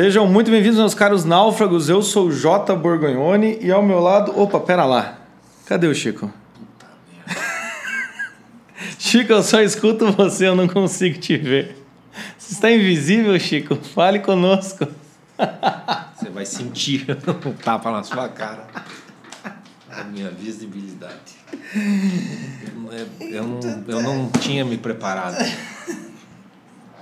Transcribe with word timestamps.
Sejam 0.00 0.28
muito 0.28 0.48
bem-vindos, 0.48 0.78
meus 0.78 0.94
caros 0.94 1.24
náufragos. 1.24 1.88
Eu 1.88 2.02
sou 2.02 2.28
o 2.28 2.32
J. 2.32 2.76
Borgonhoni 2.76 3.58
e 3.60 3.72
ao 3.72 3.82
meu 3.82 3.98
lado. 3.98 4.30
Opa, 4.40 4.60
pera 4.60 4.84
lá. 4.84 5.18
Cadê 5.66 5.88
o 5.88 5.94
Chico? 5.94 6.32
Chico, 8.96 9.32
eu 9.32 9.42
só 9.42 9.60
escuto 9.60 10.12
você, 10.12 10.46
eu 10.46 10.54
não 10.54 10.68
consigo 10.68 11.18
te 11.18 11.36
ver. 11.36 11.76
Você 12.38 12.54
está 12.54 12.70
invisível, 12.70 13.36
Chico? 13.40 13.74
Fale 13.74 14.20
conosco. 14.20 14.86
Você 16.14 16.30
vai 16.30 16.46
sentir 16.46 17.04
um 17.44 17.52
tapa 17.54 17.90
na 17.90 18.04
sua 18.04 18.28
cara. 18.28 18.68
A 19.90 20.04
minha 20.04 20.30
visibilidade. 20.30 21.34
Eu, 21.74 23.26
eu, 23.26 23.44
não, 23.44 23.84
eu 23.88 24.00
não 24.00 24.30
tinha 24.30 24.64
me 24.64 24.78
preparado. 24.78 25.44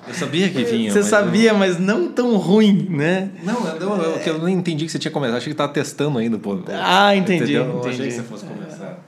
Eu 0.06 0.15
sabia 0.15 0.48
que 0.48 0.65
vinha. 0.65 0.91
Você 0.91 1.01
mas 1.01 1.09
sabia, 1.09 1.51
eu... 1.51 1.59
mas 1.59 1.78
não 1.78 2.09
tão 2.09 2.37
ruim, 2.37 2.87
né? 2.91 3.30
Não, 3.42 3.66
eu, 3.66 4.16
eu, 4.24 4.42
nem 4.42 4.56
entendi 4.56 4.87
que 4.87 4.92
você 4.92 4.98
tinha 4.98 5.10
começado. 5.10 5.37
Achei 5.37 5.48
que 5.48 5.55
estava 5.55 5.73
testando 5.73 6.19
ainda, 6.19 6.38
pô. 6.38 6.59
Ah, 6.69 7.15
entendi. 7.16 7.55
Entendeu? 7.55 7.62
entendi. 7.62 7.87
Eu 7.87 7.91
achei 7.91 8.06
que 8.06 8.15
você 8.15 8.23
fosse 8.23 8.45
começar. 8.45 8.98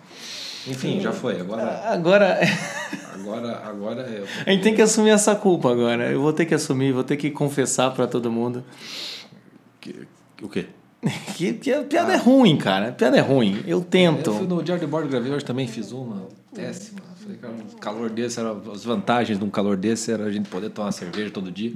Enfim, 0.67 1.01
já 1.01 1.13
foi. 1.13 1.41
Agora. 1.41 1.83
Agora. 1.87 2.41
Agora, 3.15 3.63
agora 3.65 4.03
eu. 4.03 4.25
A 4.47 4.51
gente 4.51 4.63
tem 4.63 4.75
que 4.75 4.83
assumir 4.83 5.11
essa 5.11 5.35
culpa 5.35 5.71
agora. 5.71 6.11
Eu 6.11 6.21
vou 6.21 6.33
ter 6.33 6.47
que 6.47 6.55
assumir, 6.55 6.93
vou 6.93 7.05
ter 7.05 7.17
que 7.17 7.31
confessar 7.31 7.93
para 7.93 8.07
todo 8.07 8.31
mundo. 8.31 8.65
O 10.43 10.49
quê? 10.49 10.67
Que, 11.37 11.53
que 11.53 11.73
a 11.73 11.83
piada 11.83 12.13
ah. 12.13 12.15
é 12.15 12.19
ruim, 12.19 12.57
cara. 12.57 12.89
A 12.89 12.93
piada 12.93 13.17
é 13.17 13.21
ruim. 13.21 13.63
Eu 13.67 13.81
tento. 13.81 14.31
Eu 14.31 14.35
fui 14.35 14.47
no 14.49 14.67
George 14.67 14.85
Board 14.87 15.09
gravei 15.09 15.31
hoje 15.31 15.45
também, 15.45 15.69
fiz 15.69 15.93
uma 15.93 16.27
péssima. 16.53 17.01
Falei 17.37 17.39
um 17.75 17.79
calor 17.79 18.09
desse 18.09 18.41
era. 18.41 18.57
As 18.73 18.85
vantagens 18.85 19.39
de 19.39 19.45
um 19.45 19.51
calor 19.51 19.77
desse 19.77 20.11
era 20.11 20.25
a 20.25 20.31
gente 20.31 20.49
poder 20.49 20.71
tomar 20.71 20.93
cerveja 20.93 21.31
todo 21.31 21.51
dia. 21.51 21.75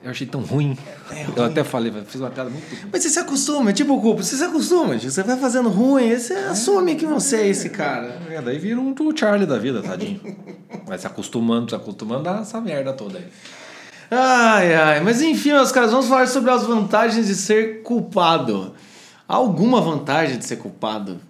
Eu 0.00 0.10
achei 0.10 0.24
tão 0.24 0.42
ruim. 0.42 0.78
É 1.10 1.24
ruim. 1.24 1.32
Eu 1.36 1.44
até 1.44 1.64
falei, 1.64 1.92
fiz 2.06 2.20
uma 2.20 2.30
piada 2.30 2.48
muito. 2.48 2.64
Mas 2.92 3.02
você 3.02 3.08
se 3.08 3.18
acostuma, 3.18 3.72
tipo 3.72 3.94
o 3.94 4.00
culpa, 4.00 4.22
você 4.22 4.36
se 4.36 4.44
acostuma, 4.44 4.96
você 4.96 5.22
vai 5.24 5.36
fazendo 5.36 5.68
ruim, 5.68 6.16
você 6.16 6.34
é. 6.34 6.46
assume 6.46 6.94
que 6.94 7.04
você 7.04 7.38
é 7.38 7.48
esse 7.48 7.70
cara. 7.70 8.16
É, 8.30 8.40
daí 8.40 8.60
vira 8.60 8.78
um 8.80 8.94
Charlie 9.16 9.44
da 9.44 9.58
vida, 9.58 9.82
tadinho. 9.82 10.20
Vai 10.86 10.96
se 10.98 11.06
acostumando, 11.08 11.70
se 11.70 11.74
acostumando 11.74 12.28
a 12.28 12.38
essa 12.42 12.60
merda 12.60 12.92
toda 12.92 13.18
aí. 13.18 13.26
Ai, 14.08 14.74
ai, 14.74 15.00
mas 15.00 15.20
enfim, 15.20 15.50
meus 15.50 15.72
caras, 15.72 15.90
vamos 15.90 16.06
falar 16.06 16.28
sobre 16.28 16.52
as 16.52 16.62
vantagens 16.62 17.26
de 17.26 17.34
ser 17.34 17.82
culpado. 17.82 18.74
Alguma 19.26 19.80
vantagem 19.80 20.38
de 20.38 20.44
ser 20.44 20.56
culpado? 20.56 21.20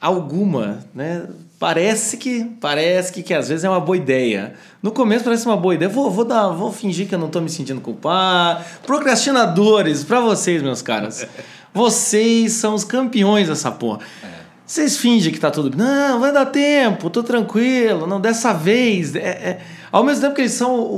Alguma, 0.00 0.84
né? 0.92 1.28
Parece 1.60 2.16
que, 2.16 2.50
parece 2.58 3.12
que, 3.12 3.22
que 3.22 3.34
às 3.34 3.50
vezes 3.50 3.64
é 3.64 3.68
uma 3.68 3.80
boa 3.80 3.94
ideia. 3.94 4.54
No 4.82 4.90
começo 4.90 5.22
parece 5.22 5.44
uma 5.44 5.58
boa 5.58 5.74
ideia. 5.74 5.90
Vou, 5.90 6.10
vou 6.10 6.24
dar, 6.24 6.48
vou 6.48 6.72
fingir 6.72 7.06
que 7.06 7.14
eu 7.14 7.18
não 7.18 7.26
estou 7.26 7.42
me 7.42 7.50
sentindo 7.50 7.82
culpado. 7.82 8.64
Procrastinadores, 8.86 10.02
para 10.02 10.20
vocês, 10.20 10.62
meus 10.62 10.80
caras. 10.80 11.28
Vocês 11.72 12.54
são 12.54 12.74
os 12.74 12.82
campeões 12.82 13.46
dessa 13.46 13.70
porra. 13.70 14.00
Vocês 14.66 14.96
fingem 14.96 15.32
que 15.32 15.38
tá 15.38 15.52
tudo. 15.52 15.76
Não, 15.76 16.18
vai 16.18 16.32
dar 16.32 16.46
tempo, 16.46 17.08
tô 17.08 17.22
tranquilo. 17.22 18.08
Não, 18.08 18.20
dessa 18.20 18.52
vez. 18.52 19.14
É, 19.14 19.20
é 19.20 19.60
ao 19.92 20.02
mesmo 20.02 20.22
tempo 20.22 20.34
que 20.34 20.40
eles 20.40 20.52
são 20.52 20.74
o, 20.74 20.96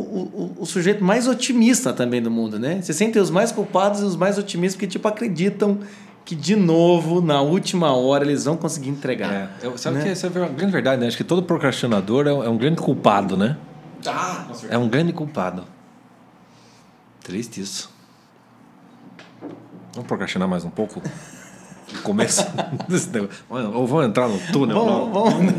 o, 0.56 0.56
o, 0.60 0.64
sujeito 0.64 1.04
mais 1.04 1.28
otimista 1.28 1.92
também 1.92 2.22
do 2.22 2.30
mundo, 2.30 2.58
né? 2.58 2.80
Você 2.80 2.94
sentem 2.94 3.20
os 3.20 3.30
mais 3.30 3.52
culpados 3.52 4.00
e 4.00 4.04
os 4.04 4.16
mais 4.16 4.38
otimistas 4.38 4.76
porque, 4.76 4.86
tipo, 4.86 5.06
acreditam 5.06 5.80
que, 6.24 6.34
de 6.34 6.56
novo, 6.56 7.20
na 7.20 7.40
última 7.40 7.94
hora, 7.94 8.24
eles 8.24 8.44
vão 8.44 8.56
conseguir 8.56 8.90
entregar. 8.90 9.32
É, 9.32 9.48
eu, 9.62 9.76
sabe 9.76 9.98
né? 9.98 10.04
que 10.04 10.08
essa 10.10 10.26
é 10.26 10.30
uma 10.30 10.48
grande 10.48 10.72
verdade, 10.72 11.00
né? 11.00 11.08
Acho 11.08 11.16
que 11.16 11.24
todo 11.24 11.42
procrastinador 11.42 12.26
é 12.26 12.32
um, 12.32 12.44
é 12.44 12.48
um 12.48 12.56
grande 12.56 12.80
culpado, 12.80 13.36
né? 13.36 13.56
Ah, 14.06 14.44
com 14.46 14.54
certeza. 14.54 14.74
É 14.74 14.78
um 14.78 14.88
grande 14.88 15.12
culpado. 15.12 15.64
Triste 17.22 17.60
isso. 17.60 17.90
Vamos 19.92 20.06
procrastinar 20.06 20.48
mais 20.48 20.64
um 20.64 20.70
pouco? 20.70 21.02
começo 22.02 22.42
Ou 23.50 23.86
vamos 23.86 24.06
entrar 24.06 24.28
no 24.28 24.38
túnel? 24.52 24.76
Vamos, 24.76 25.12
vamos. 25.12 25.54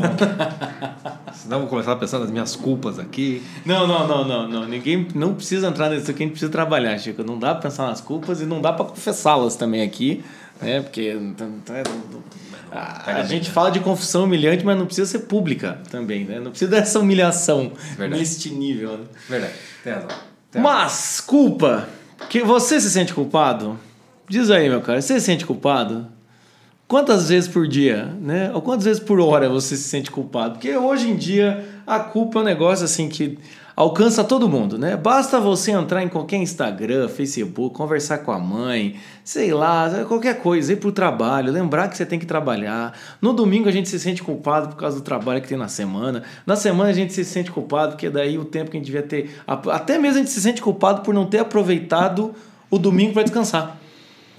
Senão 1.34 1.60
vou 1.60 1.68
começar 1.68 1.92
a 1.92 1.96
pensar 1.96 2.18
nas 2.18 2.30
minhas 2.30 2.56
culpas 2.56 2.98
aqui. 2.98 3.42
Não, 3.64 3.86
não, 3.86 4.06
não, 4.06 4.24
não, 4.26 4.48
não. 4.48 4.66
Ninguém 4.66 5.06
não 5.14 5.34
precisa 5.34 5.68
entrar 5.68 5.90
nisso 5.90 6.10
aqui, 6.10 6.22
a 6.22 6.26
gente 6.26 6.32
precisa 6.32 6.50
trabalhar, 6.50 6.98
Chico. 6.98 7.22
Não 7.22 7.38
dá 7.38 7.52
para 7.52 7.62
pensar 7.62 7.86
nas 7.86 8.00
culpas 8.00 8.40
e 8.40 8.46
não 8.46 8.60
dá 8.60 8.72
para 8.72 8.86
confessá-las 8.86 9.56
também 9.56 9.82
aqui, 9.82 10.24
né? 10.64 10.80
Porque 10.80 11.16
a, 12.72 13.18
a 13.18 13.22
gente 13.24 13.50
fala 13.50 13.70
de 13.70 13.80
confissão 13.80 14.24
humilhante, 14.24 14.64
mas 14.64 14.76
não 14.76 14.86
precisa 14.86 15.10
ser 15.10 15.20
pública 15.20 15.78
também, 15.90 16.24
né? 16.24 16.40
Não 16.40 16.50
precisa 16.50 16.70
dessa 16.70 16.98
humilhação 16.98 17.72
Verdade. 17.96 18.20
neste 18.20 18.50
nível. 18.50 18.98
Né? 18.98 19.04
Verdade. 19.28 19.52
Tem 19.82 19.92
razão. 19.92 20.08
Tem 20.50 20.62
razão. 20.62 20.78
Mas 20.78 21.20
culpa, 21.20 21.88
que 22.28 22.42
você 22.42 22.80
se 22.80 22.90
sente 22.90 23.14
culpado? 23.14 23.78
Diz 24.28 24.50
aí, 24.50 24.68
meu 24.68 24.80
cara, 24.80 25.00
você 25.00 25.20
se 25.20 25.26
sente 25.26 25.44
culpado? 25.44 26.08
Quantas 26.86 27.28
vezes 27.28 27.48
por 27.48 27.66
dia, 27.66 28.06
né? 28.20 28.50
Ou 28.52 28.60
quantas 28.60 28.84
vezes 28.84 29.02
por 29.02 29.18
hora 29.20 29.48
você 29.48 29.76
se 29.76 29.84
sente 29.84 30.10
culpado? 30.10 30.54
Porque 30.54 30.76
hoje 30.76 31.08
em 31.08 31.16
dia 31.16 31.64
a 31.86 31.98
culpa 31.98 32.38
é 32.38 32.42
um 32.42 32.44
negócio 32.44 32.84
assim 32.84 33.08
que 33.08 33.38
alcança 33.76 34.22
todo 34.22 34.48
mundo, 34.48 34.78
né? 34.78 34.96
Basta 34.96 35.40
você 35.40 35.72
entrar 35.72 36.02
em 36.02 36.08
qualquer 36.08 36.36
Instagram, 36.36 37.08
Facebook, 37.08 37.74
conversar 37.74 38.18
com 38.18 38.30
a 38.30 38.38
mãe, 38.38 38.96
sei 39.24 39.52
lá, 39.52 40.04
qualquer 40.06 40.40
coisa, 40.40 40.72
ir 40.72 40.76
pro 40.76 40.92
trabalho, 40.92 41.52
lembrar 41.52 41.88
que 41.88 41.96
você 41.96 42.06
tem 42.06 42.18
que 42.18 42.26
trabalhar. 42.26 42.96
No 43.20 43.32
domingo 43.32 43.68
a 43.68 43.72
gente 43.72 43.88
se 43.88 43.98
sente 43.98 44.22
culpado 44.22 44.68
por 44.68 44.76
causa 44.76 44.96
do 44.96 45.02
trabalho 45.02 45.42
que 45.42 45.48
tem 45.48 45.58
na 45.58 45.68
semana. 45.68 46.22
Na 46.46 46.56
semana 46.56 46.90
a 46.90 46.92
gente 46.92 47.12
se 47.12 47.24
sente 47.24 47.50
culpado 47.50 47.92
porque 47.92 48.08
daí 48.08 48.38
o 48.38 48.44
tempo 48.44 48.70
que 48.70 48.76
a 48.76 48.80
gente 48.80 48.86
devia 48.86 49.02
ter, 49.02 49.34
até 49.46 49.98
mesmo 49.98 50.16
a 50.16 50.20
gente 50.20 50.30
se 50.30 50.40
sente 50.40 50.62
culpado 50.62 51.02
por 51.02 51.12
não 51.12 51.26
ter 51.26 51.38
aproveitado 51.38 52.34
o 52.70 52.78
domingo 52.78 53.12
para 53.12 53.24
descansar. 53.24 53.76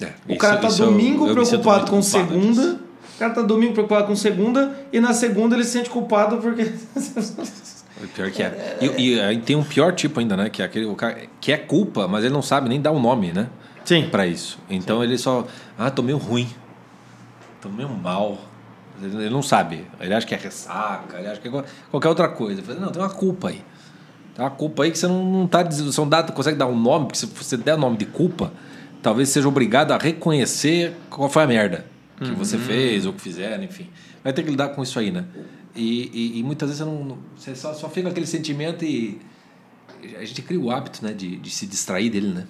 É, 0.02 0.06
o 0.28 0.32
isso, 0.32 0.40
cara 0.40 0.58
tá 0.58 0.68
domingo 0.68 1.26
eu, 1.26 1.30
eu 1.30 1.46
preocupado 1.46 1.90
com 1.90 2.02
segunda. 2.02 2.62
Disso. 2.62 2.80
O 3.16 3.18
cara 3.18 3.34
tá 3.34 3.42
domingo 3.42 3.74
preocupado 3.74 4.08
com 4.08 4.16
segunda 4.16 4.78
e 4.92 5.00
na 5.00 5.14
segunda 5.14 5.56
ele 5.56 5.64
se 5.64 5.72
sente 5.72 5.90
culpado 5.90 6.38
porque. 6.38 6.70
O 8.02 8.08
pior 8.08 8.30
que 8.30 8.44
é. 8.44 8.78
E, 8.98 9.20
aí 9.20 9.40
tem 9.40 9.56
um 9.56 9.64
pior 9.64 9.94
tipo 9.94 10.20
ainda, 10.20 10.36
né? 10.36 10.50
Que 10.50 10.62
é 10.62 10.66
aquele 10.66 10.86
o 10.86 10.96
cara 10.96 11.18
que 11.40 11.52
é 11.52 11.58
culpa, 11.58 12.08
mas 12.08 12.24
ele 12.24 12.34
não 12.34 12.42
sabe 12.42 12.68
nem 12.68 12.82
dar 12.82 12.92
o 12.92 12.98
um 12.98 13.02
nome, 13.02 13.32
né? 13.32 13.48
Sim. 13.86 14.10
Para 14.10 14.28
isso. 14.28 14.60
Então 14.70 15.00
Sim. 15.00 15.04
ele 15.04 15.18
só. 15.18 15.48
Ah, 15.78 15.90
tô 15.90 16.02
meio 16.02 16.18
ruim. 16.18 16.50
Tô 17.62 17.70
meio 17.70 17.90
mal. 17.90 18.38
Ele 19.02 19.30
não 19.30 19.42
sabe. 19.42 19.86
Ele 20.00 20.14
acha 20.14 20.26
que 20.26 20.34
é 20.34 20.38
ressaca, 20.38 21.18
ele 21.18 21.28
acha 21.28 21.40
que 21.40 21.48
é 21.48 21.64
qualquer 21.92 22.10
outra 22.10 22.28
coisa. 22.30 22.62
Fala, 22.62 22.80
não, 22.80 22.92
tem 22.92 23.02
uma 23.02 23.10
culpa 23.10 23.50
aí. 23.50 23.64
Tem 24.34 24.44
uma 24.44 24.52
culpa 24.52 24.84
aí 24.84 24.92
que 24.92 24.98
você 24.98 25.08
não, 25.08 25.24
não 25.24 25.48
tá 25.48 25.64
dizendo. 25.64 25.92
Você 25.92 26.02
não 26.02 26.10
dá, 26.10 26.24
consegue 26.24 26.58
dar 26.58 26.68
um 26.68 26.78
nome, 26.78 27.06
porque 27.06 27.20
se 27.20 27.26
você 27.26 27.58
der 27.58 27.76
o 27.76 27.78
nome 27.78 27.98
de 27.98 28.06
culpa, 28.06 28.52
talvez 29.02 29.30
seja 29.30 29.48
obrigado 29.48 29.92
a 29.92 29.98
reconhecer 29.98 30.96
qual 31.10 31.30
foi 31.30 31.44
a 31.44 31.48
merda 31.48 31.86
que 32.18 32.30
uhum. 32.30 32.36
você 32.36 32.58
fez 32.58 33.06
ou 33.06 33.14
que 33.14 33.22
fizeram, 33.22 33.64
enfim. 33.64 33.90
Vai 34.24 34.34
ter 34.34 34.44
que 34.44 34.50
lidar 34.50 34.70
com 34.70 34.82
isso 34.82 34.98
aí, 34.98 35.12
né? 35.12 35.26
E, 35.76 36.10
e, 36.14 36.40
e 36.40 36.44
muitas 36.44 36.70
vezes 36.70 36.84
você, 36.84 36.90
não, 36.90 37.18
você 37.38 37.56
só, 37.56 37.74
só 37.74 37.90
fica 37.90 38.10
aquele 38.10 38.26
sentimento 38.26 38.86
e 38.86 39.20
a 40.18 40.24
gente 40.24 40.42
cria 40.42 40.60
o 40.60 40.72
hábito 40.72 41.04
né, 41.04 41.14
de, 41.14 41.38
de 41.38 41.50
se 41.50 41.66
distrair 41.66 42.10
dele, 42.10 42.28
né? 42.28 42.48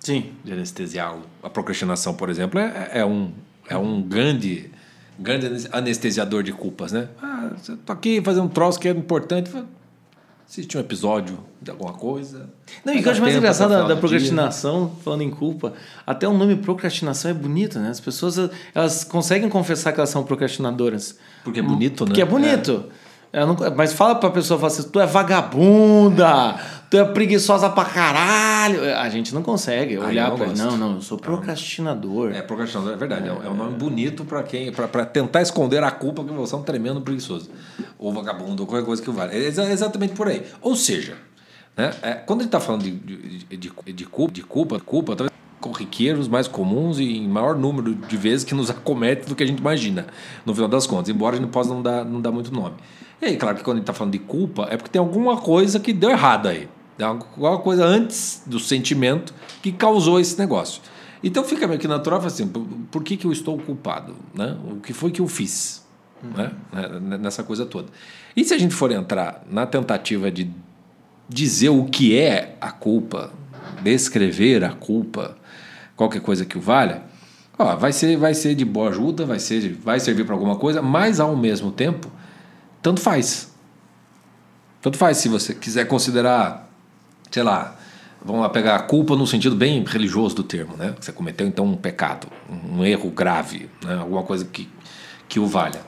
Sim. 0.00 0.32
De 0.44 0.52
anestesiá-lo. 0.52 1.22
A 1.42 1.50
procrastinação, 1.50 2.14
por 2.14 2.28
exemplo, 2.28 2.58
é, 2.58 2.90
é, 2.92 3.04
um, 3.04 3.32
é 3.68 3.76
um 3.76 4.02
grande, 4.02 4.70
grande 5.18 5.68
anestesiador 5.72 6.42
de 6.42 6.52
culpas, 6.52 6.92
né? 6.92 7.08
Ah, 7.22 7.50
tô 7.84 7.92
aqui 7.92 8.20
fazendo 8.22 8.44
um 8.44 8.48
troço 8.48 8.78
que 8.78 8.88
é 8.88 8.90
importante 8.90 9.50
assistir 10.46 10.76
um 10.76 10.80
episódio 10.80 11.38
de 11.60 11.70
alguma 11.70 11.92
coisa. 11.92 12.48
Não, 12.84 12.92
e 12.92 12.98
o 12.98 13.02
que 13.02 13.08
eu 13.08 13.12
acho 13.12 13.20
mais 13.20 13.34
engraçado 13.34 13.70
da, 13.70 13.88
da 13.88 13.96
procrastinação, 13.96 14.86
dia. 14.86 14.96
falando 15.02 15.22
em 15.22 15.30
culpa, 15.30 15.72
até 16.06 16.28
o 16.28 16.32
nome 16.32 16.56
procrastinação 16.56 17.30
é 17.30 17.34
bonito, 17.34 17.78
né? 17.78 17.90
As 17.90 18.00
pessoas 18.00 18.38
elas 18.74 19.04
conseguem 19.04 19.48
confessar 19.48 19.92
que 19.92 20.00
elas 20.00 20.10
são 20.10 20.22
procrastinadoras. 20.22 21.18
Porque 21.42 21.60
é 21.60 21.62
bonito, 21.62 22.04
né? 22.04 22.08
Porque 22.08 22.22
é 22.22 22.24
bonito. 22.24 22.84
É. 23.32 23.44
Não, 23.44 23.56
mas 23.76 23.92
fala 23.92 24.14
pra 24.14 24.30
pessoa, 24.30 24.60
fala 24.60 24.72
assim, 24.72 24.84
tu 24.84 25.00
é 25.00 25.06
vagabunda, 25.06 26.54
tu 26.94 26.98
é 26.98 27.04
preguiçosa 27.04 27.68
pra 27.68 27.84
caralho. 27.84 28.84
A 28.96 29.08
gente 29.08 29.34
não 29.34 29.42
consegue 29.42 29.98
olhar 29.98 30.30
para 30.30 30.46
Não, 30.52 30.76
não, 30.76 30.94
eu 30.94 31.02
sou 31.02 31.18
procrastinador. 31.18 32.30
É, 32.30 32.40
procrastinador, 32.40 32.92
é 32.92 32.96
verdade. 32.96 33.28
É, 33.28 33.32
é 33.32 33.50
um 33.50 33.56
nome 33.56 33.76
bonito 33.76 34.24
para 34.24 34.44
quem. 34.44 34.70
para 34.70 35.04
tentar 35.04 35.42
esconder 35.42 35.82
a 35.82 35.90
culpa 35.90 36.22
que 36.22 36.32
você 36.32 36.54
é 36.54 36.58
um 36.58 36.62
tremendo 36.62 37.00
preguiçoso. 37.00 37.50
Ou 37.98 38.12
vagabundo, 38.12 38.62
ou 38.62 38.68
qualquer 38.68 38.86
coisa 38.86 39.02
que 39.02 39.10
vale. 39.10 39.34
É 39.34 39.48
exatamente 39.48 40.14
por 40.14 40.28
aí. 40.28 40.44
Ou 40.62 40.76
seja, 40.76 41.16
né, 41.76 41.92
é, 42.00 42.12
quando 42.12 42.42
ele 42.42 42.48
está 42.48 42.60
falando 42.60 42.84
de, 42.84 42.92
de, 42.92 43.56
de, 43.56 43.92
de, 43.92 44.04
culpa, 44.06 44.32
de 44.32 44.42
culpa, 44.44 44.78
culpa, 44.78 45.16
talvez 45.16 45.34
corriqueiros 45.60 46.28
mais 46.28 46.46
comuns 46.46 47.00
e 47.00 47.16
em 47.16 47.26
maior 47.26 47.56
número 47.56 47.94
de 47.94 48.16
vezes 48.16 48.44
que 48.44 48.54
nos 48.54 48.70
acomete 48.70 49.26
do 49.26 49.34
que 49.34 49.42
a 49.42 49.46
gente 49.46 49.58
imagina, 49.58 50.06
no 50.44 50.54
final 50.54 50.68
das 50.68 50.86
contas, 50.86 51.08
embora 51.08 51.36
a 51.36 51.40
gente 51.40 51.50
possa 51.50 51.70
não 51.70 51.82
dar, 51.82 52.04
não 52.04 52.20
dar 52.20 52.30
muito 52.30 52.52
nome. 52.52 52.76
E 53.20 53.26
aí, 53.26 53.36
claro 53.36 53.56
que 53.56 53.64
quando 53.64 53.78
a 53.78 53.80
gente 53.80 53.84
está 53.84 53.94
falando 53.94 54.12
de 54.12 54.18
culpa, 54.18 54.68
é 54.70 54.76
porque 54.76 54.90
tem 54.90 55.00
alguma 55.00 55.38
coisa 55.38 55.80
que 55.80 55.92
deu 55.92 56.10
errado 56.10 56.48
aí. 56.48 56.68
Tem 56.96 57.06
alguma 57.06 57.58
coisa 57.58 57.84
antes 57.84 58.42
do 58.46 58.58
sentimento 58.58 59.34
que 59.62 59.72
causou 59.72 60.20
esse 60.20 60.38
negócio. 60.38 60.80
Então 61.22 61.42
fica 61.42 61.66
meio 61.66 61.80
que 61.80 61.88
natural 61.88 62.24
assim, 62.24 62.46
por, 62.46 62.66
por 62.90 63.02
que, 63.02 63.16
que 63.16 63.26
eu 63.26 63.32
estou 63.32 63.58
culpado? 63.58 64.14
Né? 64.34 64.56
O 64.70 64.76
que 64.76 64.92
foi 64.92 65.10
que 65.10 65.20
eu 65.20 65.26
fiz? 65.26 65.84
Uhum. 66.22 66.30
Né? 66.30 67.18
Nessa 67.18 67.42
coisa 67.42 67.66
toda. 67.66 67.88
E 68.36 68.44
se 68.44 68.54
a 68.54 68.58
gente 68.58 68.74
for 68.74 68.92
entrar 68.92 69.42
na 69.50 69.66
tentativa 69.66 70.30
de 70.30 70.50
dizer 71.28 71.70
o 71.70 71.84
que 71.86 72.18
é 72.18 72.56
a 72.60 72.70
culpa 72.70 73.32
descrever 73.84 74.64
a 74.64 74.70
culpa, 74.70 75.36
qualquer 75.94 76.20
coisa 76.20 76.44
que 76.44 76.56
o 76.56 76.60
valha, 76.60 77.02
ó, 77.58 77.76
vai 77.76 77.92
ser 77.92 78.16
vai 78.16 78.34
ser 78.34 78.54
de 78.54 78.64
boa 78.64 78.88
ajuda, 78.88 79.26
vai 79.26 79.38
ser 79.38 79.74
vai 79.74 80.00
servir 80.00 80.24
para 80.24 80.34
alguma 80.34 80.56
coisa, 80.56 80.80
mas 80.80 81.20
ao 81.20 81.36
mesmo 81.36 81.70
tempo, 81.70 82.10
tanto 82.82 83.00
faz. 83.00 83.52
Tanto 84.80 84.98
faz 84.98 85.18
se 85.18 85.28
você 85.28 85.54
quiser 85.54 85.86
considerar, 85.86 86.63
sei 87.34 87.42
lá, 87.42 87.76
vamos 88.24 88.42
lá 88.42 88.48
pegar 88.48 88.76
a 88.76 88.78
culpa 88.78 89.16
no 89.16 89.26
sentido 89.26 89.56
bem 89.56 89.82
religioso 89.84 90.36
do 90.36 90.44
termo, 90.44 90.76
né? 90.76 90.94
Você 91.00 91.10
cometeu 91.10 91.44
então 91.44 91.64
um 91.64 91.74
pecado, 91.74 92.28
um 92.48 92.84
erro 92.84 93.10
grave, 93.10 93.68
né? 93.84 93.96
alguma 93.96 94.22
coisa 94.22 94.44
que, 94.44 94.68
que 95.28 95.40
o 95.40 95.46
valha. 95.46 95.80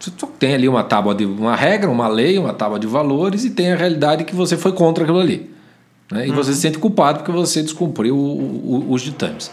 Você 0.00 0.10
tem 0.38 0.54
ali 0.54 0.66
uma 0.66 0.82
tábua 0.82 1.14
de 1.14 1.26
uma 1.26 1.54
regra, 1.54 1.90
uma 1.90 2.08
lei, 2.08 2.38
uma 2.38 2.54
tábua 2.54 2.78
de 2.78 2.86
valores 2.86 3.44
e 3.44 3.50
tem 3.50 3.70
a 3.70 3.76
realidade 3.76 4.24
que 4.24 4.34
você 4.34 4.56
foi 4.56 4.72
contra 4.72 5.04
aquilo 5.04 5.18
ali. 5.18 5.50
Né? 6.10 6.26
E 6.26 6.30
uhum. 6.30 6.36
você 6.36 6.54
se 6.54 6.60
sente 6.62 6.78
culpado 6.78 7.18
porque 7.18 7.32
você 7.32 7.62
descumpriu 7.62 8.16
o, 8.16 8.86
o, 8.88 8.92
os 8.92 9.02
ditames. 9.02 9.50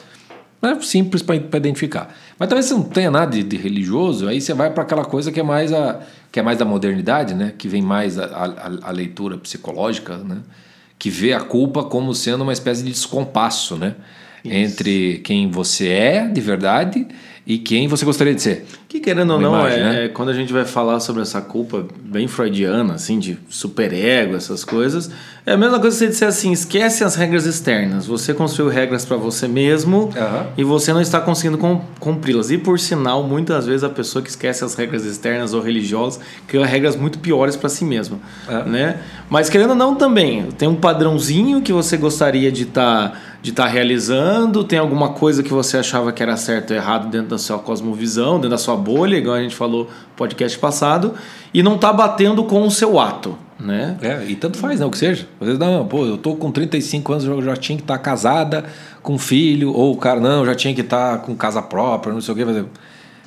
É 0.61 0.81
simples 0.81 1.21
para 1.21 1.35
identificar. 1.35 2.15
Mas 2.39 2.47
talvez 2.47 2.65
você 2.65 2.75
não 2.75 2.83
tenha 2.83 3.11
nada 3.11 3.29
de, 3.29 3.43
de 3.43 3.57
religioso, 3.57 4.29
aí 4.29 4.39
você 4.39 4.53
vai 4.53 4.71
para 4.71 4.83
aquela 4.83 5.03
coisa 5.03 5.33
que 5.33 5.39
é 5.39 5.43
mais 5.43 5.73
a 5.73 5.99
que 6.31 6.39
é 6.39 6.43
mais 6.43 6.57
da 6.57 6.65
modernidade, 6.65 7.33
né? 7.33 7.53
Que 7.57 7.67
vem 7.67 7.81
mais 7.81 8.17
a, 8.17 8.25
a, 8.25 8.89
a, 8.89 8.91
leitura 8.91 9.37
psicológica, 9.37 10.17
né? 10.17 10.37
Que 10.97 11.09
vê 11.09 11.33
a 11.33 11.39
culpa 11.41 11.83
como 11.83 12.13
sendo 12.13 12.41
uma 12.41 12.53
espécie 12.53 12.83
de 12.83 12.91
descompasso, 12.91 13.75
né? 13.75 13.95
Isso. 14.45 14.55
Entre 14.55 15.19
quem 15.23 15.49
você 15.49 15.87
é 15.89 16.27
de 16.27 16.41
verdade 16.41 17.07
e 17.47 17.59
quem 17.59 17.87
você 17.87 18.03
gostaria 18.03 18.33
de 18.33 18.41
ser. 18.41 18.65
Que 18.87 18.99
querendo 18.99 19.33
ou 19.33 19.39
não, 19.39 19.53
imagem, 19.53 19.79
é, 19.79 19.83
né? 19.83 20.05
é, 20.05 20.07
quando 20.07 20.29
a 20.29 20.33
gente 20.33 20.51
vai 20.51 20.65
falar 20.65 20.99
sobre 20.99 21.21
essa 21.21 21.41
culpa 21.41 21.85
bem 22.01 22.27
freudiana, 22.27 22.95
assim, 22.95 23.19
de 23.19 23.37
superego, 23.49 24.35
essas 24.35 24.63
coisas, 24.63 25.11
é 25.45 25.53
a 25.53 25.57
mesma 25.57 25.79
coisa 25.79 25.95
que 25.95 26.03
você 26.03 26.07
disser 26.07 26.27
assim: 26.27 26.51
esquece 26.51 27.03
as 27.03 27.13
regras 27.15 27.45
externas. 27.45 28.07
Você 28.07 28.33
construiu 28.33 28.71
regras 28.71 29.05
para 29.05 29.15
você 29.15 29.47
mesmo 29.47 30.05
uhum. 30.05 30.47
e 30.57 30.63
você 30.63 30.91
não 30.91 31.01
está 31.01 31.21
conseguindo 31.21 31.59
cumpri-las. 31.99 32.49
E 32.49 32.57
por 32.57 32.79
sinal, 32.79 33.23
muitas 33.23 33.67
vezes 33.67 33.83
a 33.83 33.89
pessoa 33.89 34.23
que 34.23 34.29
esquece 34.29 34.63
as 34.63 34.73
regras 34.73 35.05
externas 35.05 35.53
ou 35.53 35.61
religiosas 35.61 36.19
cria 36.47 36.65
regras 36.65 36.95
muito 36.95 37.19
piores 37.19 37.55
para 37.55 37.69
si 37.69 37.85
mesma. 37.85 38.17
Uhum. 38.49 38.71
Né? 38.71 39.01
Mas 39.29 39.49
querendo 39.49 39.71
ou 39.71 39.75
não, 39.75 39.93
também 39.93 40.47
tem 40.57 40.67
um 40.67 40.75
padrãozinho 40.75 41.61
que 41.61 41.71
você 41.71 41.95
gostaria 41.95 42.51
de 42.51 42.63
estar. 42.63 43.11
Tá 43.11 43.21
de 43.45 43.51
estar 43.51 43.65
tá 43.65 43.69
realizando? 43.69 44.63
Tem 44.63 44.79
alguma 44.79 45.09
coisa 45.09 45.43
que 45.43 45.53
você 45.53 45.77
achava 45.77 46.11
que 46.11 46.23
era 46.23 46.35
certo 46.35 46.71
ou 46.71 46.77
errado 46.77 47.11
dentro 47.11 47.27
da 47.27 47.37
sua 47.37 47.59
cosmovisão, 47.59 48.37
dentro 48.37 48.49
da 48.49 48.57
sua 48.57 48.75
bolha, 48.75 49.17
igual 49.17 49.35
a 49.35 49.41
gente 49.43 49.55
falou 49.55 49.83
no 49.83 50.15
podcast 50.15 50.57
passado, 50.57 51.13
e 51.53 51.61
não 51.61 51.75
está 51.75 51.93
batendo 51.93 52.43
com 52.45 52.65
o 52.65 52.71
seu 52.71 52.99
ato, 52.99 53.37
né? 53.59 53.97
É, 54.01 54.25
e 54.27 54.35
tanto 54.35 54.57
faz, 54.57 54.79
né? 54.79 54.85
O 54.87 54.89
que 54.89 54.97
seja. 54.97 55.27
Às 55.39 55.45
vezes, 55.45 55.59
não, 55.59 55.85
pô, 55.85 56.05
eu 56.05 56.17
tô 56.17 56.35
com 56.35 56.49
35 56.49 57.13
anos, 57.13 57.25
eu 57.25 57.39
já 57.43 57.55
tinha 57.55 57.77
que 57.77 57.83
estar 57.83 57.99
tá 57.99 58.03
casada 58.03 58.65
com 59.03 59.15
filho, 59.19 59.71
ou 59.71 59.93
o 59.93 59.97
cara, 59.97 60.19
não, 60.19 60.43
já 60.43 60.55
tinha 60.55 60.73
que 60.73 60.81
estar 60.81 61.11
tá 61.11 61.17
com 61.19 61.35
casa 61.35 61.61
própria, 61.61 62.11
não 62.11 62.21
sei 62.21 62.33
o 62.33 62.37
quê. 62.37 62.65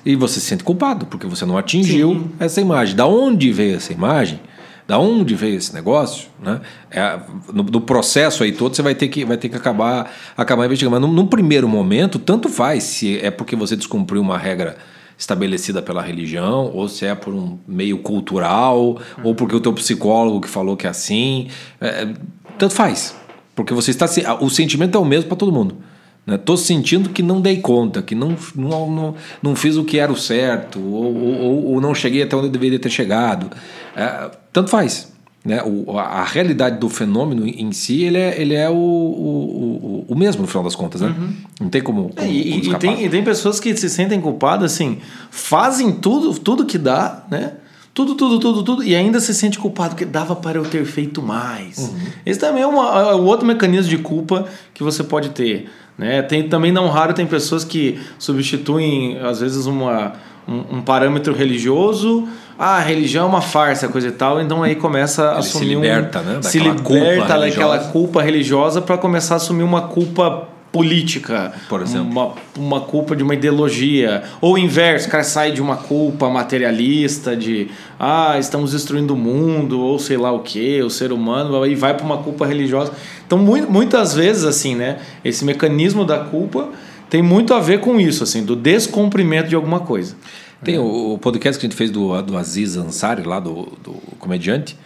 E 0.04 0.16
você 0.16 0.40
se 0.40 0.46
sente 0.46 0.64
culpado, 0.64 1.06
porque 1.06 1.28
você 1.28 1.46
não 1.46 1.56
atingiu 1.56 2.14
Sim. 2.14 2.30
essa 2.40 2.60
imagem. 2.60 2.96
Da 2.96 3.06
onde 3.06 3.52
veio 3.52 3.76
essa 3.76 3.92
imagem? 3.92 4.40
Da 4.88 4.99
onde 4.99 5.35
veio 5.35 5.58
esse 5.58 5.75
negócio, 5.75 6.31
né? 6.43 6.62
É, 6.90 7.20
no, 7.52 7.62
no, 7.62 7.81
processo 7.82 8.43
aí 8.43 8.52
todo 8.52 8.75
você 8.75 8.81
vai 8.81 8.94
ter 8.94 9.08
que, 9.08 9.23
vai 9.23 9.37
ter 9.37 9.50
que 9.50 9.55
acabar, 9.55 10.11
acabar 10.35 10.64
investigando. 10.64 10.99
Mas 10.99 11.06
num, 11.06 11.14
num 11.14 11.26
primeiro 11.26 11.69
momento, 11.69 12.19
tanto 12.19 12.49
faz 12.49 12.85
se 12.85 13.19
é 13.19 13.31
porque 13.31 13.55
você 13.55 13.76
descumpriu 13.76 14.23
uma 14.23 14.38
regra 14.38 14.79
estabelecida 15.19 15.82
pela 15.82 16.00
religião, 16.00 16.70
ou 16.73 16.88
se 16.88 17.05
é 17.05 17.14
por 17.14 17.35
um 17.35 17.58
meio 17.69 17.99
cultural, 17.99 18.81
uhum. 18.81 18.99
ou 19.25 19.35
porque 19.35 19.55
o 19.55 19.61
teu 19.61 19.75
psicólogo 19.75 20.40
que 20.40 20.49
falou 20.49 20.75
que 20.75 20.87
é 20.87 20.90
assim. 20.90 21.49
É, 21.79 22.08
tanto 22.56 22.73
faz. 22.73 23.14
Porque 23.55 23.75
você 23.75 23.90
está. 23.90 24.06
O 24.40 24.49
sentimento 24.49 24.96
é 24.96 25.00
o 25.00 25.05
mesmo 25.05 25.29
para 25.29 25.37
todo 25.37 25.52
mundo. 25.52 25.76
Estou 26.34 26.56
né? 26.56 26.62
sentindo 26.62 27.08
que 27.10 27.22
não 27.22 27.40
dei 27.40 27.58
conta, 27.58 28.02
que 28.02 28.14
não, 28.14 28.36
não, 28.54 28.90
não, 28.90 29.14
não 29.42 29.56
fiz 29.56 29.76
o 29.76 29.84
que 29.84 29.98
era 29.98 30.12
o 30.12 30.16
certo, 30.16 30.80
ou, 30.80 31.14
ou, 31.14 31.64
ou 31.72 31.80
não 31.80 31.94
cheguei 31.94 32.22
até 32.22 32.36
onde 32.36 32.46
eu 32.46 32.52
deveria 32.52 32.78
ter 32.78 32.90
chegado. 32.90 33.50
É, 33.96 34.30
tanto 34.52 34.70
faz. 34.70 35.12
Né? 35.44 35.62
O, 35.64 35.96
a, 35.96 36.02
a, 36.02 36.25
realidade 36.25 36.78
do 36.78 36.90
fenômeno 36.90 37.46
em 37.46 37.72
si 37.72 38.02
ele 38.02 38.19
é, 38.19 38.40
ele 38.40 38.54
é 38.54 38.69
o, 38.69 38.75
o, 38.75 40.04
o, 40.08 40.14
mesmo 40.14 40.42
no 40.42 40.48
final 40.48 40.64
das 40.64 40.75
contas, 40.75 41.00
né? 41.00 41.08
Uhum. 41.08 41.32
Não 41.60 41.69
tem 41.70 41.80
como. 41.80 42.10
como, 42.10 42.26
é, 42.26 42.30
e, 42.30 42.60
como 42.60 42.76
e, 42.76 42.78
tem, 42.78 43.04
e 43.04 43.08
tem 43.08 43.25
pessoas 43.25 43.58
que 43.58 43.75
se 43.76 43.88
sentem 43.88 44.20
culpadas, 44.20 44.72
assim, 44.72 44.98
fazem 45.30 45.92
tudo, 45.92 46.38
tudo 46.38 46.66
que 46.66 46.76
dá, 46.76 47.25
né? 47.30 47.52
Tudo, 47.94 48.14
tudo, 48.14 48.38
tudo, 48.38 48.62
tudo, 48.62 48.84
e 48.84 48.94
ainda 48.94 49.19
se 49.20 49.32
sente 49.32 49.58
culpado 49.58 49.90
porque 49.90 50.04
dava 50.04 50.36
para 50.36 50.58
eu 50.58 50.64
ter 50.64 50.84
feito 50.84 51.22
mais. 51.22 51.78
Uhum. 51.78 51.98
Esse 52.26 52.38
também 52.38 52.62
é, 52.62 52.66
uma, 52.66 53.10
é 53.10 53.14
um 53.14 53.25
outro 53.25 53.46
mecanismo 53.46 53.88
de 53.88 53.98
culpa 53.98 54.46
que 54.75 54.82
você 54.82 55.02
pode 55.02 55.30
ter. 55.30 55.69
Né? 55.98 56.22
Tem, 56.22 56.48
também 56.48 56.70
não 56.70 56.88
raro 56.88 57.12
tem 57.12 57.26
pessoas 57.26 57.64
que 57.64 58.00
substituem, 58.18 59.18
às 59.18 59.40
vezes, 59.40 59.66
uma, 59.66 60.12
um, 60.46 60.78
um 60.78 60.80
parâmetro 60.80 61.34
religioso 61.34 62.28
ah, 62.58 62.78
a 62.78 62.80
religião 62.80 63.26
é 63.26 63.28
uma 63.28 63.40
farsa, 63.40 63.86
coisa 63.86 64.08
e 64.08 64.10
tal, 64.10 64.40
então 64.40 64.64
aí 64.64 64.74
começa 64.74 65.28
a 65.28 65.30
Ele 65.30 65.38
assumir 65.38 65.66
se 65.66 65.74
liberta, 65.76 66.18
um, 66.18 66.22
né? 66.22 66.40
Daquela 66.40 66.42
se 66.42 66.58
liberta 66.58 67.38
daquela 67.38 67.78
culpa 67.78 68.20
religiosa 68.20 68.82
para 68.82 68.98
começar 68.98 69.34
a 69.34 69.36
assumir 69.36 69.62
uma 69.62 69.82
culpa 69.82 70.48
política, 70.70 71.52
por 71.68 71.80
exemplo, 71.80 72.10
uma, 72.10 72.34
uma 72.56 72.80
culpa 72.82 73.16
de 73.16 73.22
uma 73.22 73.34
ideologia, 73.34 74.22
ou 74.40 74.54
o 74.54 74.58
inverso, 74.58 75.08
o 75.08 75.10
cara 75.10 75.24
sai 75.24 75.50
de 75.50 75.62
uma 75.62 75.76
culpa 75.76 76.28
materialista 76.28 77.34
de 77.34 77.68
ah, 77.98 78.36
estamos 78.38 78.72
destruindo 78.72 79.14
o 79.14 79.16
mundo, 79.16 79.80
ou 79.80 79.98
sei 79.98 80.16
lá 80.16 80.30
o 80.30 80.40
que, 80.40 80.82
o 80.82 80.90
ser 80.90 81.12
humano, 81.12 81.66
e 81.66 81.74
vai 81.74 81.94
para 81.94 82.04
uma 82.04 82.18
culpa 82.18 82.46
religiosa. 82.46 82.92
Então, 83.26 83.38
muitas 83.38 84.14
vezes 84.14 84.44
assim, 84.44 84.74
né, 84.74 84.98
esse 85.24 85.44
mecanismo 85.44 86.04
da 86.04 86.18
culpa 86.18 86.68
tem 87.08 87.22
muito 87.22 87.54
a 87.54 87.60
ver 87.60 87.80
com 87.80 87.98
isso, 87.98 88.22
assim, 88.22 88.44
do 88.44 88.54
descumprimento 88.54 89.48
de 89.48 89.54
alguma 89.54 89.80
coisa. 89.80 90.14
Tem 90.62 90.74
é. 90.74 90.78
o, 90.78 91.14
o, 91.14 91.18
podcast 91.18 91.58
que 91.58 91.66
a 91.66 91.68
gente 91.68 91.76
fez 91.76 91.90
do, 91.90 92.20
do 92.22 92.36
Aziz 92.36 92.76
Ansari, 92.76 93.22
lá 93.22 93.40
do, 93.40 93.68
do 93.82 93.94
comediante. 94.18 94.76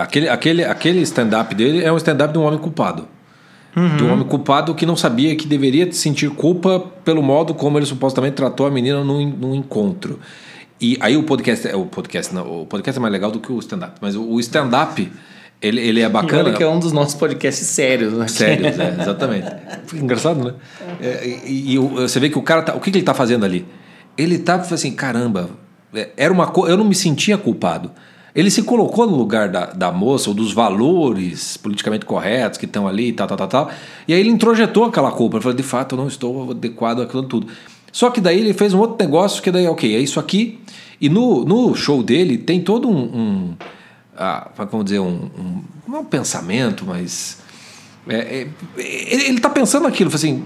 Aquele, 0.00 0.28
aquele, 0.28 0.64
aquele 0.64 1.00
stand-up 1.00 1.54
dele 1.54 1.82
é 1.82 1.92
um 1.92 1.96
stand-up 1.96 2.32
de 2.32 2.38
um 2.38 2.42
homem 2.42 2.58
culpado. 2.58 3.08
Uhum. 3.76 3.96
De 3.96 4.04
um 4.04 4.12
homem 4.12 4.26
culpado 4.26 4.74
que 4.74 4.86
não 4.86 4.96
sabia 4.96 5.34
que 5.34 5.46
deveria 5.46 5.90
sentir 5.92 6.30
culpa 6.30 6.80
pelo 7.04 7.22
modo 7.22 7.54
como 7.54 7.78
ele 7.78 7.86
supostamente 7.86 8.34
tratou 8.34 8.66
a 8.66 8.70
menina 8.70 9.02
num, 9.02 9.28
num 9.28 9.54
encontro. 9.54 10.20
E 10.80 10.96
aí 11.00 11.16
o 11.16 11.22
podcast, 11.22 11.66
o 11.68 11.86
podcast, 11.86 12.34
não, 12.34 12.62
o 12.62 12.66
podcast 12.66 12.98
é 12.98 13.02
mais 13.02 13.12
legal 13.12 13.30
do 13.30 13.40
que 13.40 13.50
o 13.50 13.58
stand-up, 13.58 13.98
mas 14.00 14.14
o 14.16 14.38
stand-up 14.40 15.10
ele, 15.60 15.80
ele 15.80 16.00
é 16.00 16.08
bacana. 16.08 16.52
que 16.52 16.62
é 16.62 16.68
um 16.68 16.78
dos 16.78 16.92
nossos 16.92 17.14
podcasts 17.14 17.66
sérios, 17.66 18.12
né? 18.12 18.28
Sérios, 18.28 18.78
é, 18.78 18.96
exatamente. 19.00 19.50
Fica 19.86 20.02
engraçado, 20.02 20.44
né? 20.44 20.54
É, 21.00 21.26
e, 21.46 21.74
e, 21.74 21.78
você 21.78 22.20
vê 22.20 22.28
que 22.28 22.38
o 22.38 22.42
cara 22.42 22.62
tá, 22.62 22.74
o 22.74 22.80
que, 22.80 22.90
que 22.90 22.98
ele 22.98 23.02
está 23.02 23.14
fazendo 23.14 23.44
ali? 23.44 23.66
ele 24.16 24.38
tá, 24.38 24.56
assim, 24.56 24.92
caramba, 24.92 25.50
é, 25.92 26.10
era 26.16 26.32
uma 26.32 26.50
eu 26.68 26.76
não 26.76 26.84
me 26.84 26.94
sentia 26.94 27.36
culpado. 27.36 27.90
Ele 28.34 28.50
se 28.50 28.62
colocou 28.62 29.06
no 29.06 29.16
lugar 29.16 29.48
da, 29.48 29.66
da 29.66 29.92
moça 29.92 30.28
ou 30.28 30.34
dos 30.34 30.52
valores 30.52 31.56
politicamente 31.56 32.04
corretos 32.04 32.58
que 32.58 32.64
estão 32.66 32.88
ali, 32.88 33.12
tal, 33.12 33.28
tal, 33.28 33.36
tal, 33.36 33.48
tal. 33.48 33.70
E 34.08 34.12
aí 34.12 34.18
ele 34.18 34.30
introjetou 34.30 34.84
aquela 34.84 35.12
culpa. 35.12 35.36
Ele 35.36 35.42
falou, 35.42 35.56
de 35.56 35.62
fato, 35.62 35.94
eu 35.94 35.98
não 35.98 36.08
estou 36.08 36.50
adequado 36.50 37.02
àquilo 37.02 37.22
tudo. 37.22 37.46
Só 37.92 38.10
que 38.10 38.20
daí 38.20 38.40
ele 38.40 38.52
fez 38.52 38.74
um 38.74 38.80
outro 38.80 38.96
negócio 38.98 39.40
que 39.40 39.52
daí, 39.52 39.68
ok, 39.68 39.94
é 39.94 40.00
isso 40.00 40.18
aqui. 40.18 40.58
E 41.00 41.08
no, 41.08 41.44
no 41.44 41.74
show 41.76 42.02
dele 42.02 42.36
tem 42.36 42.60
todo 42.60 42.88
um, 42.88 43.02
um 43.02 43.54
ah, 44.16 44.50
dizer, 44.82 44.98
um, 44.98 45.30
um, 45.38 45.62
não 45.86 45.98
é 45.98 46.00
um 46.00 46.04
pensamento, 46.04 46.84
mas 46.84 47.38
é, 48.08 48.16
é, 48.16 48.48
ele 48.76 49.36
está 49.36 49.48
pensando 49.48 49.86
aquilo, 49.86 50.12
assim, 50.12 50.44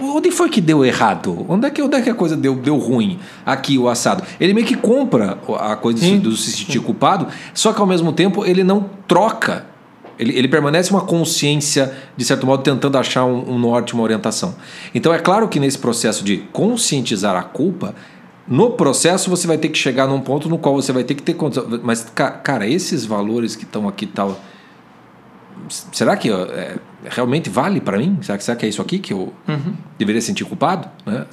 Onde 0.00 0.30
foi 0.30 0.48
que 0.48 0.60
deu 0.60 0.84
errado? 0.84 1.44
Onde 1.48 1.66
é 1.66 1.70
que, 1.70 1.82
onde 1.82 1.96
é 1.96 2.02
que 2.02 2.10
a 2.10 2.14
coisa 2.14 2.36
deu, 2.36 2.54
deu 2.54 2.76
ruim 2.76 3.18
aqui, 3.44 3.78
o 3.78 3.88
assado? 3.88 4.22
Ele 4.40 4.54
meio 4.54 4.66
que 4.66 4.76
compra 4.76 5.38
a 5.58 5.76
coisa 5.76 6.00
de, 6.00 6.18
de 6.18 6.36
se 6.36 6.52
sentir 6.52 6.80
culpado, 6.80 7.26
só 7.54 7.72
que 7.72 7.80
ao 7.80 7.86
mesmo 7.86 8.12
tempo 8.12 8.44
ele 8.44 8.62
não 8.62 8.88
troca. 9.06 9.66
Ele, 10.18 10.36
ele 10.36 10.48
permanece 10.48 10.90
uma 10.90 11.02
consciência, 11.02 11.96
de 12.16 12.24
certo 12.24 12.46
modo, 12.46 12.62
tentando 12.62 12.98
achar 12.98 13.24
um, 13.24 13.52
um 13.52 13.58
norte, 13.58 13.94
uma 13.94 14.02
orientação. 14.02 14.54
Então 14.94 15.14
é 15.14 15.18
claro 15.18 15.48
que 15.48 15.60
nesse 15.60 15.78
processo 15.78 16.24
de 16.24 16.38
conscientizar 16.52 17.36
a 17.36 17.42
culpa, 17.42 17.94
no 18.48 18.70
processo 18.70 19.28
você 19.28 19.46
vai 19.46 19.58
ter 19.58 19.68
que 19.68 19.78
chegar 19.78 20.06
num 20.06 20.20
ponto 20.20 20.48
no 20.48 20.58
qual 20.58 20.74
você 20.74 20.92
vai 20.92 21.04
ter 21.04 21.14
que 21.14 21.22
ter 21.22 21.34
condição. 21.34 21.66
Mas, 21.82 22.06
cara, 22.42 22.66
esses 22.66 23.04
valores 23.04 23.54
que 23.54 23.64
estão 23.64 23.86
aqui 23.86 24.06
tal. 24.06 24.40
Será 25.68 26.16
que 26.16 26.30
é, 26.30 26.76
realmente 27.04 27.50
vale 27.50 27.80
para 27.80 27.98
mim? 27.98 28.18
Será 28.22 28.38
que, 28.38 28.44
será 28.44 28.56
que 28.56 28.66
é 28.66 28.68
isso 28.68 28.82
aqui 28.82 28.98
que 28.98 29.12
eu 29.12 29.32
uhum. 29.46 29.74
deveria 29.98 30.20
sentir 30.20 30.44
culpado? 30.44 30.88
Né? 31.04 31.26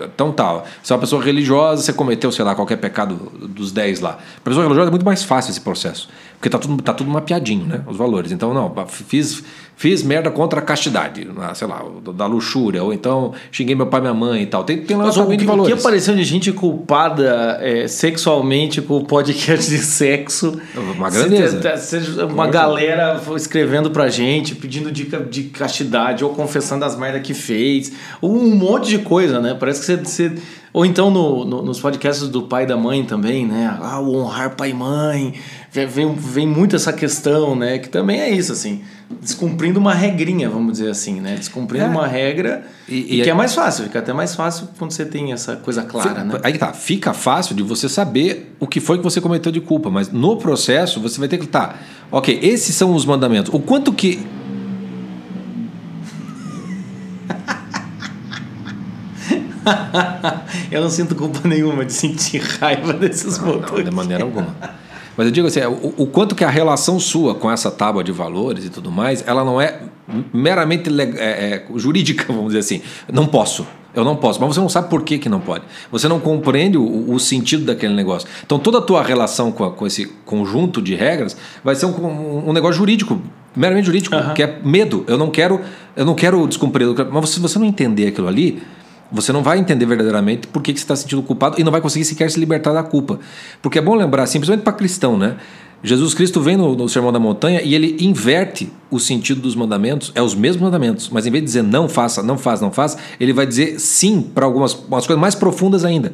Então 0.00 0.32
tal. 0.32 0.60
Tá, 0.60 0.66
se 0.82 0.92
é 0.92 0.94
uma 0.94 1.00
pessoa 1.00 1.22
religiosa, 1.22 1.82
você 1.82 1.92
cometeu, 1.92 2.30
sei 2.32 2.44
lá, 2.44 2.54
qualquer 2.54 2.76
pecado 2.76 3.16
dos 3.48 3.72
10 3.72 4.00
lá. 4.00 4.12
Para 4.42 4.50
pessoa 4.50 4.64
religiosa 4.64 4.88
é 4.88 4.90
muito 4.90 5.04
mais 5.04 5.22
fácil 5.22 5.50
esse 5.50 5.60
processo. 5.60 6.08
Porque 6.40 6.48
tá 6.48 6.58
tudo, 6.58 6.82
tá 6.82 6.94
tudo 6.94 7.10
mapeadinho, 7.10 7.66
né? 7.66 7.82
Os 7.86 7.98
valores. 7.98 8.32
Então, 8.32 8.54
não, 8.54 8.74
fiz, 8.88 9.44
fiz 9.76 10.02
merda 10.02 10.30
contra 10.30 10.60
a 10.60 10.62
castidade, 10.62 11.28
sei 11.54 11.68
lá, 11.68 11.84
da 12.14 12.24
luxúria, 12.24 12.82
ou 12.82 12.94
então 12.94 13.34
xinguei 13.52 13.74
meu 13.74 13.88
pai 13.88 14.00
e 14.00 14.02
minha 14.04 14.14
mãe 14.14 14.42
e 14.44 14.46
tal. 14.46 14.64
Tem, 14.64 14.80
tem 14.82 14.96
lá 14.96 15.10
também 15.12 15.36
de 15.36 15.44
valores. 15.44 15.70
O 15.70 15.76
que 15.76 15.78
apareceu 15.78 16.16
de 16.16 16.24
gente 16.24 16.50
culpada 16.50 17.58
é, 17.60 17.86
sexualmente 17.86 18.80
com 18.80 18.96
o 18.96 19.04
podcast 19.04 19.68
de 19.68 19.76
sexo. 19.80 20.58
Uma 20.96 21.10
grandeza. 21.10 21.60
Uma 22.24 22.46
galera 22.46 23.20
escrevendo 23.36 23.90
pra 23.90 24.08
gente, 24.08 24.54
pedindo 24.54 24.90
de 24.90 25.02
abdica 25.14 25.30
de 25.30 25.42
castidade, 25.50 26.24
ou 26.24 26.30
confessando 26.30 26.86
as 26.86 26.96
merdas 26.96 27.20
que 27.20 27.34
fez, 27.34 27.92
um 28.22 28.54
monte 28.54 28.88
de 28.88 28.98
coisa, 29.00 29.40
né? 29.40 29.54
Parece 29.60 29.80
que 29.80 29.86
você. 29.86 29.96
você 29.98 30.32
ou 30.72 30.84
então 30.86 31.10
no, 31.10 31.44
no, 31.44 31.62
nos 31.62 31.80
podcasts 31.80 32.28
do 32.28 32.42
pai 32.42 32.64
e 32.64 32.66
da 32.66 32.76
mãe 32.76 33.04
também, 33.04 33.46
né? 33.46 33.76
Ah, 33.80 34.00
o 34.00 34.14
honrar 34.16 34.50
pai 34.56 34.70
e 34.70 34.74
mãe. 34.74 35.34
Vem, 35.72 36.14
vem 36.14 36.46
muito 36.48 36.74
essa 36.74 36.92
questão, 36.92 37.54
né? 37.54 37.78
Que 37.78 37.88
também 37.88 38.20
é 38.20 38.28
isso, 38.30 38.52
assim. 38.52 38.82
Descumprindo 39.20 39.78
uma 39.78 39.94
regrinha, 39.94 40.48
vamos 40.50 40.72
dizer 40.72 40.90
assim, 40.90 41.20
né? 41.20 41.34
Descumprindo 41.36 41.84
É. 41.84 41.88
uma 41.88 42.06
regra. 42.06 42.64
E- 42.88 42.94
E, 43.16 43.20
e 43.20 43.22
que 43.24 43.30
é- 43.30 43.34
mais 43.34 43.54
fácil, 43.54 43.84
fica 43.84 43.98
até 44.00 44.12
mais 44.12 44.34
fácil 44.34 44.68
quando 44.78 44.90
você 44.92 45.04
tem 45.04 45.32
essa 45.32 45.54
coisa 45.56 45.82
clara, 45.82 46.24
né? 46.24 46.38
Aí 46.42 46.56
tá, 46.58 46.72
fica 46.72 47.12
fácil 47.12 47.54
de 47.54 47.62
você 47.62 47.88
saber 47.88 48.54
o 48.58 48.66
que 48.66 48.80
foi 48.80 48.98
que 48.98 49.04
você 49.04 49.20
cometeu 49.20 49.52
de 49.52 49.60
culpa, 49.60 49.90
mas 49.90 50.10
no 50.10 50.36
processo 50.36 51.00
você 51.00 51.18
vai 51.20 51.28
ter 51.28 51.38
que 51.38 51.46
tá, 51.46 51.76
ok, 52.10 52.38
esses 52.42 52.74
são 52.74 52.94
os 52.94 53.04
mandamentos. 53.04 53.52
O 53.54 53.60
quanto 53.60 53.92
que 53.92 54.24
Eu 60.70 60.80
não 60.80 60.90
sinto 60.90 61.14
culpa 61.14 61.46
nenhuma 61.46 61.84
de 61.84 61.92
sentir 61.92 62.38
raiva 62.60 62.92
desses 62.92 63.38
Não, 63.38 63.52
botões. 63.58 63.84
de 63.84 63.90
maneira 63.90 64.24
alguma. 64.24 64.54
Mas 65.16 65.26
eu 65.26 65.32
digo 65.32 65.48
assim, 65.48 65.60
o, 65.60 65.94
o 65.98 66.06
quanto 66.06 66.34
que 66.34 66.44
a 66.44 66.48
relação 66.48 66.98
sua 66.98 67.34
com 67.34 67.50
essa 67.50 67.70
tábua 67.70 68.02
de 68.02 68.12
valores 68.12 68.64
e 68.64 68.70
tudo 68.70 68.90
mais, 68.90 69.22
ela 69.26 69.44
não 69.44 69.60
é 69.60 69.80
meramente 70.32 70.88
leg- 70.88 71.16
é, 71.18 71.64
é, 71.68 71.78
jurídica, 71.78 72.24
vamos 72.28 72.46
dizer 72.54 72.60
assim. 72.60 72.80
Não 73.12 73.26
posso. 73.26 73.66
Eu 73.92 74.04
não 74.04 74.14
posso. 74.16 74.40
Mas 74.40 74.54
você 74.54 74.60
não 74.60 74.68
sabe 74.68 74.88
por 74.88 75.02
que, 75.02 75.18
que 75.18 75.28
não 75.28 75.40
pode. 75.40 75.64
Você 75.90 76.06
não 76.08 76.20
compreende 76.20 76.78
o, 76.78 77.12
o 77.12 77.18
sentido 77.18 77.64
daquele 77.66 77.92
negócio. 77.92 78.28
Então 78.46 78.58
toda 78.58 78.78
a 78.78 78.80
tua 78.80 79.02
relação 79.02 79.50
com, 79.52 79.64
a- 79.64 79.72
com 79.72 79.86
esse 79.86 80.06
conjunto 80.24 80.80
de 80.80 80.94
regras 80.94 81.36
vai 81.62 81.74
ser 81.74 81.86
um, 81.86 82.48
um 82.48 82.52
negócio 82.52 82.76
jurídico, 82.78 83.20
meramente 83.54 83.86
jurídico, 83.86 84.16
que 84.34 84.42
é 84.42 84.58
medo. 84.64 85.04
Eu 85.08 85.18
não 85.18 85.28
quero, 85.28 85.60
eu 85.96 86.04
não 86.06 86.14
quero 86.14 86.46
descumprir. 86.46 86.86
Mas 87.12 87.30
se 87.30 87.40
você 87.40 87.58
não 87.58 87.66
entender 87.66 88.06
aquilo 88.06 88.28
ali, 88.28 88.62
você 89.12 89.32
não 89.32 89.42
vai 89.42 89.58
entender 89.58 89.86
verdadeiramente 89.86 90.46
por 90.46 90.62
que, 90.62 90.72
que 90.72 90.78
você 90.78 90.84
está 90.84 90.96
se 90.96 91.02
sentindo 91.02 91.22
culpado 91.22 91.60
e 91.60 91.64
não 91.64 91.72
vai 91.72 91.80
conseguir 91.80 92.04
sequer 92.04 92.30
se 92.30 92.38
libertar 92.38 92.72
da 92.72 92.82
culpa. 92.82 93.18
Porque 93.60 93.78
é 93.78 93.82
bom 93.82 93.94
lembrar, 93.94 94.26
simplesmente 94.26 94.62
para 94.62 94.72
cristão, 94.72 95.16
né? 95.18 95.36
Jesus 95.82 96.12
Cristo 96.12 96.42
vem 96.42 96.58
no, 96.58 96.76
no 96.76 96.88
Sermão 96.90 97.10
da 97.10 97.18
Montanha 97.18 97.62
e 97.62 97.74
ele 97.74 97.96
inverte 98.00 98.70
o 98.90 99.00
sentido 99.00 99.40
dos 99.40 99.54
mandamentos, 99.54 100.12
é 100.14 100.20
os 100.20 100.34
mesmos 100.34 100.62
mandamentos, 100.62 101.08
mas 101.08 101.26
em 101.26 101.30
vez 101.30 101.42
de 101.42 101.46
dizer 101.46 101.62
não 101.62 101.88
faça, 101.88 102.22
não 102.22 102.36
faça, 102.36 102.62
não 102.62 102.70
faça, 102.70 102.98
ele 103.18 103.32
vai 103.32 103.46
dizer 103.46 103.80
sim 103.80 104.20
para 104.20 104.44
algumas 104.44 104.74
umas 104.74 105.06
coisas 105.06 105.20
mais 105.20 105.34
profundas 105.34 105.82
ainda. 105.84 106.12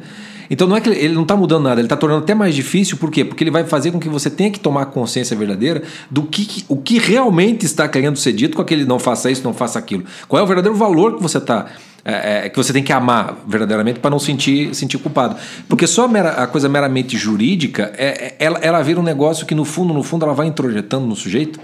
Então 0.49 0.65
não 0.65 0.77
é 0.77 0.79
que 0.79 0.87
ele, 0.87 0.97
ele 0.97 1.13
não 1.13 1.23
está 1.23 1.35
mudando 1.35 1.63
nada, 1.63 1.81
ele 1.81 1.85
está 1.87 1.97
tornando 1.97 2.23
até 2.23 2.33
mais 2.33 2.55
difícil, 2.55 2.95
por 2.95 3.11
quê? 3.11 3.25
Porque 3.25 3.43
ele 3.43 3.51
vai 3.51 3.65
fazer 3.65 3.91
com 3.91 3.99
que 3.99 4.07
você 4.07 4.29
tenha 4.29 4.49
que 4.49 4.59
tomar 4.61 4.85
consciência 4.85 5.35
verdadeira 5.35 5.83
do 6.09 6.23
que- 6.23 6.63
o 6.69 6.77
que 6.77 6.97
realmente 6.97 7.65
está 7.65 7.89
querendo 7.89 8.15
ser 8.17 8.31
dito 8.31 8.55
com 8.55 8.61
aquele 8.61 8.85
não 8.85 8.97
faça 8.99 9.29
isso, 9.29 9.43
não 9.43 9.53
faça 9.53 9.77
aquilo. 9.77 10.05
Qual 10.29 10.39
é 10.39 10.43
o 10.43 10.47
verdadeiro 10.47 10.77
valor 10.77 11.17
que 11.17 11.21
você 11.21 11.39
está 11.39 11.65
é, 12.09 12.45
é, 12.45 12.49
que 12.49 12.55
você 12.55 12.71
tem 12.71 12.81
que 12.81 12.93
amar 12.93 13.35
verdadeiramente 13.45 13.99
para 13.99 14.09
não 14.09 14.17
sentir, 14.19 14.73
sentir 14.73 14.97
culpado. 14.97 15.35
Porque 15.67 15.85
só 15.85 16.05
a, 16.05 16.07
mera- 16.07 16.31
a 16.41 16.47
coisa 16.47 16.69
meramente 16.69 17.17
jurídica, 17.17 17.91
é, 17.97 18.05
é- 18.07 18.35
ela, 18.39 18.59
ela 18.59 18.81
vira 18.81 18.97
um 18.99 19.03
negócio 19.03 19.45
que 19.45 19.53
no 19.53 19.65
fundo, 19.65 19.93
no 19.93 20.01
fundo, 20.03 20.23
ela 20.23 20.33
vai 20.33 20.47
introjetando 20.47 21.05
no 21.05 21.15
sujeito 21.17 21.59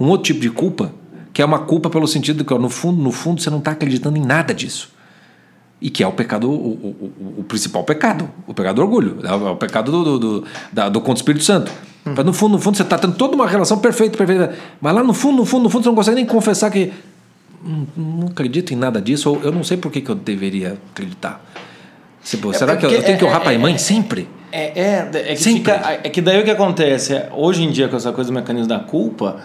um 0.00 0.06
outro 0.06 0.24
tipo 0.32 0.40
de 0.40 0.48
culpa, 0.50 0.92
que 1.32 1.42
é 1.42 1.44
uma 1.44 1.58
culpa 1.58 1.90
pelo 1.90 2.08
sentido 2.08 2.38
de 2.38 2.44
que 2.44 2.54
ó, 2.54 2.58
no 2.58 2.70
fundo, 2.70 3.02
no 3.02 3.12
fundo, 3.12 3.42
você 3.42 3.50
não 3.50 3.58
está 3.58 3.72
acreditando 3.72 4.16
em 4.16 4.24
nada 4.24 4.54
disso. 4.54 4.90
E 5.80 5.90
que 5.90 6.02
é 6.02 6.06
o 6.06 6.12
pecado, 6.12 6.48
o, 6.48 6.54
o, 6.54 7.12
o- 7.20 7.34
o 7.40 7.44
principal 7.44 7.84
pecado, 7.84 8.30
o 8.46 8.54
pecado 8.54 8.76
do 8.76 8.82
orgulho, 8.82 9.18
é 9.24 9.34
o, 9.34 9.50
é 9.50 9.54
pecado 9.56 9.90
do, 9.92 10.04
do, 10.04 10.18
do, 10.18 10.44
da- 10.72 10.88
do 10.88 11.00
contra 11.00 11.14
o 11.14 11.16
Espírito 11.16 11.44
Santo. 11.44 11.70
Mas 12.04 12.24
no 12.24 12.32
fundo, 12.32 12.52
no 12.52 12.58
fundo, 12.58 12.76
você 12.76 12.82
está 12.82 12.96
tendo 12.98 13.14
toda 13.14 13.34
uma 13.36 13.46
relação 13.46 13.78
perfeita, 13.78 14.16
perfeita. 14.16 14.54
Mas 14.80 14.94
lá 14.94 15.04
no 15.04 15.12
fundo, 15.12 15.36
no 15.38 15.44
fundo, 15.44 15.64
no 15.64 15.68
fundo, 15.68 15.82
você 15.84 15.88
não 15.88 15.94
consegue 15.96 16.16
nem 16.16 16.26
confessar 16.26 16.70
que 16.70 16.86
"Hum, 16.86 16.90
não 17.96 18.28
acredito 18.28 18.72
em 18.72 18.76
nada 18.76 19.00
disso, 19.00 19.30
ou 19.30 19.40
eu 19.42 19.52
não 19.52 19.62
sei 19.64 19.76
por 19.76 19.90
que, 19.90 20.00
que 20.00 20.10
eu 20.10 20.14
deveria 20.14 20.78
acreditar. 20.92 21.44
Tipo, 22.22 22.52
será 22.52 22.76
que 22.76 22.86
eu, 22.86 22.90
eu 22.90 23.02
tenho 23.02 23.18
que 23.18 23.24
é- 23.24 23.26
honrar 23.26 23.40
é- 23.40 23.44
pai 23.44 23.54
e 23.54 23.58
mãe 23.58 23.74
é- 23.74 23.78
sempre? 23.78 24.28
É, 24.50 24.78
é, 24.78 25.10
é, 25.14 25.34
que 25.34 25.36
Sempre. 25.36 25.58
fica, 25.60 26.00
é 26.04 26.08
que 26.10 26.20
daí 26.20 26.38
o 26.40 26.44
que 26.44 26.50
acontece? 26.50 27.14
É, 27.14 27.30
hoje 27.34 27.62
em 27.62 27.70
dia, 27.70 27.88
com 27.88 27.96
essa 27.96 28.12
coisa 28.12 28.30
do 28.30 28.34
mecanismo 28.34 28.68
da 28.68 28.78
culpa, 28.78 29.38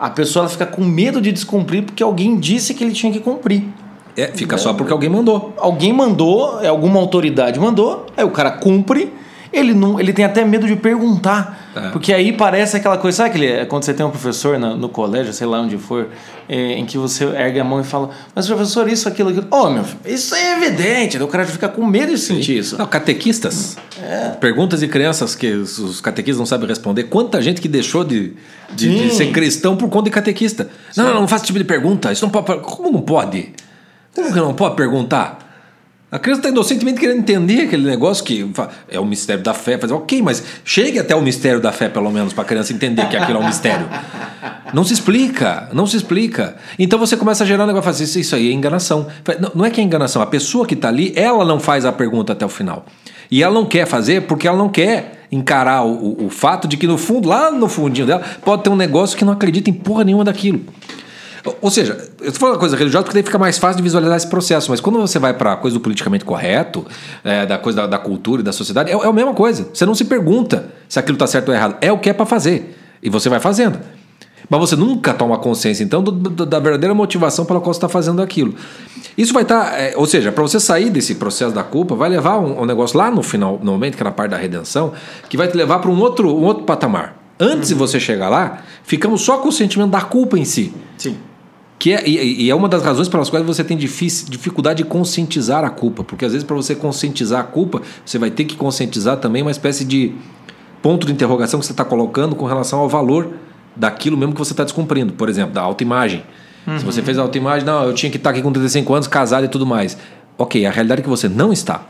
a 0.00 0.08
pessoa 0.08 0.48
fica 0.48 0.64
com 0.64 0.82
medo 0.82 1.20
de 1.20 1.30
descumprir 1.30 1.82
porque 1.82 2.02
alguém 2.02 2.38
disse 2.40 2.72
que 2.72 2.82
ele 2.82 2.92
tinha 2.94 3.12
que 3.12 3.20
cumprir. 3.20 3.62
É, 4.16 4.28
fica 4.28 4.56
só 4.56 4.72
porque 4.72 4.90
alguém 4.92 5.10
mandou. 5.10 5.52
Alguém 5.58 5.92
mandou, 5.92 6.62
é, 6.62 6.68
alguma 6.68 6.98
autoridade 6.98 7.60
mandou, 7.60 8.06
aí 8.16 8.24
o 8.24 8.30
cara 8.30 8.52
cumpre, 8.52 9.12
ele 9.54 9.74
não, 9.74 9.98
ele 9.98 10.12
tem 10.12 10.24
até 10.24 10.44
medo 10.44 10.66
de 10.66 10.76
perguntar. 10.76 11.70
É. 11.74 11.88
Porque 11.90 12.12
aí 12.12 12.32
parece 12.32 12.76
aquela 12.76 12.98
coisa, 12.98 13.18
sabe 13.18 13.30
aquele, 13.30 13.66
quando 13.66 13.84
você 13.84 13.94
tem 13.94 14.04
um 14.04 14.10
professor 14.10 14.58
no, 14.58 14.76
no 14.76 14.88
colégio, 14.88 15.32
sei 15.32 15.46
lá 15.46 15.60
onde 15.60 15.76
for, 15.76 16.08
é, 16.48 16.72
em 16.72 16.84
que 16.84 16.98
você 16.98 17.24
ergue 17.24 17.58
a 17.60 17.64
mão 17.64 17.80
e 17.80 17.84
fala, 17.84 18.10
mas 18.34 18.46
professor, 18.46 18.88
isso, 18.88 19.08
aquilo, 19.08 19.30
aquilo. 19.30 19.46
Ô, 19.50 19.70
meu 19.70 19.84
filho, 19.84 20.00
isso 20.04 20.34
é 20.34 20.52
evidente. 20.56 21.22
O 21.22 21.28
cara 21.28 21.44
fica 21.46 21.68
com 21.68 21.84
medo 21.86 22.12
de 22.12 22.18
sentir 22.18 22.58
isso. 22.58 22.78
Não, 22.78 22.86
catequistas. 22.86 23.76
Perguntas 24.40 24.80
de 24.80 24.88
crianças 24.88 25.34
que 25.34 25.50
os 25.52 26.00
catequistas 26.00 26.38
não 26.38 26.46
sabem 26.46 26.68
responder. 26.68 27.04
Quanta 27.04 27.40
gente 27.40 27.60
que 27.60 27.68
deixou 27.68 28.04
de, 28.04 28.34
de, 28.74 29.08
de 29.08 29.14
ser 29.14 29.32
cristão 29.32 29.76
por 29.76 29.88
conta 29.88 30.04
de 30.04 30.10
catequista. 30.10 30.68
Não, 30.96 31.04
não, 31.06 31.20
não 31.20 31.28
faça 31.28 31.44
esse 31.44 31.46
tipo 31.46 31.58
de 31.58 31.64
pergunta. 31.64 32.12
Isso 32.12 32.24
não 32.24 32.30
pode. 32.30 32.60
Como 32.60 32.90
não 32.90 33.00
pode? 33.00 33.52
Como 34.14 34.32
que 34.32 34.38
não 34.38 34.54
pode 34.54 34.76
perguntar? 34.76 35.38
A 36.14 36.18
criança 36.20 36.42
está 36.42 36.48
inocentemente 36.48 37.00
querendo 37.00 37.18
entender 37.18 37.62
aquele 37.62 37.84
negócio 37.84 38.22
que 38.24 38.48
é 38.88 39.00
o 39.00 39.04
mistério 39.04 39.42
da 39.42 39.52
fé. 39.52 39.76
Fazer, 39.76 39.94
ok, 39.94 40.22
mas 40.22 40.44
chegue 40.64 40.96
até 41.00 41.12
o 41.12 41.20
mistério 41.20 41.60
da 41.60 41.72
fé, 41.72 41.88
pelo 41.88 42.08
menos, 42.08 42.32
para 42.32 42.44
a 42.44 42.46
criança 42.46 42.72
entender 42.72 43.08
que 43.08 43.16
aquilo 43.16 43.38
é 43.38 43.40
um 43.40 43.46
mistério. 43.48 43.88
Não 44.72 44.84
se 44.84 44.92
explica, 44.92 45.68
não 45.72 45.88
se 45.88 45.96
explica. 45.96 46.54
Então 46.78 47.00
você 47.00 47.16
começa 47.16 47.42
a 47.42 47.46
gerar 47.48 47.64
um 47.64 47.66
negócio, 47.66 47.84
fazer 47.92 48.04
isso, 48.20 48.36
aí 48.36 48.48
é 48.48 48.52
enganação. 48.52 49.08
Não, 49.40 49.50
não 49.56 49.64
é 49.64 49.70
que 49.70 49.80
é 49.80 49.84
enganação, 49.84 50.22
a 50.22 50.26
pessoa 50.26 50.64
que 50.64 50.74
está 50.74 50.86
ali, 50.86 51.12
ela 51.16 51.44
não 51.44 51.58
faz 51.58 51.84
a 51.84 51.90
pergunta 51.90 52.32
até 52.32 52.46
o 52.46 52.48
final. 52.48 52.86
E 53.28 53.42
ela 53.42 53.52
não 53.52 53.66
quer 53.66 53.84
fazer 53.84 54.22
porque 54.22 54.46
ela 54.46 54.56
não 54.56 54.68
quer 54.68 55.26
encarar 55.32 55.82
o, 55.84 55.90
o- 56.22 56.26
o 56.26 56.30
fato 56.30 56.68
de 56.68 56.76
que 56.76 56.86
no 56.86 56.96
fundo, 56.96 57.28
lá 57.28 57.50
no 57.50 57.68
fundinho 57.68 58.06
dela, 58.06 58.22
pode 58.44 58.62
ter 58.62 58.70
um 58.70 58.76
negócio 58.76 59.18
que 59.18 59.24
não 59.24 59.32
acredita 59.32 59.68
em 59.68 59.72
porra 59.72 60.04
nenhuma 60.04 60.22
daquilo. 60.22 60.60
Ou- 61.60 61.70
seja, 61.70 61.92
eu 62.20 62.28
estou 62.28 62.40
falando 62.40 62.58
coisa 62.58 62.76
religiosa 62.76 63.04
porque 63.04 63.14
daí 63.14 63.22
fica 63.22 63.38
mais 63.38 63.58
fácil 63.58 63.76
de 63.76 63.82
visualizar 63.82 64.16
esse 64.16 64.26
processo, 64.28 64.70
mas 64.70 64.80
quando 64.80 64.98
você 64.98 65.18
vai 65.18 65.34
para 65.34 65.52
a 65.52 65.56
coisa 65.56 65.74
do 65.76 65.80
politicamente 65.80 66.24
correto, 66.24 66.86
é, 67.22 67.44
da 67.44 67.58
coisa 67.58 67.82
da, 67.82 67.86
da 67.86 67.98
cultura 67.98 68.40
e 68.40 68.44
da 68.44 68.52
sociedade, 68.52 68.90
é, 68.90 68.94
é 68.94 69.06
a 69.06 69.12
mesma 69.12 69.34
coisa. 69.34 69.68
Você 69.72 69.84
não 69.84 69.94
se 69.94 70.04
pergunta 70.06 70.70
se 70.88 70.98
aquilo 70.98 71.16
está 71.16 71.26
certo 71.26 71.48
ou 71.50 71.54
errado. 71.54 71.76
É 71.80 71.92
o 71.92 71.98
que 71.98 72.08
é 72.08 72.12
para 72.12 72.24
fazer. 72.24 72.76
E 73.02 73.10
você 73.10 73.28
vai 73.28 73.40
fazendo. 73.40 73.78
Mas 74.48 74.60
você 74.60 74.76
nunca 74.76 75.12
toma 75.14 75.38
consciência, 75.38 75.82
então, 75.84 76.02
do- 76.02 76.12
do- 76.12 76.44
da 76.46 76.58
verdadeira 76.58 76.94
motivação 76.94 77.44
pela 77.46 77.60
qual 77.60 77.72
você 77.72 77.78
está 77.78 77.88
fazendo 77.88 78.20
aquilo. 78.22 78.54
Isso 79.16 79.32
vai 79.32 79.42
estar. 79.42 79.72
ou 79.96 80.06
seja, 80.06 80.30
para 80.32 80.42
você 80.42 80.58
sair 80.60 80.90
desse 80.90 81.14
processo 81.14 81.54
da 81.54 81.62
culpa, 81.62 81.94
vai 81.94 82.08
levar 82.10 82.38
um, 82.38 82.60
um 82.62 82.64
negócio 82.66 82.98
lá 82.98 83.10
no 83.10 83.22
final, 83.22 83.58
no 83.62 83.72
momento 83.72 83.96
que 83.96 84.02
é 84.02 84.04
na 84.04 84.10
parte 84.10 84.30
da 84.32 84.36
redenção, 84.36 84.92
que 85.30 85.36
vai 85.36 85.48
te 85.48 85.56
levar 85.56 85.78
para 85.78 85.90
um 85.90 85.98
outro, 86.00 86.28
um 86.28 86.42
outro 86.44 86.64
patamar. 86.64 87.16
Antes 87.40 87.68
de 87.70 87.74
você 87.74 87.98
chegar 87.98 88.28
lá, 88.28 88.58
ficamos 88.84 89.22
só 89.22 89.38
com 89.38 89.48
o 89.48 89.52
sentimento 89.52 89.90
da 89.90 90.02
culpa 90.02 90.38
em 90.38 90.44
si. 90.44 90.72
Sim. 90.98 91.16
Que 91.78 91.92
é, 91.92 92.08
e, 92.08 92.44
e 92.44 92.50
é 92.50 92.54
uma 92.54 92.68
das 92.68 92.82
razões 92.82 93.08
pelas 93.08 93.28
quais 93.28 93.44
você 93.44 93.62
tem 93.62 93.76
difícil, 93.76 94.28
dificuldade 94.30 94.82
de 94.82 94.88
conscientizar 94.88 95.64
a 95.64 95.70
culpa. 95.70 96.04
Porque 96.04 96.24
às 96.24 96.32
vezes, 96.32 96.46
para 96.46 96.56
você 96.56 96.74
conscientizar 96.74 97.40
a 97.40 97.44
culpa, 97.44 97.82
você 98.04 98.18
vai 98.18 98.30
ter 98.30 98.44
que 98.44 98.56
conscientizar 98.56 99.18
também 99.18 99.42
uma 99.42 99.50
espécie 99.50 99.84
de 99.84 100.14
ponto 100.80 101.06
de 101.06 101.12
interrogação 101.12 101.58
que 101.60 101.66
você 101.66 101.72
está 101.72 101.84
colocando 101.84 102.34
com 102.36 102.46
relação 102.46 102.78
ao 102.78 102.88
valor 102.88 103.34
daquilo 103.76 104.16
mesmo 104.16 104.32
que 104.32 104.38
você 104.38 104.52
está 104.52 104.64
descumprindo. 104.64 105.12
Por 105.12 105.28
exemplo, 105.28 105.52
da 105.52 105.62
autoimagem. 105.62 106.24
Se 106.78 106.84
você 106.84 107.02
fez 107.02 107.18
a 107.18 107.22
autoimagem, 107.22 107.66
não, 107.66 107.84
eu 107.84 107.92
tinha 107.92 108.10
que 108.10 108.16
estar 108.16 108.30
aqui 108.30 108.40
com 108.40 108.50
35 108.50 108.94
anos, 108.94 109.06
casado 109.06 109.44
e 109.44 109.48
tudo 109.48 109.66
mais. 109.66 109.98
Ok, 110.38 110.64
a 110.64 110.70
realidade 110.70 111.00
é 111.00 111.04
que 111.04 111.10
você 111.10 111.28
não 111.28 111.52
está. 111.52 111.86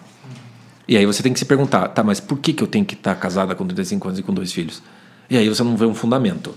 E 0.86 0.96
aí 0.96 1.06
você 1.06 1.22
tem 1.22 1.32
que 1.32 1.38
se 1.38 1.44
perguntar, 1.44 1.88
tá, 1.88 2.02
mas 2.02 2.20
por 2.20 2.38
que, 2.38 2.52
que 2.52 2.62
eu 2.62 2.66
tenho 2.66 2.84
que 2.84 2.94
estar 2.94 3.14
casada 3.14 3.54
com 3.54 3.64
35 3.64 4.08
anos 4.08 4.20
e 4.20 4.22
com 4.22 4.34
dois 4.34 4.52
filhos? 4.52 4.82
E 5.30 5.36
aí 5.36 5.48
você 5.48 5.62
não 5.62 5.76
vê 5.76 5.86
um 5.86 5.94
fundamento 5.94 6.54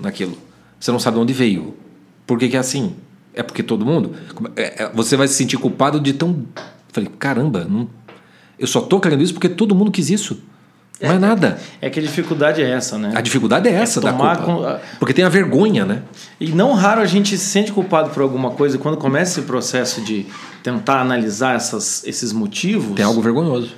naquilo. 0.00 0.36
Você 0.80 0.90
não 0.90 0.98
sabe 0.98 1.16
de 1.16 1.22
onde 1.22 1.32
veio. 1.32 1.76
Por 2.28 2.38
que, 2.38 2.54
é 2.54 2.60
assim? 2.60 2.94
É 3.34 3.42
porque 3.42 3.62
todo 3.64 3.84
mundo. 3.84 4.12
é- 4.54 4.84
é- 4.84 4.90
Você 4.94 5.16
vai 5.16 5.26
se 5.26 5.34
sentir 5.34 5.56
culpado 5.56 5.98
de 5.98 6.12
tão. 6.12 6.44
Falei, 6.92 7.10
caramba, 7.18 7.66
não- 7.68 7.88
eu 8.58 8.66
só 8.68 8.80
tô 8.80 9.00
querendo 9.00 9.22
isso 9.22 9.32
porque 9.32 9.48
todo 9.48 9.74
mundo 9.74 9.90
quis 9.90 10.10
isso. 10.10 10.38
Não 11.00 11.12
é 11.12 11.18
nada. 11.18 11.58
É 11.80 11.88
que 11.88 12.00
a 12.00 12.02
dificuldade 12.02 12.60
é 12.60 12.68
essa, 12.68 12.98
né? 12.98 13.12
A 13.14 13.20
dificuldade 13.20 13.68
é 13.68 13.72
essa 13.72 14.00
da 14.00 14.12
tomar 14.12 14.36
culpa. 14.38 14.80
com- 14.80 14.98
Porque 14.98 15.14
tem 15.14 15.24
a 15.24 15.28
vergonha, 15.28 15.84
né? 15.86 16.02
E 16.40 16.48
não 16.50 16.72
raro 16.74 17.00
a 17.00 17.06
gente 17.06 17.38
se 17.38 17.44
sente 17.46 17.70
culpado 17.72 18.10
por 18.10 18.20
alguma 18.22 18.50
coisa 18.50 18.74
e 18.74 18.78
quando 18.80 18.96
começa 18.96 19.38
esse 19.38 19.46
processo 19.46 20.00
de 20.00 20.26
tentar 20.62 21.00
analisar 21.00 21.54
essas, 21.54 22.02
esses 22.04 22.32
motivos. 22.32 22.96
Tem 22.96 23.04
algo 23.04 23.22
vergonhoso. 23.22 23.70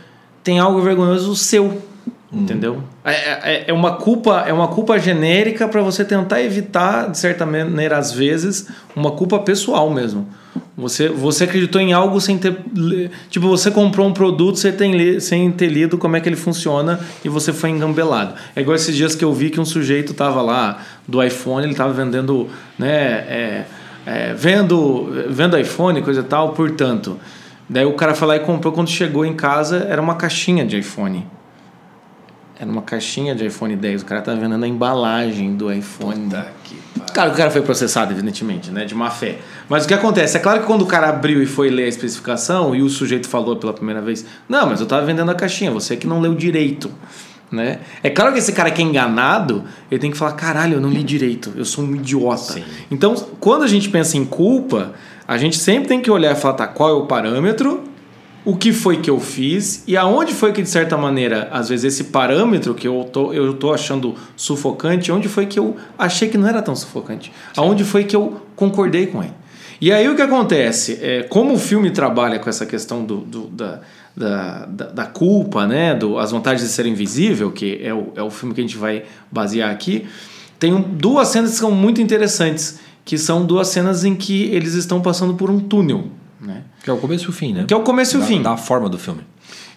tem 0.42 0.58
algo 0.58 0.80
vergonhoso 0.80 1.36
seu, 1.36 1.82
entendeu? 2.32 2.82
É, 3.04 3.12
é, 3.12 3.64
é 3.68 3.72
uma 3.72 3.96
culpa, 3.96 4.44
é 4.46 4.52
uma 4.52 4.68
culpa 4.68 4.98
genérica 4.98 5.66
para 5.66 5.82
você 5.82 6.04
tentar 6.04 6.40
evitar 6.42 7.10
de 7.10 7.18
certa 7.18 7.44
maneira 7.44 7.98
às 7.98 8.12
vezes 8.12 8.68
uma 8.94 9.10
culpa 9.10 9.38
pessoal 9.40 9.90
mesmo. 9.90 10.28
Você, 10.76 11.08
você 11.08 11.44
acreditou 11.44 11.80
em 11.80 11.92
algo 11.92 12.20
sem 12.20 12.38
ter 12.38 12.56
tipo 13.28 13.48
você 13.48 13.70
comprou 13.70 14.06
um 14.06 14.12
produto 14.12 14.58
sem 14.58 14.72
ter, 14.72 15.20
sem 15.20 15.50
ter 15.50 15.68
lido 15.68 15.98
como 15.98 16.16
é 16.16 16.20
que 16.20 16.28
ele 16.28 16.36
funciona 16.36 17.00
e 17.24 17.28
você 17.28 17.52
foi 17.52 17.70
engambelado. 17.70 18.34
É 18.54 18.60
igual 18.60 18.76
esses 18.76 18.96
dias 18.96 19.14
que 19.14 19.24
eu 19.24 19.32
vi 19.32 19.50
que 19.50 19.60
um 19.60 19.64
sujeito 19.64 20.14
tava 20.14 20.40
lá 20.40 20.82
do 21.06 21.22
iPhone, 21.22 21.66
ele 21.66 21.74
tava 21.74 21.92
vendendo, 21.92 22.48
né, 22.78 22.88
é, 22.88 23.64
é, 24.06 24.34
vendo, 24.34 25.08
vendo 25.28 25.58
iPhone, 25.58 26.00
coisa 26.02 26.20
e 26.20 26.24
tal, 26.24 26.52
portanto. 26.52 27.18
Daí 27.68 27.84
o 27.84 27.92
cara 27.92 28.14
foi 28.14 28.26
lá 28.26 28.36
e 28.36 28.40
comprou, 28.40 28.72
quando 28.72 28.88
chegou 28.88 29.24
em 29.24 29.34
casa, 29.34 29.86
era 29.88 30.02
uma 30.02 30.16
caixinha 30.16 30.64
de 30.64 30.76
iPhone. 30.78 31.24
Era 32.60 32.70
uma 32.70 32.82
caixinha 32.82 33.34
de 33.34 33.46
iPhone 33.46 33.74
10. 33.74 34.02
O 34.02 34.04
cara 34.04 34.20
tá 34.20 34.34
vendendo 34.34 34.62
a 34.62 34.68
embalagem 34.68 35.54
do 35.54 35.72
iPhone. 35.72 36.24
Puta 36.24 36.52
que. 36.62 36.78
Claro 37.14 37.30
que 37.30 37.34
o 37.34 37.38
cara 37.38 37.50
foi 37.50 37.62
processado, 37.62 38.12
evidentemente, 38.12 38.70
né? 38.70 38.84
De 38.84 38.94
má 38.94 39.08
fé. 39.10 39.38
Mas 39.66 39.86
o 39.86 39.88
que 39.88 39.94
acontece? 39.94 40.36
É 40.36 40.40
claro 40.40 40.60
que 40.60 40.66
quando 40.66 40.82
o 40.82 40.86
cara 40.86 41.08
abriu 41.08 41.42
e 41.42 41.46
foi 41.46 41.70
ler 41.70 41.84
a 41.84 41.88
especificação 41.88 42.74
e 42.74 42.82
o 42.82 42.88
sujeito 42.90 43.26
falou 43.26 43.56
pela 43.56 43.72
primeira 43.72 44.02
vez: 44.02 44.26
Não, 44.46 44.66
mas 44.68 44.78
eu 44.78 44.86
tava 44.86 45.06
vendendo 45.06 45.30
a 45.30 45.34
caixinha, 45.34 45.70
você 45.70 45.96
que 45.96 46.06
não 46.06 46.20
leu 46.20 46.34
direito. 46.34 46.90
Né? 47.50 47.80
É 48.02 48.10
claro 48.10 48.32
que 48.32 48.38
esse 48.38 48.52
cara 48.52 48.70
que 48.70 48.80
é 48.80 48.84
enganado, 48.84 49.64
ele 49.90 49.98
tem 49.98 50.10
que 50.10 50.18
falar: 50.18 50.32
caralho, 50.32 50.74
eu 50.74 50.80
não 50.82 50.90
li 50.90 51.02
direito, 51.02 51.54
eu 51.56 51.64
sou 51.64 51.82
um 51.82 51.96
idiota. 51.96 52.52
Sim. 52.52 52.64
Então, 52.90 53.14
quando 53.40 53.62
a 53.62 53.66
gente 53.66 53.88
pensa 53.88 54.18
em 54.18 54.24
culpa, 54.24 54.92
a 55.26 55.38
gente 55.38 55.56
sempre 55.56 55.88
tem 55.88 56.00
que 56.00 56.10
olhar 56.10 56.32
e 56.32 56.36
falar: 56.36 56.54
tá, 56.54 56.66
qual 56.66 56.90
é 56.90 56.92
o 56.92 57.06
parâmetro, 57.06 57.89
o 58.44 58.56
que 58.56 58.72
foi 58.72 58.96
que 58.98 59.10
eu 59.10 59.20
fiz 59.20 59.84
e 59.86 59.96
aonde 59.96 60.32
foi 60.32 60.52
que, 60.52 60.62
de 60.62 60.68
certa 60.68 60.96
maneira, 60.96 61.48
às 61.52 61.68
vezes 61.68 61.84
esse 61.94 62.04
parâmetro 62.04 62.74
que 62.74 62.88
eu 62.88 63.08
tô, 63.12 63.32
eu 63.32 63.52
tô 63.54 63.72
achando 63.72 64.14
sufocante, 64.36 65.12
onde 65.12 65.28
foi 65.28 65.46
que 65.46 65.58
eu 65.58 65.76
achei 65.98 66.28
que 66.28 66.38
não 66.38 66.48
era 66.48 66.62
tão 66.62 66.74
sufocante? 66.74 67.30
Aonde 67.56 67.84
foi 67.84 68.04
que 68.04 68.16
eu 68.16 68.40
concordei 68.56 69.06
com 69.06 69.22
ele? 69.22 69.32
E 69.80 69.92
aí 69.92 70.08
o 70.08 70.14
que 70.16 70.22
acontece? 70.22 70.98
É, 71.00 71.22
como 71.22 71.54
o 71.54 71.58
filme 71.58 71.90
trabalha 71.90 72.38
com 72.38 72.48
essa 72.50 72.64
questão 72.66 73.04
do, 73.04 73.18
do- 73.18 73.46
da, 73.48 73.80
da, 74.16 74.66
da, 74.66 74.84
da 74.86 75.06
culpa, 75.06 75.66
né? 75.66 75.94
Do, 75.94 76.18
as 76.18 76.30
vantagens 76.32 76.62
de 76.68 76.74
ser 76.74 76.84
invisível, 76.86 77.50
que 77.50 77.78
é 77.82 77.92
o, 77.94 78.08
é 78.14 78.22
o 78.22 78.30
filme 78.30 78.54
que 78.54 78.60
a 78.60 78.64
gente 78.64 78.76
vai 78.76 79.04
basear 79.30 79.70
aqui, 79.70 80.06
tem 80.58 80.74
um- 80.74 80.82
duas 80.82 81.28
cenas 81.28 81.52
que 81.52 81.56
são 81.58 81.70
muito 81.72 82.00
interessantes, 82.00 82.78
que 83.04 83.16
são 83.16 83.44
duas 83.46 83.68
cenas 83.68 84.04
em 84.04 84.14
que 84.14 84.44
eles 84.52 84.74
estão 84.74 85.00
passando 85.00 85.34
por 85.34 85.50
um 85.50 85.58
túnel? 85.60 86.04
Que 86.82 86.90
é 86.90 86.92
o 86.92 86.96
começo 86.98 87.24
e 87.26 87.28
o 87.28 87.32
fim, 87.32 87.52
né? 87.52 87.64
Que 87.66 87.74
é 87.74 87.76
o 87.76 87.80
começo 87.82 88.16
e 88.16 88.20
o 88.20 88.22
fim. 88.24 88.42
Da 88.42 88.56
forma 88.56 88.88
do 88.88 88.98
filme. 88.98 89.20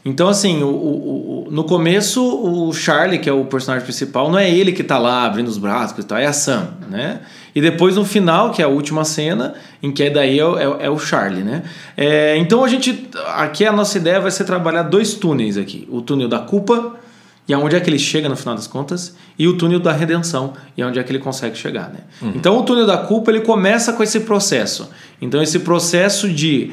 Então, 0.05 0.27
assim, 0.27 0.62
o, 0.63 0.67
o- 0.67 1.45
o- 1.48 1.51
no 1.51 1.63
começo, 1.63 2.22
o 2.22 2.74
Charlie, 2.74 3.19
que 3.19 3.29
é 3.29 3.33
o 3.33 3.45
personagem 3.45 3.86
principal, 3.86 4.29
não 4.29 4.38
é 4.38 4.50
ele 4.50 4.74
que 4.74 4.83
tá 4.83 4.98
lá 4.98 5.24
abrindo 5.25 5.48
os 5.48 5.57
braços 5.57 5.98
e 5.98 6.03
tal, 6.03 6.17
é 6.17 6.25
a 6.25 6.33
Sam, 6.33 6.72
né? 6.89 7.22
E 7.55 7.62
depois, 7.62 7.95
no 7.95 8.03
final, 8.03 8.51
que 8.51 8.62
é 8.62 8.65
a 8.65 8.67
última 8.67 9.05
cena, 9.05 9.53
em 9.81 9.91
que 9.93 10.10
daí 10.10 10.39
é, 10.39 10.43
é, 10.43 10.86
é 10.86 10.89
o 10.89 11.00
Charlie, 11.00 11.43
né? 11.43 11.63
É, 11.95 12.36
então, 12.38 12.65
a 12.65 12.67
gente... 12.67 13.10
Aqui 13.36 13.65
a 13.65 13.72
nossa 13.72 13.98
ideia 13.98 14.19
vai 14.19 14.31
ser 14.31 14.43
trabalhar 14.43 14.83
dois 14.83 15.13
túneis 15.13 15.57
aqui. 15.57 15.88
O 15.89 16.01
túnel 16.01 16.27
da 16.27 16.39
culpa, 16.39 16.95
e 17.48 17.53
aonde 17.53 17.75
é 17.77 17.79
que 17.79 17.89
ele 17.89 18.00
chega 18.00 18.27
no 18.27 18.36
final 18.36 18.55
das 18.55 18.67
contas, 18.67 19.15
e 19.39 19.48
o 19.48 19.55
túnel 19.57 19.79
da 19.79 19.93
redenção, 19.93 20.53
e 20.75 20.81
aonde 20.81 21.00
é 21.00 21.03
que 21.03 21.12
ele 21.12 21.19
consegue 21.19 21.55
chegar, 21.57 21.89
né? 21.89 22.00
Então, 22.36 22.57
o 22.57 22.63
túnel 22.63 22.86
da 22.86 22.98
culpa, 22.98 23.31
ele 23.31 23.41
começa 23.41 23.93
com 23.93 24.03
esse 24.03 24.19
processo. 24.22 24.89
Então, 25.22 25.41
esse 25.41 25.60
processo 25.60 26.27
de 26.27 26.72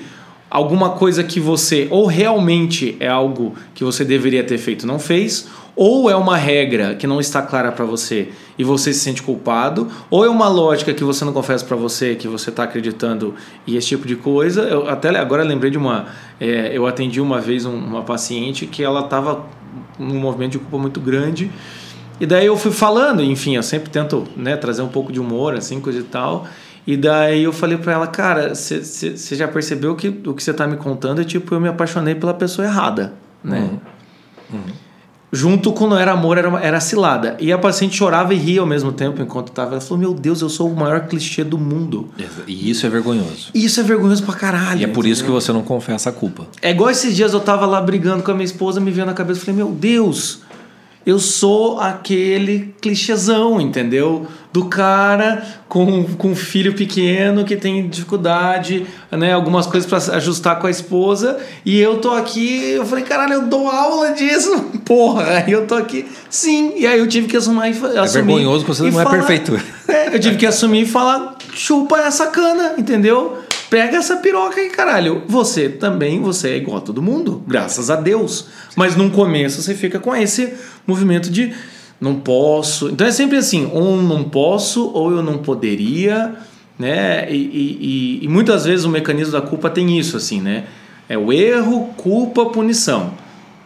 alguma 0.50 0.90
coisa 0.90 1.22
que 1.22 1.38
você 1.38 1.86
ou 1.90 2.06
realmente 2.06 2.96
é 2.98 3.08
algo 3.08 3.54
que 3.74 3.84
você 3.84 4.04
deveria 4.04 4.42
ter 4.42 4.58
feito 4.58 4.86
não 4.86 4.98
fez, 4.98 5.48
ou 5.76 6.10
é 6.10 6.16
uma 6.16 6.36
regra 6.36 6.94
que 6.96 7.06
não 7.06 7.20
está 7.20 7.40
clara 7.40 7.70
para 7.72 7.84
você 7.84 8.28
e 8.58 8.64
você 8.64 8.92
se 8.92 9.00
sente 9.00 9.22
culpado, 9.22 9.88
ou 10.10 10.24
é 10.24 10.28
uma 10.28 10.48
lógica 10.48 10.92
que 10.92 11.04
você 11.04 11.24
não 11.24 11.32
confessa 11.32 11.64
para 11.64 11.76
você 11.76 12.14
que 12.16 12.26
você 12.28 12.50
está 12.50 12.64
acreditando 12.64 13.34
e 13.66 13.76
esse 13.76 13.86
tipo 13.88 14.06
de 14.06 14.16
coisa. 14.16 14.62
Eu 14.62 14.88
até 14.88 15.08
agora 15.16 15.42
lembrei 15.44 15.70
de 15.70 15.78
uma, 15.78 16.06
é, 16.40 16.70
eu 16.76 16.86
atendi 16.86 17.20
uma 17.20 17.40
vez 17.40 17.64
um- 17.64 17.72
uma 17.78 18.02
paciente 18.02 18.66
que 18.66 18.82
ela 18.82 19.00
estava 19.00 19.46
num 19.98 20.18
movimento 20.18 20.52
de 20.52 20.58
culpa 20.58 20.76
muito 20.78 21.00
grande. 21.00 21.50
E 22.20 22.26
daí 22.26 22.44
eu 22.44 22.56
fui 22.56 22.70
falando, 22.72 23.22
enfim, 23.22 23.56
eu 23.56 23.62
sempre 23.62 23.88
tento 23.88 24.24
né, 24.36 24.54
trazer 24.56 24.82
um 24.82 24.88
pouco 24.88 25.10
de 25.10 25.18
humor, 25.18 25.54
assim, 25.54 25.80
coisa 25.80 26.00
e 26.00 26.02
tal. 26.02 26.46
E 26.86 26.96
daí 26.96 27.44
eu 27.44 27.52
falei 27.52 27.78
pra 27.78 27.92
ela, 27.92 28.06
cara, 28.06 28.54
você 28.54 29.36
já 29.36 29.46
percebeu 29.46 29.94
que 29.94 30.08
o 30.08 30.34
que 30.34 30.42
você 30.42 30.52
tá 30.52 30.66
me 30.66 30.76
contando 30.76 31.20
é 31.20 31.24
tipo, 31.24 31.54
eu 31.54 31.60
me 31.60 31.68
apaixonei 31.68 32.14
pela 32.14 32.34
pessoa 32.34 32.66
errada, 32.66 33.14
né? 33.44 33.70
Junto 35.32 35.72
com 35.72 35.86
não 35.86 35.96
era 35.96 36.10
amor, 36.10 36.38
era, 36.38 36.48
era 36.60 36.80
cilada. 36.80 37.36
E 37.38 37.52
a 37.52 37.58
paciente 37.58 37.96
chorava 37.96 38.34
e 38.34 38.36
ria 38.36 38.60
ao 38.60 38.66
mesmo 38.66 38.90
tempo 38.90 39.22
enquanto 39.22 39.52
tava. 39.52 39.72
Ela 39.72 39.80
falou, 39.80 39.98
meu 39.98 40.12
Deus, 40.12 40.40
eu 40.40 40.48
sou 40.48 40.68
o 40.68 40.74
maior 40.74 41.06
clichê 41.06 41.44
do 41.44 41.56
mundo. 41.56 42.08
E 42.48 42.68
isso 42.68 42.84
é 42.84 42.88
vergonhoso. 42.88 43.50
E 43.54 43.64
isso 43.64 43.78
é 43.78 43.84
vergonhoso 43.84 44.24
pra 44.24 44.34
caralho. 44.34 44.80
E 44.80 44.84
é 44.84 44.88
por 44.88 45.06
isso 45.06 45.22
que 45.22 45.30
você 45.30 45.52
não 45.52 45.62
confessa 45.62 46.10
a 46.10 46.12
culpa. 46.12 46.48
É 46.60 46.70
igual 46.70 46.90
esses 46.90 47.14
dias 47.14 47.32
eu 47.32 47.38
tava 47.38 47.64
lá 47.64 47.80
brigando 47.80 48.24
com 48.24 48.32
a 48.32 48.34
minha 48.34 48.44
esposa, 48.44 48.80
me 48.80 48.90
veio 48.90 49.06
na 49.06 49.14
cabeça, 49.14 49.38
eu 49.38 49.44
falei, 49.44 49.62
meu 49.62 49.70
Deus, 49.70 50.40
eu 51.06 51.18
sou 51.18 51.80
aquele 51.80 52.74
clichêzão, 52.80 53.60
entendeu? 53.60 54.26
Do 54.52 54.64
cara 54.66 55.42
com, 55.68 56.04
com 56.04 56.28
um 56.30 56.34
filho 56.36 56.74
pequeno 56.74 57.44
que 57.44 57.56
tem 57.56 57.88
dificuldade, 57.88 58.84
né? 59.10 59.32
Algumas 59.32 59.66
coisas 59.66 59.88
para 59.88 60.16
ajustar 60.16 60.58
com 60.58 60.66
a 60.66 60.70
esposa. 60.70 61.38
E 61.64 61.78
eu 61.80 61.98
tô 61.98 62.10
aqui, 62.10 62.70
eu 62.72 62.84
falei, 62.84 63.04
caralho, 63.04 63.34
eu 63.34 63.42
dou 63.46 63.68
aula 63.68 64.12
disso, 64.12 64.56
porra. 64.84 65.24
Aí 65.38 65.52
eu 65.52 65.66
tô 65.66 65.74
aqui, 65.76 66.04
sim. 66.28 66.72
E 66.76 66.86
aí 66.86 66.98
eu 66.98 67.06
tive 67.06 67.28
que 67.28 67.36
assumir. 67.36 67.70
e 67.74 67.96
É 67.96 67.98
assumir 68.00 68.24
vergonhoso 68.26 68.64
que 68.64 68.70
você 68.74 68.86
e 68.86 68.90
não 68.90 69.00
é 69.00 69.04
falar- 69.04 69.16
perfeito. 69.18 69.60
é, 69.88 70.14
eu 70.14 70.18
tive 70.20 70.36
que 70.36 70.46
assumir 70.46 70.82
e 70.82 70.86
falar, 70.86 71.36
chupa 71.54 71.98
essa 72.00 72.26
cana, 72.26 72.74
entendeu? 72.76 73.38
Pega 73.70 73.98
essa 73.98 74.16
piroca 74.16 74.60
aí, 74.60 74.68
caralho. 74.68 75.22
Você 75.28 75.68
também, 75.68 76.20
você 76.20 76.50
é 76.50 76.56
igual 76.56 76.78
a 76.78 76.80
todo 76.80 77.00
mundo, 77.00 77.42
graças 77.46 77.88
a 77.88 77.94
Deus. 77.96 78.46
Mas 78.74 78.96
no 78.96 79.10
começo 79.10 79.62
você 79.62 79.74
fica 79.74 80.00
com 80.00 80.14
esse 80.14 80.52
movimento 80.86 81.30
de 81.30 81.54
não 82.00 82.16
posso. 82.16 82.88
Então 82.88 83.06
é 83.06 83.12
sempre 83.12 83.36
assim, 83.38 83.70
ou 83.72 83.96
não 84.02 84.24
posso, 84.24 84.90
ou 84.92 85.12
eu 85.12 85.22
não 85.22 85.38
poderia, 85.38 86.34
né? 86.78 87.30
E, 87.30 87.36
e- 87.36 87.78
e- 88.20 88.24
e 88.24 88.28
muitas 88.28 88.64
vezes 88.64 88.84
o 88.84 88.88
mecanismo 88.88 89.32
da 89.32 89.40
culpa 89.40 89.70
tem 89.70 89.96
isso, 89.98 90.16
assim, 90.16 90.40
né? 90.40 90.64
É 91.08 91.16
o 91.16 91.32
erro, 91.32 91.90
culpa, 91.96 92.46
punição. 92.46 93.12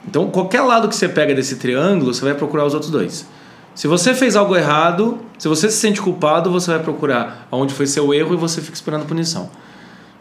Então, 0.07 0.29
qualquer 0.31 0.61
lado 0.61 0.87
que 0.89 0.95
você 0.97 1.09
pega 1.09 1.35
desse 1.35 1.57
triângulo, 1.57 2.13
você 2.13 2.23
vai 2.23 2.35
procurar 2.35 2.67
os 2.67 2.75
outros 2.75 2.91
dois. 2.91 3.27
Se 3.75 3.87
você 3.89 4.13
fez 4.15 4.37
algo 4.37 4.55
errado, 4.55 5.19
se 5.39 5.49
você 5.49 5.71
se 5.71 5.79
sente 5.79 6.01
culpado, 6.01 6.51
você 6.51 6.71
vai 6.73 6.81
procurar 6.81 7.49
aonde 7.51 7.73
foi 7.73 7.87
seu 7.87 8.13
erro 8.13 8.35
e 8.35 8.37
você 8.37 8.61
fica 8.61 8.75
esperando 8.75 9.07
punição. 9.07 9.49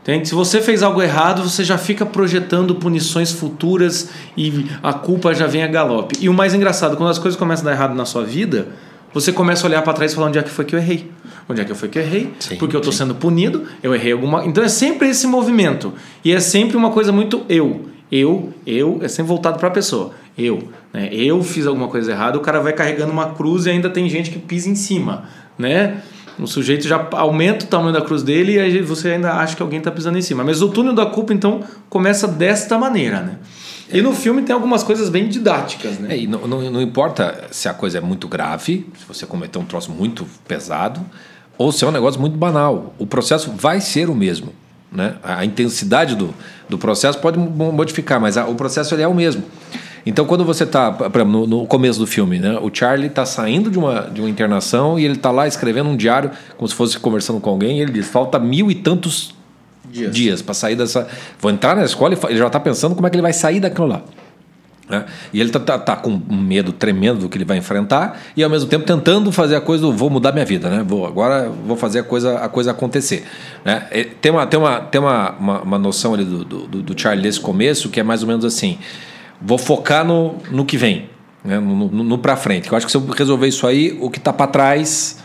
Entende? 0.03 0.27
Se 0.27 0.35
você 0.35 0.61
fez 0.61 0.83
algo 0.83 1.01
errado, 1.01 1.41
você 1.41 1.63
já 1.63 1.77
fica 1.77 2.05
projetando 2.05 2.75
punições 2.75 3.31
futuras 3.31 4.09
e 4.35 4.65
a 4.83 4.91
culpa 4.91 5.33
já 5.33 5.47
vem 5.47 5.63
a 5.63 5.67
galope. 5.67 6.17
E 6.19 6.27
o 6.27 6.33
mais 6.33 6.53
engraçado, 6.53 6.97
quando 6.97 7.09
as 7.09 7.17
coisas 7.17 7.39
começam 7.39 7.65
a 7.65 7.69
dar 7.69 7.77
errado 7.77 7.95
na 7.95 8.03
sua 8.03 8.25
vida, 8.25 8.67
você 9.13 9.31
começa 9.31 9.65
a 9.65 9.69
olhar 9.69 9.81
para 9.81 9.93
trás 9.93 10.11
e 10.11 10.15
falar 10.15 10.27
onde 10.27 10.37
é 10.37 10.43
que 10.43 10.49
foi 10.49 10.65
que 10.65 10.75
eu 10.75 10.79
errei. 10.79 11.09
Onde 11.47 11.61
é 11.61 11.63
que 11.63 11.73
foi 11.73 11.87
que 11.87 11.97
eu 11.97 12.03
errei? 12.03 12.33
Sim, 12.37 12.57
Porque 12.57 12.75
eu 12.75 12.79
estou 12.79 12.91
sendo 12.91 13.15
punido, 13.15 13.63
eu 13.81 13.95
errei 13.95 14.11
alguma. 14.11 14.45
Então 14.45 14.61
é 14.61 14.67
sempre 14.67 15.07
esse 15.07 15.25
movimento. 15.25 15.93
E 16.23 16.33
é 16.33 16.39
sempre 16.41 16.75
uma 16.75 16.89
coisa 16.89 17.13
muito 17.13 17.45
eu. 17.47 17.85
Eu, 18.11 18.53
eu, 18.67 18.99
é 19.01 19.07
sempre 19.07 19.29
voltado 19.29 19.57
para 19.57 19.69
a 19.69 19.71
pessoa. 19.71 20.11
Eu, 20.37 20.67
né? 20.91 21.09
Eu 21.11 21.41
fiz 21.43 21.65
alguma 21.65 21.87
coisa 21.87 22.11
errada, 22.11 22.37
o 22.37 22.41
cara 22.41 22.59
vai 22.59 22.73
carregando 22.73 23.11
uma 23.11 23.31
cruz 23.31 23.65
e 23.65 23.69
ainda 23.69 23.89
tem 23.89 24.09
gente 24.09 24.29
que 24.29 24.39
pisa 24.39 24.69
em 24.69 24.75
cima, 24.75 25.25
né? 25.57 26.01
O 26.39 26.48
sujeito 26.48 26.88
já 26.88 27.08
aumenta 27.12 27.65
o 27.65 27.67
tamanho 27.67 27.93
da 27.93 28.02
cruz 28.02 28.24
dele 28.24 28.54
e 28.54 28.60
aí 28.60 28.82
você 28.82 29.10
ainda 29.10 29.34
acha 29.34 29.56
que 29.56 29.62
alguém 29.62 29.78
está 29.80 29.91
pisando 29.91 30.17
em 30.17 30.22
cima. 30.22 30.43
Mas 30.43 30.62
o 30.62 30.69
túnel 30.69 30.93
da 30.93 31.06
culpa, 31.06 31.34
então, 31.34 31.62
começa 31.89 32.28
desta 32.28 32.78
maneira, 32.78 33.22
né? 33.22 33.38
E 33.91 34.02
no 34.02 34.13
filme 34.13 34.41
tem 34.41 34.54
algumas 34.54 34.82
coisas 34.82 35.10
bem 35.10 35.28
didáticas, 35.30 36.00
né? 36.00 36.17
É, 36.17 36.26
não, 36.26 36.48
não, 36.48 36.72
não 36.72 36.82
importa 36.82 37.43
se 37.52 37.69
a 37.69 37.74
coisa 37.74 38.00
é 38.00 38.02
muito 38.02 38.28
grave, 38.28 38.88
se 38.98 39.06
você 39.08 39.26
cometer 39.28 39.60
um 39.60 39.65
troço 39.65 39.91
muito 39.91 40.26
pesado, 40.48 41.00
ou 41.58 41.72
se 41.72 41.84
é 41.86 41.88
um 41.88 41.91
negócio 41.91 42.19
muito 42.19 42.36
banal. 42.36 42.96
O 42.98 43.06
processo 43.06 43.52
vai 43.56 43.80
ser 43.80 44.10
o 44.10 44.15
mesmo. 44.15 44.54
Né? 44.91 45.15
A 45.24 45.39
a 45.39 45.46
intensidade 45.46 46.15
do, 46.15 46.34
do 46.69 46.78
processo 46.78 47.19
pode 47.19 47.38
mo- 47.38 47.72
modificar, 47.72 48.19
mas 48.19 48.38
a- 48.38 48.46
o 48.48 48.56
processo 48.56 48.96
ele 48.96 49.04
é 49.04 49.08
o 49.08 49.13
mesmo. 49.13 49.43
Então, 50.05 50.25
quando 50.25 50.43
você 50.43 50.65
está, 50.65 50.95
no, 51.25 51.47
no 51.47 51.65
começo 51.65 51.97
do 51.97 52.05
filme, 52.05 52.37
né? 52.39 52.59
o 52.61 52.69
Charlie 52.73 53.07
está 53.07 53.25
saindo 53.25 53.71
de 53.71 53.79
uma, 53.79 54.01
de 54.01 54.19
uma 54.19 54.29
internação 54.29 54.99
e 54.99 55.05
ele 55.05 55.13
está 55.15 55.31
lá 55.31 55.47
escrevendo 55.47 55.89
um 55.89 55.95
diário, 55.95 56.31
como 56.57 56.67
se 56.67 56.75
fosse 56.75 56.99
conversando 56.99 57.39
com 57.39 57.49
alguém, 57.49 57.79
e 57.79 57.81
ele 57.81 57.91
diz: 57.91 58.07
falta 58.07 58.37
mil 58.37 58.69
e 58.69 58.75
tantos 58.75 59.33
Dias. 59.89 60.13
dias 60.13 60.41
para 60.41 60.53
sair 60.53 60.75
dessa. 60.75 61.07
Vou 61.39 61.51
entrar 61.51 61.75
na 61.75 61.83
escola 61.83 62.13
e 62.13 62.17
ele 62.29 62.37
já 62.37 62.47
está 62.47 62.59
pensando 62.59 62.95
como 62.95 63.07
é 63.07 63.09
que 63.09 63.15
ele 63.15 63.21
vai 63.21 63.31
sair 63.33 63.59
daquilo 63.59 63.87
lá. 63.87 64.01
né? 64.89 65.05
E 65.31 65.39
ele 65.39 65.51
tá, 65.51 65.59
tá, 65.59 65.79
tá 65.79 65.95
com 65.95 66.19
um 66.29 66.37
medo 66.37 66.73
tremendo 66.73 67.19
do 67.19 67.29
que 67.29 67.37
ele 67.37 67.45
vai 67.45 67.57
enfrentar 67.57 68.19
e 68.35 68.43
ao 68.43 68.49
mesmo 68.49 68.69
tempo 68.69 68.85
tentando 68.85 69.31
fazer 69.31 69.55
a 69.55 69.61
coisa 69.61 69.83
do 69.83 69.93
vou 69.93 70.09
mudar 70.09 70.31
minha 70.33 70.45
vida, 70.45 70.69
né? 70.69 70.83
Vou 70.85 71.05
agora 71.05 71.47
vou 71.47 71.77
fazer 71.77 71.99
a 71.99 72.03
coisa 72.03 72.39
a 72.39 72.49
coisa 72.49 72.71
acontecer, 72.71 73.23
né? 73.63 73.87
E 73.91 74.03
Tem 74.03 74.31
uma 74.31 74.45
tem 74.47 74.59
uma 74.59 74.79
tem 74.81 74.99
uma, 74.99 75.31
uma, 75.39 75.61
uma 75.61 75.79
noção 75.79 76.13
ali 76.13 76.25
do, 76.25 76.43
do, 76.43 76.81
do 76.81 76.99
Charlie 76.99 77.23
nesse 77.23 77.39
começo 77.39 77.87
que 77.89 77.99
é 77.99 78.03
mais 78.03 78.21
ou 78.21 78.27
menos 78.27 78.43
assim, 78.43 78.79
vou 79.43 79.58
focar 79.58 80.06
no, 80.06 80.38
no 80.49 80.65
que 80.65 80.77
vem, 80.77 81.10
né? 81.43 81.60
No, 81.60 81.89
no, 81.89 82.03
no 82.03 82.17
para 82.17 82.36
frente. 82.38 82.71
Eu 82.71 82.77
acho 82.77 82.86
que 82.86 82.91
se 82.91 82.97
eu 82.97 83.06
resolver 83.08 83.47
isso 83.47 83.67
aí, 83.67 83.97
o 84.01 84.10
que 84.10 84.19
tá 84.19 84.32
para 84.32 84.47
trás 84.47 85.17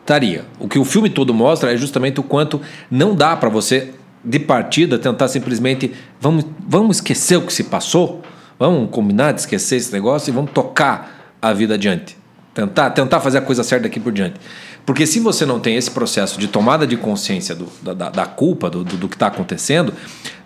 estaria. 0.00 0.44
O 0.58 0.68
que 0.68 0.78
o 0.78 0.84
filme 0.84 1.10
todo 1.10 1.34
mostra 1.34 1.72
é 1.72 1.76
justamente 1.76 2.20
o 2.20 2.22
quanto 2.22 2.60
não 2.90 3.14
dá 3.14 3.36
para 3.36 3.48
você 3.48 3.92
de 4.24 4.38
partida 4.38 4.98
tentar 4.98 5.28
simplesmente 5.28 5.92
vamos 6.18 6.46
vamos 6.66 6.96
esquecer 6.96 7.36
o 7.36 7.42
que 7.42 7.52
se 7.52 7.64
passou. 7.64 8.22
Vamos 8.58 8.88
combinar 8.90 9.32
de 9.32 9.40
esquecer 9.40 9.76
esse 9.76 9.92
negócio 9.92 10.30
e 10.30 10.32
vamos 10.32 10.52
tocar 10.52 11.34
a 11.42 11.52
vida 11.52 11.74
adiante. 11.74 12.16
Tentar, 12.54 12.90
tentar 12.90 13.18
fazer 13.18 13.38
a 13.38 13.40
coisa 13.40 13.64
certa 13.64 13.88
daqui 13.88 13.98
por 13.98 14.12
diante. 14.12 14.40
Porque 14.86 15.06
se 15.06 15.18
você 15.18 15.44
não 15.44 15.58
tem 15.58 15.76
esse 15.76 15.90
processo 15.90 16.38
de 16.38 16.46
tomada 16.46 16.86
de 16.86 16.96
consciência 16.96 17.54
do, 17.54 17.66
da, 17.82 18.10
da 18.10 18.26
culpa, 18.26 18.70
do, 18.70 18.84
do, 18.84 18.96
do 18.96 19.08
que 19.08 19.16
está 19.16 19.26
acontecendo, 19.26 19.92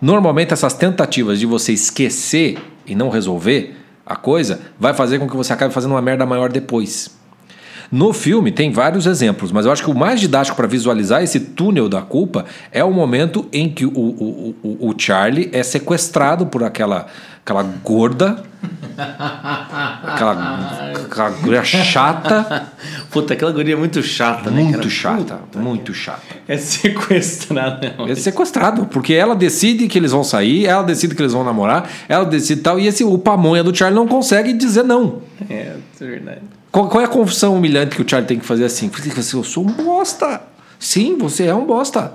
normalmente 0.01 0.55
essas 0.55 0.73
tentativas 0.73 1.39
de 1.39 1.45
você 1.45 1.73
esquecer 1.73 2.57
e 2.89 2.95
não 2.95 3.09
resolver 3.09 3.77
a 4.07 4.17
coisa 4.17 4.61
vai 4.81 4.95
fazer 4.95 5.19
com 5.19 5.29
que 5.29 5.37
você 5.37 5.53
acabe 5.53 5.75
fazendo 5.75 5.91
uma 5.91 6.03
merda 6.03 6.25
maior 6.25 6.51
depois. 6.51 7.18
No 7.91 8.13
filme 8.13 8.53
tem 8.53 8.71
vários 8.71 9.07
exemplos, 9.07 9.51
mas 9.51 9.65
eu 9.65 9.73
acho 9.73 9.83
que 9.83 9.91
o 9.91 9.95
mais 9.95 10.21
didático 10.21 10.57
para 10.57 10.67
visualizar 10.67 11.23
esse 11.23 11.41
túnel 11.41 11.89
da 11.89 12.03
culpa 12.03 12.45
é 12.71 12.85
o 12.85 12.93
momento 12.93 13.49
em 13.51 13.69
que 13.71 13.87
o, 13.87 13.91
o, 13.91 14.55
o, 14.63 14.91
o 14.91 14.95
Charlie 14.99 15.49
é 15.55 15.63
sequestrado 15.63 16.47
por 16.47 16.63
aquela, 16.63 17.07
aquela 17.43 17.63
gorda, 17.63 18.43
aquela, 20.03 20.93
aquela 21.07 21.31
guria 21.31 21.65
chata. 21.65 22.69
Puta, 23.11 23.33
aquela 23.33 23.53
guria 23.53 23.73
é 23.73 23.79
muito 23.79 24.03
chata, 24.03 24.51
né? 24.51 24.63
Muito 24.65 24.77
cara? 24.77 24.91
chata, 24.91 25.35
Puta, 25.37 25.59
muito 25.59 25.95
chata. 25.95 26.23
É 26.47 26.59
sequestrado, 26.59 27.91
não. 27.97 28.07
É 28.07 28.15
sequestrado, 28.15 28.85
porque 28.85 29.15
ela 29.15 29.35
decide 29.35 29.89
que 29.89 29.97
eles 29.97 30.13
vão 30.13 30.23
sair, 30.23 30.67
ela 30.67 30.83
decide 30.83 31.15
que 31.15 31.23
eles 31.23 31.33
vão 31.33 31.43
namorar, 31.43 31.89
ela 32.07 32.27
decide 32.27 32.61
tal, 32.61 32.79
e 32.79 32.87
esse 32.87 33.03
o 33.03 33.17
pamonha 33.17 33.65
do 33.65 33.75
Charlie 33.75 33.99
não 33.99 34.07
consegue 34.07 34.53
dizer 34.53 34.83
não. 34.83 35.23
É, 35.49 35.75
é 35.99 36.05
verdade. 36.05 36.58
Qual, 36.79 36.89
qual 36.89 37.01
é 37.01 37.07
a 37.07 37.09
confissão 37.09 37.57
humilhante 37.57 37.97
que 37.97 38.03
o 38.03 38.09
Charlie 38.09 38.29
tem 38.29 38.39
que 38.39 38.47
fazer 38.47 38.65
assim? 38.65 38.89
Você, 38.89 39.35
eu 39.35 39.43
sou 39.43 39.65
um 39.65 39.73
bosta. 39.73 40.43
Sim, 40.79 41.19
você 41.19 41.47
é 41.47 41.55
um 41.55 41.67
bosta. 41.67 42.15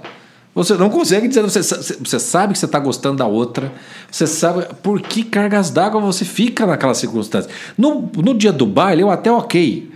Você 0.55 0.75
não 0.75 0.89
consegue 0.89 1.27
dizer, 1.27 1.41
você, 1.41 1.61
você 1.61 2.17
sabe 2.17 2.53
que 2.53 2.59
você 2.59 2.63
está 2.65 2.79
gostando 2.79 3.17
da 3.17 3.25
outra, 3.25 3.73
você 4.09 4.25
sabe 4.25 4.65
por 4.81 5.01
que 5.01 5.23
cargas 5.23 5.69
d'água 5.69 5.99
você 5.99 6.23
fica 6.23 6.65
naquela 6.65 6.93
circunstância. 6.93 7.51
No, 7.77 8.09
no 8.15 8.33
dia 8.33 8.53
do 8.53 8.65
baile, 8.65 9.01
eu 9.01 9.09
até 9.09 9.29
ok. 9.29 9.91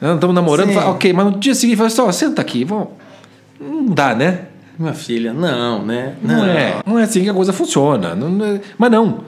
Estamos 0.00 0.34
namorando, 0.34 0.68
Sim. 0.68 0.74
fala, 0.74 0.90
ok, 0.90 1.12
mas 1.12 1.24
no 1.24 1.38
dia 1.40 1.54
seguinte, 1.54 1.76
fala 1.76 1.88
assim, 1.88 2.02
ó, 2.02 2.12
senta 2.12 2.40
aqui, 2.40 2.64
vamos. 2.64 2.90
Não 3.60 3.86
dá, 3.86 4.14
né? 4.14 4.42
Minha 4.78 4.94
filha, 4.94 5.32
não, 5.32 5.84
né? 5.84 6.14
Não, 6.22 6.44
é, 6.44 6.76
não 6.86 6.98
é 7.00 7.02
assim 7.02 7.24
que 7.24 7.30
a 7.30 7.34
coisa 7.34 7.52
funciona. 7.52 8.14
Não, 8.14 8.28
não 8.30 8.46
é- 8.46 8.60
mas 8.78 8.92
não. 8.92 9.24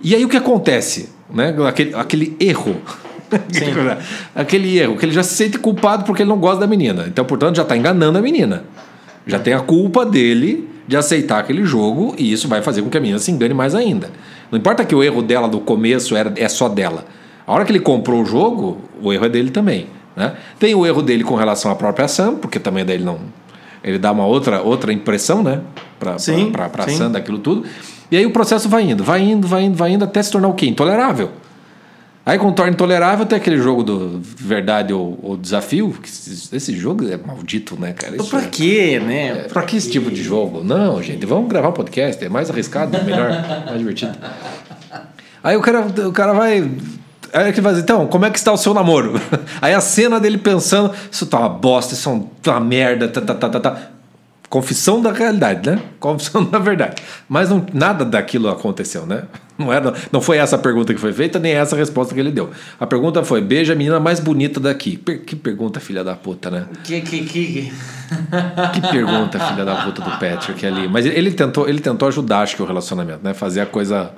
E 0.00 0.14
aí 0.14 0.24
o 0.24 0.28
que 0.28 0.36
acontece? 0.36 1.08
Né? 1.28 1.52
Aquele, 1.66 1.94
aquele 1.94 2.36
erro. 2.38 2.76
Aquele 4.34 4.78
erro, 4.78 4.96
que 4.96 5.04
ele 5.04 5.12
já 5.12 5.22
se 5.22 5.34
sente 5.34 5.58
culpado 5.58 6.04
porque 6.04 6.22
ele 6.22 6.28
não 6.28 6.38
gosta 6.38 6.60
da 6.60 6.66
menina. 6.66 7.04
Então, 7.06 7.24
portanto, 7.24 7.56
já 7.56 7.62
está 7.62 7.76
enganando 7.76 8.18
a 8.18 8.22
menina. 8.22 8.64
Já 9.26 9.38
tem 9.38 9.52
a 9.52 9.60
culpa 9.60 10.06
dele 10.06 10.68
de 10.86 10.96
aceitar 10.96 11.38
aquele 11.38 11.64
jogo 11.64 12.14
e 12.18 12.32
isso 12.32 12.48
vai 12.48 12.62
fazer 12.62 12.82
com 12.82 12.88
que 12.88 12.96
a 12.96 13.00
menina 13.00 13.18
se 13.18 13.30
engane 13.30 13.52
mais 13.52 13.74
ainda. 13.74 14.10
Não 14.50 14.58
importa 14.58 14.84
que 14.84 14.94
o 14.94 15.02
erro 15.02 15.22
dela 15.22 15.48
do 15.48 15.60
começo 15.60 16.16
era, 16.16 16.32
é 16.36 16.48
só 16.48 16.68
dela. 16.68 17.04
A 17.46 17.52
hora 17.52 17.64
que 17.64 17.72
ele 17.72 17.80
comprou 17.80 18.22
o 18.22 18.24
jogo, 18.24 18.78
o 19.02 19.12
erro 19.12 19.26
é 19.26 19.28
dele 19.28 19.50
também. 19.50 19.86
Né? 20.16 20.34
Tem 20.58 20.74
o 20.74 20.86
erro 20.86 21.02
dele 21.02 21.22
com 21.22 21.34
relação 21.34 21.70
à 21.70 21.74
própria 21.74 22.08
Sam, 22.08 22.36
porque 22.36 22.58
também 22.58 22.84
daí 22.84 22.96
ele 22.96 23.04
não. 23.04 23.20
Ele 23.84 23.98
dá 23.98 24.10
uma 24.10 24.26
outra, 24.26 24.62
outra 24.62 24.92
impressão, 24.92 25.42
né? 25.42 25.60
Pra, 26.00 26.18
Sim, 26.18 26.50
pra, 26.50 26.68
pra, 26.68 26.84
pra. 26.84 26.92
Sam 26.92 27.10
daquilo 27.10 27.38
tudo. 27.38 27.64
E 28.10 28.16
aí 28.16 28.26
o 28.26 28.30
processo 28.30 28.68
vai 28.68 28.90
indo, 28.90 29.04
vai 29.04 29.20
indo, 29.20 29.46
vai 29.46 29.62
indo, 29.62 29.76
vai 29.76 29.92
indo, 29.92 30.04
até 30.04 30.22
se 30.22 30.32
tornar 30.32 30.48
o 30.48 30.54
quê? 30.54 30.66
Intolerável. 30.66 31.30
Aí 32.28 32.38
quando 32.38 32.54
torna 32.54 32.72
intolerável, 32.72 33.24
tem 33.24 33.38
aquele 33.38 33.56
jogo 33.56 33.82
do 33.82 34.20
verdade 34.36 34.92
ou, 34.92 35.18
ou 35.22 35.34
desafio. 35.34 35.96
Esse, 36.52 36.76
jogo 36.76 37.08
é 37.10 37.16
maldito, 37.16 37.74
né, 37.80 37.94
cara? 37.94 38.16
Isso 38.16 38.28
Pra 38.28 38.42
é- 38.42 38.46
quê, 38.48 39.00
né? 39.02 39.34
Pra 39.50 39.62
que 39.62 39.78
esse 39.78 39.90
tipo 39.90 40.10
de 40.10 40.22
jogo? 40.22 40.62
Não, 40.62 41.02
gente, 41.02 41.24
vamos 41.24 41.48
gravar 41.48 41.68
um 41.70 41.72
podcast, 41.72 42.22
é 42.22 42.28
mais 42.28 42.50
arriscado, 42.50 43.02
melhor, 43.02 43.30
mais 43.64 43.78
divertido. 43.78 44.12
Aí 45.42 45.56
o 45.56 45.62
cara, 45.62 45.80
o 46.06 46.12
cara 46.12 46.34
vai. 46.34 46.70
Aí 47.32 47.48
ele 47.48 47.60
vai 47.62 47.72
dizer, 47.72 47.84
então, 47.84 48.06
como 48.06 48.26
é 48.26 48.30
que 48.30 48.36
está 48.38 48.52
o 48.52 48.58
seu 48.58 48.74
namoro? 48.74 49.18
Aí 49.62 49.72
a 49.72 49.80
cena 49.80 50.20
dele 50.20 50.36
pensando, 50.36 50.92
isso 51.10 51.24
tá 51.24 51.38
uma 51.38 51.48
bosta, 51.48 51.94
isso 51.94 52.10
é 52.10 52.12
um- 52.12 52.28
uma 52.46 52.60
merda, 52.60 53.08
tá, 53.08 53.22
tá, 53.22 53.34
tá, 53.34 53.48
tá, 53.48 53.60
tá. 53.60 53.76
Confissão 54.50 55.00
da 55.00 55.12
realidade, 55.12 55.70
né? 55.70 55.80
Confissão 55.98 56.44
da 56.48 56.58
verdade. 56.58 57.02
Mas 57.26 57.48
não, 57.48 57.64
nada 57.72 58.04
daquilo 58.04 58.50
aconteceu, 58.50 59.06
né? 59.06 59.22
Não, 59.64 59.72
era, 59.72 59.92
não 60.12 60.20
foi 60.20 60.36
essa 60.38 60.54
a 60.54 60.58
pergunta 60.58 60.94
que 60.94 61.00
foi 61.00 61.12
feita, 61.12 61.38
nem 61.40 61.52
essa 61.52 61.74
a 61.74 61.78
resposta 61.78 62.14
que 62.14 62.20
ele 62.20 62.30
deu. 62.30 62.48
A 62.78 62.86
pergunta 62.86 63.24
foi: 63.24 63.40
beija 63.40 63.72
a 63.72 63.76
menina 63.76 63.98
mais 63.98 64.20
bonita 64.20 64.60
daqui. 64.60 64.96
Per- 64.96 65.20
que 65.24 65.34
pergunta, 65.34 65.80
filha 65.80 66.04
da 66.04 66.14
puta, 66.14 66.48
né? 66.48 66.66
Que, 66.84 67.00
que, 67.00 67.24
que... 67.24 67.72
Que 68.72 68.80
pergunta, 68.80 69.38
filha 69.38 69.64
da 69.64 69.74
puta 69.84 70.00
do 70.00 70.10
Patrick 70.12 70.64
ali. 70.64 70.86
Mas 70.88 71.04
ele 71.04 71.32
tentou, 71.32 71.68
ele 71.68 71.80
tentou 71.80 72.06
ajudar, 72.08 72.40
acho 72.40 72.54
que 72.56 72.62
o 72.62 72.64
relacionamento, 72.66 73.20
né? 73.22 73.34
Fazer 73.34 73.60
a 73.60 73.66
coisa, 73.66 74.12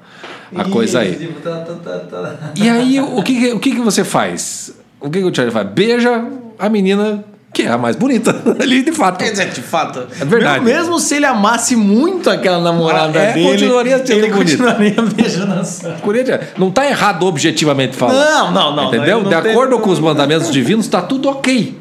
a 0.54 0.64
coisa 0.64 1.00
aí. 1.00 1.14
Isso, 1.14 1.32
tá, 1.42 1.56
tá, 1.60 1.74
tá, 1.74 1.98
tá. 1.98 2.52
E 2.54 2.68
aí, 2.68 3.00
o 3.00 3.22
que, 3.22 3.40
que- 3.40 3.52
o 3.52 3.58
que, 3.58 3.70
que 3.72 3.80
você 3.80 4.04
faz? 4.04 4.74
O 5.00 5.08
que, 5.10 5.20
que 5.20 5.24
o 5.24 5.34
Charlie 5.34 5.52
faz? 5.52 5.66
Beija 5.70 6.22
a 6.58 6.68
menina 6.68 7.24
que 7.52 7.62
é 7.62 7.68
a 7.68 7.76
mais 7.78 7.96
bonita 7.96 8.30
ali, 8.60 8.82
de 8.82 8.92
fato. 8.92 9.18
Quer 9.18 9.30
dizer, 9.32 9.50
de 9.50 9.60
fato. 9.60 10.06
É 10.20 10.24
verdade. 10.24 10.64
Mesmo 10.64 10.98
se 11.00 11.16
ele 11.16 11.26
amasse 11.26 11.74
muito 11.74 12.30
aquela 12.30 12.60
namorada 12.60 13.18
É, 13.18 13.32
dele, 13.32 13.50
continuaria 13.50 13.98
sendo 13.98 14.12
ele 14.18 14.28
bonito. 14.32 14.50
continuaria 14.58 14.94
beijando 15.14 15.54
a. 15.54 15.92
Corinthians, 16.00 16.40
Não 16.56 16.70
tá 16.70 16.86
errado 16.86 17.26
objetivamente 17.26 17.96
falando. 17.96 18.18
Não, 18.18 18.52
não, 18.52 18.76
não. 18.76 18.84
Entendeu? 18.88 19.22
Não 19.22 19.28
De 19.30 19.42
tem- 19.42 19.50
acordo 19.52 19.78
com 19.80 19.90
os 19.90 19.98
mandamentos 19.98 20.50
divinos, 20.52 20.84
está 20.86 21.02
tudo 21.02 21.28
ok. 21.28 21.78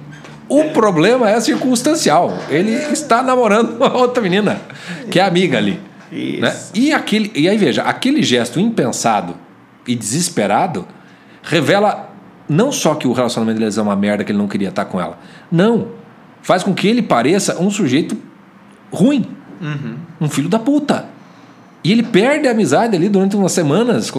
O 0.47 0.63
problema 0.71 1.29
é 1.29 1.39
circunstancial. 1.39 2.36
Ele 2.49 2.71
está 2.91 3.21
namorando 3.21 3.75
uma 3.75 3.95
outra 3.95 4.21
menina, 4.23 4.60
que 5.12 5.19
é 5.19 5.23
amiga 5.23 5.60
ali. 5.60 5.79
Isso. 6.12 6.41
né? 6.41 6.55
E, 6.73 6.91
aquele, 6.91 7.32
e 7.36 7.47
aí, 7.47 7.55
veja, 7.55 7.84
aquele 7.84 8.23
gesto 8.23 8.60
impensado 8.60 9.36
e 9.88 9.93
desesperado 9.95 10.88
revela 11.43 12.10
não 12.47 12.71
só 12.71 12.95
que 12.95 13.08
o 13.08 13.13
relacionamento 13.13 13.60
deles 13.60 13.77
é 13.77 13.82
uma 13.84 13.95
merda, 13.95 14.23
que 14.23 14.32
ele 14.32 14.39
não 14.39 14.47
queria 14.47 14.69
estar 14.69 14.86
com 14.86 14.99
ela. 14.99 15.19
Não. 15.51 15.88
Faz 16.41 16.63
com 16.63 16.73
que 16.73 16.88
ele 16.88 17.01
pareça 17.01 17.62
um 17.62 17.69
sujeito 17.69 18.17
ruim. 18.91 19.25
Um 20.19 20.29
filho 20.29 20.49
da 20.49 20.59
puta. 20.59 21.05
E 21.83 21.91
ele 21.91 22.03
perde 22.03 22.47
a 22.47 22.51
amizade 22.51 22.95
ali 22.95 23.09
durante 23.09 23.35
umas 23.35 23.51
semanas. 23.51 24.12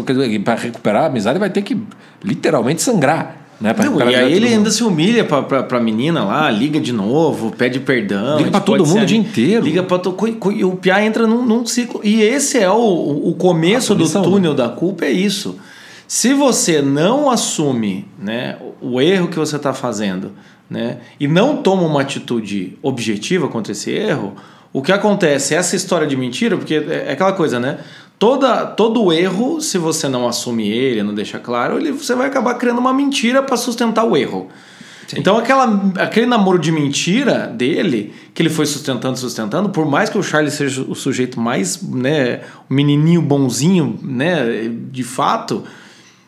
Para 0.44 0.54
recuperar 0.54 1.04
a 1.04 1.06
amizade, 1.06 1.38
vai 1.38 1.50
ter 1.50 1.62
que 1.62 1.76
literalmente 2.22 2.82
sangrar. 2.82 3.36
Né? 3.60 3.74
Não, 3.78 4.10
e 4.10 4.14
aí 4.14 4.32
ele 4.32 4.48
ainda 4.48 4.70
se 4.70 4.82
humilha 4.82 5.22
pra, 5.22 5.42
pra, 5.42 5.62
pra 5.62 5.78
menina 5.78 6.24
lá, 6.24 6.50
liga 6.50 6.80
de 6.80 6.94
novo, 6.94 7.50
pede 7.50 7.78
perdão. 7.78 8.38
Liga 8.38 8.50
pra 8.50 8.60
todo 8.60 8.86
mundo 8.86 9.02
o 9.02 9.06
dia 9.06 9.18
inteiro. 9.18 9.62
Liga 9.62 9.82
pra 9.82 9.98
to... 9.98 10.16
E 10.50 10.64
o 10.64 10.76
Piá 10.76 11.04
entra 11.04 11.26
num, 11.26 11.44
num 11.44 11.66
ciclo. 11.66 12.00
E 12.02 12.22
esse 12.22 12.58
é 12.58 12.70
o, 12.70 13.28
o 13.28 13.34
começo 13.34 13.94
do 13.94 13.98
punição, 13.98 14.22
túnel 14.22 14.54
da 14.54 14.70
culpa, 14.70 15.04
é 15.04 15.10
isso. 15.10 15.58
Se 16.08 16.32
você 16.32 16.80
não 16.80 17.30
assume 17.30 18.08
né, 18.18 18.56
o 18.80 18.98
erro 18.98 19.28
que 19.28 19.38
você 19.38 19.56
está 19.56 19.74
fazendo 19.74 20.32
né, 20.70 20.98
e 21.18 21.26
não 21.26 21.56
toma 21.56 21.82
uma 21.82 22.00
atitude 22.00 22.78
objetiva 22.80 23.48
contra 23.48 23.72
esse 23.72 23.90
erro, 23.90 24.36
o 24.72 24.80
que 24.80 24.92
acontece? 24.92 25.54
Essa 25.54 25.74
história 25.74 26.06
de 26.06 26.16
mentira, 26.16 26.56
porque 26.56 26.74
é 26.74 27.06
é 27.08 27.12
aquela 27.12 27.32
coisa, 27.32 27.58
né? 27.58 27.80
Toda, 28.18 28.66
todo 28.66 29.12
erro, 29.12 29.60
se 29.60 29.78
você 29.78 30.08
não 30.08 30.28
assume 30.28 30.68
ele, 30.68 31.02
não 31.02 31.14
deixa 31.14 31.38
claro, 31.38 31.78
ele, 31.78 31.90
você 31.90 32.14
vai 32.14 32.28
acabar 32.28 32.54
criando 32.54 32.78
uma 32.78 32.92
mentira 32.92 33.42
para 33.42 33.56
sustentar 33.56 34.04
o 34.04 34.16
erro. 34.16 34.48
Então 35.16 35.36
aquela, 35.36 35.92
aquele 35.96 36.26
namoro 36.26 36.58
de 36.58 36.70
mentira 36.70 37.46
dele, 37.46 38.12
que 38.34 38.42
ele 38.42 38.50
foi 38.50 38.66
sustentando, 38.66 39.18
sustentando, 39.18 39.70
por 39.70 39.86
mais 39.86 40.08
que 40.08 40.18
o 40.18 40.22
Charlie 40.22 40.50
seja 40.52 40.82
o 40.82 40.94
sujeito 40.94 41.40
mais, 41.40 41.82
né, 41.82 42.42
o 42.68 42.74
menininho 42.74 43.22
bonzinho, 43.22 43.98
né, 44.02 44.70
de 44.90 45.02
fato, 45.02 45.64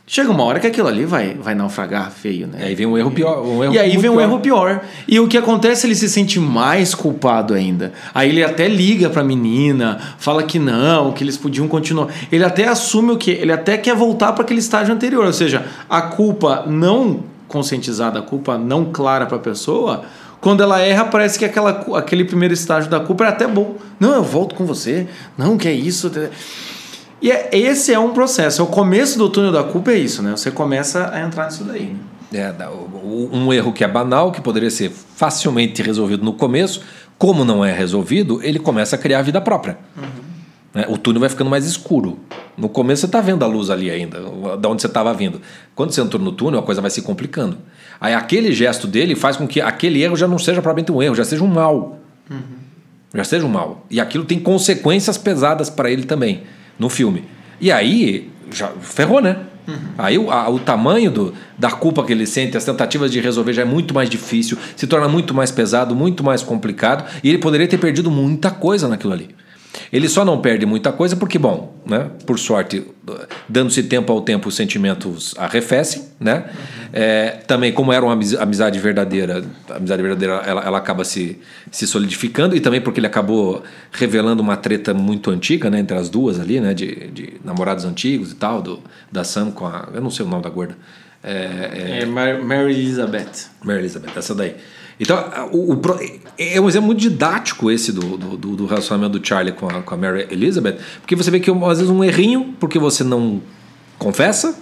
chega 0.06 0.30
uma 0.30 0.42
hora 0.44 0.60
que 0.60 0.66
aquilo 0.66 0.88
ali 0.88 1.04
vai, 1.04 1.34
vai 1.34 1.54
naufragar 1.54 2.10
feio, 2.10 2.46
né? 2.46 2.58
E 2.60 2.64
aí 2.64 2.74
vem 2.74 2.86
um 2.86 2.98
erro 2.98 3.10
pior. 3.10 3.44
Um 3.44 3.62
erro 3.64 3.74
E 3.74 3.78
aí 3.78 3.96
vem 3.96 4.10
um 4.10 4.14
pior. 4.14 4.22
erro 4.22 4.40
pior. 4.40 4.80
E 5.08 5.18
o 5.20 5.28
que 5.28 5.38
acontece, 5.38 5.86
ele 5.86 5.94
se 5.94 6.08
sente 6.08 6.38
mais 6.38 6.94
culpado 6.94 7.54
ainda. 7.54 7.92
Aí 8.14 8.28
ele 8.28 8.42
até 8.42 8.68
liga 8.68 9.08
pra 9.08 9.22
menina, 9.24 9.98
fala 10.18 10.42
que 10.42 10.58
não, 10.58 11.12
que 11.12 11.24
eles 11.24 11.36
podiam 11.36 11.66
continuar. 11.68 12.08
Ele 12.30 12.44
até 12.44 12.68
assume 12.68 13.12
o 13.12 13.16
que? 13.16 13.30
Ele 13.30 13.52
até 13.52 13.76
quer 13.78 13.94
voltar 13.94 14.32
para 14.32 14.42
aquele 14.44 14.60
estágio 14.60 14.94
anterior. 14.94 15.24
Ou 15.24 15.32
seja, 15.32 15.64
a 15.88 16.02
culpa 16.02 16.64
não 16.66 17.24
conscientizada, 17.48 18.18
a 18.18 18.22
culpa 18.22 18.56
não 18.58 18.86
clara 18.86 19.26
pra 19.26 19.38
pessoa. 19.38 20.02
Quando 20.40 20.60
ela 20.62 20.80
erra, 20.80 21.04
parece 21.04 21.38
que 21.38 21.44
aquela, 21.44 21.86
aquele 21.96 22.24
primeiro 22.24 22.52
estágio 22.52 22.90
da 22.90 22.98
culpa 22.98 23.24
é 23.24 23.28
até 23.28 23.46
bom. 23.46 23.76
Não, 24.00 24.12
eu 24.12 24.24
volto 24.24 24.56
com 24.56 24.66
você. 24.66 25.06
Não, 25.38 25.56
que 25.56 25.68
é 25.68 25.72
isso. 25.72 26.10
E 27.22 27.30
é- 27.30 27.48
esse 27.52 27.94
é 27.94 27.98
um 27.98 28.12
processo. 28.12 28.64
O 28.64 28.66
começo 28.66 29.16
do 29.16 29.30
túnel 29.30 29.52
da 29.52 29.62
culpa 29.62 29.92
é 29.92 29.98
isso, 29.98 30.22
né? 30.22 30.32
Você 30.32 30.50
começa 30.50 31.08
a 31.14 31.20
entrar 31.20 31.46
nisso 31.46 31.62
daí. 31.64 31.94
Né? 31.94 32.00
É, 32.34 32.52
um 33.32 33.52
erro 33.52 33.72
que 33.72 33.84
é 33.84 33.88
banal, 33.88 34.32
que 34.32 34.40
poderia 34.40 34.70
ser 34.70 34.90
facilmente 34.90 35.82
resolvido 35.82 36.24
no 36.24 36.32
começo, 36.32 36.80
como 37.18 37.44
não 37.44 37.64
é 37.64 37.72
resolvido, 37.72 38.42
ele 38.42 38.58
começa 38.58 38.96
a 38.96 38.98
criar 38.98 39.20
a 39.20 39.22
vida 39.22 39.40
própria. 39.40 39.78
Né? 40.74 40.86
O 40.88 40.96
túnel 40.96 41.20
vai 41.20 41.28
ficando 41.28 41.50
mais 41.50 41.64
escuro. 41.66 42.18
No 42.56 42.68
começo 42.68 43.02
você 43.02 43.06
está 43.06 43.20
vendo 43.20 43.44
a 43.44 43.46
luz 43.46 43.70
ali 43.70 43.90
ainda, 43.90 44.18
da 44.58 44.68
onde 44.68 44.80
você 44.80 44.88
estava 44.88 45.12
vindo. 45.14 45.40
Quando 45.74 45.92
você 45.92 46.00
entrou 46.00 46.20
no 46.22 46.32
túnel, 46.32 46.60
a 46.60 46.62
coisa 46.62 46.80
vai 46.80 46.90
se 46.90 47.02
complicando. 47.02 47.58
Aí 48.00 48.14
aquele 48.14 48.50
gesto 48.52 48.86
dele 48.86 49.14
faz 49.14 49.36
com 49.36 49.46
que 49.46 49.60
aquele 49.60 50.02
erro 50.02 50.16
já 50.16 50.26
não 50.26 50.38
seja 50.38 50.60
propriamente 50.60 50.90
um 50.90 51.02
erro, 51.02 51.14
já 51.14 51.24
seja 51.24 51.44
um 51.44 51.48
mal. 51.48 51.98
Já 53.14 53.24
seja 53.24 53.44
um 53.44 53.48
mal. 53.48 53.86
E 53.90 54.00
aquilo 54.00 54.24
tem 54.24 54.40
consequências 54.40 55.18
pesadas 55.18 55.68
para 55.68 55.90
ele 55.90 56.04
também, 56.04 56.42
no 56.78 56.88
filme. 56.88 57.24
E 57.60 57.70
aí, 57.70 58.30
já 58.50 58.68
ferrou, 58.80 59.20
né? 59.20 59.36
Uhum. 59.66 59.76
Aí 59.96 60.18
o, 60.18 60.30
a, 60.30 60.48
o 60.50 60.58
tamanho 60.58 61.10
do, 61.10 61.34
da 61.56 61.70
culpa 61.70 62.04
que 62.04 62.12
ele 62.12 62.26
sente, 62.26 62.56
as 62.56 62.64
tentativas 62.64 63.12
de 63.12 63.20
resolver 63.20 63.52
já 63.52 63.62
é 63.62 63.64
muito 63.64 63.94
mais 63.94 64.10
difícil, 64.10 64.58
se 64.74 64.86
torna 64.86 65.08
muito 65.08 65.32
mais 65.32 65.50
pesado, 65.50 65.94
muito 65.94 66.24
mais 66.24 66.42
complicado, 66.42 67.04
e 67.22 67.28
ele 67.28 67.38
poderia 67.38 67.68
ter 67.68 67.78
perdido 67.78 68.10
muita 68.10 68.50
coisa 68.50 68.88
naquilo 68.88 69.12
ali. 69.12 69.30
Ele 69.92 70.08
só 70.08 70.24
não 70.24 70.40
perde 70.40 70.66
muita 70.66 70.92
coisa 70.92 71.16
porque, 71.16 71.38
bom, 71.38 71.74
né, 71.86 72.10
por 72.26 72.38
sorte, 72.38 72.84
dando-se 73.48 73.82
tempo 73.82 74.12
ao 74.12 74.20
tempo, 74.20 74.48
os 74.48 74.54
sentimentos 74.54 75.34
arrefecem, 75.38 76.04
né? 76.20 76.44
É, 76.92 77.30
também, 77.46 77.72
como 77.72 77.92
era 77.92 78.04
uma 78.04 78.12
amizade 78.12 78.78
verdadeira, 78.78 79.44
a 79.70 79.76
amizade 79.76 80.02
verdadeira 80.02 80.42
ela, 80.46 80.62
ela 80.62 80.78
acaba 80.78 81.04
se, 81.04 81.38
se 81.70 81.86
solidificando, 81.86 82.54
e 82.54 82.60
também 82.60 82.80
porque 82.80 83.00
ele 83.00 83.06
acabou 83.06 83.62
revelando 83.90 84.42
uma 84.42 84.56
treta 84.56 84.92
muito 84.92 85.30
antiga, 85.30 85.70
né, 85.70 85.80
entre 85.80 85.96
as 85.96 86.08
duas 86.08 86.38
ali, 86.38 86.60
né, 86.60 86.74
de, 86.74 87.08
de 87.08 87.34
namorados 87.44 87.84
antigos 87.84 88.32
e 88.32 88.36
tal, 88.36 88.60
do, 88.60 88.80
da 89.10 89.24
Sam 89.24 89.50
com 89.50 89.66
a. 89.66 89.88
Eu 89.94 90.00
não 90.00 90.10
sei 90.10 90.24
o 90.24 90.28
nome 90.28 90.42
da 90.42 90.50
gorda. 90.50 90.76
É, 91.24 91.98
é, 92.00 92.02
é 92.02 92.06
Mary 92.06 92.72
Elizabeth. 92.72 93.48
Mary 93.62 93.80
Elizabeth, 93.80 94.12
essa 94.16 94.34
daí. 94.34 94.56
Então, 95.02 95.18
o, 95.50 95.74
o, 95.74 95.80
é 96.38 96.60
um 96.60 96.68
exemplo 96.68 96.86
muito 96.86 97.00
didático 97.00 97.72
esse 97.72 97.90
do, 97.90 98.16
do, 98.16 98.36
do, 98.54 98.66
relacionamento 98.66 99.18
do 99.18 99.26
Charlie 99.26 99.52
com 99.52 99.66
a, 99.66 99.82
com 99.82 99.94
a 99.94 99.96
Mary 99.96 100.28
Elizabeth, 100.30 100.78
porque 101.00 101.16
você 101.16 101.28
vê 101.28 101.40
que 101.40 101.50
às 101.50 101.78
vezes 101.78 101.90
um 101.90 102.04
errinho, 102.04 102.54
porque 102.60 102.78
você 102.78 103.02
não 103.02 103.42
confessa, 103.98 104.54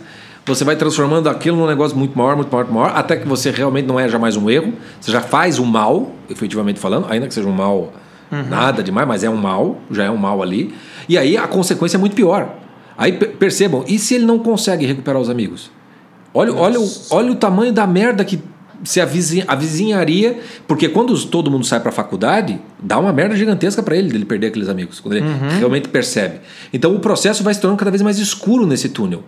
você 0.46 0.64
vai 0.64 0.76
transformando 0.76 1.28
aquilo 1.28 1.58
num 1.58 1.66
negócio 1.66 1.94
muito 1.94 2.16
maior, 2.16 2.36
muito 2.36 2.50
maior, 2.50 2.64
muito 2.64 2.74
maior, 2.74 2.96
até 2.96 3.18
que 3.18 3.28
você 3.28 3.50
realmente 3.50 3.84
não 3.84 4.00
é 4.00 4.08
já 4.08 4.18
mais 4.18 4.34
um 4.34 4.48
erro, 4.48 4.72
você 4.98 5.12
já 5.12 5.20
faz 5.20 5.58
um 5.58 5.66
mal, 5.66 6.10
efetivamente 6.30 6.80
falando, 6.80 7.06
ainda 7.10 7.28
que 7.28 7.34
seja 7.34 7.46
um 7.46 7.52
mal 7.52 7.92
uhum. 8.32 8.48
nada 8.48 8.82
demais, 8.82 9.06
mas 9.06 9.22
é 9.22 9.28
um 9.28 9.36
mal, 9.36 9.78
já 9.90 10.04
é 10.04 10.10
um 10.10 10.16
mal 10.16 10.42
ali, 10.42 10.72
e 11.06 11.18
aí 11.18 11.36
a 11.36 11.46
consequência 11.46 11.98
é 11.98 12.00
muito 12.00 12.16
pior. 12.16 12.48
Aí 12.96 13.12
percebam, 13.12 13.84
e 13.86 13.98
se 13.98 14.14
ele 14.14 14.24
não 14.24 14.38
consegue 14.38 14.86
recuperar 14.86 15.20
os 15.20 15.28
amigos? 15.28 15.70
Olha, 16.32 16.54
olha, 16.54 16.78
olha 17.10 17.32
o 17.32 17.34
tamanho 17.34 17.72
da 17.74 17.86
merda 17.86 18.24
que 18.24 18.40
se 18.84 19.00
a, 19.00 19.04
vizinha, 19.04 19.44
a 19.46 19.54
vizinharia. 19.54 20.38
Porque 20.66 20.88
quando 20.88 21.18
todo 21.26 21.50
mundo 21.50 21.64
sai 21.64 21.80
para 21.80 21.90
a 21.90 21.92
faculdade, 21.92 22.60
dá 22.82 22.98
uma 22.98 23.12
merda 23.12 23.36
gigantesca 23.36 23.82
para 23.82 23.96
ele 23.96 24.10
dele 24.10 24.24
perder 24.24 24.48
aqueles 24.48 24.68
amigos, 24.68 25.00
quando 25.00 25.16
ele 25.16 25.26
uhum. 25.26 25.58
realmente 25.58 25.88
percebe. 25.88 26.40
Então 26.72 26.94
o 26.94 27.00
processo 27.00 27.42
vai 27.42 27.54
se 27.54 27.60
tornando 27.60 27.78
cada 27.78 27.90
vez 27.90 28.02
mais 28.02 28.18
escuro 28.18 28.66
nesse 28.66 28.88
túnel. 28.88 29.22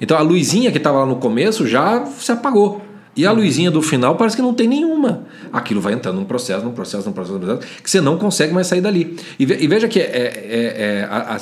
Então 0.00 0.16
a 0.16 0.20
luzinha 0.20 0.70
que 0.70 0.78
estava 0.78 1.00
lá 1.00 1.06
no 1.06 1.16
começo 1.16 1.66
já 1.66 2.04
se 2.06 2.32
apagou. 2.32 2.82
E 3.16 3.24
a 3.24 3.32
uhum. 3.32 3.38
luzinha 3.38 3.70
do 3.70 3.80
final 3.80 4.16
parece 4.16 4.36
que 4.36 4.42
não 4.42 4.52
tem 4.52 4.66
nenhuma. 4.66 5.24
Aquilo 5.52 5.80
vai 5.80 5.92
entrando 5.92 6.16
num 6.16 6.24
processo, 6.24 6.64
num 6.64 6.72
processo, 6.72 7.06
num 7.06 7.12
processo, 7.12 7.38
num 7.38 7.46
processo, 7.46 7.82
que 7.82 7.90
você 7.90 8.00
não 8.00 8.18
consegue 8.18 8.52
mais 8.52 8.66
sair 8.66 8.80
dali. 8.80 9.16
E, 9.38 9.46
ve, 9.46 9.56
e 9.60 9.68
veja 9.68 9.86
que 9.86 10.00
é, 10.00 10.04
é, 10.04 11.02
é 11.02 11.08
a, 11.08 11.36
a, 11.36 11.40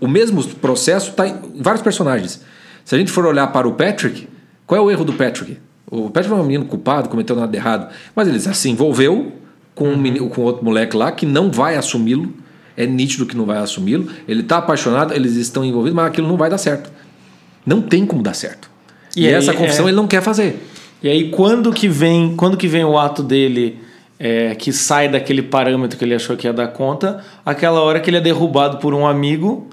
o 0.00 0.06
mesmo 0.06 0.44
processo 0.56 1.10
está 1.10 1.26
em 1.26 1.60
vários 1.60 1.82
personagens. 1.82 2.42
Se 2.84 2.94
a 2.94 2.98
gente 2.98 3.10
for 3.10 3.26
olhar 3.26 3.46
para 3.48 3.66
o 3.66 3.72
Patrick, 3.72 4.28
qual 4.66 4.80
é 4.80 4.84
o 4.84 4.90
erro 4.90 5.04
do 5.04 5.12
Patrick? 5.12 5.58
O 5.90 6.08
Patrick 6.08 6.32
é 6.32 6.36
um 6.36 6.44
menino 6.44 6.64
culpado, 6.66 7.08
cometeu 7.08 7.34
nada 7.34 7.54
errado. 7.56 7.92
Mas 8.14 8.28
ele 8.28 8.38
se 8.38 8.70
envolveu 8.70 9.32
com, 9.74 9.88
um 9.88 9.96
menino, 9.96 10.28
com 10.28 10.42
outro 10.42 10.64
moleque 10.64 10.96
lá 10.96 11.10
que 11.10 11.26
não 11.26 11.50
vai 11.50 11.76
assumi-lo. 11.76 12.32
É 12.76 12.86
nítido 12.86 13.26
que 13.26 13.36
não 13.36 13.44
vai 13.44 13.58
assumi-lo. 13.58 14.08
Ele 14.28 14.42
está 14.42 14.58
apaixonado, 14.58 15.12
eles 15.12 15.34
estão 15.34 15.64
envolvidos, 15.64 15.96
mas 15.96 16.06
aquilo 16.06 16.28
não 16.28 16.36
vai 16.36 16.48
dar 16.48 16.58
certo. 16.58 16.90
Não 17.66 17.82
tem 17.82 18.06
como 18.06 18.22
dar 18.22 18.34
certo. 18.34 18.70
E, 19.16 19.22
e 19.22 19.26
aí, 19.26 19.34
essa 19.34 19.52
confissão 19.52 19.86
é... 19.86 19.90
ele 19.90 19.96
não 19.96 20.06
quer 20.06 20.22
fazer. 20.22 20.64
E 21.02 21.08
aí 21.08 21.30
quando 21.30 21.72
que 21.72 21.88
vem, 21.88 22.36
quando 22.36 22.56
que 22.56 22.68
vem 22.68 22.84
o 22.84 22.98
ato 22.98 23.22
dele 23.22 23.80
é, 24.18 24.54
que 24.54 24.70
sai 24.72 25.08
daquele 25.08 25.40
parâmetro 25.40 25.98
que 25.98 26.04
ele 26.04 26.14
achou 26.14 26.36
que 26.36 26.46
ia 26.46 26.52
dar 26.52 26.68
conta, 26.68 27.24
aquela 27.44 27.80
hora 27.80 27.98
que 28.00 28.10
ele 28.10 28.18
é 28.18 28.20
derrubado 28.20 28.76
por 28.76 28.92
um 28.92 29.06
amigo, 29.06 29.66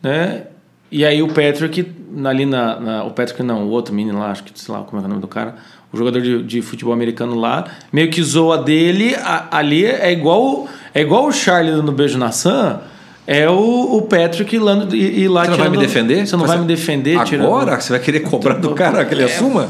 né? 0.00 0.44
E 0.92 1.04
aí 1.04 1.22
o 1.22 1.28
Patrick, 1.28 1.84
ali 2.24 2.46
na, 2.46 2.80
na, 2.80 3.04
O 3.04 3.10
Patrick 3.10 3.42
não, 3.42 3.66
o 3.66 3.70
outro 3.70 3.94
menino 3.94 4.18
lá, 4.18 4.30
acho 4.30 4.44
que 4.44 4.58
sei 4.58 4.74
lá 4.74 4.82
como 4.82 5.00
é, 5.00 5.04
é 5.04 5.06
o 5.06 5.08
nome 5.08 5.20
do 5.20 5.28
cara, 5.28 5.56
o 5.92 5.96
jogador 5.96 6.20
de, 6.20 6.42
de 6.42 6.62
futebol 6.62 6.92
americano 6.92 7.34
lá, 7.34 7.66
meio 7.92 8.10
que 8.10 8.22
zoa 8.22 8.58
dele, 8.58 9.14
a, 9.16 9.58
ali 9.58 9.84
é 9.84 10.12
igual, 10.12 10.68
é 10.94 11.00
igual 11.00 11.26
o 11.26 11.32
Charlie 11.32 11.74
dando 11.74 11.92
beijo 11.92 12.18
na 12.18 12.30
Sam. 12.30 12.80
É 13.26 13.48
o, 13.48 13.96
o 13.96 14.02
Patrick 14.02 14.58
lá, 14.58 14.88
e, 14.92 15.22
e 15.22 15.28
lá 15.28 15.44
Você 15.44 15.50
não 15.50 15.58
vai 15.58 15.68
me 15.68 15.78
defender? 15.78 16.26
Você 16.26 16.36
não 16.36 16.46
vai 16.46 16.58
me 16.58 16.64
defender? 16.64 17.12
Agora? 17.12 17.26
Tirando... 17.26 17.80
Você 17.80 17.92
vai 17.92 18.00
querer 18.00 18.20
cobrar 18.20 18.54
do 18.54 18.70
cara 18.74 19.04
que 19.04 19.14
ele 19.14 19.22
é, 19.22 19.26
assuma? 19.26 19.68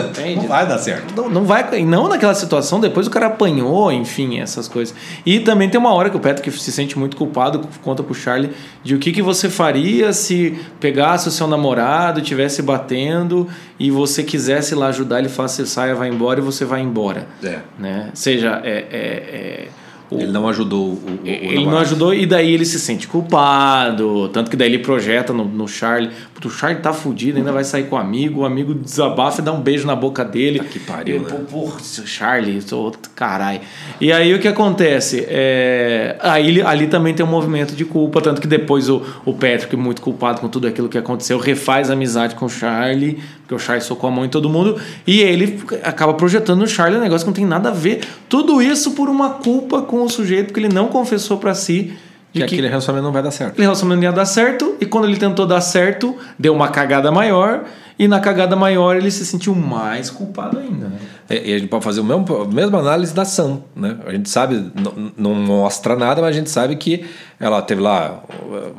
Entende? 0.00 0.36
Não 0.36 0.48
vai 0.48 0.66
dar 0.66 0.78
certo. 0.78 1.14
Não, 1.14 1.28
não 1.28 1.44
vai, 1.44 1.82
não 1.82 2.08
naquela 2.08 2.34
situação, 2.34 2.80
depois 2.80 3.06
o 3.06 3.10
cara 3.10 3.26
apanhou, 3.26 3.90
enfim, 3.92 4.38
essas 4.38 4.68
coisas. 4.68 4.94
E 5.24 5.40
também 5.40 5.68
tem 5.68 5.78
uma 5.78 5.92
hora 5.92 6.10
que 6.10 6.16
o 6.16 6.20
Patrick 6.20 6.50
se 6.58 6.72
sente 6.72 6.98
muito 6.98 7.16
culpado, 7.16 7.66
conta 7.82 8.02
pro 8.02 8.14
Charlie 8.14 8.50
de 8.82 8.94
o 8.94 8.98
que, 8.98 9.12
que 9.12 9.22
você 9.22 9.48
faria 9.48 10.12
se 10.12 10.58
pegasse 10.80 11.28
o 11.28 11.30
seu 11.30 11.46
namorado, 11.46 12.20
tivesse 12.20 12.62
batendo 12.62 13.48
e 13.78 13.90
você 13.90 14.22
quisesse 14.22 14.74
lá 14.74 14.88
ajudar, 14.88 15.18
ele 15.18 15.28
fala, 15.28 15.48
você 15.48 15.66
saia, 15.66 15.94
vai 15.94 16.08
embora 16.08 16.40
e 16.40 16.42
você 16.42 16.64
vai 16.64 16.80
embora. 16.80 17.26
É. 17.42 17.58
Né? 17.78 18.10
Seja, 18.14 18.60
é, 18.64 18.86
é, 18.90 18.98
é 19.00 19.68
ele 20.10 20.30
não 20.30 20.48
ajudou 20.48 20.90
o, 20.90 20.92
o 20.92 21.26
Ele 21.26 21.66
não 21.66 21.78
ajudou 21.78 22.14
e 22.14 22.26
daí 22.26 22.52
ele 22.52 22.64
se 22.64 22.78
sente 22.78 23.08
culpado. 23.08 24.28
Tanto 24.28 24.50
que 24.50 24.56
daí 24.56 24.68
ele 24.68 24.78
projeta 24.78 25.32
no, 25.32 25.44
no 25.44 25.66
Charlie. 25.66 26.10
O 26.44 26.50
Charlie 26.50 26.82
tá 26.82 26.92
fudido, 26.92 27.38
ainda 27.38 27.52
vai 27.52 27.64
sair 27.64 27.84
com 27.84 27.96
o 27.96 27.98
amigo. 27.98 28.40
O 28.40 28.44
amigo 28.44 28.74
desabafa 28.74 29.40
e 29.40 29.44
dá 29.44 29.52
um 29.52 29.60
beijo 29.60 29.86
na 29.86 29.96
boca 29.96 30.24
dele. 30.24 30.60
Que 30.60 30.78
pariu. 30.78 31.20
Né? 31.20 31.30
Porra, 31.50 31.78
Charlie, 31.80 32.60
sou 32.62 32.94
caralho. 33.14 33.60
E 34.00 34.12
aí 34.12 34.34
o 34.34 34.38
que 34.38 34.48
acontece? 34.48 35.24
É, 35.28 36.16
aí 36.20 36.60
ali 36.62 36.86
também 36.86 37.14
tem 37.14 37.24
um 37.24 37.28
movimento 37.28 37.74
de 37.74 37.84
culpa. 37.84 38.20
Tanto 38.20 38.40
que 38.40 38.46
depois 38.46 38.88
o, 38.88 39.02
o 39.24 39.32
Patrick, 39.32 39.74
muito 39.76 40.02
culpado 40.02 40.40
com 40.40 40.48
tudo 40.48 40.66
aquilo 40.66 40.88
que 40.88 40.98
aconteceu, 40.98 41.38
refaz 41.38 41.90
amizade 41.90 42.34
com 42.34 42.46
o 42.46 42.50
Charlie 42.50 43.18
porque 43.46 43.54
o 43.54 43.58
Charlie 43.60 43.84
socou 43.84 44.08
a 44.08 44.10
mão 44.10 44.24
em 44.24 44.28
todo 44.28 44.50
mundo, 44.50 44.76
e 45.06 45.20
ele 45.20 45.60
acaba 45.84 46.12
projetando 46.14 46.58
no 46.58 46.66
Charlie 46.66 46.98
um 46.98 47.02
negócio 47.02 47.24
que 47.24 47.30
não 47.30 47.34
tem 47.34 47.46
nada 47.46 47.68
a 47.68 47.72
ver. 47.72 48.00
Tudo 48.28 48.60
isso 48.60 48.90
por 48.90 49.08
uma 49.08 49.30
culpa 49.30 49.82
com 49.82 50.02
o 50.02 50.08
sujeito, 50.08 50.46
porque 50.46 50.58
ele 50.58 50.74
não 50.74 50.88
confessou 50.88 51.38
para 51.38 51.54
si 51.54 51.94
que, 52.42 52.48
que 52.48 52.54
aquele 52.54 52.68
relacionamento 52.68 53.04
não 53.04 53.12
vai 53.12 53.22
dar 53.22 53.30
certo. 53.30 53.52
Aquele 53.52 53.66
relacionamento 53.66 54.02
não 54.02 54.10
ia 54.10 54.16
dar 54.16 54.26
certo, 54.26 54.76
e 54.80 54.86
quando 54.86 55.06
ele 55.06 55.16
tentou 55.16 55.46
dar 55.46 55.60
certo, 55.60 56.16
deu 56.38 56.54
uma 56.54 56.68
cagada 56.68 57.10
maior, 57.10 57.64
e 57.98 58.06
na 58.06 58.20
cagada 58.20 58.54
maior 58.54 58.94
ele 58.96 59.10
se 59.10 59.24
sentiu 59.24 59.54
mais 59.54 60.10
culpado 60.10 60.58
ainda, 60.58 60.88
né? 60.88 60.98
É, 61.28 61.50
e 61.50 61.54
a 61.54 61.58
gente 61.58 61.68
pode 61.68 61.82
fazer 61.82 62.00
o 62.00 62.04
mesmo, 62.04 62.42
a 62.42 62.46
mesma 62.46 62.78
análise 62.78 63.12
da 63.12 63.24
Sam, 63.24 63.60
né? 63.74 63.96
A 64.06 64.12
gente 64.12 64.28
sabe, 64.28 64.70
não, 65.16 65.34
mostra 65.34 65.96
nada, 65.96 66.20
mas 66.20 66.30
a 66.30 66.38
gente 66.38 66.50
sabe 66.50 66.76
que 66.76 67.04
ela 67.40 67.60
teve 67.62 67.80
lá 67.80 68.22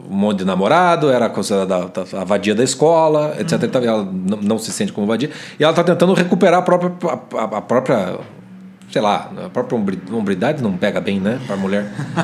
um 0.10 0.16
monte 0.16 0.40
de 0.40 0.46
namorado, 0.46 1.10
era 1.10 1.30
considerada 1.30 1.76
a, 1.76 2.22
a 2.22 2.24
vadia 2.24 2.56
da 2.56 2.64
escola, 2.64 3.36
etc. 3.40 3.64
Uhum. 3.64 3.84
Ela 3.84 4.04
não, 4.06 4.38
não, 4.38 4.60
se 4.60 4.72
sente 4.72 4.94
como 4.94 5.06
vadia. 5.08 5.30
E 5.60 5.64
ela 5.64 5.72
está 5.72 5.84
tentando 5.84 6.14
recuperar 6.14 6.60
a 6.60 6.62
própria, 6.62 6.94
a, 7.38 7.58
a 7.58 7.62
própria 7.62 8.18
sei 8.98 9.02
lá, 9.04 9.30
a 9.46 9.50
própria 9.50 9.78
hombridade 10.12 10.64
não 10.64 10.76
pega 10.76 11.00
bem, 11.00 11.20
né, 11.20 11.40
para 11.46 11.54
a 11.54 11.58
mulher. 11.60 11.86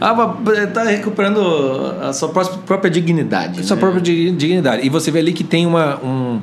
ah, 0.00 0.36
tá 0.74 0.82
recuperando 0.82 1.40
a 2.02 2.12
sua 2.12 2.28
própria 2.30 2.90
dignidade. 2.90 3.60
A 3.60 3.62
sua 3.62 3.76
né? 3.76 3.80
própria 3.80 4.02
dignidade. 4.02 4.84
E 4.84 4.88
você 4.88 5.12
vê 5.12 5.20
ali 5.20 5.32
que 5.32 5.44
tem 5.44 5.64
uma. 5.64 6.04
Um, 6.04 6.40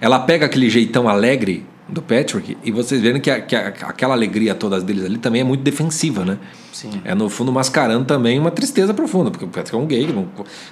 ela 0.00 0.18
pega 0.20 0.46
aquele 0.46 0.70
jeitão 0.70 1.10
alegre 1.10 1.66
do 1.92 2.00
Patrick 2.00 2.56
e 2.62 2.70
vocês 2.70 3.00
verem 3.00 3.20
que, 3.20 3.30
a, 3.30 3.40
que 3.40 3.54
a, 3.56 3.68
aquela 3.68 4.14
alegria 4.14 4.54
todas 4.54 4.82
deles 4.82 5.04
ali 5.04 5.18
também 5.18 5.40
é 5.40 5.44
muito 5.44 5.62
defensiva, 5.62 6.24
né? 6.24 6.38
Sim. 6.72 6.90
É 7.04 7.14
no 7.14 7.28
fundo 7.28 7.52
mascarando 7.52 8.04
também 8.04 8.38
uma 8.38 8.50
tristeza 8.50 8.94
profunda, 8.94 9.30
porque 9.30 9.44
o 9.44 9.48
Patrick 9.48 9.74
é 9.74 9.78
um 9.78 9.86
gay, 9.86 10.06
não, 10.06 10.28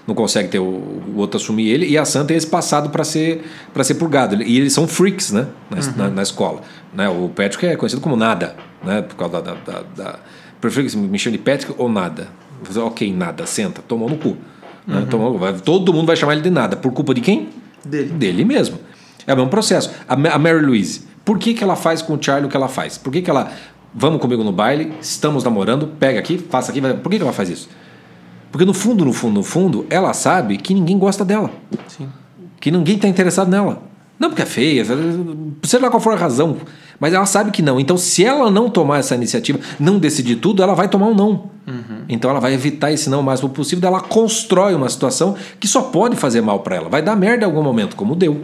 não 0.06 0.14
consegue 0.14 0.48
ter 0.48 0.58
o, 0.58 0.64
o 0.64 1.14
outro 1.16 1.38
assumir 1.38 1.68
ele, 1.68 1.86
e 1.86 1.98
a 1.98 2.04
Santa 2.04 2.28
tem 2.28 2.36
esse 2.36 2.46
passado 2.46 2.90
para 2.90 3.04
ser 3.04 3.44
para 3.74 3.84
ser 3.84 3.94
purgado. 3.94 4.42
E 4.42 4.58
eles 4.58 4.72
são 4.72 4.86
freaks, 4.86 5.32
né? 5.32 5.46
Na, 5.70 5.76
uhum. 5.76 5.96
na, 5.96 6.08
na, 6.10 6.22
escola. 6.22 6.62
Né? 6.94 7.08
O 7.08 7.28
Patrick 7.28 7.66
é 7.66 7.76
conhecido 7.76 8.00
como 8.00 8.16
nada, 8.16 8.56
né? 8.84 9.02
Por 9.02 9.16
causa 9.16 9.42
da. 9.42 9.54
da, 9.54 9.82
da 9.96 10.18
prefiro 10.60 10.88
que 10.88 10.96
me 10.96 11.18
chame 11.18 11.36
de 11.36 11.42
Patrick 11.42 11.74
ou 11.76 11.88
nada. 11.88 12.28
Dizer, 12.66 12.80
ok, 12.80 13.12
nada, 13.12 13.46
senta, 13.46 13.82
tomou 13.82 14.08
no 14.08 14.16
cu. 14.16 14.36
Né? 14.86 15.00
Uhum. 15.00 15.06
Tomou, 15.06 15.38
vai, 15.38 15.52
todo 15.52 15.92
mundo 15.92 16.06
vai 16.06 16.16
chamar 16.16 16.32
ele 16.32 16.42
de 16.42 16.50
nada. 16.50 16.76
Por 16.76 16.92
culpa 16.92 17.14
de 17.14 17.20
quem? 17.20 17.50
Dele. 17.84 18.10
Dele 18.10 18.44
mesmo. 18.44 18.78
É 19.26 19.34
o 19.34 19.36
mesmo 19.36 19.50
processo. 19.50 19.90
A, 20.08 20.14
a 20.14 20.38
Mary 20.38 20.64
Louise. 20.64 21.07
Por 21.28 21.38
que, 21.38 21.52
que 21.52 21.62
ela 21.62 21.76
faz 21.76 22.00
com 22.00 22.14
o 22.14 22.18
Charlie 22.18 22.46
o 22.46 22.48
que 22.48 22.56
ela 22.56 22.68
faz? 22.68 22.96
Por 22.96 23.12
que, 23.12 23.20
que 23.20 23.28
ela. 23.28 23.52
Vamos 23.94 24.18
comigo 24.18 24.42
no 24.42 24.50
baile, 24.50 24.94
estamos 24.98 25.44
namorando, 25.44 25.86
pega 26.00 26.18
aqui, 26.18 26.38
faça 26.38 26.70
aqui. 26.70 26.80
Por 26.80 27.10
que, 27.10 27.18
que 27.18 27.22
ela 27.22 27.34
faz 27.34 27.50
isso? 27.50 27.68
Porque 28.50 28.64
no 28.64 28.72
fundo, 28.72 29.04
no 29.04 29.12
fundo, 29.12 29.34
no 29.34 29.42
fundo, 29.42 29.86
ela 29.90 30.14
sabe 30.14 30.56
que 30.56 30.72
ninguém 30.72 30.96
gosta 30.96 31.26
dela. 31.26 31.50
Sim. 31.86 32.08
Que 32.58 32.70
ninguém 32.70 32.96
está 32.96 33.06
interessado 33.06 33.50
nela. 33.50 33.82
Não 34.18 34.30
porque 34.30 34.40
é 34.40 34.46
feia, 34.46 34.82
sei 35.64 35.78
lá 35.78 35.90
qual 35.90 36.00
for 36.00 36.14
a 36.14 36.16
razão. 36.16 36.56
Mas 36.98 37.12
ela 37.12 37.26
sabe 37.26 37.50
que 37.50 37.60
não. 37.60 37.78
Então, 37.78 37.98
se 37.98 38.24
ela 38.24 38.50
não 38.50 38.70
tomar 38.70 39.00
essa 39.00 39.14
iniciativa, 39.14 39.60
não 39.78 39.98
decidir 39.98 40.36
tudo, 40.36 40.62
ela 40.62 40.72
vai 40.72 40.88
tomar 40.88 41.08
um 41.08 41.14
não. 41.14 41.50
Uhum. 41.66 42.04
Então, 42.08 42.30
ela 42.30 42.40
vai 42.40 42.54
evitar 42.54 42.90
esse 42.90 43.10
não 43.10 43.20
o 43.20 43.22
máximo 43.22 43.50
possível. 43.50 43.86
Ela 43.86 44.00
constrói 44.00 44.74
uma 44.74 44.88
situação 44.88 45.36
que 45.60 45.68
só 45.68 45.82
pode 45.82 46.16
fazer 46.16 46.40
mal 46.40 46.60
para 46.60 46.76
ela. 46.76 46.88
Vai 46.88 47.02
dar 47.02 47.14
merda 47.14 47.44
em 47.44 47.46
algum 47.46 47.62
momento, 47.62 47.96
como 47.96 48.16
deu. 48.16 48.42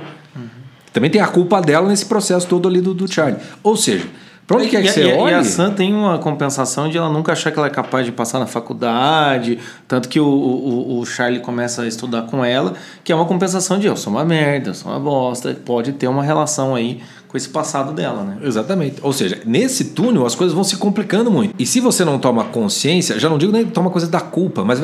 Também 0.95 1.11
tem 1.11 1.21
a 1.21 1.27
culpa 1.27 1.61
dela 1.61 1.89
nesse 1.89 2.07
processo 2.07 2.47
todo 2.47 2.69
ali 2.69 2.81
do, 2.81 2.95
do 2.95 3.13
Charlie. 3.13 3.39
Ou 3.65 3.77
seja, 3.77 4.07
Pra 4.47 4.59
onde 4.59 4.69
quer 4.69 4.83
que 4.83 4.89
e, 4.89 4.93
você 4.93 5.05
e, 5.05 5.13
olhe... 5.15 5.33
E 5.33 5.35
a 5.35 5.43
Sam 5.43 5.71
tem 5.71 5.95
uma 5.95 6.19
compensação 6.19 6.89
de 6.89 6.99
ela 6.99 7.09
nunca 7.09 7.33
achar 7.33 7.51
que 7.51 7.59
ela 7.59 7.67
é 7.67 7.71
capaz 7.71 8.05
de 8.05 8.13
passar 8.13 8.39
na 8.39 8.47
faculdade. 8.47 9.59
Tanto 9.89 10.09
que 10.09 10.21
o, 10.21 10.27
o, 10.27 11.01
o 11.01 11.07
Charlie 11.07 11.41
começa 11.41 11.83
a 11.83 11.87
estudar 11.87 12.23
com 12.23 12.45
ela, 12.45 12.75
que 13.03 13.11
é 13.11 13.15
uma 13.15 13.25
compensação 13.25 13.79
de 13.79 13.87
eu 13.87 13.97
sou 13.97 14.13
uma 14.13 14.25
merda, 14.25 14.71
eu 14.71 14.75
sou 14.75 14.93
uma 14.93 15.01
bosta. 15.01 15.57
Pode 15.65 15.93
ter 15.93 16.09
uma 16.09 16.23
relação 16.23 16.75
aí 16.75 17.01
com 17.35 17.38
esse 17.38 17.49
passado 17.49 17.92
dela, 17.92 18.23
né? 18.23 18.38
Exatamente. 18.44 18.99
Ou 19.03 19.12
seja, 19.12 19.42
nesse 19.44 19.87
túnel 19.87 20.25
as 20.25 20.37
coisas 20.37 20.55
vão 20.55 20.62
se 20.62 20.77
complicando 20.77 21.33
muito. 21.33 21.53
E 21.59 21.66
se 21.66 21.81
você 21.81 22.05
não 22.05 22.16
toma 22.16 22.44
consciência, 22.44 23.18
já 23.18 23.29
não 23.29 23.37
digo 23.38 23.51
nem 23.51 23.66
toma 23.66 23.90
coisa 23.90 24.07
da 24.07 24.20
culpa, 24.20 24.64
mas 24.64 24.79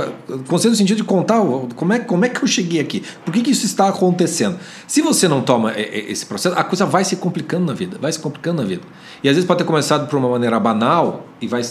consciência 0.49 0.71
no 0.71 0.77
sentido 0.77 0.97
de 0.97 1.05
contar 1.05 1.41
como 1.77 1.93
é, 1.93 2.01
como 2.01 2.25
é 2.25 2.29
que 2.29 2.43
eu 2.43 2.49
cheguei 2.49 2.81
aqui, 2.81 3.05
por 3.25 3.33
que, 3.33 3.43
que 3.43 3.53
isso 3.53 3.65
está 3.65 3.87
acontecendo. 3.87 4.59
Se 4.89 5.01
você 5.01 5.29
não 5.29 5.43
toma 5.43 5.75
esse 5.79 6.27
processo, 6.27 6.59
a 6.59 6.65
coisa 6.65 6.85
vai 6.85 7.05
se 7.05 7.15
complicando 7.15 7.67
na 7.67 7.73
vida, 7.73 7.99
vai 8.01 8.11
se 8.11 8.19
complicando 8.19 8.63
na 8.63 8.69
vida. 8.69 8.83
E 9.23 9.29
às 9.29 9.37
vezes 9.37 9.47
pode 9.47 9.59
ter 9.59 9.65
começado 9.65 10.09
por 10.09 10.19
uma 10.19 10.29
maneira 10.29 10.59
banal 10.59 11.29
e 11.41 11.47
vai 11.47 11.63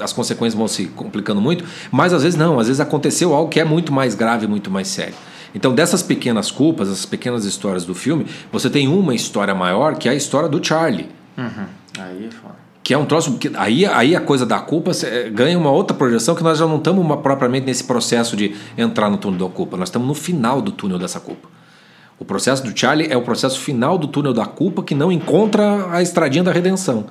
as 0.00 0.12
consequências 0.12 0.54
vão 0.54 0.68
se 0.68 0.84
complicando 0.86 1.40
muito, 1.40 1.64
mas 1.90 2.12
às 2.12 2.22
vezes 2.22 2.38
não, 2.38 2.60
às 2.60 2.68
vezes 2.68 2.80
aconteceu 2.80 3.34
algo 3.34 3.50
que 3.50 3.58
é 3.58 3.64
muito 3.64 3.92
mais 3.92 4.14
grave, 4.14 4.46
muito 4.46 4.70
mais 4.70 4.86
sério. 4.86 5.14
Então, 5.54 5.74
dessas 5.74 6.02
pequenas 6.02 6.50
culpas, 6.50 6.88
essas 6.88 7.06
pequenas 7.06 7.44
histórias 7.44 7.84
do 7.84 7.94
filme, 7.94 8.26
você 8.50 8.70
tem 8.70 8.88
uma 8.88 9.14
história 9.14 9.54
maior 9.54 9.96
que 9.96 10.08
é 10.08 10.12
a 10.12 10.14
história 10.14 10.48
do 10.48 10.64
Charlie. 10.64 11.08
Uhum. 11.36 11.66
Aí 11.98 12.26
é 12.26 12.30
foda. 12.30 12.54
Que 12.82 12.94
é 12.94 12.98
um 12.98 13.04
troço. 13.04 13.38
Que 13.38 13.50
aí, 13.54 13.86
aí 13.86 14.16
a 14.16 14.20
coisa 14.20 14.44
da 14.44 14.58
culpa 14.58 14.90
ganha 15.32 15.56
uma 15.56 15.70
outra 15.70 15.96
projeção 15.96 16.34
que 16.34 16.42
nós 16.42 16.58
já 16.58 16.66
não 16.66 16.78
estamos 16.78 17.20
propriamente 17.20 17.66
nesse 17.66 17.84
processo 17.84 18.36
de 18.36 18.56
entrar 18.76 19.08
no 19.08 19.18
túnel 19.18 19.48
da 19.48 19.54
culpa. 19.54 19.76
Nós 19.76 19.88
estamos 19.88 20.08
no 20.08 20.14
final 20.14 20.60
do 20.60 20.72
túnel 20.72 20.98
dessa 20.98 21.20
culpa. 21.20 21.48
O 22.18 22.24
processo 22.24 22.62
do 22.64 22.76
Charlie 22.76 23.08
é 23.10 23.16
o 23.16 23.22
processo 23.22 23.60
final 23.60 23.98
do 23.98 24.08
túnel 24.08 24.32
da 24.32 24.46
culpa 24.46 24.82
que 24.82 24.94
não 24.94 25.12
encontra 25.12 25.90
a 25.90 26.02
estradinha 26.02 26.42
da 26.42 26.52
redenção. 26.52 27.06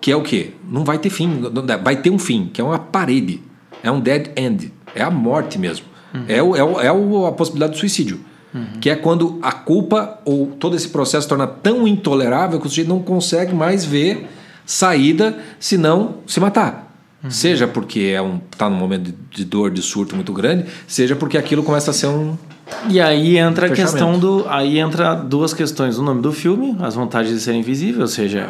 Que 0.00 0.10
é 0.12 0.16
o 0.16 0.22
quê? 0.22 0.52
Não 0.70 0.84
vai 0.84 0.98
ter 0.98 1.10
fim. 1.10 1.42
Vai 1.82 1.96
ter 1.96 2.10
um 2.10 2.18
fim, 2.18 2.50
que 2.52 2.60
é 2.60 2.64
uma 2.64 2.78
parede. 2.78 3.42
É 3.82 3.90
um 3.90 4.00
dead 4.00 4.30
end. 4.36 4.72
É 4.94 5.02
a 5.02 5.10
morte 5.10 5.58
mesmo. 5.58 5.86
Uhum. 6.14 6.24
É, 6.28 6.42
o, 6.42 6.56
é, 6.56 6.64
o, 6.64 6.80
é 6.80 6.92
o, 6.92 7.26
a 7.26 7.32
possibilidade 7.32 7.72
do 7.72 7.78
suicídio. 7.78 8.20
Uhum. 8.52 8.66
Que 8.80 8.90
é 8.90 8.96
quando 8.96 9.38
a 9.42 9.52
culpa 9.52 10.18
ou 10.24 10.46
todo 10.46 10.74
esse 10.74 10.88
processo 10.88 11.28
torna 11.28 11.46
tão 11.46 11.86
intolerável 11.86 12.58
que 12.58 12.66
o 12.66 12.68
sujeito 12.68 12.88
não 12.88 13.00
consegue 13.00 13.54
mais 13.54 13.84
ver 13.84 14.28
saída 14.66 15.38
senão 15.58 16.16
se 16.26 16.40
matar. 16.40 16.92
Uhum. 17.22 17.30
Seja 17.30 17.68
porque 17.68 18.12
é 18.14 18.20
um 18.20 18.40
está 18.50 18.68
num 18.68 18.76
momento 18.76 19.14
de 19.30 19.44
dor, 19.44 19.70
de 19.70 19.82
surto 19.82 20.16
muito 20.16 20.32
grande, 20.32 20.66
seja 20.86 21.14
porque 21.14 21.36
aquilo 21.36 21.62
começa 21.62 21.90
a 21.90 21.94
ser 21.94 22.06
um 22.06 22.36
e 22.88 23.00
aí 23.00 23.36
entra 23.36 23.68
um 23.68 23.72
a 23.72 23.74
questão 23.74 24.18
do 24.18 24.46
aí 24.48 24.78
entra 24.78 25.14
duas 25.14 25.52
questões, 25.52 25.98
o 25.98 26.02
nome 26.02 26.22
do 26.22 26.32
filme, 26.32 26.76
as 26.80 26.94
vantagens 26.94 27.34
de 27.34 27.42
ser 27.42 27.54
invisível, 27.54 28.02
ou 28.02 28.08
seja, 28.08 28.48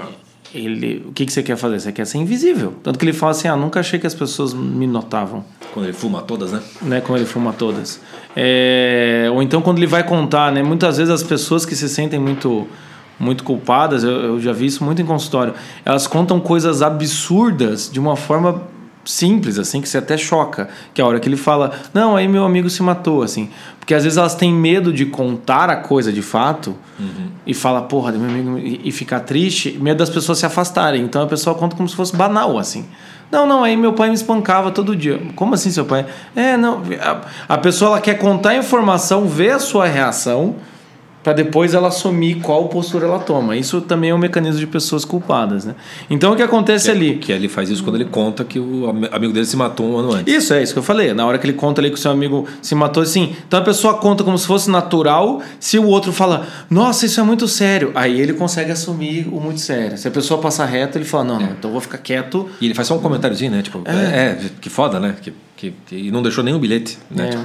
ele, 0.55 1.05
o 1.09 1.13
que, 1.13 1.27
que 1.27 1.33
você 1.33 1.43
quer 1.43 1.57
fazer? 1.57 1.81
Você 1.81 1.93
quer 1.93 2.07
ser 2.07 2.19
invisível. 2.19 2.75
Tanto 2.83 2.99
que 2.99 3.05
ele 3.05 3.13
fala 3.13 3.33
assim: 3.33 3.49
ah, 3.49 3.57
nunca 3.57 3.81
achei 3.81 3.99
que 3.99 4.07
as 4.07 4.15
pessoas 4.15 4.53
me 4.53 4.87
notavam. 4.87 5.45
Quando 5.73 5.87
ele 5.87 5.93
fuma 5.93 6.23
todas, 6.23 6.53
né? 6.53 6.61
né? 6.83 7.01
Quando 7.01 7.19
ele 7.19 7.27
fuma 7.27 7.53
todas. 7.53 8.01
É, 8.35 9.29
ou 9.33 9.43
então 9.43 9.63
quando 9.63 9.79
ele 9.79 9.87
vai 9.87 10.03
contar, 10.03 10.53
né? 10.53 10.63
Muitas 10.63 10.97
vezes 10.97 11.13
as 11.13 11.23
pessoas 11.23 11.65
que 11.65 11.77
se 11.77 11.89
sentem 11.89 12.19
muito 12.19 12.67
muito 13.19 13.45
culpadas, 13.45 14.03
eu, 14.03 14.11
eu 14.11 14.41
já 14.41 14.51
vi 14.51 14.65
isso 14.65 14.83
muito 14.83 15.03
em 15.03 15.05
consultório, 15.05 15.53
elas 15.85 16.07
contam 16.07 16.41
coisas 16.41 16.81
absurdas 16.81 17.91
de 17.93 18.01
uma 18.01 18.17
forma 18.17 18.63
simples, 19.11 19.59
assim, 19.59 19.81
que 19.81 19.89
você 19.89 19.99
até 19.99 20.17
choca. 20.17 20.69
Que 20.95 21.01
é 21.01 21.05
a 21.05 21.07
hora 21.07 21.19
que 21.19 21.29
ele 21.29 21.37
fala, 21.37 21.73
não, 21.93 22.17
aí 22.17 22.29
meu 22.29 22.45
amigo 22.45 22.71
se 22.71 22.83
matou, 22.83 23.23
assim. 23.23 23.51
Porque 23.79 23.95
às 23.95 24.05
vezes 24.05 24.17
elas 24.17 24.35
têm 24.35 24.53
medo 24.53 24.93
de 24.93 25.07
contar 25.07 25.69
a 25.69 25.77
coisa 25.77 26.13
de 26.13 26.23
fato 26.23 26.77
uhum. 26.99 27.29
e 27.47 27.53
fala, 27.53 27.83
porra, 27.83 28.13
meu 28.13 28.31
amigo, 28.31 28.59
e, 28.59 28.91
ficar 28.93 29.21
triste, 29.21 29.77
medo 29.81 29.99
das 29.99 30.11
pessoas 30.11 30.39
se 30.39 30.47
afastarem. 30.47 31.03
Então 31.03 31.23
a 31.23 31.27
pessoa 31.27 31.55
conta 31.57 31.77
como 31.77 31.89
se 31.89 31.97
fosse 31.97 32.15
banal, 32.15 32.59
assim. 32.59 32.87
Não, 33.31 33.47
não, 33.47 33.63
aí 33.63 33.77
meu 33.77 33.93
pai 33.93 34.09
me 34.09 34.15
espancava 34.15 34.71
todo 34.71 34.95
dia. 34.97 35.21
Como 35.37 35.55
assim 35.55 35.71
seu 35.71 35.85
pai? 35.85 36.07
É, 36.35 36.57
não. 36.57 36.83
A, 37.01 37.55
a 37.55 37.59
pessoa 37.59 37.93
ela 37.93 38.01
quer 38.01 38.15
contar 38.15 38.51
a 38.51 38.57
informação, 38.57 39.27
ver 39.27 39.51
a 39.51 39.59
sua 39.59 39.87
reação 39.87 40.57
para 41.23 41.33
depois 41.35 41.75
ela 41.75 41.89
assumir 41.89 42.37
qual 42.37 42.69
postura 42.69 43.07
ela 43.07 43.19
toma. 43.19 43.57
Isso 43.57 43.81
também 43.81 44.11
é 44.11 44.15
um 44.15 44.19
mecanismo 44.19 44.59
de 44.59 44.67
pessoas 44.67 45.05
culpadas, 45.05 45.65
né? 45.65 45.75
Então 46.09 46.33
o 46.33 46.37
que 46.37 46.43
acontece 46.43 46.87
que, 46.87 46.91
é 46.91 46.95
ali? 46.95 47.19
Que 47.19 47.33
ele 47.33 47.49
faz 47.49 47.69
isso 47.69 47.85
quando 47.85 47.97
ele 47.97 48.07
conta 48.07 48.43
que 48.45 48.59
o 48.59 48.89
amigo 48.89 49.33
dele 49.33 49.47
se 49.47 49.57
matou 49.57 49.87
um 49.87 49.99
ano 49.99 50.15
antes. 50.15 50.33
Isso 50.33 50.55
é 50.55 50.63
isso 50.63 50.73
que 50.73 50.79
eu 50.79 50.83
falei. 50.83 51.13
Na 51.13 51.27
hora 51.27 51.39
que 51.39 51.47
ele 51.47 51.53
conta 51.53 51.81
ali 51.81 51.91
que 51.91 51.97
o 51.97 51.99
seu 51.99 52.11
amigo 52.11 52.47
se 52.63 52.75
matou, 52.75 53.03
assim. 53.03 53.35
Então 53.47 53.61
a 53.61 53.63
pessoa 53.63 53.95
conta 53.95 54.25
como 54.25 54.39
se 54.39 54.47
fosse 54.47 54.71
natural. 54.71 55.43
Se 55.59 55.79
o 55.79 55.87
outro 55.87 56.13
fala, 56.13 56.47
nossa, 56.71 57.05
isso 57.05 57.21
é 57.21 57.23
muito 57.23 57.47
sério, 57.47 57.93
aí 57.95 58.21
ele 58.21 58.33
consegue 58.33 58.73
assumir 58.73 59.29
o 59.31 59.41
muito 59.41 59.61
sério. 59.61 59.99
Se 59.99 60.09
a 60.09 60.11
pessoa 60.11 60.41
passar 60.41 60.65
reto, 60.65 60.97
ele 60.97 61.05
fala, 61.05 61.25
não, 61.25 61.41
não, 61.41 61.49
é. 61.49 61.51
então 61.51 61.71
eu 61.71 61.73
vou 61.73 61.81
ficar 61.81 61.99
quieto. 61.99 62.49
E 62.61 62.67
ele 62.67 62.75
faz 62.75 62.89
só 62.89 62.97
um 62.97 63.01
comentáriozinho, 63.01 63.51
né? 63.51 63.63
Tipo, 63.63 63.83
é, 63.85 63.93
é 63.93 64.51
que 64.61 64.71
foda, 64.71 64.99
né? 64.99 65.17
Que, 65.21 65.33
que, 65.57 65.75
que, 65.87 65.97
e 65.97 66.11
não 66.11 66.23
deixou 66.23 66.43
nenhum 66.43 66.59
bilhete, 66.59 66.99
né? 67.11 67.27
É. 67.27 67.31
Tipo, 67.31 67.45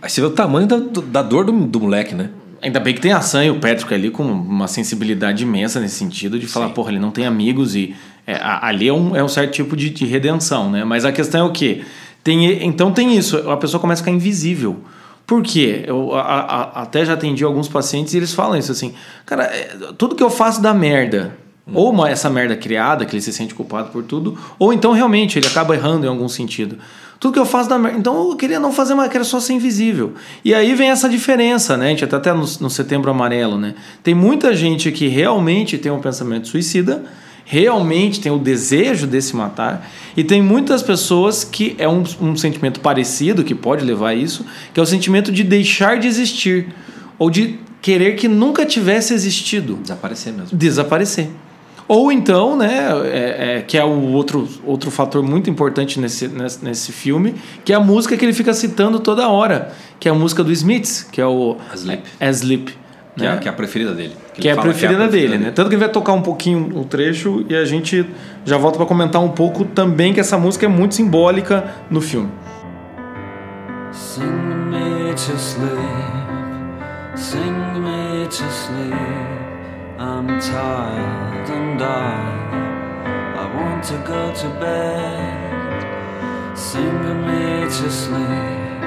aí 0.00 0.10
você 0.10 0.20
vê 0.20 0.26
o 0.26 0.30
tamanho 0.30 0.66
da, 0.66 0.78
da 0.78 1.22
dor 1.22 1.44
do, 1.44 1.52
do 1.52 1.80
moleque, 1.80 2.14
né? 2.14 2.30
Ainda 2.62 2.78
bem 2.78 2.94
que 2.94 3.00
tem 3.00 3.12
a 3.12 3.20
Sam 3.20 3.44
e 3.44 3.50
o 3.50 3.58
Patrick 3.58 3.92
ali 3.92 4.08
com 4.08 4.22
uma 4.22 4.68
sensibilidade 4.68 5.42
imensa 5.42 5.80
nesse 5.80 5.96
sentido 5.96 6.38
de 6.38 6.46
falar, 6.46 6.68
Sim. 6.68 6.74
porra, 6.74 6.92
ele 6.92 7.00
não 7.00 7.10
tem 7.10 7.26
amigos 7.26 7.74
e 7.74 7.94
é, 8.24 8.38
ali 8.40 8.86
é 8.86 8.92
um, 8.92 9.16
é 9.16 9.22
um 9.22 9.28
certo 9.28 9.52
tipo 9.52 9.76
de, 9.76 9.90
de 9.90 10.06
redenção, 10.06 10.70
né? 10.70 10.84
Mas 10.84 11.04
a 11.04 11.10
questão 11.10 11.40
é 11.40 11.44
o 11.44 11.52
quê? 11.52 11.82
Tem, 12.22 12.64
então 12.64 12.92
tem 12.92 13.16
isso, 13.16 13.50
a 13.50 13.56
pessoa 13.56 13.80
começa 13.80 14.00
a 14.00 14.04
ficar 14.04 14.16
invisível. 14.16 14.80
Por 15.26 15.42
quê? 15.42 15.82
Eu 15.86 16.14
a, 16.14 16.20
a, 16.20 16.82
até 16.82 17.04
já 17.04 17.14
atendi 17.14 17.42
alguns 17.42 17.68
pacientes 17.68 18.14
e 18.14 18.16
eles 18.16 18.32
falam 18.32 18.56
isso 18.56 18.70
assim, 18.70 18.94
cara, 19.26 19.44
é, 19.44 19.76
tudo 19.98 20.14
que 20.14 20.22
eu 20.22 20.30
faço 20.30 20.62
dá 20.62 20.72
merda. 20.72 21.36
Ou 21.72 21.90
uma, 21.90 22.10
essa 22.10 22.28
merda 22.28 22.56
criada, 22.56 23.04
que 23.04 23.14
ele 23.14 23.22
se 23.22 23.32
sente 23.32 23.54
culpado 23.54 23.90
por 23.90 24.02
tudo, 24.02 24.36
ou 24.58 24.72
então 24.72 24.92
realmente 24.92 25.38
ele 25.38 25.46
acaba 25.46 25.74
errando 25.74 26.04
em 26.04 26.08
algum 26.08 26.28
sentido. 26.28 26.76
Tudo 27.20 27.34
que 27.34 27.38
eu 27.38 27.46
faço 27.46 27.68
da 27.68 27.78
merda. 27.78 27.98
Então 27.98 28.30
eu 28.30 28.36
queria 28.36 28.58
não 28.58 28.72
fazer 28.72 28.94
mais, 28.94 29.06
eu 29.06 29.12
queria 29.12 29.24
só 29.24 29.38
ser 29.38 29.52
invisível. 29.52 30.14
E 30.44 30.52
aí 30.52 30.74
vem 30.74 30.90
essa 30.90 31.08
diferença, 31.08 31.76
né? 31.76 31.86
A 31.86 31.88
gente 31.90 32.04
até 32.04 32.32
no, 32.32 32.44
no 32.60 32.68
setembro 32.68 33.12
amarelo, 33.12 33.56
né? 33.56 33.76
Tem 34.02 34.12
muita 34.12 34.56
gente 34.56 34.90
que 34.90 35.06
realmente 35.06 35.78
tem 35.78 35.92
um 35.92 36.00
pensamento 36.00 36.48
suicida, 36.48 37.04
realmente 37.44 38.20
tem 38.20 38.32
o 38.32 38.38
desejo 38.38 39.06
de 39.06 39.22
se 39.22 39.36
matar, 39.36 39.88
e 40.16 40.24
tem 40.24 40.42
muitas 40.42 40.82
pessoas 40.82 41.44
que 41.44 41.76
é 41.78 41.88
um, 41.88 42.02
um 42.20 42.36
sentimento 42.36 42.80
parecido, 42.80 43.44
que 43.44 43.54
pode 43.54 43.84
levar 43.84 44.08
a 44.08 44.14
isso, 44.16 44.44
que 44.74 44.80
é 44.80 44.82
o 44.82 44.86
sentimento 44.86 45.30
de 45.30 45.44
deixar 45.44 46.00
de 46.00 46.08
existir, 46.08 46.74
ou 47.20 47.30
de 47.30 47.60
querer 47.80 48.16
que 48.16 48.26
nunca 48.26 48.66
tivesse 48.66 49.14
existido. 49.14 49.76
Desaparecer 49.76 50.32
mesmo. 50.32 50.58
Desaparecer. 50.58 51.28
Ou 51.92 52.10
então, 52.10 52.56
né, 52.56 52.88
é, 53.04 53.56
é, 53.58 53.60
que 53.60 53.76
é 53.76 53.84
o 53.84 54.12
outro, 54.12 54.48
outro 54.64 54.90
fator 54.90 55.22
muito 55.22 55.50
importante 55.50 56.00
nesse, 56.00 56.26
nesse, 56.26 56.64
nesse, 56.64 56.90
filme, 56.90 57.34
que 57.66 57.70
é 57.70 57.76
a 57.76 57.80
música 57.80 58.16
que 58.16 58.24
ele 58.24 58.32
fica 58.32 58.54
citando 58.54 58.98
toda 58.98 59.28
hora, 59.28 59.72
que 60.00 60.08
é 60.08 60.10
a 60.10 60.14
música 60.14 60.42
do 60.42 60.50
Smiths, 60.50 61.02
que 61.02 61.20
é 61.20 61.26
o 61.26 61.58
Asleep. 61.70 62.02
Asleep 62.18 62.72
que, 63.14 63.22
né? 63.22 63.34
é, 63.34 63.36
que 63.36 63.46
é 63.46 63.50
a 63.50 63.52
preferida 63.52 63.92
dele. 63.92 64.16
Que, 64.32 64.40
que 64.40 64.48
é, 64.48 64.52
a 64.52 64.56
preferida, 64.56 65.02
é 65.02 65.04
a 65.04 65.08
preferida 65.08 65.36
dele, 65.36 65.44
né? 65.44 65.50
Tanto 65.50 65.68
que 65.68 65.74
ele 65.74 65.84
vai 65.84 65.92
tocar 65.92 66.14
um 66.14 66.22
pouquinho 66.22 66.78
o 66.78 66.82
trecho 66.86 67.44
e 67.46 67.54
a 67.54 67.66
gente 67.66 68.06
já 68.42 68.56
volta 68.56 68.78
para 68.78 68.86
comentar 68.86 69.22
um 69.22 69.28
pouco 69.28 69.66
também 69.66 70.14
que 70.14 70.20
essa 70.20 70.38
música 70.38 70.64
é 70.64 70.70
muito 70.70 70.94
simbólica 70.94 71.74
no 71.90 72.00
filme. 72.00 72.30
Sing 73.92 74.24
me 74.70 75.12
to 75.12 75.36
sleep, 75.36 75.68
sing 77.16 77.52
me 77.82 78.26
to 78.28 78.50
sleep. 78.50 78.94
I'm 79.98 80.40
tired 80.40 81.31
I, 81.80 83.34
I 83.42 83.44
want 83.56 83.84
to 83.84 83.96
go 84.06 84.34
to 84.34 84.48
bed. 84.60 86.58
Sing 86.58 86.98
me 87.26 87.64
to 87.78 87.90
sleep, 87.90 88.82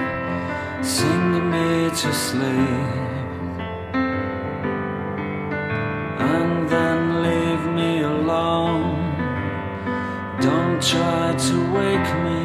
sing 0.84 1.50
me 1.52 1.90
to 1.90 2.14
sleep. 2.14 2.92
And 6.32 6.70
then 6.70 7.00
leave 7.24 7.66
me 7.80 8.02
alone. 8.04 9.14
Don't 10.42 10.82
try 10.82 11.34
to 11.48 11.56
wake 11.78 12.12
me 12.28 12.42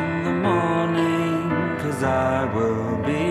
in 0.00 0.24
the 0.24 0.34
morning, 0.48 1.50
cause 1.78 2.02
I 2.02 2.52
will 2.54 2.96
be 3.06 3.27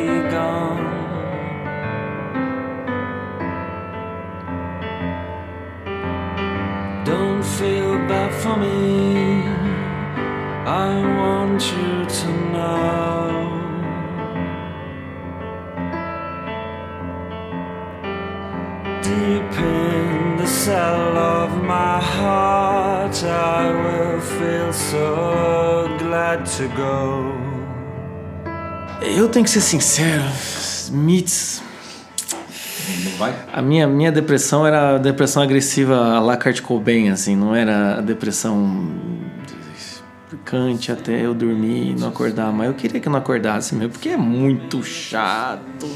for 8.48 8.58
me. 8.58 9.44
I 10.66 10.90
want 11.22 11.62
you 11.76 11.94
to 12.20 12.28
know. 12.54 13.26
Deep 19.08 19.54
in 19.60 20.38
the 20.42 20.48
cell 20.48 21.18
of 21.38 21.50
my 21.76 22.00
heart, 22.16 23.18
I 23.24 23.64
will 23.84 24.22
feel 24.38 24.72
so 24.92 25.08
glad 26.04 26.40
to 26.58 26.68
go. 26.84 27.34
Eu 29.02 29.30
tenho 29.30 29.46
que 29.46 29.52
ser 29.52 29.62
sincero, 29.62 30.24
Mitz 30.92 31.62
Não 33.08 33.18
vai? 33.18 33.36
A 33.52 33.62
minha, 33.62 33.88
minha 33.88 34.12
depressão 34.12 34.66
era 34.66 34.96
a 34.96 34.98
depressão 34.98 35.42
agressiva 35.42 35.96
a 35.96 36.20
la 36.20 36.38
Kurt 36.38 36.62
Cobain, 36.62 37.10
assim, 37.10 37.36
não 37.36 37.56
era 37.56 37.98
a 37.98 38.02
depressão 38.02 38.90
picante 40.30 40.92
até 40.92 41.26
eu 41.26 41.34
dormir 41.34 41.92
e 41.92 42.00
não 42.00 42.10
acordar. 42.10 42.52
Mas 42.52 42.68
eu 42.68 42.74
queria 42.74 43.00
que 43.00 43.08
eu 43.08 43.12
não 43.12 43.20
acordasse 43.20 43.76
mesmo, 43.76 43.92
porque 43.92 44.10
é 44.10 44.18
muito 44.18 44.84
chato. 44.84 45.88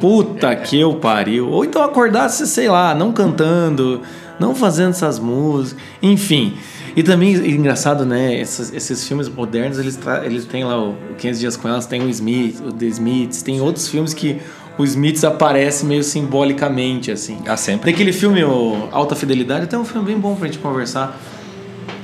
Puta 0.00 0.54
que 0.56 0.78
eu 0.78 0.96
pariu. 0.96 1.48
Ou 1.48 1.64
então 1.64 1.82
acordasse, 1.82 2.46
sei 2.46 2.68
lá, 2.68 2.94
não 2.94 3.12
cantando, 3.12 4.02
não 4.38 4.54
fazendo 4.54 4.90
essas 4.90 5.18
músicas, 5.18 5.82
enfim. 6.02 6.56
E 6.94 7.02
também, 7.02 7.34
engraçado, 7.34 8.04
né? 8.04 8.38
Esses, 8.38 8.72
esses 8.72 9.06
filmes 9.08 9.28
modernos, 9.28 9.78
eles, 9.78 9.98
eles 10.24 10.44
têm 10.44 10.62
lá 10.64 10.78
o 10.78 10.94
500 11.16 11.40
Dias 11.40 11.56
com 11.56 11.68
Elas, 11.68 11.86
tem 11.86 12.02
o 12.02 12.08
Smith, 12.10 12.60
o 12.60 12.70
The 12.70 12.86
Smiths, 12.86 13.42
tem 13.42 13.60
outros 13.60 13.88
filmes 13.88 14.12
que 14.12 14.40
o 14.78 14.84
Smiths 14.84 15.24
aparece 15.24 15.84
meio 15.84 16.02
simbolicamente, 16.02 17.10
assim. 17.10 17.38
Ah, 17.46 17.56
sempre. 17.56 17.84
Tem 17.86 17.94
aquele 17.94 18.12
filme, 18.12 18.42
o 18.44 18.88
Alta 18.90 19.14
Fidelidade, 19.14 19.64
até 19.64 19.76
um 19.78 19.84
filme 19.84 20.06
bem 20.06 20.18
bom 20.18 20.34
pra 20.34 20.46
gente 20.46 20.58
conversar. 20.58 21.18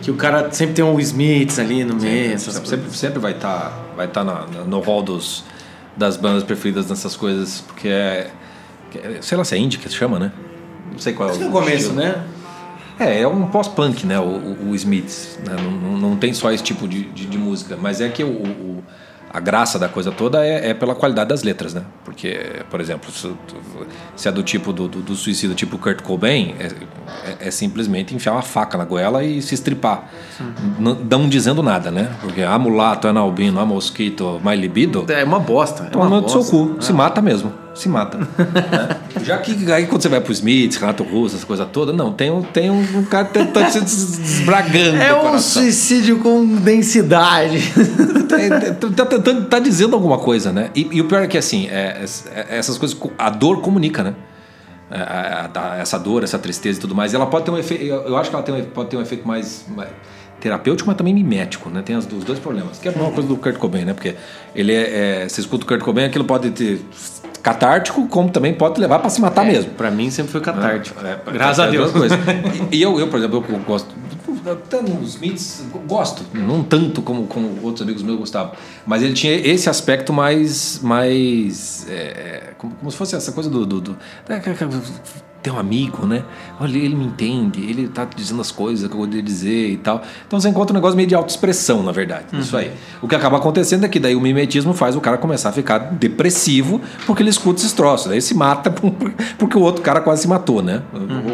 Que 0.02 0.10
o 0.10 0.14
cara 0.14 0.50
sempre 0.52 0.74
tem 0.74 0.84
um 0.84 0.98
Smiths 1.00 1.58
ali 1.58 1.84
no 1.84 1.94
meio. 1.94 2.38
Sempre, 2.38 2.68
sempre, 2.68 2.90
sempre 2.96 3.18
vai 3.18 3.32
estar 3.32 3.86
vai 3.96 4.06
tá 4.08 4.22
na- 4.22 4.46
na- 4.46 4.64
no 4.64 4.80
hall 4.80 5.02
dos, 5.02 5.44
das 5.96 6.16
bandas 6.16 6.44
preferidas 6.44 6.88
nessas 6.88 7.16
coisas, 7.16 7.60
porque 7.66 7.88
é, 7.88 8.30
é- 8.94 9.18
Sei 9.20 9.36
lá 9.36 9.44
se 9.44 9.54
é 9.54 9.58
indie 9.58 9.78
que 9.78 9.88
se 9.88 9.96
chama, 9.96 10.18
né? 10.18 10.32
Não 10.92 10.98
sei 10.98 11.12
qual 11.12 11.28
é 11.28 11.32
Acho 11.32 11.40
que 11.40 11.46
o 11.48 11.50
começo, 11.50 11.72
estilo. 11.76 11.94
né? 11.96 12.24
É, 13.00 13.20
é 13.20 13.28
um 13.28 13.46
pós-punk, 13.46 14.06
né? 14.06 14.18
O, 14.18 14.24
o, 14.24 14.70
o 14.70 14.74
Smiths. 14.74 15.38
Né? 15.46 15.54
Não, 15.62 15.70
não, 15.70 15.98
não 16.10 16.16
tem 16.16 16.32
só 16.32 16.50
esse 16.52 16.62
tipo 16.62 16.86
de, 16.88 17.04
de, 17.04 17.26
de 17.26 17.38
música, 17.38 17.76
mas 17.80 18.00
é 18.00 18.08
que 18.08 18.22
o, 18.24 18.28
o- 18.28 18.84
a 19.32 19.40
graça 19.40 19.78
da 19.78 19.88
coisa 19.88 20.10
toda 20.10 20.44
é, 20.44 20.70
é 20.70 20.74
pela 20.74 20.94
qualidade 20.94 21.28
das 21.28 21.42
letras, 21.42 21.74
né? 21.74 21.82
Porque, 22.04 22.62
por 22.70 22.80
exemplo, 22.80 23.10
se, 23.10 23.30
se 24.16 24.28
é 24.28 24.32
do 24.32 24.42
tipo 24.42 24.72
do, 24.72 24.88
do, 24.88 25.00
do 25.00 25.14
suicida, 25.14 25.54
tipo 25.54 25.76
Kurt 25.78 26.02
Cobain, 26.02 26.54
é, 26.58 26.66
é, 27.30 27.48
é 27.48 27.50
simplesmente 27.50 28.14
enfiar 28.14 28.32
uma 28.32 28.42
faca 28.42 28.78
na 28.78 28.84
goela 28.84 29.22
e 29.22 29.42
se 29.42 29.54
estripar. 29.54 30.08
Não, 30.78 30.94
não 30.94 31.28
dizendo 31.28 31.62
nada, 31.62 31.90
né? 31.90 32.10
Porque 32.20 32.42
a 32.42 32.58
mulato, 32.58 33.06
a 33.06 33.18
albino, 33.18 33.60
a 33.60 33.66
mosquito, 33.66 34.40
my 34.44 34.56
libido. 34.56 35.04
É 35.08 35.24
uma 35.24 35.38
bosta. 35.40 35.84
É 35.84 35.90
Toma 35.90 36.06
uma 36.06 36.28
seu 36.28 36.38
bosta. 36.38 36.56
cu. 36.56 36.76
Se 36.82 36.92
mata 36.92 37.20
mesmo. 37.20 37.52
Se 37.78 37.88
mata. 37.88 38.18
né? 38.18 38.26
Já 39.24 39.38
que 39.38 39.70
aí 39.72 39.86
quando 39.86 40.02
você 40.02 40.08
vai 40.08 40.20
pro 40.20 40.32
Smith, 40.32 40.76
Renato 40.76 41.02
Russo, 41.04 41.36
essa 41.36 41.46
coisa 41.46 41.64
toda, 41.64 41.92
não, 41.92 42.12
tem 42.12 42.30
um, 42.30 42.42
tem 42.42 42.70
um 42.70 43.04
cara 43.04 43.26
tentando 43.26 43.68
se 43.68 43.80
desbragando. 44.20 44.96
É 44.96 45.14
um 45.14 45.38
suicídio 45.38 46.18
com 46.18 46.44
densidade. 46.56 47.58
Tá, 48.28 48.36
tá 48.94 49.06
tentando, 49.06 49.46
tá 49.46 49.58
dizendo 49.58 49.94
alguma 49.96 50.18
coisa, 50.18 50.52
né? 50.52 50.70
E, 50.76 50.86
e 50.92 51.00
o 51.00 51.06
pior 51.08 51.22
é 51.22 51.26
que 51.26 51.38
assim, 51.38 51.66
é, 51.68 52.04
é- 52.34 52.58
essas 52.58 52.76
coisas, 52.76 52.94
a 53.16 53.30
dor 53.30 53.62
comunica, 53.62 54.02
né? 54.02 54.14
É, 54.90 55.80
essa 55.80 55.98
dor, 55.98 56.22
essa 56.24 56.38
tristeza 56.38 56.78
e 56.78 56.80
tudo 56.80 56.94
mais, 56.94 57.14
ela 57.14 57.26
pode 57.26 57.46
ter 57.46 57.50
um 57.50 57.56
efeito. 57.58 57.84
Eu, 57.84 58.16
acho 58.18 58.28
que 58.28 58.36
ela 58.36 58.42
tem 58.44 58.54
um, 58.54 58.64
pode 58.66 58.90
ter 58.90 58.96
um 58.98 59.00
efeito 59.00 59.26
mais, 59.26 59.64
mais 59.74 59.88
terapêutico, 60.40 60.86
mas 60.86 60.96
também 60.96 61.14
mimético, 61.14 61.70
né? 61.70 61.82
Tem 61.82 61.96
as- 61.96 62.06
os 62.06 62.22
dois 62.24 62.38
problemas. 62.38 62.78
Que 62.78 62.88
é 62.88 62.90
uma 62.90 63.10
coisa 63.10 63.28
do 63.28 63.36
Kurt 63.36 63.56
Cobain, 63.56 63.84
né? 63.86 63.94
Porque 63.94 64.14
ele 64.54 64.72
é, 64.74 65.22
é- 65.24 65.28
você 65.28 65.40
escuta 65.40 65.64
o 65.64 65.66
Kurt 65.66 65.80
Cobain, 65.80 66.04
aquilo 66.04 66.24
pode 66.24 66.50
ter 66.50 66.80
catártico, 67.48 68.06
como 68.08 68.30
também 68.30 68.52
pode 68.52 68.74
te 68.74 68.80
levar 68.80 68.98
para 68.98 69.08
se 69.08 69.20
matar 69.20 69.44
mesmo. 69.44 69.70
Pra 69.72 69.90
mim 69.90 70.10
sempre 70.10 70.32
foi 70.32 70.40
catártico. 70.40 71.00
É, 71.04 71.18
Graças 71.32 71.58
é 71.58 71.62
a 71.62 71.64
as 71.66 71.72
Deus. 71.72 71.92
E, 72.70 72.82
eu, 72.82 73.00
eu, 73.00 73.08
por 73.08 73.18
exemplo, 73.18 73.44
eu 73.48 73.58
gosto. 73.60 73.94
Até 74.46 74.82
nos 74.82 75.14
Smiths, 75.14 75.64
gosto. 75.86 76.22
Não 76.32 76.62
tanto 76.62 77.02
como, 77.02 77.26
como 77.26 77.58
outros 77.62 77.82
amigos 77.82 78.02
meus 78.02 78.18
gostavam. 78.18 78.52
Mas 78.86 79.02
ele 79.02 79.14
tinha 79.14 79.34
esse 79.34 79.68
aspecto 79.68 80.12
mais. 80.12 80.80
mais 80.82 81.86
é, 81.88 81.94
é, 81.94 82.54
como, 82.58 82.74
como 82.74 82.90
se 82.90 82.96
fosse 82.96 83.16
essa 83.16 83.32
coisa 83.32 83.48
do. 83.48 83.64
do, 83.64 83.80
do 83.80 83.96
ter 85.42 85.50
um 85.52 85.58
amigo, 85.58 86.04
né? 86.04 86.24
Olha, 86.60 86.76
ele 86.76 86.94
me 86.96 87.04
entende, 87.04 87.60
ele 87.62 87.86
tá 87.88 88.04
dizendo 88.16 88.40
as 88.40 88.50
coisas 88.50 88.88
que 88.88 88.92
eu 88.94 88.98
poderia 88.98 89.22
dizer 89.22 89.70
e 89.70 89.76
tal. 89.76 90.02
Então 90.26 90.40
você 90.40 90.48
encontra 90.48 90.72
um 90.72 90.76
negócio 90.76 90.96
meio 90.96 91.08
de 91.08 91.14
autoexpressão, 91.14 91.82
na 91.82 91.92
verdade. 91.92 92.26
Isso 92.32 92.56
aí. 92.56 92.72
O 93.00 93.06
que 93.06 93.14
acaba 93.14 93.36
acontecendo 93.36 93.84
é 93.84 93.88
que 93.88 94.00
daí 94.00 94.16
o 94.16 94.20
mimetismo 94.20 94.74
faz 94.74 94.96
o 94.96 95.00
cara 95.00 95.16
começar 95.16 95.50
a 95.50 95.52
ficar 95.52 95.78
depressivo 95.78 96.80
porque 97.06 97.22
ele 97.22 97.30
escuta 97.30 97.60
esses 97.60 97.72
troços. 97.72 98.10
Aí 98.10 98.20
se 98.20 98.34
mata 98.34 98.68
por- 98.72 98.92
porque 99.38 99.56
o 99.56 99.60
outro 99.60 99.82
cara 99.82 100.00
quase 100.00 100.22
se 100.22 100.28
matou, 100.28 100.62
né? 100.62 100.82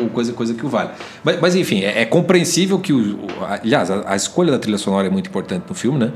Ou 0.02 0.08
coisa, 0.10 0.32
coisa 0.32 0.52
que 0.54 0.64
o 0.66 0.68
vale. 0.68 0.90
Mas, 1.22 1.40
mas, 1.40 1.54
enfim, 1.56 1.80
é, 1.80 2.02
é 2.02 2.04
compreensível 2.04 2.78
que 2.78 2.92
o. 2.92 3.14
o- 3.16 3.26
aliás, 3.48 3.90
a, 3.90 4.02
a 4.12 4.16
escolha 4.16 4.52
da 4.52 4.58
trilha 4.58 4.76
sonora 4.78 5.06
é 5.06 5.10
muito 5.10 5.28
importante 5.28 5.64
no 5.68 5.74
filme, 5.74 5.98
né? 5.98 6.12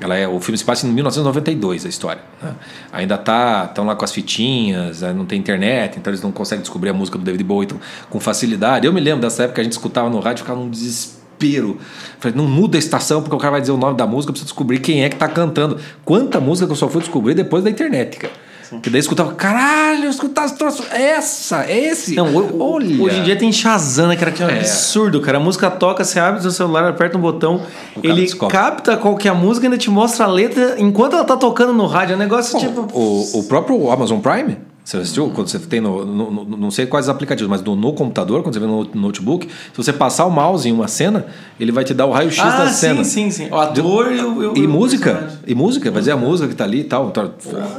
Ela 0.00 0.16
é, 0.16 0.26
o 0.26 0.40
filme 0.40 0.56
se 0.56 0.64
passa 0.64 0.86
em 0.86 0.90
1992, 0.90 1.84
a 1.84 1.88
história. 1.88 2.22
né? 2.42 2.54
Ainda 2.92 3.18
tá 3.18 3.66
estão 3.68 3.84
lá 3.84 3.94
com 3.94 4.04
as 4.04 4.12
fitinhas, 4.12 5.02
não 5.02 5.26
tem 5.26 5.38
internet, 5.38 5.98
então 5.98 6.10
eles 6.10 6.22
não 6.22 6.32
conseguem 6.32 6.62
descobrir 6.62 6.90
a 6.90 6.94
música 6.94 7.18
do 7.18 7.24
David 7.24 7.44
Bowie 7.44 7.66
então, 7.66 7.78
com 8.08 8.18
facilidade. 8.18 8.86
Eu 8.86 8.92
me 8.92 9.00
lembro 9.00 9.20
dessa 9.20 9.42
época 9.44 9.56
que 9.56 9.60
a 9.60 9.64
gente 9.64 9.72
escutava 9.72 10.08
no 10.08 10.20
rádio 10.20 10.42
ficava 10.42 10.58
num 10.58 10.70
desespero. 10.70 11.78
Falei, 12.18 12.36
não 12.36 12.46
muda 12.46 12.78
a 12.78 12.80
estação 12.80 13.22
porque 13.22 13.36
o 13.36 13.38
cara 13.38 13.52
vai 13.52 13.60
dizer 13.60 13.72
o 13.72 13.76
nome 13.76 13.96
da 13.96 14.06
música, 14.06 14.30
eu 14.30 14.32
preciso 14.32 14.46
descobrir 14.46 14.78
quem 14.78 15.04
é 15.04 15.08
que 15.08 15.16
tá 15.16 15.28
cantando. 15.28 15.78
Quanta 16.04 16.40
música 16.40 16.66
que 16.66 16.72
eu 16.72 16.76
só 16.76 16.88
fui 16.88 17.00
descobrir 17.00 17.34
depois 17.34 17.62
da 17.62 17.70
internet, 17.70 18.18
cara. 18.18 18.49
Que 18.78 18.88
daí 18.88 18.98
eu 18.98 19.00
escutava, 19.00 19.32
caralho, 19.34 20.04
eu 20.04 20.10
escutava 20.10 20.46
esse 20.46 20.56
troço, 20.56 20.84
essa, 20.92 21.64
é 21.64 21.76
esse. 21.88 22.14
Não, 22.14 22.26
Olha. 22.60 23.02
hoje 23.02 23.18
em 23.18 23.22
dia 23.24 23.36
tem 23.36 23.50
Shazam, 23.52 24.06
né, 24.08 24.16
cara? 24.16 24.30
Que 24.30 24.42
é 24.42 24.46
um 24.46 24.50
É. 24.50 24.58
absurdo, 24.60 25.20
cara. 25.20 25.38
A 25.38 25.40
música 25.40 25.68
toca, 25.70 26.04
você 26.04 26.20
abre 26.20 26.38
o 26.38 26.42
seu 26.42 26.52
celular, 26.52 26.84
aperta 26.88 27.18
um 27.18 27.20
botão, 27.20 27.62
O 27.96 28.00
ele 28.06 28.28
capta 28.48 28.96
qual 28.96 29.16
que 29.16 29.26
é 29.26 29.30
a 29.30 29.34
música 29.34 29.66
e 29.66 29.68
ainda 29.68 29.78
te 29.78 29.90
mostra 29.90 30.24
a 30.24 30.28
letra 30.28 30.76
enquanto 30.78 31.14
ela 31.14 31.24
tá 31.24 31.36
tocando 31.36 31.72
no 31.72 31.86
rádio. 31.86 32.12
É 32.12 32.16
um 32.16 32.18
negócio 32.18 32.58
tipo. 32.60 32.86
O, 32.92 33.40
o 33.40 33.44
próprio 33.44 33.90
Amazon 33.90 34.20
Prime, 34.20 34.56
você 34.90 34.96
assistiu? 34.98 35.30
Quando 35.30 35.48
você 35.48 35.58
tem 35.58 35.80
no, 35.80 36.04
no- 36.04 36.30
no- 36.44 36.56
Não 36.56 36.70
sei 36.70 36.86
quais 36.86 37.08
aplicativos, 37.08 37.48
mas 37.50 37.62
no, 37.62 37.74
no 37.76 37.92
computador, 37.92 38.42
quando 38.42 38.54
você 38.54 38.60
vê 38.60 38.66
no 38.66 38.84
notebook, 38.94 39.46
se 39.46 39.76
você 39.76 39.92
passar 39.92 40.26
o 40.26 40.30
mouse 40.30 40.68
em 40.68 40.72
uma 40.72 40.88
cena, 40.88 41.26
ele 41.58 41.72
vai 41.72 41.84
te 41.84 41.94
dar 41.94 42.06
o 42.06 42.10
raio-x 42.12 42.40
ah, 42.40 42.64
da 42.64 42.66
sim, 42.68 42.74
cena. 42.74 43.04
sim, 43.04 43.30
sim. 43.30 43.48
O 43.50 43.56
ator 43.56 44.12
e 44.12 44.20
o. 44.20 44.56
E 44.56 44.66
música, 44.66 45.28
e 45.46 45.54
música, 45.54 45.90
vai 45.90 46.00
dizer 46.00 46.12
a 46.12 46.16
música 46.16 46.48
que 46.48 46.54
tá 46.54 46.64
ali 46.64 46.80
e 46.80 46.84
tal. 46.84 47.08
Então, 47.08 47.32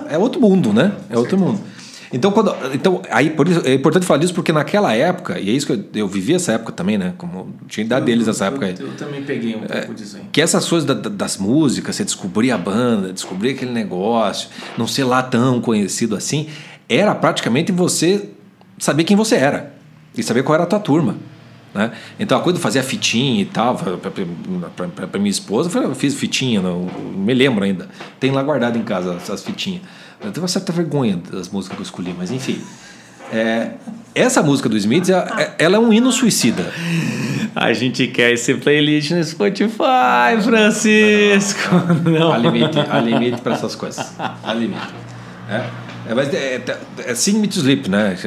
É 0.09 0.18
outro 0.18 0.39
mundo, 0.41 0.72
né? 0.74 0.93
É 1.09 1.18
outro 1.18 1.38
mundo. 1.38 1.59
Então, 2.14 2.30
quando, 2.30 2.53
então 2.74 3.01
aí, 3.09 3.30
por 3.30 3.47
isso, 3.47 3.62
é 3.64 3.74
importante 3.74 4.05
falar 4.05 4.18
disso 4.20 4.34
porque 4.34 4.51
naquela 4.51 4.93
época, 4.93 5.39
e 5.39 5.49
é 5.49 5.53
isso 5.53 5.66
que 5.66 5.72
eu, 5.72 5.84
eu 5.95 6.07
vivi 6.09 6.34
essa 6.34 6.51
época 6.51 6.74
também, 6.74 6.97
né? 6.97 7.14
Como 7.18 7.53
tinha 7.70 7.86
idade 7.86 8.05
deles 8.05 8.28
nessa 8.28 8.47
época 8.47 8.66
aí. 8.66 8.76
Eu, 8.78 8.88
eu 8.88 8.93
também 8.95 9.24
peguei 9.24 9.55
um 9.55 9.62
pouco 9.62 9.93
disso 9.93 10.18
aí. 10.18 10.24
Que 10.30 10.41
essas 10.41 10.68
coisas 10.68 10.86
da- 10.86 11.07
das 11.09 11.38
músicas, 11.38 11.95
você 11.95 12.03
descobrir 12.03 12.51
a 12.51 12.57
banda, 12.57 13.14
descobrir 13.14 13.51
aquele 13.51 13.72
negócio, 13.72 14.49
não 14.78 14.88
ser 14.88 15.05
lá 15.05 15.24
tão 15.24 15.62
conhecido 15.62 16.14
assim, 16.14 16.47
era 16.97 17.15
praticamente 17.15 17.71
você 17.71 18.29
saber 18.77 19.03
quem 19.03 19.15
você 19.15 19.35
era 19.35 19.73
e 20.15 20.23
saber 20.23 20.43
qual 20.43 20.55
era 20.55 20.63
a 20.63 20.67
tua 20.67 20.79
turma. 20.79 21.15
Né? 21.73 21.91
Então 22.19 22.37
a 22.37 22.41
coisa 22.41 22.57
de 22.57 22.63
fazer 22.63 22.79
a 22.79 22.83
fitinha 22.83 23.41
e 23.41 23.45
tal, 23.45 23.75
para 23.75 25.19
minha 25.19 25.31
esposa, 25.31 25.69
eu 25.69 25.71
falei, 25.71 25.87
eu 25.87 25.95
fiz 25.95 26.13
fitinha, 26.15 26.61
não, 26.61 26.87
me 27.15 27.33
lembro 27.33 27.63
ainda. 27.63 27.87
Tem 28.19 28.31
lá 28.31 28.43
guardado 28.43 28.77
em 28.77 28.83
casa 28.83 29.15
essas 29.15 29.43
fitinhas. 29.43 29.81
Eu 30.19 30.31
tenho 30.31 30.43
uma 30.43 30.49
certa 30.49 30.71
vergonha 30.71 31.19
das 31.31 31.49
músicas 31.49 31.77
que 31.77 31.81
eu 31.81 31.85
escolhi, 31.85 32.15
mas 32.17 32.31
enfim. 32.31 32.61
É, 33.33 33.71
essa 34.13 34.43
música 34.43 34.67
do 34.67 34.75
Smiths, 34.75 35.09
ela, 35.09 35.55
ela 35.57 35.75
é 35.77 35.79
um 35.79 35.93
hino 35.93 36.11
suicida. 36.11 36.71
A 37.55 37.71
gente 37.71 38.07
quer 38.07 38.33
esse 38.33 38.53
playlist 38.55 39.11
no 39.11 39.23
Spotify, 39.23 40.41
Francisco. 40.43 41.69
Não. 42.03 42.33
Há 42.33 42.37
limite, 42.37 42.77
há 42.79 42.99
limite 42.99 43.41
para 43.41 43.53
essas 43.53 43.73
coisas. 43.73 44.13
Há 44.19 44.53
limite. 44.53 44.81
É, 45.49 45.65
é, 46.07 46.13
mas 46.13 46.33
é, 46.33 46.55
é, 46.55 46.63
é 47.11 47.15
Sing 47.15 47.39
Me 47.39 47.47
to 47.47 47.59
Sleep, 47.59 47.89
né? 47.89 48.17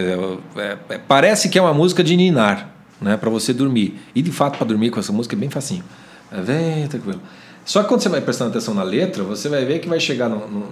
É, 0.56 0.76
é, 0.94 0.98
parece 0.98 1.48
que 1.48 1.58
é 1.58 1.62
uma 1.62 1.74
música 1.74 2.02
de 2.04 2.16
ninar, 2.16 2.70
né? 3.00 3.16
Para 3.16 3.30
você 3.30 3.52
dormir. 3.52 4.00
E 4.14 4.22
de 4.22 4.30
fato, 4.30 4.58
para 4.58 4.66
dormir 4.66 4.90
com 4.90 5.00
essa 5.00 5.12
música 5.12 5.34
é 5.34 5.38
bem 5.38 5.50
facinho. 5.50 5.84
É, 6.30 6.40
vem, 6.40 6.86
tranquilo. 6.88 7.20
Só 7.64 7.82
que 7.82 7.88
quando 7.88 8.00
você 8.02 8.08
vai 8.08 8.20
prestando 8.20 8.50
atenção 8.50 8.74
na 8.74 8.82
letra, 8.82 9.22
você 9.22 9.48
vai 9.48 9.64
ver 9.64 9.78
que 9.78 9.88
vai 9.88 9.98
chegar 9.98 10.28
num, 10.28 10.46
num, 10.46 10.66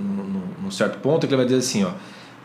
num- 0.63 0.71
certo 0.71 0.99
ponto 1.01 1.27
que 1.27 1.35
ele 1.35 1.37
vai 1.37 1.45
dizer 1.45 1.59
assim, 1.59 1.85
ó, 1.85 1.91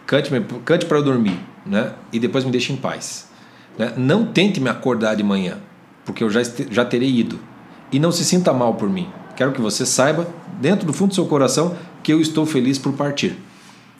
cante, 0.05 0.29
cante 0.65 0.85
para 0.85 0.97
eu 0.97 1.03
dormir, 1.03 1.39
né? 1.65 1.93
E 2.11 2.19
depois 2.19 2.43
me 2.43 2.51
deixe 2.51 2.73
em 2.73 2.75
paz. 2.75 3.29
Né? 3.77 3.93
Não 3.95 4.25
tente 4.25 4.59
me 4.59 4.69
acordar 4.69 5.15
de 5.15 5.23
manhã, 5.23 5.57
porque 6.03 6.23
eu 6.25 6.29
já, 6.29 6.41
já 6.69 6.83
terei 6.83 7.09
ido. 7.09 7.39
E 7.89 7.99
não 7.99 8.11
se 8.11 8.25
sinta 8.25 8.51
mal 8.51 8.73
por 8.73 8.89
mim. 8.89 9.07
Quero 9.37 9.53
que 9.53 9.61
você 9.61 9.85
saiba, 9.85 10.27
dentro 10.59 10.85
do 10.85 10.91
fundo 10.91 11.09
do 11.09 11.15
seu 11.15 11.25
coração, 11.25 11.77
que 12.03 12.11
eu 12.11 12.19
estou 12.19 12.45
feliz 12.45 12.77
por 12.77 12.91
partir. 12.93 13.37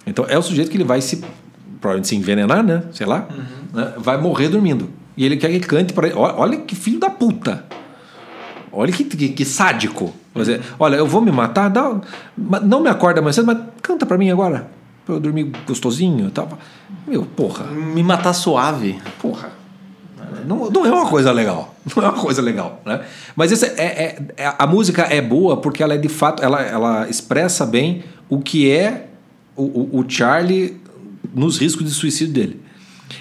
Então 0.08 0.26
é 0.28 0.38
o 0.38 0.42
sujeito 0.42 0.72
que 0.72 0.78
ele 0.78 0.84
vai 0.84 1.02
se 1.02 1.22
provavelmente 1.80 2.08
se 2.08 2.16
envenenar, 2.16 2.64
né? 2.64 2.84
Sei 2.92 3.06
lá, 3.06 3.28
né? 3.74 3.94
vai 3.98 4.18
morrer 4.20 4.48
dormindo. 4.50 4.90
E 5.16 5.26
ele 5.26 5.38
quer 5.38 5.50
que 5.50 5.60
cante 5.60 5.94
para 5.94 6.08
ele. 6.08 6.16
Olha, 6.16 6.58
que 6.58 6.76
filho 6.76 7.00
da 7.00 7.10
puta. 7.10 7.66
Olha 8.72 8.92
que, 8.92 9.04
que, 9.04 9.30
que 9.30 9.46
sádico. 9.46 10.14
Dizer, 10.36 10.62
olha, 10.80 10.96
eu 10.96 11.08
vou 11.08 11.20
me 11.22 11.32
matar, 11.32 11.68
dá, 11.70 12.00
não 12.38 12.80
me 12.80 12.90
acorda 12.90 13.22
mais 13.22 13.36
cedo, 13.36 13.46
mas 13.48 13.58
canta 13.82 14.06
para 14.06 14.18
mim 14.18 14.30
agora. 14.30 14.68
Pra 15.04 15.16
eu 15.16 15.20
dormir 15.20 15.52
gostosinho 15.66 16.28
e 16.28 16.32
tal. 16.32 16.48
Meu, 17.08 17.24
porra. 17.24 17.66
Me 17.66 18.04
matar 18.04 18.34
suave. 18.34 19.00
Porra. 19.20 19.50
Não, 20.46 20.70
não 20.70 20.86
é 20.86 20.92
uma 20.92 21.08
coisa 21.10 21.32
legal. 21.32 21.74
Não 21.96 22.04
é 22.04 22.10
uma 22.10 22.20
coisa 22.22 22.42
legal, 22.42 22.82
né? 22.86 23.02
Mas 23.36 23.52
esse 23.52 23.66
é, 23.66 23.72
é- 23.82 24.22
é- 24.36 24.54
a 24.60 24.68
música 24.68 25.04
é 25.04 25.22
boa 25.22 25.58
porque 25.58 25.82
ela 25.82 25.94
é 25.94 25.98
de 25.98 26.10
fato, 26.10 26.44
ela, 26.44 26.62
ela 26.62 27.08
expressa 27.10 27.66
bem 27.66 28.04
o 28.30 28.40
que 28.40 28.70
é 28.70 29.07
o, 29.64 30.00
o- 30.00 30.06
Charlie 30.08 30.78
nos 31.34 31.58
riscos 31.58 31.86
de 31.86 31.92
suicídio 31.92 32.34
dele. 32.34 32.62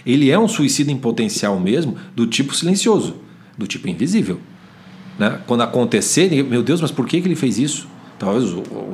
Ele 0.04 0.30
é 0.30 0.38
um 0.38 0.48
suicida 0.48 0.90
em 0.92 0.96
potencial 0.96 1.58
mesmo, 1.58 1.96
do 2.14 2.26
tipo 2.26 2.54
silencioso, 2.54 3.16
do 3.56 3.66
tipo 3.66 3.88
invisível. 3.88 4.38
Né? 5.18 5.40
Quando 5.46 5.62
acontecer, 5.62 6.30
meu 6.44 6.62
Deus, 6.62 6.80
mas 6.80 6.90
por 6.90 7.06
que, 7.06 7.20
que 7.20 7.26
ele 7.28 7.36
fez 7.36 7.58
isso? 7.58 7.88
Talvez 8.18 8.50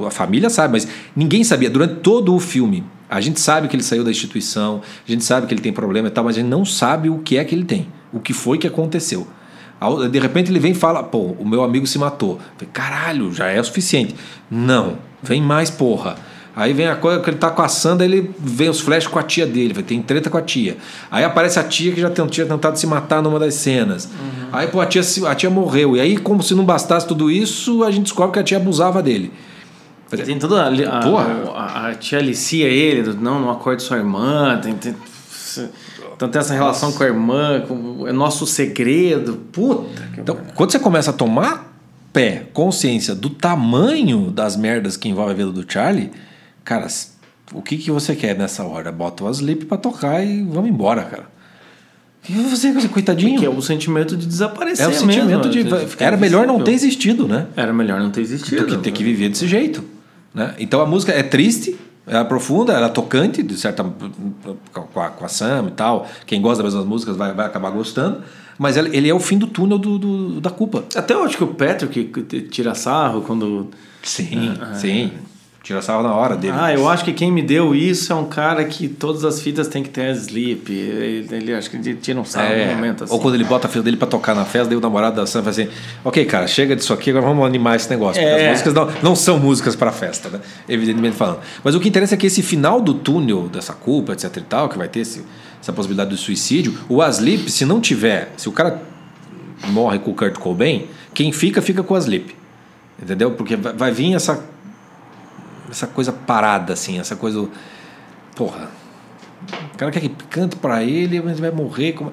a 0.06 0.10
família 0.10 0.50
sabe, 0.50 0.72
mas 0.72 0.88
ninguém 1.14 1.44
sabia. 1.44 1.70
Durante 1.70 1.96
todo 2.00 2.34
o 2.34 2.40
filme, 2.40 2.84
a 3.08 3.20
gente 3.20 3.40
sabe 3.40 3.68
que 3.68 3.76
ele 3.76 3.82
saiu 3.82 4.02
da 4.04 4.10
instituição, 4.10 4.82
a 5.06 5.10
gente 5.10 5.24
sabe 5.24 5.46
que 5.46 5.54
ele 5.54 5.60
tem 5.60 5.72
problema 5.72 6.08
e 6.08 6.10
tal, 6.10 6.24
mas 6.24 6.36
a 6.36 6.40
gente 6.40 6.48
não 6.50 6.64
sabe 6.64 7.08
o 7.08 7.18
que 7.18 7.36
é 7.36 7.44
que 7.44 7.54
ele 7.54 7.64
tem, 7.64 7.86
o 8.12 8.18
que 8.20 8.32
foi 8.32 8.58
que 8.58 8.66
aconteceu. 8.66 9.26
De 10.10 10.18
repente 10.18 10.50
ele 10.50 10.60
vem 10.60 10.72
e 10.72 10.74
fala: 10.74 11.02
pô, 11.02 11.34
o 11.38 11.46
meu 11.48 11.62
amigo 11.64 11.86
se 11.86 11.98
matou. 11.98 12.38
Falei, 12.56 12.68
Caralho, 12.72 13.32
já 13.32 13.46
é 13.48 13.60
o 13.60 13.64
suficiente. 13.64 14.14
Não, 14.50 14.98
vem 15.22 15.40
mais, 15.42 15.70
porra. 15.70 16.16
Aí 16.54 16.72
vem 16.74 16.86
a 16.86 16.94
coisa 16.94 17.20
que 17.20 17.30
ele 17.30 17.38
tá 17.38 17.50
com 17.50 17.62
a 17.62 17.68
Sandra, 17.68 18.04
ele 18.04 18.30
vê 18.38 18.68
os 18.68 18.80
flashes 18.80 19.08
com 19.08 19.18
a 19.18 19.22
tia 19.22 19.46
dele, 19.46 19.82
tem 19.82 20.02
treta 20.02 20.28
com 20.28 20.36
a 20.36 20.42
tia. 20.42 20.76
Aí 21.10 21.24
aparece 21.24 21.58
a 21.58 21.64
tia 21.64 21.92
que 21.92 22.00
já 22.00 22.10
tinha 22.10 22.46
tentado 22.46 22.78
se 22.78 22.86
matar 22.86 23.22
numa 23.22 23.38
das 23.38 23.54
cenas. 23.54 24.04
Uhum. 24.04 24.48
Aí 24.52 24.66
pô, 24.66 24.80
a 24.80 24.86
tia, 24.86 25.02
a 25.26 25.34
tia 25.34 25.48
morreu. 25.48 25.96
E 25.96 26.00
aí, 26.00 26.18
como 26.18 26.42
se 26.42 26.54
não 26.54 26.64
bastasse 26.64 27.06
tudo 27.06 27.30
isso, 27.30 27.82
a 27.82 27.90
gente 27.90 28.04
descobre 28.04 28.34
que 28.34 28.38
a 28.38 28.42
tia 28.42 28.58
abusava 28.58 29.02
dele. 29.02 29.32
Tem 30.26 30.38
toda 30.38 30.62
a, 30.62 30.68
a, 30.68 31.86
a, 31.86 31.88
a 31.88 31.94
tia 31.94 32.18
alicia 32.18 32.66
ele, 32.66 33.14
não, 33.14 33.40
não 33.40 33.50
acorde 33.50 33.82
sua 33.82 33.96
irmã, 33.96 34.60
tem, 34.62 34.74
tem, 34.74 34.94
então 36.14 36.28
tem 36.28 36.38
essa 36.38 36.52
relação 36.52 36.90
Nossa. 36.90 36.98
com 36.98 37.04
a 37.04 37.06
irmã, 37.06 37.60
com, 37.66 38.06
é 38.06 38.12
nosso 38.12 38.46
segredo. 38.46 39.38
Puta. 39.50 40.10
Então, 40.18 40.36
quando 40.54 40.70
você 40.70 40.78
começa 40.78 41.08
a 41.08 41.14
tomar 41.14 41.72
pé, 42.12 42.46
consciência 42.52 43.14
do 43.14 43.30
tamanho 43.30 44.30
das 44.30 44.54
merdas 44.54 44.98
que 44.98 45.08
envolve 45.08 45.32
a 45.32 45.34
vida 45.34 45.50
do 45.50 45.64
Charlie 45.66 46.10
Cara, 46.64 46.86
o 47.52 47.62
que, 47.62 47.76
que 47.76 47.90
você 47.90 48.14
quer 48.14 48.36
nessa 48.36 48.64
hora? 48.64 48.90
Bota 48.90 49.24
o 49.24 49.28
Asleep 49.28 49.64
pra 49.64 49.76
tocar 49.76 50.24
e 50.24 50.42
vamos 50.42 50.70
embora, 50.70 51.02
cara. 51.02 51.32
E 52.28 52.32
você, 52.34 52.72
coitadinho. 52.88 53.38
Que 53.38 53.46
é 53.46 53.50
o 53.50 53.60
sentimento 53.60 54.16
de 54.16 54.26
desaparecer. 54.26 54.86
É 54.86 54.88
o 54.88 54.92
sentimento 54.92 55.48
mesmo, 55.48 55.50
de. 55.50 56.02
Era 56.02 56.16
melhor 56.16 56.46
não 56.46 56.62
ter 56.62 56.72
existido, 56.72 57.26
né? 57.26 57.48
Era 57.56 57.72
melhor 57.72 58.00
não 58.00 58.10
ter 58.10 58.20
existido. 58.20 58.64
Do 58.64 58.76
que 58.76 58.82
ter 58.82 58.92
que 58.92 59.02
viver 59.02 59.28
desse 59.28 59.48
jeito. 59.48 59.82
Né? 60.32 60.54
Então 60.58 60.80
a 60.80 60.86
música 60.86 61.12
é 61.12 61.22
triste, 61.22 61.76
é 62.06 62.22
profunda, 62.22 62.72
ela 62.74 62.86
é 62.86 62.90
tocante, 62.90 63.42
de 63.42 63.56
certa. 63.56 63.82
com 63.82 65.00
a, 65.00 65.08
com 65.10 65.24
a 65.24 65.28
Sam 65.28 65.66
e 65.68 65.72
tal. 65.72 66.08
Quem 66.24 66.40
gosta 66.40 66.62
das 66.62 66.72
mesmas 66.72 66.88
músicas 66.88 67.16
vai, 67.16 67.34
vai 67.34 67.46
acabar 67.46 67.70
gostando. 67.70 68.22
Mas 68.56 68.76
ele 68.76 69.08
é 69.08 69.14
o 69.14 69.18
fim 69.18 69.36
do 69.36 69.48
túnel 69.48 69.78
do, 69.78 69.98
do 69.98 70.40
da 70.40 70.50
culpa. 70.50 70.84
Até 70.94 71.14
eu 71.14 71.24
acho 71.24 71.36
que 71.36 71.42
o 71.42 71.48
Patrick 71.48 72.04
tira 72.50 72.74
sarro 72.74 73.22
quando. 73.22 73.68
Sim, 74.02 74.54
ah, 74.60 74.74
sim. 74.74 75.10
É. 75.28 75.32
Tira 75.62 75.80
sarro 75.80 76.02
na 76.02 76.12
hora 76.12 76.36
dele. 76.36 76.54
Ah, 76.58 76.72
eu 76.72 76.88
acho 76.88 77.04
que 77.04 77.12
quem 77.12 77.30
me 77.30 77.40
deu 77.40 77.72
isso 77.72 78.12
é 78.12 78.16
um 78.16 78.24
cara 78.24 78.64
que 78.64 78.88
todas 78.88 79.24
as 79.24 79.40
fitas 79.40 79.68
tem 79.68 79.80
que 79.80 79.90
ter 79.90 80.10
sleep. 80.16 80.72
Ele, 80.72 81.28
ele 81.30 81.54
acho 81.54 81.70
que 81.70 81.76
ele 81.76 81.94
tira 81.94 82.18
um 82.18 82.24
sarro 82.24 82.52
é, 82.52 82.66
no 82.66 82.74
momento 82.74 83.04
assim. 83.04 83.12
Ou 83.12 83.20
quando 83.20 83.36
ele 83.36 83.44
bota 83.44 83.68
a 83.68 83.70
filha 83.70 83.84
dele 83.84 83.96
pra 83.96 84.08
tocar 84.08 84.34
na 84.34 84.44
festa, 84.44 84.68
daí 84.70 84.76
o 84.76 84.80
namorado 84.80 85.14
da 85.14 85.24
Sam 85.24 85.42
vai 85.42 85.52
assim: 85.52 85.68
Ok, 86.04 86.24
cara, 86.24 86.48
chega 86.48 86.74
disso 86.74 86.92
aqui, 86.92 87.10
agora 87.10 87.26
vamos 87.26 87.46
animar 87.46 87.76
esse 87.76 87.88
negócio. 87.88 88.20
É. 88.20 88.24
Porque 88.24 88.42
as 88.42 88.50
músicas 88.50 88.74
não, 88.74 88.88
não 89.02 89.14
são 89.14 89.38
músicas 89.38 89.76
pra 89.76 89.92
festa, 89.92 90.28
né? 90.30 90.40
Evidentemente 90.68 91.14
falando. 91.14 91.38
Mas 91.62 91.76
o 91.76 91.80
que 91.80 91.88
interessa 91.88 92.14
é 92.14 92.18
que 92.18 92.26
esse 92.26 92.42
final 92.42 92.80
do 92.80 92.94
túnel 92.94 93.48
dessa 93.48 93.72
culpa, 93.72 94.14
etc 94.14 94.36
e 94.36 94.40
tal, 94.40 94.68
que 94.68 94.76
vai 94.76 94.88
ter 94.88 95.00
esse, 95.00 95.24
essa 95.60 95.72
possibilidade 95.72 96.10
do 96.10 96.16
suicídio, 96.16 96.76
o 96.88 97.00
Asleep, 97.00 97.48
se 97.48 97.64
não 97.64 97.80
tiver, 97.80 98.32
se 98.36 98.48
o 98.48 98.52
cara 98.52 98.82
morre 99.68 100.00
com 100.00 100.10
o 100.10 100.14
Kurt 100.14 100.34
Cobain, 100.38 100.88
quem 101.14 101.30
fica, 101.30 101.62
fica 101.62 101.84
com 101.84 101.94
o 101.94 101.96
Asleep. 101.96 102.34
Entendeu? 103.00 103.30
Porque 103.30 103.56
vai 103.56 103.92
vir 103.92 104.14
essa 104.14 104.51
essa 105.72 105.86
coisa 105.86 106.12
parada, 106.12 106.74
assim, 106.74 107.00
essa 107.00 107.16
coisa. 107.16 107.48
Porra. 108.36 108.68
O 109.74 109.76
cara 109.76 109.90
quer 109.90 110.00
que 110.00 110.10
cante 110.30 110.54
para 110.56 110.84
ele, 110.84 111.20
mas 111.20 111.40
vai 111.40 111.50
morrer. 111.50 111.92
Como... 111.92 112.12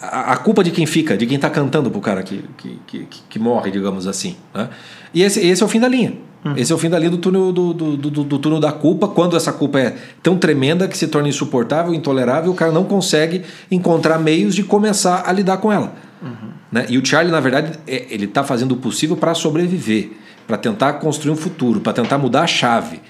A, 0.00 0.32
a, 0.32 0.36
culpa 0.36 0.64
de 0.64 0.70
quem 0.70 0.86
fica, 0.86 1.16
de 1.16 1.26
quem 1.26 1.36
está 1.36 1.50
cantando 1.50 1.90
pro 1.90 2.00
cara 2.00 2.22
que, 2.22 2.44
que, 2.56 2.80
que, 2.86 3.06
que, 3.28 3.38
morre, 3.38 3.70
digamos 3.70 4.06
assim. 4.06 4.36
Né? 4.54 4.68
E 5.12 5.22
esse, 5.22 5.44
esse 5.44 5.62
é 5.62 5.66
o 5.66 5.68
fim 5.68 5.80
da 5.80 5.88
linha. 5.88 6.14
Uhum. 6.44 6.56
Esse 6.56 6.72
é 6.72 6.74
o 6.74 6.78
fim 6.78 6.88
da 6.88 6.98
linha 6.98 7.10
do 7.10 7.18
túnel, 7.18 7.52
do, 7.52 7.74
do, 7.74 7.96
do, 7.96 8.24
do, 8.24 8.38
túnel 8.38 8.58
da 8.58 8.72
culpa, 8.72 9.06
quando 9.06 9.36
essa 9.36 9.52
culpa 9.52 9.78
é 9.78 9.96
tão 10.22 10.38
tremenda 10.38 10.88
que 10.88 10.96
se 10.96 11.06
torna 11.06 11.28
insuportável, 11.28 11.94
intolerável, 11.94 12.50
o 12.50 12.54
cara 12.54 12.72
não 12.72 12.84
consegue 12.84 13.42
encontrar 13.70 14.18
meios 14.18 14.54
de 14.54 14.64
começar 14.64 15.24
a 15.26 15.32
lidar 15.32 15.58
com 15.58 15.70
ela. 15.70 15.92
Uhum. 16.20 16.50
Né? 16.70 16.86
E 16.88 16.98
o 16.98 17.04
Charlie, 17.04 17.30
na 17.30 17.40
verdade, 17.40 17.78
é, 17.86 18.06
ele 18.10 18.24
está 18.24 18.42
fazendo 18.42 18.72
o 18.72 18.76
possível 18.76 19.16
para 19.16 19.34
sobreviver 19.34 20.21
para 20.46 20.56
tentar 20.56 20.94
construir 20.94 21.32
um 21.32 21.36
futuro, 21.36 21.80
para 21.80 21.92
tentar 21.92 22.18
mudar 22.18 22.42
a 22.42 22.46
chave. 22.46 23.00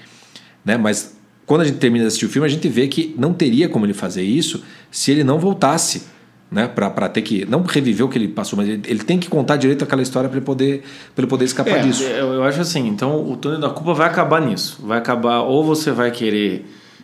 Né? 0.63 0.77
Mas 0.77 1.15
quando 1.45 1.61
a 1.61 1.65
gente 1.65 1.77
termina 1.77 2.03
de 2.03 2.07
assistir 2.07 2.25
o 2.25 2.29
filme, 2.29 2.45
a 2.45 2.49
gente 2.49 2.67
vê 2.69 2.87
que 2.87 3.13
não 3.17 3.33
teria 3.33 3.67
como 3.67 3.85
ele 3.85 3.93
fazer 3.93 4.23
isso 4.23 4.63
se 4.89 5.11
ele 5.11 5.23
não 5.23 5.39
voltasse. 5.39 6.13
Né, 6.51 6.67
para 6.67 7.09
ter 7.09 7.23
que 7.23 7.45
não 7.45 7.63
reviver 7.63 8.05
o 8.05 8.09
que 8.09 8.15
ele 8.15 8.27
passou, 8.27 8.55
mas 8.55 8.69
ele, 8.69 8.83
ele 8.85 9.03
tem 9.03 9.17
que 9.17 9.27
contar 9.27 9.57
direito 9.57 9.83
aquela 9.83 10.03
história 10.03 10.29
para 10.29 10.37
ele 10.37 10.45
poder 10.45 10.83
ele 11.17 11.25
poder 11.25 11.45
escapar 11.45 11.79
é, 11.79 11.81
disso. 11.81 12.03
Eu, 12.03 12.31
eu 12.31 12.43
acho 12.43 12.61
assim, 12.61 12.87
então 12.87 13.27
o 13.27 13.35
túnel 13.35 13.59
da 13.59 13.71
culpa 13.71 13.95
vai 13.95 14.07
acabar 14.07 14.39
nisso. 14.39 14.79
Vai 14.83 14.99
acabar 14.99 15.41
ou 15.41 15.63
você 15.63 15.89
vai 15.89 16.11
querer 16.11 16.63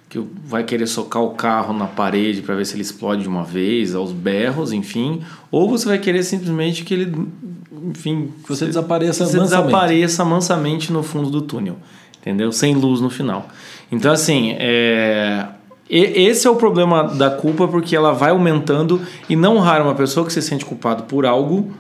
que 0.10 0.20
vai 0.44 0.64
querer 0.64 0.88
socar 0.88 1.22
o 1.22 1.32
carro 1.32 1.72
na 1.72 1.86
parede 1.86 2.42
para 2.42 2.56
ver 2.56 2.66
se 2.66 2.74
ele 2.76 2.82
explode 2.82 3.22
de 3.22 3.28
uma 3.28 3.44
vez, 3.44 3.94
aos 3.94 4.12
berros, 4.12 4.74
enfim, 4.74 5.22
ou 5.52 5.70
você 5.70 5.88
vai 5.88 6.00
querer 6.00 6.24
simplesmente 6.24 6.84
que 6.84 6.94
ele 6.94 7.28
enfim, 7.72 8.34
que 8.44 8.50
você 8.50 8.66
desapareça 8.66 9.26
você 9.26 9.38
mansamente. 9.38 9.68
desapareça 9.68 10.26
mansamente 10.26 10.92
no 10.92 11.04
fundo 11.04 11.30
do 11.30 11.42
túnel, 11.42 11.78
entendeu? 12.20 12.52
Sem 12.52 12.74
luz 12.76 13.00
no 13.00 13.10
final. 13.10 13.48
Então, 13.92 14.12
assim, 14.12 14.56
é... 14.58 15.46
esse 15.90 16.48
é 16.48 16.50
o 16.50 16.56
problema 16.56 17.04
da 17.04 17.30
culpa, 17.30 17.68
porque 17.68 17.96
ela 17.96 18.12
vai 18.12 18.32
aumentando 18.32 19.02
e 19.30 19.36
não 19.36 19.60
raro 19.60 19.84
uma 19.86 19.96
pessoa 19.96 20.26
que 20.26 20.34
se 20.34 20.42
sente 20.42 20.66
culpado 20.66 21.04
por 21.04 21.26
algo, 21.26 21.72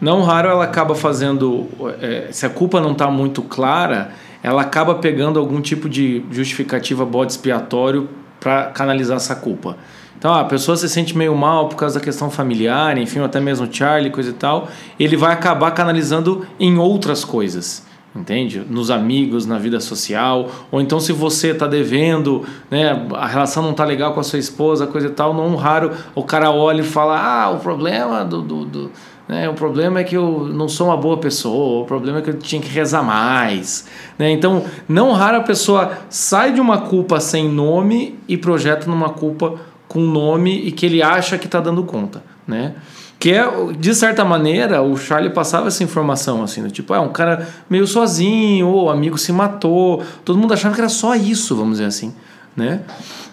não 0.00 0.22
raro 0.22 0.48
ela 0.48 0.64
acaba 0.64 0.94
fazendo, 0.94 1.66
é, 2.00 2.28
se 2.30 2.46
a 2.46 2.50
culpa 2.50 2.80
não 2.80 2.92
está 2.92 3.10
muito 3.10 3.42
clara, 3.42 4.12
ela 4.42 4.62
acaba 4.62 4.94
pegando 4.94 5.40
algum 5.40 5.60
tipo 5.60 5.88
de 5.88 6.24
justificativa 6.30 7.04
bode 7.04 7.32
expiatório 7.32 8.08
para 8.38 8.66
canalizar 8.66 9.16
essa 9.16 9.34
culpa. 9.34 9.76
Então, 10.18 10.34
a 10.34 10.44
pessoa 10.44 10.76
se 10.76 10.88
sente 10.88 11.16
meio 11.16 11.36
mal 11.36 11.68
por 11.68 11.76
causa 11.76 12.00
da 12.00 12.04
questão 12.04 12.28
familiar, 12.28 12.98
enfim, 12.98 13.20
até 13.20 13.38
mesmo 13.38 13.72
Charlie, 13.72 14.10
coisa 14.10 14.30
e 14.30 14.32
tal. 14.32 14.66
Ele 14.98 15.16
vai 15.16 15.32
acabar 15.32 15.70
canalizando 15.70 16.44
em 16.58 16.76
outras 16.76 17.24
coisas, 17.24 17.86
entende? 18.16 18.60
Nos 18.68 18.90
amigos, 18.90 19.46
na 19.46 19.58
vida 19.58 19.78
social. 19.78 20.50
Ou 20.72 20.80
então, 20.80 20.98
se 20.98 21.12
você 21.12 21.52
está 21.52 21.68
devendo, 21.68 22.44
né, 22.68 23.06
a 23.14 23.28
relação 23.28 23.62
não 23.62 23.70
está 23.70 23.84
legal 23.84 24.12
com 24.12 24.18
a 24.18 24.24
sua 24.24 24.40
esposa, 24.40 24.88
coisa 24.88 25.06
e 25.06 25.10
tal, 25.10 25.32
não 25.32 25.54
raro 25.54 25.92
o 26.16 26.24
cara 26.24 26.50
olha 26.50 26.80
e 26.80 26.84
fala: 26.84 27.16
Ah, 27.16 27.50
o 27.50 27.60
problema 27.60 28.24
do, 28.24 28.42
do, 28.42 28.64
do 28.64 28.90
né? 29.28 29.46
O 29.48 29.52
problema 29.52 30.00
é 30.00 30.04
que 30.04 30.16
eu 30.16 30.48
não 30.50 30.68
sou 30.68 30.86
uma 30.86 30.96
boa 30.96 31.18
pessoa, 31.18 31.82
o 31.82 31.84
problema 31.84 32.18
é 32.18 32.22
que 32.22 32.30
eu 32.30 32.38
tinha 32.38 32.62
que 32.62 32.68
rezar 32.68 33.02
mais. 33.02 33.86
Né? 34.18 34.30
Então, 34.30 34.64
não 34.88 35.12
raro 35.12 35.36
a 35.36 35.42
pessoa 35.42 35.92
sai 36.08 36.54
de 36.54 36.60
uma 36.60 36.78
culpa 36.78 37.20
sem 37.20 37.46
nome 37.46 38.18
e 38.26 38.38
projeta 38.38 38.86
numa 38.90 39.10
culpa 39.10 39.56
com 39.88 40.00
nome 40.00 40.54
e 40.66 40.70
que 40.70 40.86
ele 40.86 41.02
acha 41.02 41.38
que 41.38 41.46
está 41.46 41.60
dando 41.60 41.82
conta, 41.82 42.22
né? 42.46 42.74
Que 43.18 43.32
é, 43.32 43.44
de 43.76 43.94
certa 43.94 44.24
maneira, 44.24 44.80
o 44.80 44.96
Charlie 44.96 45.32
passava 45.32 45.66
essa 45.66 45.82
informação, 45.82 46.42
assim, 46.42 46.62
do 46.62 46.70
tipo, 46.70 46.94
é 46.94 46.98
ah, 46.98 47.00
um 47.00 47.08
cara 47.08 47.48
meio 47.68 47.86
sozinho, 47.86 48.68
ou 48.68 48.84
o 48.84 48.90
amigo 48.90 49.18
se 49.18 49.32
matou, 49.32 50.04
todo 50.24 50.38
mundo 50.38 50.54
achava 50.54 50.74
que 50.74 50.80
era 50.80 50.88
só 50.88 51.16
isso, 51.16 51.56
vamos 51.56 51.78
dizer 51.78 51.86
assim, 51.86 52.14
né? 52.56 52.82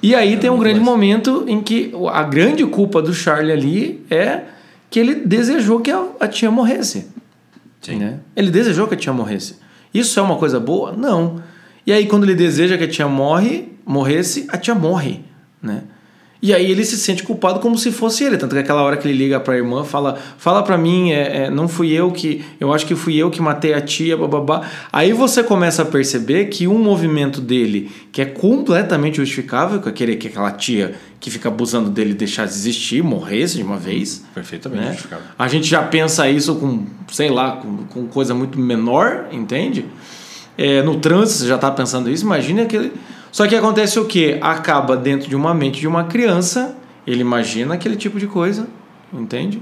E 0.02 0.16
aí 0.16 0.34
é 0.34 0.38
tem 0.38 0.50
um 0.50 0.58
grande 0.58 0.80
mais. 0.80 0.90
momento 0.90 1.44
em 1.48 1.62
que 1.62 1.94
a 2.12 2.24
grande 2.24 2.66
culpa 2.66 3.02
do 3.02 3.14
Charlie 3.14 3.52
ali 3.52 4.06
é 4.10 4.42
que 4.90 5.00
ele 5.00 5.16
desejou 5.16 5.80
que 5.82 5.92
a, 5.92 6.04
a 6.20 6.28
tia 6.28 6.50
morresse. 6.50 7.08
Sim. 7.82 7.98
Né? 7.98 8.20
Ele 8.36 8.50
desejou 8.50 8.88
que 8.88 8.96
a 8.96 8.98
tia 8.98 9.14
morresse. 9.14 9.58
Isso 9.94 10.20
é 10.20 10.24
uma 10.24 10.38
coisa 10.38 10.60
boa? 10.60 10.94
Não. 10.94 11.44
E 11.86 11.94
aí, 11.94 12.08
quando 12.08 12.24
ele 12.24 12.34
deseja 12.34 12.78
que 12.78 12.84
a 12.84 12.88
tia 12.88 13.08
morre, 13.08 13.70
morresse, 13.86 14.48
a 14.50 14.58
tia 14.58 14.74
morre, 14.74 15.22
né? 15.62 15.84
E 16.46 16.54
aí 16.54 16.70
ele 16.70 16.86
se 16.86 16.96
sente 16.96 17.24
culpado 17.24 17.60
como 17.60 17.76
se 17.76 17.92
fosse 17.92 18.24
ele. 18.24 18.38
Tanto 18.38 18.54
que 18.54 18.60
aquela 18.60 18.84
hora 18.84 18.96
que 18.98 19.08
ele 19.08 19.18
liga 19.18 19.40
para 19.40 19.56
a 19.56 19.58
irmã, 19.58 19.84
fala: 19.84 20.16
Fala 20.38 20.62
para 20.62 20.78
mim, 20.78 21.10
é, 21.10 21.46
é, 21.46 21.50
não 21.50 21.68
fui 21.68 21.92
eu 21.92 22.12
que. 22.12 22.46
Eu 22.60 22.72
acho 22.72 22.86
que 22.86 22.94
fui 22.94 23.16
eu 23.16 23.32
que 23.32 23.42
matei 23.42 23.74
a 23.74 23.82
tia, 23.82 24.16
bababá. 24.16 24.62
Aí 24.94 25.12
você 25.12 25.42
começa 25.42 25.82
a 25.82 25.86
perceber 25.86 26.46
que 26.46 26.68
um 26.68 26.78
movimento 26.78 27.42
dele, 27.42 27.90
que 28.12 28.22
é 28.22 28.26
completamente 28.26 29.18
justificável, 29.18 29.82
que 29.82 29.90
é 29.90 29.92
querer 29.92 30.18
que 30.18 30.28
aquela 30.28 30.52
tia 30.52 30.94
que 31.20 31.32
fica 31.32 31.50
abusando 31.50 31.90
dele 31.90 32.14
deixar 32.14 32.46
de 32.46 32.54
existir, 32.54 33.04
morresse 33.04 33.58
de 33.58 33.64
uma 33.64 33.78
vez. 33.78 34.24
Perfeitamente 34.36 34.84
né? 34.84 34.92
justificável. 34.92 35.26
A 35.40 35.48
gente 35.48 35.68
já 35.68 35.82
pensa 35.82 36.30
isso 36.30 36.54
com, 36.58 36.86
sei 37.12 37.32
lá, 37.32 37.54
com, 37.54 37.78
com 37.86 38.06
coisa 38.06 38.36
muito 38.36 38.60
menor, 38.60 39.30
entende? 39.32 39.84
É, 40.56 40.84
no 40.84 41.00
trânsito 41.00 41.40
você 41.40 41.48
já 41.48 41.56
está 41.56 41.72
pensando 41.72 42.08
isso, 42.08 42.24
imagine 42.24 42.62
aquele 42.62 42.94
só 43.36 43.46
que 43.46 43.54
acontece 43.54 44.00
o 44.00 44.06
que? 44.06 44.38
Acaba 44.40 44.96
dentro 44.96 45.28
de 45.28 45.36
uma 45.36 45.54
mente 45.54 45.82
de 45.82 45.86
uma 45.86 46.06
criança, 46.06 46.74
ele 47.06 47.20
imagina 47.20 47.74
aquele 47.74 47.98
tipo 47.98 48.18
de 48.18 48.28
coisa, 48.28 48.66
entende? 49.12 49.62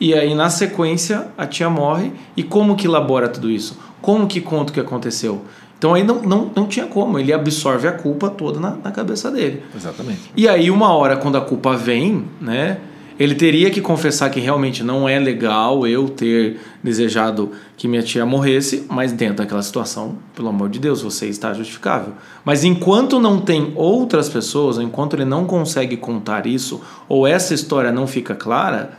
E 0.00 0.14
aí 0.14 0.34
na 0.34 0.48
sequência 0.48 1.28
a 1.36 1.46
tia 1.46 1.68
morre 1.68 2.14
e 2.34 2.42
como 2.42 2.74
que 2.74 2.86
elabora 2.86 3.28
tudo 3.28 3.50
isso? 3.50 3.78
Como 4.00 4.26
que 4.26 4.40
conta 4.40 4.70
o 4.70 4.72
que 4.72 4.80
aconteceu? 4.80 5.42
Então 5.76 5.92
aí 5.92 6.02
não, 6.02 6.22
não, 6.22 6.50
não 6.56 6.66
tinha 6.66 6.86
como, 6.86 7.18
ele 7.18 7.30
absorve 7.30 7.86
a 7.86 7.92
culpa 7.92 8.30
toda 8.30 8.58
na, 8.58 8.70
na 8.82 8.90
cabeça 8.90 9.30
dele. 9.30 9.64
Exatamente. 9.76 10.32
E 10.34 10.48
aí, 10.48 10.70
uma 10.70 10.94
hora, 10.94 11.14
quando 11.14 11.36
a 11.36 11.42
culpa 11.42 11.76
vem, 11.76 12.24
né? 12.40 12.78
Ele 13.20 13.34
teria 13.34 13.70
que 13.70 13.82
confessar 13.82 14.30
que 14.30 14.40
realmente 14.40 14.82
não 14.82 15.06
é 15.06 15.18
legal 15.18 15.86
eu 15.86 16.08
ter 16.08 16.58
desejado 16.82 17.52
que 17.76 17.86
minha 17.86 18.02
tia 18.02 18.24
morresse, 18.24 18.86
mas 18.88 19.12
dentro 19.12 19.36
daquela 19.36 19.60
situação, 19.62 20.16
pelo 20.34 20.48
amor 20.48 20.70
de 20.70 20.78
Deus, 20.78 21.02
você 21.02 21.26
está 21.26 21.52
justificável. 21.52 22.14
Mas 22.46 22.64
enquanto 22.64 23.20
não 23.20 23.38
tem 23.38 23.74
outras 23.76 24.30
pessoas, 24.30 24.78
enquanto 24.78 25.12
ele 25.12 25.26
não 25.26 25.44
consegue 25.44 25.98
contar 25.98 26.46
isso, 26.46 26.80
ou 27.06 27.26
essa 27.26 27.52
história 27.52 27.92
não 27.92 28.06
fica 28.06 28.34
clara, 28.34 28.92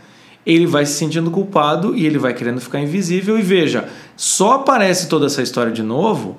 ele 0.46 0.68
vai 0.68 0.86
se 0.86 0.94
sentindo 0.94 1.32
culpado 1.32 1.98
e 1.98 2.06
ele 2.06 2.20
vai 2.20 2.36
querendo 2.36 2.62
ficar 2.62 2.80
invisível. 2.80 3.40
E 3.40 3.42
veja, 3.42 3.90
só 4.16 4.54
aparece 4.54 5.10
toda 5.10 5.26
essa 5.26 5.42
história 5.42 5.72
de 5.72 5.82
novo 5.82 6.38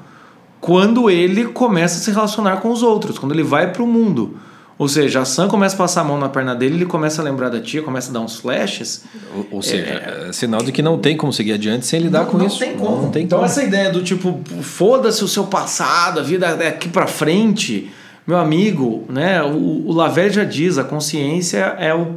quando 0.61 1.11
ele 1.11 1.47
começa 1.47 1.99
a 1.99 2.01
se 2.01 2.13
relacionar 2.13 2.59
com 2.59 2.71
os 2.71 2.85
outros, 2.85 3.19
quando 3.19 3.33
ele 3.33 3.43
vai 3.43 3.73
para 3.73 3.83
o 3.83 3.89
mundo. 3.89 4.37
Ou 4.79 4.89
seja, 4.89 5.21
a 5.21 5.25
Sam 5.25 5.49
começa 5.49 5.75
a 5.75 5.79
passar 5.79 6.01
a 6.01 6.05
mão 6.05 6.19
na 6.19 6.29
perna 6.29 6.55
dele, 6.55 6.77
ele 6.77 6.87
começa 6.87 7.21
a 7.21 7.25
lembrar 7.25 7.51
da 7.51 7.61
tia, 7.61 7.83
começa 7.83 8.11
a 8.11 8.13
dar 8.13 8.21
uns 8.21 8.37
flashes. 8.37 9.05
Ou, 9.35 9.47
ou 9.53 9.63
seja, 9.63 9.85
é, 9.85 10.29
é, 10.29 10.33
sinal 10.33 10.63
de 10.63 10.73
que 10.73 10.83
não 10.83 10.99
tem 10.99 11.17
como 11.17 11.33
seguir 11.33 11.53
adiante 11.53 11.87
sem 11.87 12.01
lidar 12.01 12.21
não, 12.21 12.27
com 12.27 12.39
não 12.39 12.47
isso. 12.47 12.59
Tem 12.59 12.77
como. 12.77 13.03
Não 13.03 13.11
tem 13.11 13.25
então 13.25 13.39
como. 13.39 13.47
essa 13.47 13.63
ideia 13.63 13.91
do 13.91 14.03
tipo, 14.03 14.41
foda-se 14.63 15.23
o 15.23 15.29
seu 15.29 15.45
passado, 15.45 16.21
a 16.21 16.23
vida 16.23 16.57
daqui 16.57 16.89
para 16.89 17.07
frente, 17.07 17.93
meu 18.27 18.39
amigo, 18.39 19.05
né? 19.09 19.43
O, 19.43 19.91
o 19.91 20.31
já 20.31 20.45
diz, 20.45 20.79
a 20.79 20.85
consciência 20.85 21.77
é 21.79 21.95
o, 21.95 22.09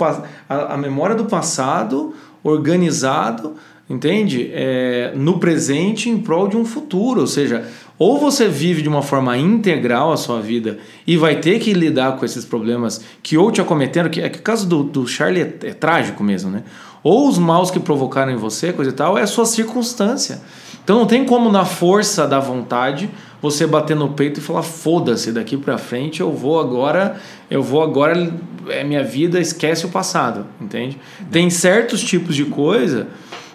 a, 0.47 0.73
a 0.73 0.77
memória 0.77 1.15
do 1.15 1.25
passado 1.25 2.13
organizado, 2.43 3.55
entende? 3.89 4.51
É, 4.53 5.11
no 5.15 5.39
presente 5.39 6.09
em 6.09 6.17
prol 6.17 6.47
de 6.47 6.55
um 6.55 6.63
futuro, 6.63 7.21
ou 7.21 7.27
seja, 7.27 7.65
ou 7.97 8.19
você 8.19 8.47
vive 8.47 8.81
de 8.81 8.89
uma 8.89 9.01
forma 9.01 9.37
integral 9.37 10.11
a 10.11 10.17
sua 10.17 10.41
vida 10.41 10.77
e 11.07 11.15
vai 11.15 11.37
ter 11.37 11.59
que 11.59 11.73
lidar 11.73 12.17
com 12.17 12.25
esses 12.25 12.43
problemas 12.43 13.01
que 13.23 13.37
ou 13.37 13.51
te 13.51 13.61
acometeram, 13.61 14.09
que 14.09 14.21
é 14.21 14.29
que 14.29 14.39
o 14.39 14.41
caso 14.41 14.67
do, 14.67 14.83
do 14.83 15.07
Charlie 15.07 15.41
é, 15.41 15.67
é, 15.69 15.73
trágico 15.73 16.23
mesmo, 16.23 16.51
né? 16.51 16.63
Ou 17.01 17.29
os 17.29 17.37
maus 17.37 17.69
que 17.69 17.79
provocaram 17.79 18.31
em 18.31 18.35
você, 18.35 18.73
coisa 18.73 18.91
e 18.91 18.93
tal, 18.93 19.17
é 19.17 19.21
a 19.21 19.27
sua 19.27 19.45
circunstância. 19.45 20.41
Então 20.83 20.97
não 20.99 21.05
tem 21.05 21.25
como 21.25 21.51
na 21.51 21.65
força 21.65 22.27
da 22.27 22.39
vontade 22.39 23.09
você 23.41 23.65
bater 23.67 23.95
no 23.95 24.09
peito 24.09 24.39
e 24.39 24.43
falar 24.43 24.63
foda-se 24.63 25.31
daqui 25.31 25.55
para 25.55 25.77
frente 25.77 26.21
eu 26.21 26.31
vou 26.31 26.59
agora 26.59 27.19
eu 27.49 27.61
vou 27.61 27.81
agora 27.81 28.33
é 28.69 28.83
minha 28.83 29.03
vida 29.03 29.39
esquece 29.39 29.85
o 29.85 29.89
passado 29.89 30.47
entende 30.59 30.97
tem 31.31 31.49
certos 31.49 32.03
tipos 32.03 32.35
de 32.35 32.45
coisa 32.45 33.07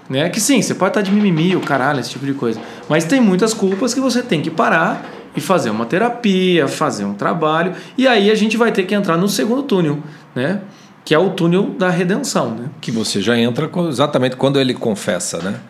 né? 0.08 0.28
Que 0.28 0.40
sim, 0.40 0.60
você 0.60 0.74
pode 0.74 0.90
estar 0.90 1.02
de 1.02 1.12
mimimi, 1.12 1.54
o 1.54 1.60
caralho, 1.60 2.00
esse 2.00 2.10
tipo 2.10 2.26
de 2.26 2.34
coisa. 2.34 2.60
Mas 2.88 3.04
tem 3.04 3.20
muitas 3.20 3.54
culpas 3.54 3.94
que 3.94 4.00
você 4.00 4.22
tem 4.22 4.40
que 4.40 4.50
parar 4.50 5.08
e 5.36 5.40
fazer 5.40 5.70
uma 5.70 5.86
terapia, 5.86 6.66
fazer 6.66 7.04
um 7.04 7.14
trabalho. 7.14 7.74
E 7.96 8.08
aí 8.08 8.30
a 8.30 8.34
gente 8.34 8.56
vai 8.56 8.72
ter 8.72 8.84
que 8.84 8.94
entrar 8.94 9.16
no 9.16 9.28
segundo 9.28 9.62
túnel, 9.62 9.98
né? 10.34 10.60
Que 11.04 11.14
é 11.14 11.18
o 11.18 11.30
túnel 11.30 11.70
da 11.78 11.88
redenção, 11.88 12.54
né? 12.54 12.68
Que 12.80 12.90
você 12.90 13.20
já 13.20 13.38
entra 13.38 13.70
exatamente 13.88 14.36
quando 14.36 14.60
ele 14.60 14.74
confessa, 14.74 15.38
né? 15.38 15.60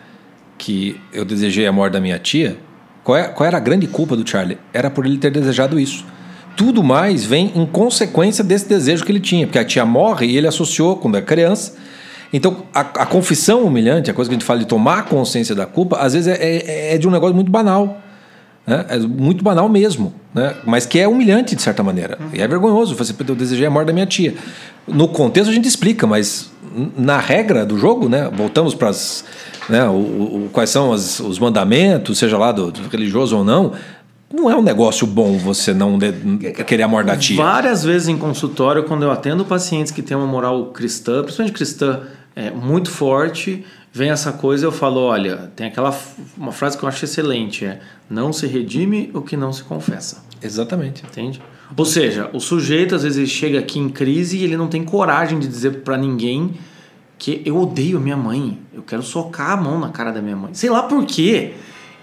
Que 0.57 1.01
eu 1.13 1.25
desejei 1.25 1.67
a 1.67 1.73
morte 1.73 1.93
da 1.93 2.01
minha 2.01 2.19
tia. 2.19 2.59
Qual, 3.05 3.17
é, 3.17 3.29
qual 3.29 3.47
era 3.47 3.57
a 3.57 3.61
grande 3.61 3.87
culpa 3.87 4.17
do 4.17 4.29
Charlie? 4.29 4.59
Era 4.73 4.91
por 4.91 5.07
ele 5.07 5.19
ter 5.19 5.31
desejado 5.31 5.79
isso. 5.79 6.05
Tudo 6.57 6.83
mais 6.83 7.25
vem 7.25 7.53
em 7.55 7.65
consequência 7.65 8.45
desse 8.45 8.69
desejo 8.69 9.05
que 9.05 9.13
ele 9.13 9.21
tinha, 9.21 9.47
porque 9.47 9.59
a 9.59 9.65
tia 9.65 9.85
morre 9.87 10.27
e 10.27 10.37
ele 10.37 10.47
associou 10.47 10.97
quando 10.97 11.17
é 11.17 11.23
criança 11.23 11.77
então, 12.33 12.65
a, 12.73 12.81
a, 12.81 13.07
confissão 13.07 13.65
humilhante, 13.65 14.11
a 14.11 14.15
coisa 14.15 14.29
que 14.29 14.35
a 14.35 14.39
gente 14.39 14.47
fala 14.47 14.61
de 14.61 14.67
tomar 14.67 15.07
consciência 15.07 15.55
da 15.55 15.67
culpa, 15.67 15.97
às 15.99 16.13
vezes 16.13 16.29
é, 16.29 16.37
é, 16.41 16.95
é 16.95 16.99
de 16.99 17.09
um 17.09 17.11
negócio 17.11 17.35
muito 17.35 17.51
banal. 17.51 18.01
Né? 18.67 18.87
É 18.89 18.99
muito 18.99 19.43
banal 19.43 19.69
mesmo, 19.69 20.15
né? 20.33 20.55
mas 20.65 20.87
que 20.87 20.99
é 20.99 21.09
humilhante 21.09 21.57
de 21.57 21.63
certa 21.63 21.83
maneira. 21.83 22.17
Uhum. 22.21 22.29
E 22.33 22.41
é 22.41 22.47
vergonhoso. 22.47 22.95
Você, 22.95 23.13
eu 23.27 23.35
desejei 23.35 23.67
a 23.67 23.71
morte 23.71 23.89
da 23.89 23.93
minha 23.93 24.07
tia. 24.07 24.35
No 24.87 25.09
contexto 25.09 25.51
a 25.51 25.53
gente 25.53 25.67
explica, 25.67 26.07
mas 26.07 26.51
na 26.97 27.19
regra 27.19 27.67
do 27.67 27.77
jogo, 27.77 28.09
né? 28.09 28.31
voltamos 28.33 28.75
para. 28.75 28.93
Né? 29.69 29.85
O, 29.89 29.95
o, 29.95 30.51
quais 30.53 30.71
são 30.71 30.93
as, 30.93 31.19
os 31.19 31.39
mandamentos, 31.39 32.19
seja 32.19 32.39
lá 32.39 32.53
do, 32.53 32.71
do 32.71 32.89
religioso 32.89 33.37
ou 33.37 33.45
não, 33.45 33.73
não 34.33 34.49
é 34.49 34.57
um 34.57 34.63
negócio 34.63 35.07
bom 35.07 35.37
você 35.37 35.75
não 35.75 35.99
de, 35.99 36.13
querer 36.65 36.85
a 36.85 36.89
morte 36.89 37.09
da 37.09 37.17
tia. 37.17 37.37
Várias 37.37 37.83
vezes 37.83 38.07
em 38.07 38.17
consultório, 38.17 38.85
quando 38.85 39.03
eu 39.03 39.11
atendo 39.11 39.45
pacientes 39.45 39.91
que 39.91 40.03
têm 40.03 40.17
uma 40.17 40.27
moral 40.27 40.67
cristã, 40.67 41.23
principalmente 41.23 41.53
cristã, 41.53 42.01
é, 42.35 42.51
muito 42.51 42.91
forte, 42.91 43.65
vem 43.93 44.11
essa 44.11 44.33
coisa 44.33 44.67
eu 44.67 44.73
falo, 44.73 45.01
olha, 45.01 45.51
tem 45.57 45.67
aquela 45.67 45.97
uma 46.37 46.53
frase 46.53 46.79
que 46.79 46.85
eu 46.85 46.89
acho 46.89 47.05
excelente, 47.05 47.65
é 47.65 47.81
não 48.09 48.33
se 48.33 48.47
redime 48.47 49.11
o 49.15 49.23
que 49.23 49.37
não 49.37 49.53
se 49.53 49.63
confessa. 49.65 50.25
Exatamente. 50.43 51.05
Entende? 51.05 51.41
Ou 51.77 51.85
seja, 51.85 52.31
o 52.33 52.41
sujeito 52.41 52.95
às 52.95 53.03
vezes 53.03 53.29
chega 53.29 53.59
aqui 53.59 53.79
em 53.79 53.89
crise 53.89 54.39
e 54.39 54.45
ele 54.45 54.57
não 54.57 54.69
tem 54.69 54.85
coragem 54.85 55.39
de 55.39 55.47
dizer 55.47 55.83
para 55.83 55.97
ninguém 55.97 56.55
que 57.19 57.43
eu 57.45 57.59
odeio 57.59 58.01
minha 58.01 58.17
mãe, 58.17 58.59
eu 58.73 58.83
quero 58.83 59.03
socar 59.03 59.51
a 59.51 59.57
mão 59.57 59.79
na 59.79 59.91
cara 59.91 60.11
da 60.11 60.23
minha 60.23 60.37
mãe. 60.37 60.55
Sei 60.55 60.71
lá 60.71 60.83
por 60.83 61.05
quê. 61.05 61.55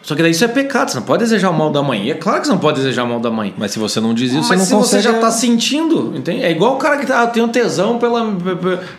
Só 0.02 0.16
que 0.16 0.22
daí 0.22 0.32
isso 0.32 0.46
é 0.46 0.48
pecado, 0.48 0.90
você 0.90 0.98
não 0.98 1.06
pode 1.06 1.24
desejar 1.24 1.50
o 1.50 1.54
mal 1.54 1.70
da 1.70 1.84
mãe. 1.84 2.06
E 2.06 2.12
é 2.12 2.14
claro 2.14 2.40
que 2.40 2.48
você 2.48 2.54
não 2.54 2.60
pode 2.60 2.78
desejar 2.78 3.04
o 3.04 3.08
mal 3.08 3.20
da 3.20 3.30
mãe. 3.30 3.54
Mas 3.58 3.72
se 3.72 3.80
você 3.80 4.00
não 4.00 4.14
diz 4.14 4.32
isso, 4.32 4.48
Mas 4.48 4.48
você 4.48 4.56
não 4.56 4.66
se 4.66 4.74
consegue... 4.74 5.04
você 5.04 5.10
já 5.10 5.16
está 5.16 5.32
sentindo, 5.32 6.14
entende? 6.16 6.44
É 6.44 6.52
igual 6.52 6.76
o 6.76 6.78
cara 6.78 6.98
que 6.98 7.06
tá, 7.06 7.24
ah, 7.24 7.28
tenho 7.28 7.48
tesão 7.50 7.98
pela, 7.98 8.26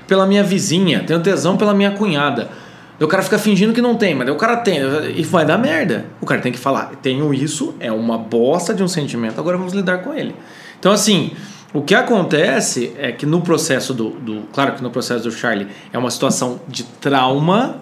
pela 0.06 0.26
minha 0.26 0.42
vizinha, 0.42 1.02
tenho 1.06 1.20
tesão 1.20 1.56
pela 1.56 1.72
minha 1.72 1.92
cunhada. 1.92 2.50
o 3.00 3.06
cara 3.06 3.22
fica 3.22 3.38
fingindo 3.38 3.72
que 3.72 3.80
não 3.80 3.94
tem, 3.94 4.14
mas 4.14 4.28
o 4.28 4.34
cara 4.34 4.58
tem. 4.58 4.80
E 5.16 5.22
vai 5.22 5.46
dar 5.46 5.56
merda. 5.56 6.06
O 6.20 6.26
cara 6.26 6.40
tem 6.40 6.52
que 6.52 6.58
falar, 6.58 6.92
tenho 7.00 7.32
isso, 7.32 7.74
é 7.80 7.90
uma 7.90 8.18
bosta 8.18 8.74
de 8.74 8.82
um 8.82 8.88
sentimento, 8.88 9.40
agora 9.40 9.56
vamos 9.56 9.72
lidar 9.72 9.98
com 9.98 10.12
ele. 10.12 10.34
Então, 10.78 10.92
assim, 10.92 11.32
o 11.72 11.82
que 11.82 11.94
acontece 11.94 12.92
é 12.98 13.12
que 13.12 13.26
no 13.26 13.40
processo 13.40 13.92
do, 13.92 14.10
do. 14.10 14.42
Claro 14.52 14.72
que 14.72 14.82
no 14.82 14.90
processo 14.90 15.24
do 15.24 15.30
Charlie 15.30 15.68
é 15.92 15.98
uma 15.98 16.10
situação 16.10 16.60
de 16.68 16.82
trauma 16.82 17.76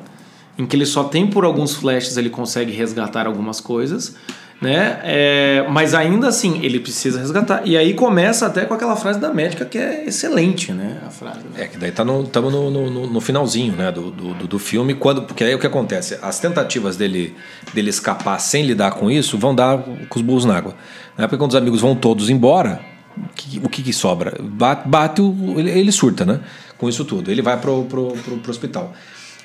em 0.58 0.66
que 0.66 0.76
ele 0.76 0.86
só 0.86 1.04
tem 1.04 1.26
por 1.26 1.44
alguns 1.44 1.74
flashes 1.74 2.16
ele 2.16 2.30
consegue 2.30 2.72
resgatar 2.72 3.26
algumas 3.26 3.60
coisas, 3.60 4.16
né? 4.60 5.00
É, 5.02 5.66
mas 5.70 5.92
ainda 5.94 6.28
assim 6.28 6.60
ele 6.62 6.80
precisa 6.80 7.20
resgatar. 7.20 7.62
E 7.66 7.76
aí 7.76 7.92
começa 7.92 8.46
até 8.46 8.64
com 8.64 8.72
aquela 8.72 8.96
frase 8.96 9.18
da 9.18 9.32
médica 9.32 9.66
que 9.66 9.76
é 9.76 10.06
excelente, 10.06 10.72
né? 10.72 10.98
A 11.06 11.10
frase. 11.10 11.40
Né? 11.40 11.64
É 11.64 11.66
que 11.66 11.76
daí 11.76 11.92
tá 11.92 12.04
no, 12.04 12.22
estamos 12.22 12.52
no, 12.52 12.70
no, 12.70 13.06
no, 13.06 13.20
finalzinho, 13.20 13.74
né? 13.74 13.92
Do, 13.92 14.10
do, 14.10 14.46
do 14.46 14.58
filme, 14.58 14.94
quando 14.94 15.22
porque 15.22 15.44
aí 15.44 15.54
o 15.54 15.58
que 15.58 15.66
acontece? 15.66 16.18
As 16.22 16.40
tentativas 16.40 16.96
dele 16.96 17.34
dele 17.74 17.90
escapar 17.90 18.38
sem 18.38 18.64
lidar 18.64 18.92
com 18.92 19.10
isso 19.10 19.36
vão 19.36 19.54
dar 19.54 19.78
com 20.08 20.18
os 20.18 20.22
burros 20.22 20.46
na 20.46 20.56
água. 20.56 20.74
Né? 21.18 21.26
Porque 21.26 21.36
quando 21.36 21.50
os 21.50 21.56
amigos 21.56 21.82
vão 21.82 21.94
todos 21.94 22.30
embora, 22.30 22.80
o 23.62 23.68
que, 23.68 23.82
que 23.82 23.92
sobra? 23.92 24.38
Bate, 24.40 24.88
bate 24.88 25.20
o, 25.20 25.54
ele, 25.58 25.70
ele, 25.70 25.92
surta, 25.92 26.24
né? 26.24 26.40
Com 26.78 26.88
isso 26.88 27.04
tudo. 27.04 27.30
Ele 27.30 27.42
vai 27.42 27.58
pro, 27.58 27.84
pro, 27.84 28.12
pro, 28.12 28.38
pro 28.38 28.50
hospital. 28.50 28.94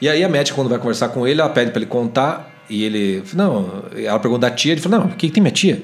E 0.01 0.09
aí 0.09 0.23
a 0.23 0.29
médica, 0.29 0.55
quando 0.55 0.69
vai 0.69 0.79
conversar 0.79 1.09
com 1.09 1.27
ele, 1.27 1.39
ela 1.39 1.49
pede 1.49 1.71
para 1.71 1.79
ele 1.79 1.89
contar. 1.89 2.51
E 2.69 2.83
ele. 2.83 3.23
Não, 3.33 3.83
ela 3.95 4.19
pergunta 4.19 4.49
da 4.49 4.51
tia. 4.51 4.71
Ele 4.71 4.81
fala: 4.81 4.99
Não, 4.99 5.05
o 5.05 5.09
que, 5.09 5.27
que 5.27 5.33
tem 5.33 5.41
minha 5.41 5.51
tia? 5.51 5.83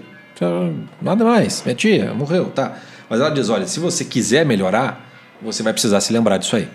Nada 1.01 1.23
mais, 1.23 1.63
minha 1.63 1.75
tia 1.75 2.13
morreu, 2.13 2.45
tá. 2.45 2.77
Mas 3.09 3.19
ela 3.19 3.29
diz: 3.29 3.49
Olha, 3.49 3.67
se 3.67 3.79
você 3.79 4.03
quiser 4.03 4.45
melhorar, 4.45 5.07
você 5.41 5.61
vai 5.61 5.73
precisar 5.73 6.01
se 6.01 6.11
lembrar 6.11 6.37
disso 6.37 6.55
aí. 6.55 6.67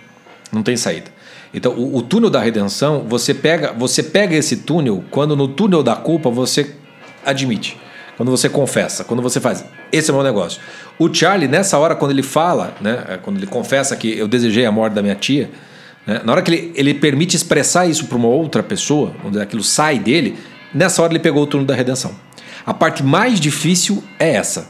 Não 0.52 0.62
tem 0.62 0.76
saída. 0.76 1.10
Então, 1.54 1.72
o, 1.72 1.96
o, 1.96 2.02
túnel 2.02 2.30
da 2.30 2.40
redenção, 2.40 3.04
você 3.06 3.34
pega, 3.34 3.72
você 3.72 4.02
pega 4.02 4.34
esse 4.34 4.58
túnel 4.58 5.04
quando 5.10 5.36
no 5.36 5.48
túnel 5.48 5.82
da 5.82 5.94
culpa 5.94 6.30
você 6.30 6.74
admite, 7.24 7.78
quando 8.16 8.30
você 8.30 8.48
confessa, 8.48 9.04
quando 9.04 9.22
você 9.22 9.40
faz. 9.40 9.64
Esse 9.90 10.10
é 10.10 10.12
o 10.12 10.16
meu 10.16 10.24
negócio. 10.24 10.60
O 10.98 11.12
Charlie, 11.12 11.48
nessa 11.48 11.78
hora, 11.78 11.94
quando 11.94 12.10
ele 12.10 12.22
fala, 12.22 12.74
né, 12.80 13.04
é, 13.08 13.16
quando 13.18 13.36
ele 13.36 13.46
confessa 13.46 13.94
que 13.96 14.16
eu 14.16 14.26
desejei 14.26 14.64
a 14.64 14.72
morte 14.72 14.94
da 14.94 15.02
minha 15.02 15.14
tia? 15.14 15.50
Na 16.06 16.32
hora 16.32 16.42
que 16.42 16.50
ele, 16.50 16.72
ele 16.74 16.94
permite 16.94 17.36
expressar 17.36 17.86
isso 17.86 18.06
para 18.06 18.16
uma 18.16 18.28
outra 18.28 18.62
pessoa, 18.62 19.12
onde 19.24 19.40
aquilo 19.40 19.62
sai 19.62 19.98
dele, 19.98 20.36
nessa 20.74 21.02
hora 21.02 21.12
ele 21.12 21.20
pegou 21.20 21.42
o 21.42 21.46
turno 21.46 21.66
da 21.66 21.74
redenção. 21.74 22.12
A 22.66 22.74
parte 22.74 23.02
mais 23.02 23.40
difícil 23.40 24.02
é 24.18 24.34
essa, 24.34 24.68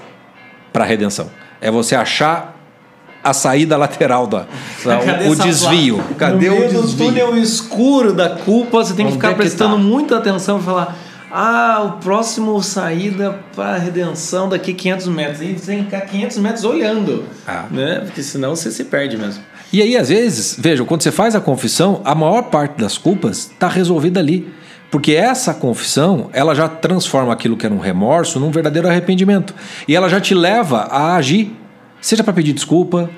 para 0.72 0.85
a 0.85 0.87
redenção. 0.87 1.30
É 1.61 1.70
você 1.70 1.95
achar 1.95 2.59
a 3.22 3.33
saída 3.33 3.76
lateral 3.76 4.26
da, 4.26 4.47
da 4.85 5.28
o 5.28 5.37
desvio. 5.37 6.03
Cadê 6.18 6.51
no 6.51 6.57
meio 6.57 6.66
o 6.66 6.83
desvio? 6.83 7.07
No 7.07 7.12
túnel 7.12 7.39
escuro 7.39 8.12
da 8.12 8.30
culpa, 8.30 8.85
você 8.85 8.95
tem 8.95 9.07
que 9.07 9.12
ficar 9.12 9.35
prestando 9.35 9.76
tá? 9.76 9.83
muita 9.83 10.18
atenção 10.18 10.59
e 10.59 10.62
falar: 10.62 10.97
"Ah, 11.30 11.83
o 11.85 11.93
próximo 12.01 12.61
saída 12.62 13.39
para 13.55 13.76
a 13.76 13.78
redenção 13.78 14.49
daqui 14.49 14.74
500 14.74 15.09
metros". 15.09 15.41
E 15.43 15.53
você 15.53 15.66
tem 15.66 15.78
que 15.78 15.85
ficar 15.85 16.01
500 16.01 16.39
metros 16.39 16.64
olhando, 16.64 17.24
ah. 17.47 17.66
né? 17.70 18.01
Porque 18.05 18.22
senão 18.22 18.57
você 18.57 18.70
se 18.70 18.85
perde 18.85 19.16
mesmo. 19.16 19.43
E 19.72 19.80
aí, 19.80 19.96
às 19.96 20.10
vezes, 20.10 20.56
vejam, 20.58 20.84
quando 20.84 21.02
você 21.02 21.10
faz 21.10 21.34
a 21.34 21.40
confissão, 21.40 22.02
a 22.04 22.14
maior 22.14 22.42
parte 22.42 22.78
das 22.78 22.98
culpas 22.98 23.50
está 23.50 23.68
resolvida 23.68 24.20
ali. 24.20 24.52
Porque 24.90 25.12
essa 25.12 25.54
confissão, 25.54 26.28
ela 26.34 26.54
já 26.54 26.68
transforma 26.68 27.32
aquilo 27.32 27.56
que 27.56 27.64
era 27.64 27.74
um 27.74 27.78
remorso 27.78 28.38
num 28.38 28.50
verdadeiro 28.50 28.86
arrependimento. 28.86 29.54
E 29.88 29.96
ela 29.96 30.10
já 30.10 30.20
te 30.20 30.34
leva 30.34 30.80
a 30.90 31.16
agir, 31.16 31.56
seja 31.98 32.22
para 32.22 32.34
pedir 32.34 32.52
desculpa, 32.52 33.08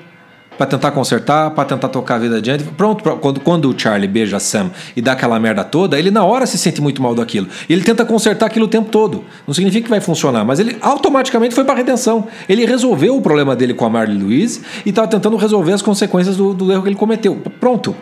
para 0.57 0.65
tentar 0.65 0.91
consertar, 0.91 1.51
para 1.51 1.65
tentar 1.65 1.89
tocar 1.89 2.15
a 2.15 2.19
vida 2.19 2.37
adiante. 2.37 2.63
Pronto, 2.63 3.03
quando, 3.17 3.39
quando 3.39 3.69
o 3.69 3.79
Charlie 3.79 4.07
beija 4.07 4.37
a 4.37 4.39
Sam 4.39 4.71
e 4.95 5.01
dá 5.01 5.13
aquela 5.13 5.39
merda 5.39 5.63
toda, 5.63 5.97
ele 5.97 6.11
na 6.11 6.23
hora 6.23 6.45
se 6.45 6.57
sente 6.57 6.81
muito 6.81 7.01
mal 7.01 7.13
daquilo. 7.13 7.47
E 7.67 7.73
ele 7.73 7.83
tenta 7.83 8.05
consertar 8.05 8.47
aquilo 8.47 8.65
o 8.65 8.67
tempo 8.67 8.89
todo. 8.89 9.23
Não 9.45 9.53
significa 9.53 9.83
que 9.83 9.89
vai 9.89 10.01
funcionar, 10.01 10.43
mas 10.45 10.59
ele 10.59 10.77
automaticamente 10.81 11.53
foi 11.53 11.63
para 11.63 11.75
redenção. 11.75 12.27
Ele 12.47 12.65
resolveu 12.65 13.17
o 13.17 13.21
problema 13.21 13.55
dele 13.55 13.73
com 13.73 13.85
a 13.85 13.89
Marley 13.89 14.17
Louise 14.17 14.61
e 14.85 14.89
estava 14.89 15.07
tentando 15.07 15.35
resolver 15.37 15.73
as 15.73 15.81
consequências 15.81 16.37
do, 16.37 16.53
do 16.53 16.71
erro 16.71 16.83
que 16.83 16.89
ele 16.89 16.95
cometeu. 16.95 17.35
Pronto. 17.59 17.95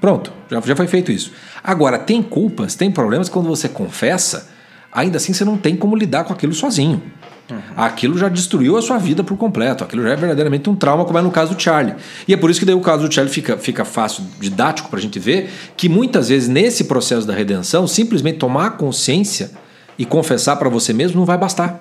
Pronto, 0.00 0.30
já, 0.50 0.60
já 0.60 0.76
foi 0.76 0.86
feito 0.86 1.10
isso. 1.10 1.32
Agora, 1.62 1.98
tem 1.98 2.22
culpas, 2.22 2.74
tem 2.74 2.90
problemas 2.90 3.30
quando 3.30 3.48
você 3.48 3.70
confessa, 3.70 4.50
ainda 4.92 5.16
assim 5.16 5.32
você 5.32 5.46
não 5.46 5.56
tem 5.56 5.74
como 5.74 5.96
lidar 5.96 6.24
com 6.24 6.32
aquilo 6.34 6.52
sozinho. 6.52 7.02
Uhum. 7.50 7.58
Aquilo 7.76 8.16
já 8.16 8.28
destruiu 8.28 8.76
a 8.76 8.82
sua 8.82 8.96
vida 8.96 9.22
por 9.22 9.36
completo. 9.36 9.84
Aquilo 9.84 10.02
já 10.02 10.10
é 10.10 10.16
verdadeiramente 10.16 10.68
um 10.70 10.74
trauma, 10.74 11.04
como 11.04 11.18
é 11.18 11.22
no 11.22 11.30
caso 11.30 11.54
do 11.54 11.60
Charlie. 11.60 11.94
E 12.26 12.32
é 12.32 12.36
por 12.36 12.50
isso 12.50 12.58
que 12.58 12.66
daí 12.66 12.74
o 12.74 12.80
caso 12.80 13.06
do 13.06 13.14
Charlie 13.14 13.32
fica, 13.32 13.58
fica 13.58 13.84
fácil, 13.84 14.24
didático 14.40 14.88
para 14.88 14.98
a 14.98 15.02
gente 15.02 15.18
ver 15.18 15.50
que 15.76 15.88
muitas 15.88 16.28
vezes 16.28 16.48
nesse 16.48 16.84
processo 16.84 17.26
da 17.26 17.34
redenção, 17.34 17.86
simplesmente 17.86 18.38
tomar 18.38 18.76
consciência 18.76 19.50
e 19.98 20.04
confessar 20.04 20.56
para 20.56 20.68
você 20.68 20.92
mesmo 20.92 21.18
não 21.18 21.26
vai 21.26 21.36
bastar. 21.36 21.80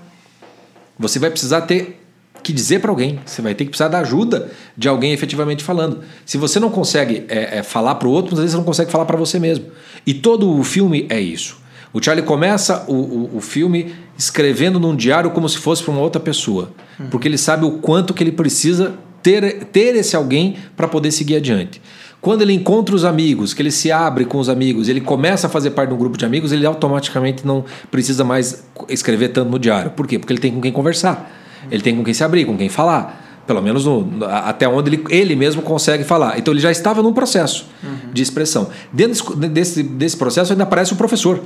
Você 0.99 1.17
vai 1.17 1.29
precisar 1.29 1.61
ter 1.61 1.99
que 2.43 2.51
dizer 2.51 2.79
para 2.79 2.91
alguém. 2.91 3.19
Você 3.25 3.41
vai 3.41 3.55
ter 3.55 3.63
que 3.63 3.71
precisar 3.71 3.87
da 3.87 3.99
ajuda 3.99 4.51
de 4.77 4.89
alguém 4.89 5.13
efetivamente 5.13 5.63
falando. 5.63 6.01
Se 6.25 6.37
você 6.37 6.59
não 6.59 6.69
consegue 6.69 7.25
é, 7.29 7.59
é, 7.59 7.63
falar 7.63 7.95
para 7.95 8.07
o 8.07 8.11
outro, 8.11 8.33
às 8.33 8.39
vezes 8.39 8.51
você 8.51 8.57
não 8.57 8.65
consegue 8.65 8.91
falar 8.91 9.05
para 9.05 9.17
você 9.17 9.39
mesmo. 9.39 9.67
E 10.05 10.13
todo 10.13 10.59
o 10.59 10.63
filme 10.63 11.07
é 11.09 11.19
isso. 11.19 11.62
O 11.93 12.03
Charlie 12.03 12.25
começa 12.25 12.83
o, 12.87 12.93
o, 12.93 13.37
o 13.37 13.41
filme 13.41 13.93
escrevendo 14.17 14.79
num 14.79 14.95
diário 14.95 15.29
como 15.29 15.47
se 15.47 15.57
fosse 15.59 15.83
para 15.83 15.91
uma 15.91 16.01
outra 16.01 16.19
pessoa, 16.19 16.71
uhum. 16.99 17.07
porque 17.09 17.27
ele 17.27 17.37
sabe 17.37 17.65
o 17.65 17.73
quanto 17.73 18.13
que 18.13 18.23
ele 18.23 18.31
precisa 18.31 18.95
ter, 19.21 19.65
ter 19.65 19.95
esse 19.95 20.15
alguém 20.15 20.57
para 20.75 20.87
poder 20.87 21.11
seguir 21.11 21.35
adiante. 21.35 21.79
Quando 22.19 22.41
ele 22.41 22.53
encontra 22.53 22.95
os 22.95 23.03
amigos, 23.03 23.53
que 23.53 23.61
ele 23.61 23.69
se 23.69 23.91
abre 23.91 24.25
com 24.25 24.39
os 24.39 24.47
amigos, 24.47 24.87
ele 24.87 25.01
começa 25.01 25.47
a 25.47 25.49
fazer 25.49 25.71
parte 25.71 25.89
de 25.89 25.95
um 25.95 25.97
grupo 25.97 26.17
de 26.17 26.25
amigos, 26.25 26.51
ele 26.51 26.65
automaticamente 26.65 27.45
não 27.45 27.65
precisa 27.91 28.23
mais 28.23 28.63
escrever 28.87 29.29
tanto 29.29 29.51
no 29.51 29.59
diário. 29.59 29.91
Por 29.91 30.07
quê? 30.07 30.17
Porque 30.17 30.31
ele 30.31 30.39
tem 30.39 30.51
com 30.51 30.61
quem 30.61 30.71
conversar, 30.71 31.31
ele 31.69 31.83
tem 31.83 31.95
com 31.95 32.03
quem 32.03 32.13
se 32.13 32.23
abrir, 32.23 32.45
com 32.45 32.57
quem 32.57 32.69
falar. 32.69 33.21
Pelo 33.45 33.61
menos 33.61 33.83
no, 33.85 34.07
até 34.25 34.65
onde 34.69 34.89
ele, 34.89 35.03
ele 35.09 35.35
mesmo 35.35 35.61
consegue 35.61 36.05
falar. 36.05 36.39
Então 36.39 36.53
ele 36.53 36.61
já 36.61 36.71
estava 36.71 37.03
num 37.03 37.11
processo 37.11 37.67
uhum. 37.83 38.13
de 38.13 38.23
expressão. 38.23 38.69
Dentro 38.91 39.35
desse, 39.35 39.83
desse 39.83 40.15
processo 40.15 40.53
ainda 40.53 40.63
aparece 40.63 40.93
o 40.93 40.95
professor. 40.95 41.41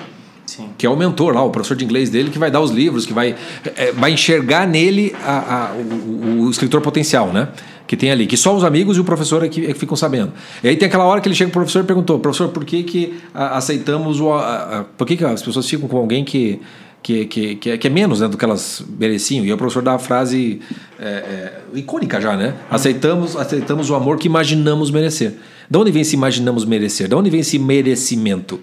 Sim. 0.48 0.70
que 0.78 0.86
é 0.86 0.90
o 0.90 0.96
mentor 0.96 1.36
lá, 1.36 1.44
o 1.44 1.50
professor 1.50 1.76
de 1.76 1.84
inglês 1.84 2.10
dele, 2.10 2.30
que 2.30 2.40
vai 2.40 2.50
dar 2.50 2.62
os 2.62 2.72
livros, 2.72 3.06
que 3.06 3.14
vai, 3.14 3.36
é, 3.76 3.92
vai 3.92 4.14
enxergar 4.14 4.66
nele 4.66 5.14
a, 5.24 5.72
a, 5.72 5.74
o, 5.74 6.46
o, 6.46 6.50
escritor 6.50 6.80
potencial, 6.82 7.34
né? 7.34 7.50
Que 7.86 7.98
tem 7.98 8.12
ali, 8.12 8.26
que 8.26 8.38
só 8.38 8.56
os 8.56 8.64
amigos 8.64 8.98
e 8.98 9.00
o 9.02 9.04
professor 9.04 9.44
é 9.44 9.50
que, 9.50 9.66
é 9.66 9.74
que 9.74 9.80
ficam 9.80 9.96
sabendo. 9.96 10.32
E 10.64 10.70
aí 10.70 10.76
tem 10.78 10.88
aquela 10.88 11.04
hora 11.04 11.20
que 11.20 11.28
ele 11.28 11.36
chega 11.36 11.52
pro 11.52 11.60
professor 11.62 11.84
e 11.84 11.88
perguntou, 11.88 12.18
professor, 12.20 12.50
por 12.50 12.64
que, 12.66 12.84
que 12.84 13.20
aceitamos 13.34 14.20
o. 14.20 14.34
A, 14.34 14.86
por 14.98 15.06
que, 15.06 15.18
que 15.18 15.24
as 15.24 15.42
pessoas 15.42 15.70
ficam 15.70 15.88
com 15.88 15.98
alguém 15.98 16.24
que. 16.24 16.60
Que, 17.04 17.26
que, 17.26 17.56
que, 17.56 17.70
é, 17.70 17.78
que 17.78 17.88
é 17.88 17.90
menos 17.90 18.20
né, 18.20 18.28
do 18.28 18.38
que 18.38 18.44
elas 18.44 18.84
mereciam. 19.00 19.46
E 19.46 19.54
o 19.54 19.56
professor 19.56 19.82
dá 19.82 19.94
a 19.94 20.00
frase 20.00 20.60
é, 21.00 21.06
é, 21.06 21.54
icônica 21.76 22.20
já, 22.20 22.36
né? 22.36 22.56
Aceitamos, 22.70 23.38
aceitamos 23.38 23.90
o 23.90 23.96
amor 23.96 24.18
que 24.18 24.28
imaginamos 24.28 24.92
merecer. 24.92 25.36
De 25.70 25.78
onde 25.78 25.90
vem 25.90 26.02
esse 26.02 26.16
imaginamos 26.16 26.66
merecer? 26.66 27.08
De 27.08 27.16
onde 27.16 27.30
vem 27.30 27.40
esse 27.40 27.58
merecimento? 27.58 28.60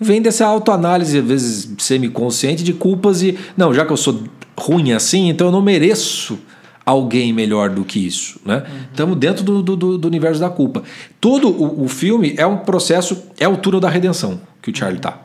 Vem 0.00 0.20
dessa 0.20 0.46
autoanálise, 0.46 1.18
às 1.18 1.24
vezes 1.24 1.70
semiconsciente, 1.78 2.62
de 2.62 2.72
culpas 2.72 3.22
e. 3.22 3.38
Não, 3.56 3.72
já 3.72 3.84
que 3.84 3.92
eu 3.92 3.96
sou 3.96 4.22
ruim 4.58 4.92
assim, 4.92 5.28
então 5.28 5.48
eu 5.48 5.52
não 5.52 5.62
mereço 5.62 6.38
alguém 6.84 7.32
melhor 7.32 7.70
do 7.70 7.84
que 7.84 8.04
isso. 8.04 8.40
Né? 8.44 8.64
Estamos 8.90 9.14
uhum. 9.14 9.18
dentro 9.18 9.44
do, 9.44 9.62
do, 9.62 9.98
do, 9.98 10.08
universo 10.08 10.40
da 10.40 10.50
culpa. 10.50 10.82
Todo 11.20 11.48
o, 11.48 11.84
o, 11.84 11.88
filme 11.88 12.34
é 12.36 12.46
um 12.46 12.58
processo, 12.58 13.22
é 13.38 13.46
o 13.46 13.56
túnel 13.56 13.80
da 13.80 13.88
redenção 13.88 14.40
que 14.60 14.70
o 14.70 14.76
Charlie 14.76 14.98
está. 14.98 15.20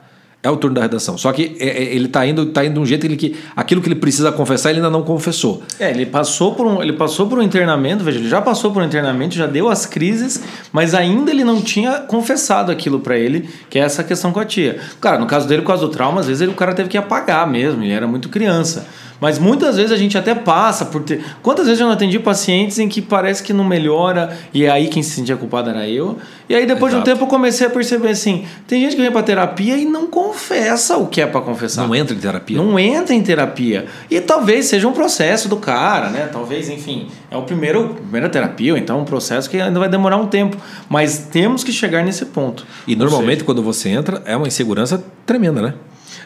É 0.47 0.49
o 0.49 0.55
turno 0.55 0.75
da 0.75 0.81
redação. 0.81 1.17
Só 1.17 1.33
que 1.33 1.57
é, 1.59 1.67
é, 1.67 1.83
ele 1.93 2.05
está 2.05 2.25
indo, 2.25 2.45
tá 2.45 2.63
indo 2.63 2.75
de 2.75 2.79
um 2.79 2.85
jeito 2.85 3.01
que, 3.01 3.07
ele, 3.07 3.17
que 3.17 3.35
aquilo 3.53 3.81
que 3.81 3.89
ele 3.89 3.95
precisa 3.95 4.31
confessar, 4.31 4.69
ele 4.69 4.79
ainda 4.79 4.89
não 4.89 5.03
confessou. 5.03 5.61
É, 5.77 5.91
ele 5.91 6.05
passou 6.05 6.55
por 6.55 6.65
um, 6.65 6.81
ele 6.81 6.93
passou 6.93 7.27
por 7.27 7.37
um 7.37 7.41
internamento, 7.41 8.01
veja, 8.01 8.17
ele 8.17 8.29
já 8.29 8.41
passou 8.41 8.71
por 8.71 8.81
um 8.81 8.85
internamento, 8.85 9.35
já 9.35 9.45
deu 9.45 9.67
as 9.67 9.85
crises, 9.85 10.41
mas 10.71 10.93
ainda 10.93 11.31
ele 11.31 11.43
não 11.43 11.61
tinha 11.61 11.99
confessado 11.99 12.71
aquilo 12.71 13.01
para 13.01 13.17
ele, 13.17 13.49
que 13.69 13.77
é 13.77 13.81
essa 13.81 14.05
questão 14.05 14.31
com 14.31 14.39
a 14.39 14.45
tia. 14.45 14.79
Cara, 15.01 15.19
no 15.19 15.25
caso 15.25 15.49
dele, 15.49 15.63
por 15.63 15.67
causa 15.67 15.85
do 15.85 15.91
trauma, 15.91 16.21
às 16.21 16.27
vezes 16.27 16.41
ele, 16.41 16.53
o 16.53 16.55
cara 16.55 16.73
teve 16.73 16.87
que 16.87 16.97
apagar 16.97 17.45
mesmo, 17.45 17.83
ele 17.83 17.91
era 17.91 18.07
muito 18.07 18.29
criança. 18.29 18.87
Mas 19.19 19.39
muitas 19.39 19.77
vezes 19.77 19.91
a 19.91 19.97
gente 19.97 20.17
até 20.17 20.35
passa 20.35 20.85
por 20.85 21.01
ter. 21.03 21.23
Quantas 21.41 21.65
vezes 21.65 21.79
eu 21.79 21.87
não 21.87 21.93
atendi 21.93 22.19
pacientes 22.19 22.79
em 22.79 22.87
que 22.87 23.01
parece 23.01 23.41
que 23.41 23.53
não 23.53 23.63
melhora, 23.63 24.37
e 24.53 24.67
aí 24.67 24.87
quem 24.87 25.01
se 25.01 25.11
sentia 25.11 25.35
culpado 25.35 25.69
era 25.69 25.87
eu. 25.87 26.17
E 26.49 26.55
aí 26.55 26.65
depois 26.65 26.93
Exato. 26.93 27.03
de 27.03 27.09
um 27.09 27.13
tempo 27.13 27.25
eu 27.25 27.27
comecei 27.27 27.67
a 27.67 27.69
perceber 27.69 28.09
assim: 28.09 28.45
tem 28.67 28.81
gente 28.81 28.95
que 28.95 29.01
vem 29.01 29.11
pra 29.11 29.23
terapia 29.23 29.77
e 29.77 29.85
não 29.85 30.07
confessa 30.07 30.97
o 30.97 31.07
que 31.07 31.21
é 31.21 31.27
para 31.27 31.41
confessar. 31.41 31.87
Não 31.87 31.95
entra 31.95 32.15
em 32.15 32.19
terapia. 32.19 32.57
Não 32.57 32.79
entra 32.79 33.13
em 33.13 33.21
terapia. 33.21 33.85
E 34.09 34.21
talvez 34.21 34.67
seja 34.67 34.87
um 34.87 34.93
processo 34.93 35.49
do 35.49 35.57
cara, 35.57 36.09
né? 36.09 36.29
Talvez, 36.31 36.69
enfim, 36.69 37.07
é 37.29 37.37
o 37.37 37.41
primeiro 37.41 37.95
primeira 37.95 38.29
terapia, 38.29 38.73
ou 38.73 38.77
então 38.77 39.01
um 39.01 39.05
processo 39.05 39.49
que 39.49 39.59
ainda 39.59 39.79
vai 39.79 39.89
demorar 39.89 40.17
um 40.17 40.27
tempo. 40.27 40.57
Mas 40.87 41.27
temos 41.31 41.63
que 41.63 41.71
chegar 41.71 42.03
nesse 42.03 42.25
ponto. 42.25 42.65
E 42.87 42.95
normalmente 42.95 43.39
seja, 43.39 43.45
quando 43.45 43.61
você 43.61 43.89
entra, 43.89 44.21
é 44.25 44.35
uma 44.35 44.47
insegurança 44.47 45.03
tremenda, 45.25 45.61
né? 45.61 45.73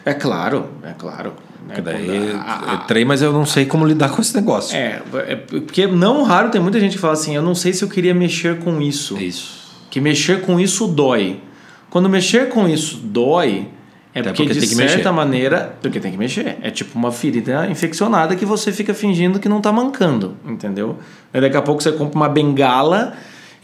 É 0.04 0.14
claro, 0.14 0.68
é 0.82 0.92
claro. 0.92 1.32
Né? 1.66 1.80
daí 1.80 2.32
a, 2.32 2.72
a, 2.72 2.74
entrei, 2.76 3.04
mas 3.04 3.22
eu 3.22 3.32
não 3.32 3.46
sei 3.46 3.66
como 3.66 3.86
lidar 3.86 4.10
com 4.10 4.20
esse 4.20 4.34
negócio. 4.34 4.76
É, 4.76 5.02
é, 5.28 5.36
porque 5.36 5.86
não 5.86 6.22
raro 6.22 6.50
tem 6.50 6.60
muita 6.60 6.78
gente 6.80 6.92
que 6.92 6.98
fala 6.98 7.12
assim, 7.14 7.34
eu 7.34 7.42
não 7.42 7.54
sei 7.54 7.72
se 7.72 7.84
eu 7.84 7.88
queria 7.88 8.14
mexer 8.14 8.58
com 8.58 8.80
isso. 8.80 9.16
Isso. 9.18 9.62
Que 9.90 10.00
mexer 10.00 10.42
com 10.42 10.58
isso 10.58 10.86
dói. 10.86 11.40
Quando 11.90 12.08
mexer 12.08 12.48
com 12.48 12.68
isso 12.68 12.96
dói, 12.96 13.68
é 14.14 14.22
porque, 14.22 14.44
porque, 14.44 14.60
de 14.60 14.66
certa 14.66 14.94
mexer. 14.94 15.10
maneira, 15.10 15.76
porque 15.80 15.98
tem 15.98 16.12
que 16.12 16.18
mexer. 16.18 16.58
É 16.62 16.70
tipo 16.70 16.98
uma 16.98 17.10
ferida 17.10 17.66
infeccionada 17.70 18.36
que 18.36 18.44
você 18.44 18.70
fica 18.72 18.92
fingindo 18.92 19.38
que 19.38 19.48
não 19.48 19.60
tá 19.60 19.72
mancando, 19.72 20.36
entendeu? 20.44 20.98
Aí 21.32 21.40
daqui 21.40 21.56
a 21.56 21.62
pouco 21.62 21.82
você 21.82 21.92
compra 21.92 22.16
uma 22.16 22.28
bengala 22.28 23.14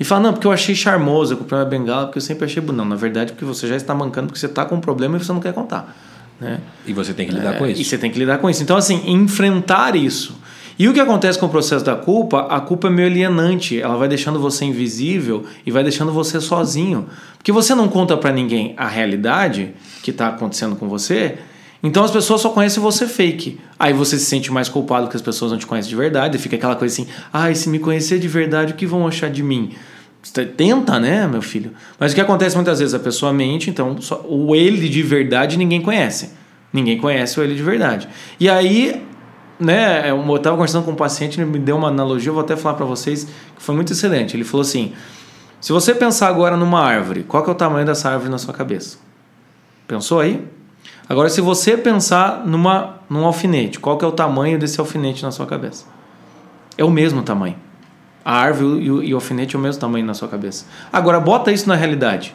e 0.01 0.05
fala, 0.05 0.23
não, 0.23 0.33
porque 0.33 0.47
eu 0.47 0.53
achei 0.53 0.75
charmoso, 0.75 1.35
eu 1.35 1.39
comprei 1.39 1.59
uma 1.59 1.67
bengala 1.67 2.07
porque 2.07 2.19
eu 2.19 2.23
sempre 2.23 2.47
achei 2.47 2.63
bonito. 2.63 2.79
Não, 2.79 2.85
na 2.85 2.97
verdade, 2.97 3.33
porque 3.33 3.45
você 3.45 3.67
já 3.67 3.77
está 3.77 3.95
mancando, 3.95 4.29
porque 4.29 4.39
você 4.39 4.47
está 4.47 4.65
com 4.65 4.77
um 4.77 4.81
problema 4.81 5.17
e 5.17 5.19
você 5.19 5.33
não 5.33 5.41
quer 5.41 5.53
contar. 5.53 5.95
Né? 6.41 6.61
E 6.87 6.93
você 6.93 7.13
tem 7.13 7.27
que 7.27 7.35
lidar 7.35 7.55
é, 7.55 7.59
com 7.59 7.67
isso. 7.67 7.81
E 7.81 7.85
você 7.85 7.99
tem 7.99 8.11
que 8.11 8.19
lidar 8.19 8.39
com 8.39 8.49
isso. 8.49 8.63
Então, 8.63 8.77
assim, 8.77 9.03
enfrentar 9.11 9.97
isso. 9.97 10.39
E 10.79 10.87
o 10.89 10.95
que 10.95 11.01
acontece 11.01 11.37
com 11.37 11.47
o 11.47 11.49
processo 11.49 11.85
da 11.85 11.97
culpa? 11.97 12.47
A 12.49 12.61
culpa 12.61 12.87
é 12.87 12.91
meio 12.91 13.09
alienante. 13.09 13.81
Ela 13.81 13.97
vai 13.97 14.07
deixando 14.07 14.39
você 14.39 14.65
invisível 14.65 15.45
e 15.67 15.73
vai 15.73 15.83
deixando 15.83 16.13
você 16.13 16.41
sozinho. 16.41 17.09
Porque 17.37 17.51
você 17.51 17.75
não 17.75 17.89
conta 17.89 18.17
para 18.17 18.31
ninguém 18.31 18.75
a 18.77 18.87
realidade 18.87 19.75
que 20.05 20.13
está 20.13 20.29
acontecendo 20.29 20.77
com 20.77 20.89
você. 20.89 21.39
Então 21.83 22.05
as 22.05 22.13
pessoas 22.13 22.41
só 22.41 22.51
conhecem 22.51 22.81
você 22.81 23.09
fake. 23.09 23.59
Aí 23.77 23.93
você 23.93 24.19
se 24.19 24.27
sente 24.27 24.53
mais 24.53 24.69
culpado 24.69 25.07
porque 25.07 25.17
as 25.17 25.23
pessoas 25.23 25.51
não 25.51 25.59
te 25.59 25.67
conhecem 25.67 25.91
de 25.91 25.97
verdade. 25.97 26.37
E 26.37 26.41
fica 26.41 26.55
aquela 26.55 26.77
coisa 26.77 26.93
assim: 26.93 27.11
ai, 27.33 27.53
ah, 27.53 27.55
se 27.55 27.69
me 27.69 27.81
conhecer 27.81 28.21
de 28.21 28.29
verdade, 28.29 28.73
o 28.73 28.77
que 28.77 28.87
vão 28.87 29.07
achar 29.07 29.31
de 29.31 29.43
mim? 29.43 29.73
Tenta, 30.57 30.99
né, 30.99 31.27
meu 31.27 31.41
filho? 31.41 31.73
Mas 31.99 32.13
o 32.13 32.15
que 32.15 32.21
acontece 32.21 32.55
muitas 32.57 32.81
vezes? 32.81 32.95
A 32.95 32.99
pessoa 32.99 33.33
mente, 33.33 33.71
então 33.71 33.97
o 34.25 34.55
ele 34.55 34.89
de 34.89 35.03
verdade 35.03 35.57
ninguém 35.57 35.81
conhece. 35.81 36.33
Ninguém 36.73 36.99
conhece 36.99 37.39
o 37.39 37.43
ele 37.43 37.55
de 37.55 37.63
verdade. 37.63 38.09
E 38.39 38.49
aí, 38.49 39.07
né, 39.59 40.11
eu 40.11 40.37
estava 40.37 40.57
conversando 40.57 40.85
com 40.85 40.91
um 40.91 40.97
paciente, 40.97 41.41
ele 41.41 41.51
me 41.51 41.59
deu 41.59 41.77
uma 41.77 41.89
analogia, 41.89 42.31
eu 42.31 42.35
vou 42.35 42.43
até 42.43 42.57
falar 42.57 42.75
para 42.75 42.85
vocês, 42.85 43.25
que 43.25 43.63
foi 43.63 43.75
muito 43.75 43.93
excelente. 43.93 44.37
Ele 44.37 44.45
falou 44.45 44.63
assim: 44.63 44.93
se 45.61 45.73
você 45.73 45.95
pensar 45.95 46.29
agora 46.29 46.57
numa 46.57 46.81
árvore, 46.81 47.23
qual 47.23 47.43
que 47.43 47.49
é 47.49 47.53
o 47.53 47.57
tamanho 47.57 47.87
dessa 47.87 48.11
árvore 48.11 48.31
na 48.31 48.39
sua 48.39 48.53
cabeça? 48.53 48.99
Pensou 49.87 50.21
aí? 50.21 50.47
Agora, 51.09 51.31
se 51.31 51.41
você 51.41 51.77
pensar 51.77 52.47
numa, 52.47 52.99
num 53.09 53.25
alfinete, 53.25 53.81
qual 53.81 53.97
que 53.97 54.05
é 54.05 54.09
o 54.09 54.13
tamanho 54.13 54.59
desse 54.59 54.79
alfinete 54.79 55.23
na 55.23 55.31
sua 55.31 55.47
cabeça? 55.47 55.87
É 56.77 56.85
o 56.85 56.91
mesmo 56.91 57.23
tamanho. 57.23 57.57
A 58.29 58.35
árvore 58.35 58.85
e 58.85 58.91
o, 58.91 59.03
e 59.03 59.15
o 59.15 59.17
alfinete 59.17 59.57
é 59.57 59.59
o 59.59 59.63
mesmo 59.63 59.81
tamanho 59.81 60.05
na 60.05 60.13
sua 60.13 60.29
cabeça. 60.29 60.67
Agora, 60.93 61.19
bota 61.19 61.51
isso 61.51 61.67
na 61.67 61.75
realidade. 61.75 62.35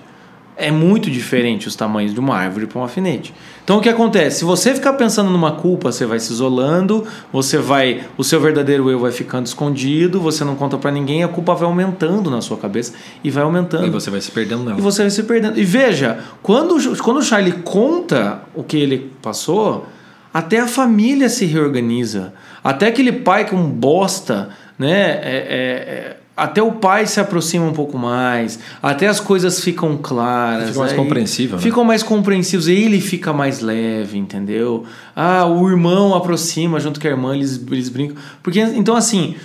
É 0.58 0.72
muito 0.72 1.12
diferente 1.12 1.68
os 1.68 1.76
tamanhos 1.76 2.16
de 2.16 2.20
uma 2.20 2.36
árvore 2.36 2.66
para 2.66 2.80
um 2.80 2.82
alfinete. 2.82 3.32
Então 3.64 3.78
o 3.78 3.82
que 3.82 3.88
acontece? 3.88 4.39
Se 4.39 4.44
você 4.44 4.74
ficar 4.74 4.94
pensando 4.94 5.30
numa 5.30 5.52
culpa, 5.52 5.91
você 5.91 6.08
vai 6.08 6.20
se 6.20 6.34
isolando, 6.34 7.06
você 7.32 7.60
vai, 7.60 8.06
o 8.18 8.24
seu 8.24 8.41
verdadeiro 8.41 8.89
eu 8.89 8.98
vai 8.98 9.12
ficando 9.12 9.46
escondido, 9.46 10.20
você 10.20 10.44
não 10.44 10.56
conta 10.56 10.80
para 10.80 10.89
ninguém, 10.89 11.24
a 11.24 11.28
culpa 11.28 11.54
vai 11.54 11.68
aumentando 11.68 12.32
na 12.32 12.41
sua 12.41 12.58
cabeça 12.58 12.94
e 13.24 13.30
vai 13.30 13.44
aumentando. 13.44 13.86
E 13.86 13.91
você 13.91 14.10
vai 14.10 14.20
se 14.22 14.32
perdendo 14.32 14.64
nela. 14.64 14.80
E 14.80 14.82
você 14.82 15.04
vai 15.04 15.12
se 15.12 15.22
perdendo. 15.22 15.60
E 15.60 15.64
veja, 15.64 16.24
quando 16.41 16.76
quando 17.04 17.18
o 17.18 17.22
Charlie 17.24 17.54
conta 17.64 18.41
o 18.56 18.64
que 18.64 18.78
ele 18.78 19.12
passou, 19.22 19.86
até 20.34 20.60
a 20.60 20.68
família 20.68 21.30
se 21.30 21.46
reorganiza. 21.46 22.34
Até 22.64 22.88
aquele 22.88 23.12
pai 23.12 23.46
que 23.46 23.54
um 23.54 23.70
bosta 23.70 24.50
né? 24.78 24.92
É, 24.92 25.16
é, 25.16 26.14
é, 26.14 26.18
até 26.36 26.64
o 26.64 26.72
pai 26.72 27.06
se 27.06 27.20
aproxima 27.20 27.66
um 27.66 27.74
pouco 27.74 27.96
mais, 27.98 28.58
até 28.82 29.08
as 29.08 29.20
coisas 29.20 29.60
ficam 29.60 29.98
claras. 29.98 30.70
Fica 30.70 30.80
mais 30.80 30.94
compreensível. 30.94 31.58
Né? 31.58 31.62
Ficam 31.62 31.84
mais 31.84 32.02
compreensivos, 32.02 32.68
ele 32.68 33.00
fica 33.00 33.32
mais 33.32 33.60
leve, 33.60 34.18
entendeu? 34.18 34.84
Ah, 35.16 35.46
o 35.46 35.70
irmão 35.70 36.16
aproxima 36.16 36.80
junto 36.80 37.00
com 37.00 37.08
a 37.08 37.12
irmã, 37.12 37.36
eles, 37.36 37.64
eles 37.70 37.88
brincam. 37.88 38.18
Porque, 38.42 38.60
então, 38.60 38.96
assim, 38.96 39.36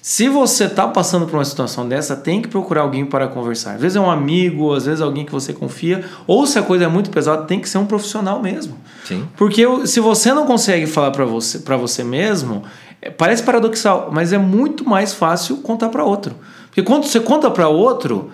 Se 0.00 0.26
você 0.28 0.64
está 0.64 0.86
passando 0.86 1.26
por 1.26 1.36
uma 1.36 1.44
situação 1.44 1.86
dessa, 1.86 2.16
tem 2.16 2.40
que 2.40 2.48
procurar 2.48 2.82
alguém 2.82 3.04
para 3.04 3.26
conversar. 3.28 3.74
Às 3.74 3.80
vezes 3.80 3.96
é 3.96 4.00
um 4.00 4.10
amigo, 4.10 4.72
às 4.72 4.86
vezes 4.86 5.00
é 5.00 5.04
alguém 5.04 5.24
que 5.24 5.32
você 5.32 5.52
confia, 5.52 6.04
ou 6.26 6.46
se 6.46 6.58
a 6.58 6.62
coisa 6.62 6.84
é 6.84 6.88
muito 6.88 7.10
pesada, 7.10 7.42
tem 7.42 7.60
que 7.60 7.68
ser 7.68 7.76
um 7.76 7.84
profissional 7.86 8.40
mesmo. 8.40 8.78
Sim. 9.04 9.28
Porque 9.36 9.64
se 9.86 10.00
você 10.00 10.32
não 10.32 10.46
consegue 10.46 10.86
falar 10.86 11.10
para 11.10 11.24
você, 11.24 11.58
para 11.58 11.76
você 11.76 12.04
mesmo, 12.04 12.62
parece 13.16 13.42
paradoxal, 13.42 14.10
mas 14.12 14.32
é 14.32 14.38
muito 14.38 14.88
mais 14.88 15.14
fácil 15.14 15.58
contar 15.58 15.88
para 15.88 16.04
outro. 16.04 16.34
Porque 16.66 16.82
quando 16.82 17.04
você 17.04 17.20
conta 17.20 17.50
para 17.50 17.68
outro, 17.68 18.30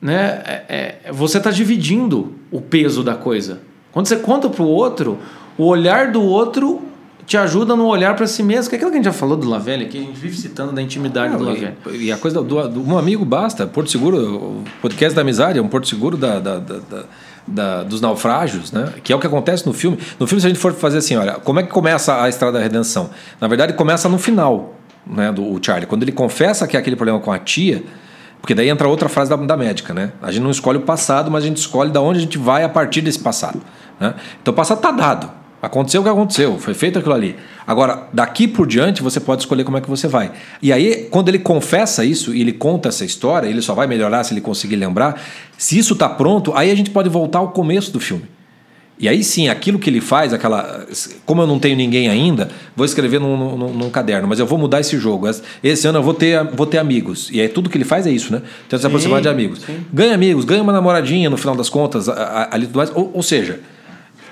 né, 0.00 0.42
é, 0.44 0.98
é, 1.04 1.12
você 1.12 1.38
está 1.38 1.50
dividindo 1.50 2.34
o 2.50 2.60
peso 2.60 3.02
da 3.02 3.14
coisa. 3.14 3.60
Quando 3.92 4.06
você 4.06 4.16
conta 4.16 4.48
para 4.48 4.62
o 4.62 4.68
outro, 4.68 5.18
o 5.58 5.64
olhar 5.64 6.10
do 6.10 6.22
outro 6.22 6.82
te 7.26 7.36
ajuda 7.36 7.76
no 7.76 7.86
olhar 7.86 8.16
para 8.16 8.26
si 8.26 8.42
mesmo, 8.42 8.68
que 8.68 8.74
é 8.74 8.76
aquilo 8.76 8.90
que 8.90 8.96
a 8.96 8.98
gente 8.98 9.04
já 9.04 9.12
falou 9.12 9.36
do 9.36 9.48
Lavelle 9.48 9.84
aqui, 9.84 9.98
a 9.98 10.00
gente 10.00 10.18
vive 10.18 10.36
citando 10.36 10.72
da 10.72 10.82
intimidade 10.82 11.36
do 11.36 11.44
Lavelle. 11.44 11.76
E, 11.92 12.06
e, 12.06 12.12
a 12.12 12.16
coisa 12.16 12.42
do, 12.42 12.68
do, 12.68 12.82
um 12.82 12.98
amigo 12.98 13.24
basta, 13.24 13.68
Porto 13.68 13.88
Seguro, 13.88 14.18
o 14.18 14.64
podcast 14.82 15.14
da 15.14 15.20
amizade 15.20 15.56
é 15.56 15.62
um 15.62 15.68
Porto 15.68 15.86
Seguro 15.86 16.16
da, 16.16 16.40
da, 16.40 16.58
da, 16.58 16.78
da, 16.78 17.04
dos 17.86 18.00
naufrágios, 18.00 18.72
né? 18.72 18.92
Que 19.02 19.12
é 19.12 19.16
o 19.16 19.18
que 19.18 19.26
acontece 19.26 19.66
no 19.66 19.72
filme. 19.72 19.98
No 20.18 20.26
filme, 20.26 20.40
se 20.40 20.46
a 20.46 20.50
gente 20.50 20.60
for 20.60 20.72
fazer 20.72 20.98
assim, 20.98 21.16
olha, 21.16 21.34
como 21.34 21.60
é 21.60 21.62
que 21.62 21.70
começa 21.70 22.22
a 22.22 22.28
Estrada 22.28 22.58
da 22.58 22.62
Redenção? 22.62 23.10
Na 23.40 23.48
verdade, 23.48 23.72
começa 23.74 24.08
no 24.08 24.18
final, 24.18 24.74
né? 25.06 25.32
Do 25.32 25.58
Charlie, 25.62 25.86
quando 25.86 26.02
ele 26.02 26.12
confessa 26.12 26.66
que 26.66 26.76
é 26.76 26.80
aquele 26.80 26.96
problema 26.96 27.20
com 27.20 27.32
a 27.32 27.38
tia. 27.38 27.82
Porque 28.40 28.54
daí 28.54 28.70
entra 28.70 28.88
outra 28.88 29.08
frase 29.08 29.28
da, 29.28 29.36
da 29.36 29.56
médica, 29.56 29.92
né? 29.92 30.12
A 30.22 30.30
gente 30.32 30.42
não 30.42 30.50
escolhe 30.50 30.78
o 30.78 30.82
passado, 30.82 31.30
mas 31.30 31.44
a 31.44 31.46
gente 31.46 31.58
escolhe 31.58 31.90
da 31.90 32.00
onde 32.00 32.20
a 32.20 32.22
gente 32.22 32.38
vai 32.38 32.64
a 32.64 32.68
partir 32.68 33.02
desse 33.02 33.18
passado. 33.18 33.60
Né? 33.98 34.14
Então 34.40 34.52
o 34.52 34.56
passado 34.56 34.78
está 34.78 34.90
dado. 34.90 35.39
Aconteceu 35.62 36.00
o 36.00 36.04
que 36.04 36.10
aconteceu, 36.10 36.58
foi 36.58 36.72
feito 36.72 36.98
aquilo 36.98 37.14
ali. 37.14 37.36
Agora, 37.66 38.08
daqui 38.12 38.48
por 38.48 38.66
diante, 38.66 39.02
você 39.02 39.20
pode 39.20 39.42
escolher 39.42 39.62
como 39.62 39.76
é 39.76 39.80
que 39.80 39.90
você 39.90 40.08
vai. 40.08 40.32
E 40.62 40.72
aí, 40.72 41.06
quando 41.10 41.28
ele 41.28 41.38
confessa 41.38 42.02
isso 42.02 42.34
e 42.34 42.40
ele 42.40 42.52
conta 42.52 42.88
essa 42.88 43.04
história, 43.04 43.46
ele 43.46 43.60
só 43.60 43.74
vai 43.74 43.86
melhorar 43.86 44.24
se 44.24 44.32
ele 44.32 44.40
conseguir 44.40 44.76
lembrar. 44.76 45.20
Se 45.58 45.78
isso 45.78 45.92
está 45.92 46.08
pronto, 46.08 46.52
aí 46.54 46.70
a 46.70 46.74
gente 46.74 46.90
pode 46.90 47.10
voltar 47.10 47.40
ao 47.40 47.50
começo 47.50 47.92
do 47.92 48.00
filme. 48.00 48.24
E 48.98 49.08
aí 49.08 49.24
sim, 49.24 49.48
aquilo 49.48 49.78
que 49.78 49.88
ele 49.88 50.00
faz, 50.00 50.32
aquela. 50.34 50.86
Como 51.24 51.40
eu 51.40 51.46
não 51.46 51.58
tenho 51.58 51.74
ninguém 51.74 52.08
ainda, 52.08 52.50
vou 52.76 52.84
escrever 52.84 53.18
num, 53.18 53.56
num, 53.56 53.72
num 53.72 53.90
caderno, 53.90 54.28
mas 54.28 54.38
eu 54.38 54.46
vou 54.46 54.58
mudar 54.58 54.80
esse 54.80 54.98
jogo. 54.98 55.26
Esse 55.64 55.86
ano 55.86 55.98
eu 55.98 56.02
vou 56.02 56.12
ter, 56.12 56.44
vou 56.54 56.66
ter 56.66 56.76
amigos. 56.76 57.30
E 57.32 57.40
aí 57.40 57.48
tudo 57.48 57.70
que 57.70 57.78
ele 57.78 57.84
faz 57.84 58.06
é 58.06 58.10
isso, 58.10 58.30
né? 58.30 58.42
Tenta 58.68 58.78
se 58.78 58.86
aproximar 58.86 59.22
de 59.22 59.28
amigos. 59.28 59.60
Sim. 59.60 59.78
Ganha 59.90 60.14
amigos, 60.14 60.44
ganha 60.44 60.62
uma 60.62 60.72
namoradinha 60.72 61.30
no 61.30 61.38
final 61.38 61.54
das 61.54 61.70
contas, 61.70 62.10
ali 62.10 62.66
tudo 62.66 62.76
mais. 62.76 62.90
Ou, 62.94 63.10
ou 63.14 63.22
seja, 63.22 63.60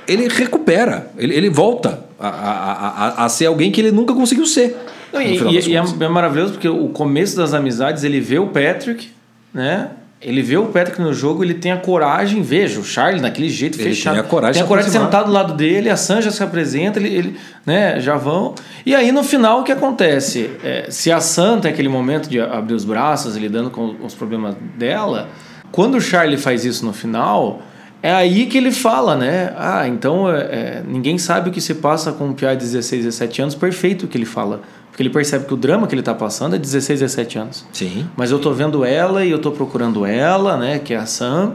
ele 0.08 0.26
recupera, 0.28 1.10
ele, 1.18 1.34
ele 1.34 1.50
volta 1.50 2.02
a, 2.18 2.28
a, 2.28 2.88
a, 3.22 3.24
a 3.26 3.28
ser 3.28 3.46
alguém 3.46 3.70
que 3.70 3.80
ele 3.80 3.92
nunca 3.92 4.14
conseguiu 4.14 4.46
ser. 4.46 4.74
Não, 5.12 5.20
e, 5.20 5.36
e, 5.36 5.68
e 5.70 5.76
é, 5.76 5.78
é 5.80 6.08
maravilhoso 6.08 6.54
porque 6.54 6.68
o 6.68 6.88
começo 6.88 7.36
das 7.36 7.52
amizades 7.52 8.02
ele 8.04 8.20
vê 8.20 8.38
o 8.38 8.46
Patrick, 8.46 9.10
né? 9.52 9.90
Ele 10.20 10.42
vê 10.42 10.56
o 10.56 10.66
Patrick 10.66 11.00
no 11.00 11.14
jogo, 11.14 11.44
ele 11.44 11.54
tem 11.54 11.70
a 11.70 11.76
coragem, 11.76 12.42
veja, 12.42 12.80
o 12.80 12.84
Charlie 12.84 13.20
naquele 13.20 13.48
jeito 13.48 13.78
ele 13.78 13.90
fechado. 13.90 14.14
Tem 14.14 14.20
a 14.20 14.26
coragem, 14.26 14.54
tem 14.54 14.62
a 14.62 14.66
coragem 14.66 14.90
de 14.90 14.98
sentar 14.98 15.24
do 15.24 15.30
lado 15.30 15.54
dele, 15.54 15.88
a 15.88 15.96
Sanja 15.96 16.32
se 16.32 16.42
apresenta, 16.42 16.98
ele, 16.98 17.08
ele, 17.08 17.36
né, 17.64 18.00
já 18.00 18.16
vão. 18.16 18.54
E 18.84 18.96
aí 18.96 19.12
no 19.12 19.22
final 19.22 19.60
o 19.60 19.64
que 19.64 19.70
acontece? 19.70 20.50
É, 20.64 20.86
se 20.90 21.12
a 21.12 21.20
Sam 21.20 21.60
tem 21.60 21.70
aquele 21.70 21.88
momento 21.88 22.28
de 22.28 22.40
abrir 22.40 22.74
os 22.74 22.84
braços, 22.84 23.36
lidando 23.36 23.70
com 23.70 23.94
os 24.02 24.12
problemas 24.12 24.56
dela, 24.76 25.28
quando 25.70 25.96
o 25.96 26.00
Charlie 26.00 26.36
faz 26.36 26.64
isso 26.64 26.84
no 26.84 26.92
final, 26.92 27.62
é 28.02 28.12
aí 28.12 28.46
que 28.46 28.56
ele 28.56 28.70
fala, 28.70 29.16
né? 29.16 29.52
Ah, 29.56 29.88
então 29.88 30.30
é, 30.30 30.40
é, 30.40 30.84
ninguém 30.86 31.18
sabe 31.18 31.50
o 31.50 31.52
que 31.52 31.60
se 31.60 31.74
passa 31.74 32.12
com 32.12 32.28
um 32.28 32.32
piá 32.32 32.54
de 32.54 32.60
16, 32.60 33.04
17 33.04 33.42
anos, 33.42 33.54
perfeito 33.54 34.06
o 34.06 34.08
que 34.08 34.16
ele 34.16 34.24
fala. 34.24 34.60
Porque 34.88 35.02
ele 35.02 35.10
percebe 35.10 35.46
que 35.46 35.54
o 35.54 35.56
drama 35.56 35.86
que 35.86 35.94
ele 35.94 36.00
está 36.00 36.14
passando 36.14 36.56
é 36.56 36.58
16, 36.58 37.00
17 37.00 37.38
anos. 37.38 37.66
Sim. 37.72 38.08
Mas 38.16 38.30
eu 38.30 38.38
tô 38.38 38.52
vendo 38.52 38.84
ela 38.84 39.24
e 39.24 39.30
eu 39.30 39.38
tô 39.38 39.50
procurando 39.50 40.04
ela, 40.06 40.56
né? 40.56 40.78
Que 40.78 40.94
é 40.94 40.96
a 40.96 41.06
Sam. 41.06 41.54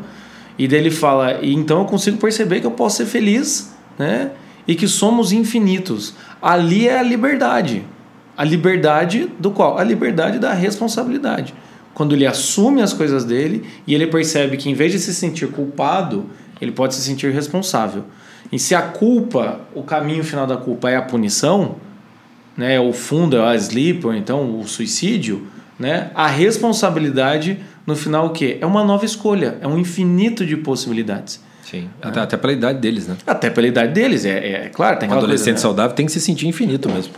E 0.57 0.67
daí 0.67 0.79
ele 0.79 0.91
fala, 0.91 1.39
e 1.41 1.53
então 1.53 1.79
eu 1.79 1.85
consigo 1.85 2.17
perceber 2.17 2.59
que 2.59 2.67
eu 2.67 2.71
posso 2.71 2.97
ser 2.97 3.05
feliz, 3.05 3.73
né? 3.97 4.31
E 4.67 4.75
que 4.75 4.87
somos 4.87 5.31
infinitos. 5.31 6.13
Ali 6.41 6.87
é 6.87 6.99
a 6.99 7.03
liberdade. 7.03 7.85
A 8.37 8.43
liberdade 8.43 9.29
do 9.39 9.51
qual? 9.51 9.77
A 9.77 9.83
liberdade 9.83 10.39
da 10.39 10.53
responsabilidade. 10.53 11.53
Quando 11.93 12.13
ele 12.13 12.25
assume 12.25 12.81
as 12.81 12.93
coisas 12.93 13.23
dele 13.23 13.63
e 13.85 13.93
ele 13.93 14.07
percebe 14.07 14.57
que 14.57 14.69
em 14.69 14.73
vez 14.73 14.91
de 14.91 14.99
se 14.99 15.13
sentir 15.13 15.47
culpado, 15.47 16.25
ele 16.59 16.71
pode 16.71 16.95
se 16.95 17.01
sentir 17.01 17.31
responsável. 17.31 18.05
E 18.51 18.59
se 18.59 18.73
a 18.73 18.81
culpa, 18.81 19.61
o 19.73 19.83
caminho 19.83 20.23
final 20.23 20.47
da 20.47 20.57
culpa 20.57 20.89
é 20.89 20.95
a 20.95 21.01
punição, 21.01 21.75
né, 22.55 22.79
o 22.79 22.93
fundo 22.93 23.35
é 23.35 23.41
a 23.41 23.55
sleep, 23.55 24.05
ou 24.05 24.13
então 24.13 24.59
o 24.59 24.67
suicídio, 24.67 25.47
né, 25.79 26.11
a 26.13 26.27
responsabilidade 26.27 27.59
no 27.85 27.95
final 27.95 28.27
o 28.27 28.29
quê? 28.29 28.57
É 28.61 28.65
uma 28.65 28.83
nova 28.83 29.05
escolha, 29.05 29.57
é 29.61 29.67
um 29.67 29.77
infinito 29.77 30.45
de 30.45 30.55
possibilidades. 30.55 31.41
Sim, 31.63 31.89
é. 32.01 32.07
até, 32.07 32.19
até 32.19 32.37
pela 32.37 32.53
idade 32.53 32.79
deles, 32.79 33.07
né? 33.07 33.15
Até 33.25 33.49
pela 33.49 33.67
idade 33.67 33.93
deles, 33.93 34.25
é, 34.25 34.65
é 34.65 34.69
claro. 34.69 34.99
Tem 34.99 35.09
um 35.09 35.13
adolescente 35.13 35.45
coisa, 35.45 35.51
né? 35.53 35.61
saudável 35.61 35.95
tem 35.95 36.05
que 36.05 36.11
se 36.11 36.19
sentir 36.19 36.47
infinito 36.47 36.89
mesmo. 36.89 37.13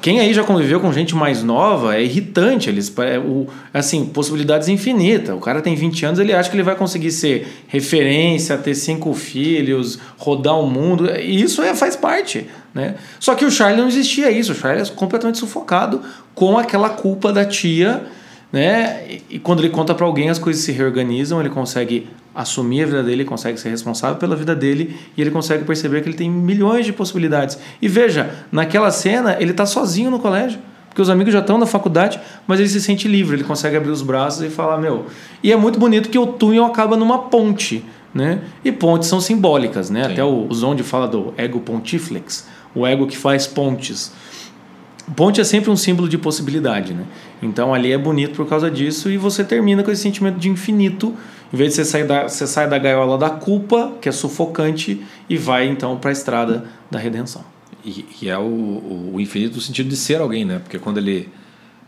Quem 0.00 0.18
aí 0.18 0.34
já 0.34 0.42
conviveu 0.42 0.80
com 0.80 0.92
gente 0.92 1.14
mais 1.14 1.42
nova 1.42 1.96
é 1.96 2.02
irritante. 2.02 2.68
Eles, 2.68 2.92
é, 2.98 3.18
o, 3.18 3.46
assim, 3.72 4.06
possibilidades 4.06 4.68
infinitas. 4.68 5.34
O 5.36 5.40
cara 5.40 5.60
tem 5.60 5.74
20 5.74 6.06
anos, 6.06 6.18
ele 6.18 6.32
acha 6.32 6.50
que 6.50 6.56
ele 6.56 6.62
vai 6.62 6.74
conseguir 6.74 7.10
ser 7.10 7.46
referência, 7.68 8.56
ter 8.56 8.74
cinco 8.74 9.12
filhos, 9.14 9.98
rodar 10.16 10.58
o 10.58 10.68
mundo. 10.68 11.08
E 11.10 11.42
isso 11.42 11.62
é, 11.62 11.74
faz 11.74 11.94
parte. 11.96 12.46
Né? 12.74 12.96
Só 13.20 13.34
que 13.34 13.44
o 13.44 13.50
Charlie 13.50 13.80
não 13.80 13.88
existia 13.88 14.30
isso. 14.30 14.52
O 14.52 14.54
Charlie 14.54 14.82
é 14.82 14.92
completamente 14.94 15.38
sufocado 15.38 16.02
com 16.34 16.58
aquela 16.58 16.90
culpa 16.90 17.32
da 17.32 17.44
tia 17.44 18.02
né? 18.56 19.18
E 19.28 19.38
quando 19.38 19.60
ele 19.60 19.68
conta 19.68 19.94
para 19.94 20.06
alguém, 20.06 20.30
as 20.30 20.38
coisas 20.38 20.62
se 20.62 20.72
reorganizam, 20.72 21.38
ele 21.38 21.50
consegue 21.50 22.08
assumir 22.34 22.84
a 22.84 22.86
vida 22.86 23.02
dele, 23.02 23.22
consegue 23.22 23.60
ser 23.60 23.68
responsável 23.68 24.16
pela 24.16 24.34
vida 24.34 24.56
dele 24.56 24.96
e 25.14 25.20
ele 25.20 25.30
consegue 25.30 25.62
perceber 25.64 26.00
que 26.00 26.08
ele 26.08 26.16
tem 26.16 26.30
milhões 26.30 26.86
de 26.86 26.92
possibilidades. 26.94 27.58
E 27.82 27.86
veja, 27.86 28.30
naquela 28.50 28.90
cena, 28.90 29.36
ele 29.38 29.50
está 29.50 29.66
sozinho 29.66 30.10
no 30.10 30.18
colégio, 30.18 30.58
porque 30.88 31.02
os 31.02 31.10
amigos 31.10 31.34
já 31.34 31.40
estão 31.40 31.58
na 31.58 31.66
faculdade, 31.66 32.18
mas 32.46 32.58
ele 32.58 32.70
se 32.70 32.80
sente 32.80 33.06
livre, 33.06 33.36
ele 33.36 33.44
consegue 33.44 33.76
abrir 33.76 33.90
os 33.90 34.00
braços 34.00 34.42
e 34.42 34.48
falar: 34.48 34.78
Meu. 34.78 35.04
E 35.42 35.52
é 35.52 35.56
muito 35.56 35.78
bonito 35.78 36.08
que 36.08 36.18
o 36.18 36.26
túnel 36.26 36.64
acaba 36.64 36.96
numa 36.96 37.24
ponte. 37.24 37.84
Né? 38.14 38.40
E 38.64 38.72
pontes 38.72 39.06
são 39.06 39.20
simbólicas, 39.20 39.90
né? 39.90 40.06
Até 40.06 40.24
o, 40.24 40.46
o 40.48 40.54
Zonde 40.54 40.82
fala 40.82 41.06
do 41.06 41.34
ego 41.36 41.60
pontiflex, 41.60 42.48
o 42.74 42.86
ego 42.86 43.06
que 43.06 43.18
faz 43.18 43.46
pontes. 43.46 44.10
Ponte 45.14 45.40
é 45.40 45.44
sempre 45.44 45.70
um 45.70 45.76
símbolo 45.76 46.08
de 46.08 46.18
possibilidade, 46.18 46.92
né? 46.92 47.04
Então 47.40 47.72
ali 47.72 47.92
é 47.92 47.98
bonito 47.98 48.34
por 48.34 48.48
causa 48.48 48.68
disso 48.68 49.08
e 49.08 49.16
você 49.16 49.44
termina 49.44 49.84
com 49.84 49.90
esse 49.90 50.02
sentimento 50.02 50.38
de 50.38 50.48
infinito. 50.48 51.14
Em 51.52 51.56
vez 51.56 51.70
de 51.70 51.76
você 51.76 51.84
sair 51.84 52.04
da, 52.04 52.24
você 52.24 52.44
sai 52.44 52.68
da 52.68 52.76
gaiola 52.76 53.16
da 53.16 53.30
culpa, 53.30 53.92
que 54.00 54.08
é 54.08 54.12
sufocante, 54.12 55.00
e 55.30 55.36
vai 55.36 55.68
então 55.68 55.96
para 55.96 56.10
a 56.10 56.12
estrada 56.12 56.64
da 56.90 56.98
redenção. 56.98 57.44
E, 57.84 58.04
e 58.20 58.28
é 58.28 58.36
o, 58.36 59.12
o, 59.14 59.20
infinito 59.20 59.54
no 59.54 59.60
sentido 59.60 59.88
de 59.88 59.96
ser 59.96 60.20
alguém, 60.20 60.44
né? 60.44 60.58
Porque 60.58 60.76
quando 60.76 60.98
ele, 60.98 61.28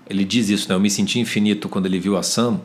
ele 0.09 0.25
diz 0.25 0.49
isso, 0.49 0.69
né? 0.69 0.77
Eu 0.77 0.81
me 0.81 0.89
senti 0.89 1.19
infinito 1.19 1.69
quando 1.69 1.87
ele 1.87 1.99
viu 1.99 2.17
a 2.17 2.23
Sam 2.23 2.61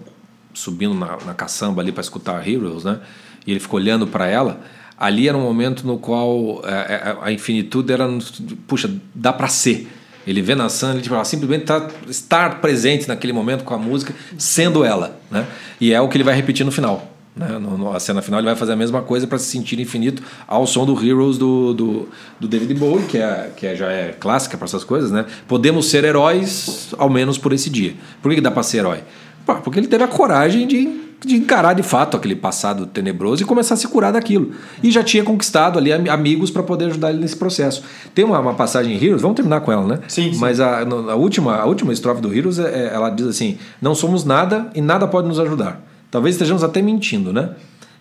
subindo 0.53 0.93
na, 0.93 1.17
na 1.25 1.33
caçamba 1.33 1.81
ali 1.81 1.91
para 1.91 2.01
escutar 2.01 2.47
Heroes, 2.47 2.83
né? 2.83 2.99
E 3.47 3.49
ele 3.49 3.59
ficou 3.59 3.79
olhando 3.79 4.05
para 4.05 4.27
ela. 4.27 4.61
Ali 4.95 5.27
era 5.27 5.35
um 5.35 5.41
momento 5.41 5.85
no 5.87 5.97
qual 5.97 6.61
é, 6.63 6.93
é, 6.93 7.17
a 7.21 7.31
infinitude 7.31 7.91
era, 7.91 8.07
puxa, 8.67 8.93
dá 9.15 9.33
para 9.33 9.47
ser 9.47 9.87
ele 10.25 10.41
vê 10.41 10.55
na 10.55 10.69
Sam, 10.69 10.93
ele 10.93 11.01
tipo, 11.01 11.25
simplesmente 11.25 11.65
tá, 11.65 11.87
estar 12.07 12.61
presente 12.61 13.07
naquele 13.07 13.33
momento 13.33 13.63
com 13.63 13.73
a 13.73 13.77
música, 13.77 14.13
sendo 14.37 14.83
ela. 14.83 15.19
Né? 15.29 15.45
E 15.79 15.93
é 15.93 15.99
o 15.99 16.07
que 16.07 16.17
ele 16.17 16.23
vai 16.23 16.35
repetir 16.35 16.65
no 16.65 16.71
final. 16.71 17.11
Né? 17.35 17.47
No, 17.59 17.77
no, 17.77 17.91
a 17.91 17.99
cena 17.99 18.21
final 18.21 18.39
ele 18.39 18.45
vai 18.45 18.55
fazer 18.55 18.73
a 18.73 18.75
mesma 18.75 19.01
coisa 19.01 19.25
para 19.25 19.37
se 19.37 19.45
sentir 19.45 19.79
infinito 19.79 20.21
ao 20.47 20.67
som 20.67 20.85
do 20.85 20.93
Heroes 20.93 21.37
do, 21.37 21.73
do, 21.73 22.09
do 22.39 22.47
David 22.47 22.73
Bowie, 22.75 23.05
que, 23.05 23.17
é, 23.17 23.51
que 23.55 23.65
é, 23.65 23.75
já 23.75 23.91
é 23.91 24.15
clássica 24.17 24.57
para 24.57 24.65
essas 24.65 24.83
coisas. 24.83 25.11
Né? 25.11 25.25
Podemos 25.47 25.87
ser 25.87 26.03
heróis, 26.03 26.93
ao 26.97 27.09
menos 27.09 27.37
por 27.37 27.51
esse 27.51 27.69
dia. 27.69 27.95
Por 28.21 28.29
que, 28.29 28.35
que 28.35 28.41
dá 28.41 28.51
para 28.51 28.63
ser 28.63 28.79
herói? 28.79 28.99
Porque 29.45 29.79
ele 29.79 29.87
teve 29.87 30.03
a 30.03 30.07
coragem 30.07 30.65
de 30.65 31.02
de 31.25 31.35
encarar 31.35 31.73
de 31.73 31.83
fato 31.83 32.17
aquele 32.17 32.35
passado 32.35 32.85
tenebroso 32.85 33.43
e 33.43 33.45
começar 33.45 33.75
a 33.75 33.77
se 33.77 33.87
curar 33.87 34.11
daquilo. 34.11 34.51
E 34.81 34.91
já 34.91 35.03
tinha 35.03 35.23
conquistado 35.23 35.79
ali 35.79 35.91
amigos 35.91 36.51
para 36.51 36.63
poder 36.63 36.85
ajudar 36.85 37.11
ele 37.11 37.19
nesse 37.19 37.35
processo. 37.35 37.83
Tem 38.13 38.25
uma, 38.25 38.39
uma, 38.39 38.53
passagem 38.53 38.93
em 38.93 39.03
Heroes, 39.03 39.21
vamos 39.21 39.35
terminar 39.35 39.61
com 39.61 39.71
ela, 39.71 39.85
né? 39.87 39.99
Sim. 40.07 40.33
sim. 40.33 40.39
Mas 40.39 40.59
a, 40.59 40.81
a, 40.81 41.15
última, 41.15 41.55
a 41.55 41.65
última 41.65 41.93
estrofe 41.93 42.21
do 42.21 42.33
Heroes, 42.33 42.59
é, 42.59 42.63
é, 42.63 42.93
ela 42.93 43.09
diz 43.09 43.27
assim: 43.27 43.57
Não 43.81 43.95
somos 43.95 44.23
nada 44.23 44.69
e 44.75 44.81
nada 44.81 45.07
pode 45.07 45.27
nos 45.27 45.39
ajudar. 45.39 45.81
Talvez 46.11 46.35
estejamos 46.35 46.63
até 46.63 46.81
mentindo, 46.81 47.33
né? 47.33 47.51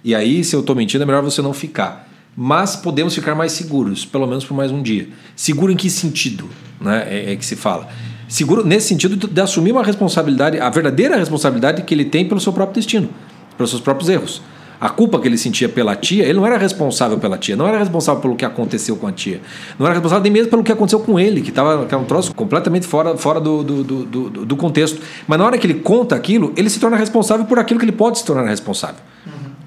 E 0.05 0.14
aí, 0.14 0.43
se 0.43 0.55
eu 0.55 0.61
estou 0.61 0.75
mentindo, 0.75 1.03
é 1.05 1.07
melhor 1.07 1.23
você 1.23 1.41
não 1.41 1.53
ficar. 1.53 2.09
Mas 2.37 2.75
podemos 2.75 3.14
ficar 3.14 3.35
mais 3.35 3.53
seguros, 3.53 4.05
pelo 4.05 4.27
menos 4.27 4.45
por 4.45 4.55
mais 4.55 4.73
um 4.73 4.83
dia. 4.83 5.09
Seguro 5.37 5.70
em 5.70 5.77
que 5.77 5.89
sentido? 5.89 6.49
Né? 6.81 7.07
é, 7.09 7.33
é 7.33 7.37
que 7.37 7.45
se 7.47 7.55
fala 7.55 7.89
seguro 8.33 8.64
nesse 8.64 8.89
sentido 8.89 9.28
de, 9.28 9.41
assumir 9.41 9.72
uma 9.72 9.85
responsabilidade, 9.85 10.59
a 10.59 10.70
verdadeira 10.70 11.16
responsabilidade 11.16 11.83
que 11.83 11.95
ele 11.95 12.05
tem 12.05 12.26
pelo 12.26 12.41
seu 12.41 12.53
próprio 12.53 12.74
destino, 12.74 13.09
pelos 13.57 13.70
seus 13.70 13.83
próprios 13.83 14.09
erros. 14.09 14.43
A 14.80 14.89
culpa 14.89 15.20
que 15.20 15.28
ele 15.28 15.39
sentia 15.39 15.68
pela 15.68 15.95
tia, 15.95 16.24
ele 16.24 16.33
não 16.33 16.45
era 16.45 16.59
responsável 16.59 17.16
pela 17.16 17.39
tia, 17.39 17.55
não 17.55 17.68
era 17.68 17.78
responsável 17.78 18.20
pelo 18.20 18.35
que 18.35 18.45
aconteceu 18.45 18.97
com 18.97 19.07
a 19.07 19.12
tia. 19.12 19.41
Não 19.78 19.87
era 19.87 19.95
responsável 19.95 20.24
nem 20.24 20.33
mesmo 20.33 20.51
pelo 20.51 20.64
que 20.64 20.72
aconteceu 20.72 20.99
com 20.99 21.20
ele, 21.20 21.41
que 21.41 21.51
estava 21.51 21.87
um 21.97 22.05
troço 22.05 22.35
completamente 22.35 22.85
fora, 22.85 23.16
fora 23.16 23.41
do, 23.41 23.62
do, 23.62 23.85
do, 23.85 24.05
do, 24.05 24.45
do 24.45 24.57
contexto. 24.57 25.01
Mas 25.28 25.39
na 25.39 25.47
hora 25.47 25.57
que 25.57 25.68
ele 25.68 25.74
conta 25.74 26.16
aquilo, 26.16 26.53
ele 26.57 26.68
se 26.68 26.80
torna 26.80 26.97
responsável 26.97 27.47
por 27.47 27.61
aquilo 27.61 27.78
que 27.78 27.85
ele 27.85 27.93
pode 27.93 28.18
se 28.18 28.24
tornar 28.24 28.45
responsável. 28.49 28.97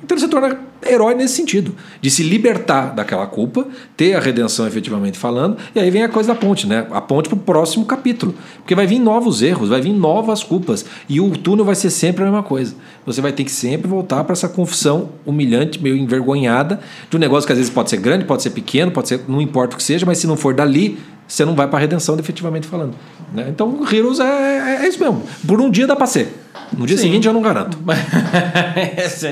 Então 0.06 0.16
ele 0.16 0.24
se 0.24 0.30
torna 0.30 0.56
herói 0.88 1.16
nesse 1.16 1.34
sentido, 1.34 1.74
de 2.00 2.12
se 2.12 2.22
libertar 2.22 2.94
daquela 2.94 3.26
culpa, 3.26 3.66
ter 3.98 4.14
a 4.14 4.20
redenção 4.20 4.68
efetivamente 4.68 5.18
falando, 5.18 5.58
e 5.74 5.80
aí 5.80 5.90
vem 5.90 6.04
a 6.04 6.10
coisa 6.10 6.32
da 6.32 6.40
ponte, 6.40 6.68
né? 6.68 6.86
A 6.92 7.02
ponte 7.02 7.28
para 7.28 7.36
o 7.36 7.42
próximo 7.42 7.86
capítulo. 7.86 8.36
Porque 8.58 8.76
vai 8.76 8.86
vir 8.86 9.00
novos 9.00 9.42
erros, 9.42 9.70
vai 9.70 9.82
vir 9.82 9.94
novas 9.94 10.44
culpas, 10.44 10.86
e 11.10 11.20
o 11.20 11.32
túnel 11.32 11.66
vai 11.66 11.74
ser 11.74 11.90
sempre 11.90 12.22
a 12.22 12.26
mesma 12.28 12.44
coisa. 12.44 12.76
Você 13.04 13.20
vai 13.20 13.32
ter 13.32 13.44
que 13.44 13.52
sempre 13.52 13.88
voltar 13.88 14.24
para 14.24 14.34
essa 14.34 14.48
confissão 14.48 15.10
humilhante, 15.26 15.82
meio 15.82 15.98
envergonhada, 15.98 16.80
de 17.10 17.18
um 17.18 17.20
negócio 17.20 17.48
que 17.48 17.54
às 17.54 17.58
vezes 17.58 17.74
pode 17.74 17.90
ser 17.90 17.98
grande, 17.98 18.24
pode 18.24 18.44
ser 18.44 18.52
pequeno, 18.52 18.92
pode 18.92 19.08
ser, 19.08 19.22
não 19.28 19.42
importa 19.42 19.74
o 19.74 19.78
que 19.78 19.84
seja, 19.84 20.06
mas 20.06 20.20
se 20.20 20.28
não 20.28 20.38
for 20.38 20.54
dali, 20.54 21.00
você 21.28 21.44
não 21.44 21.56
vai 21.56 21.68
para 21.68 21.80
a 21.80 21.82
redenção 21.82 22.16
efetivamente 22.20 22.68
falando. 22.68 22.94
Né? 23.36 23.48
Então, 23.50 23.86
Heroes 23.92 24.20
é, 24.20 24.24
é, 24.24 24.86
é, 24.86 24.88
isso 24.88 25.00
mesmo. 25.00 25.24
Por 25.46 25.60
um 25.60 25.70
dia 25.70 25.86
dá 25.86 25.96
para 25.96 26.08
ser. 26.08 26.34
No 26.72 26.86
dia 26.86 26.98
Sim. 26.98 27.04
seguinte 27.04 27.28
eu 27.28 27.34
não 27.34 27.42
garanto. 27.42 27.78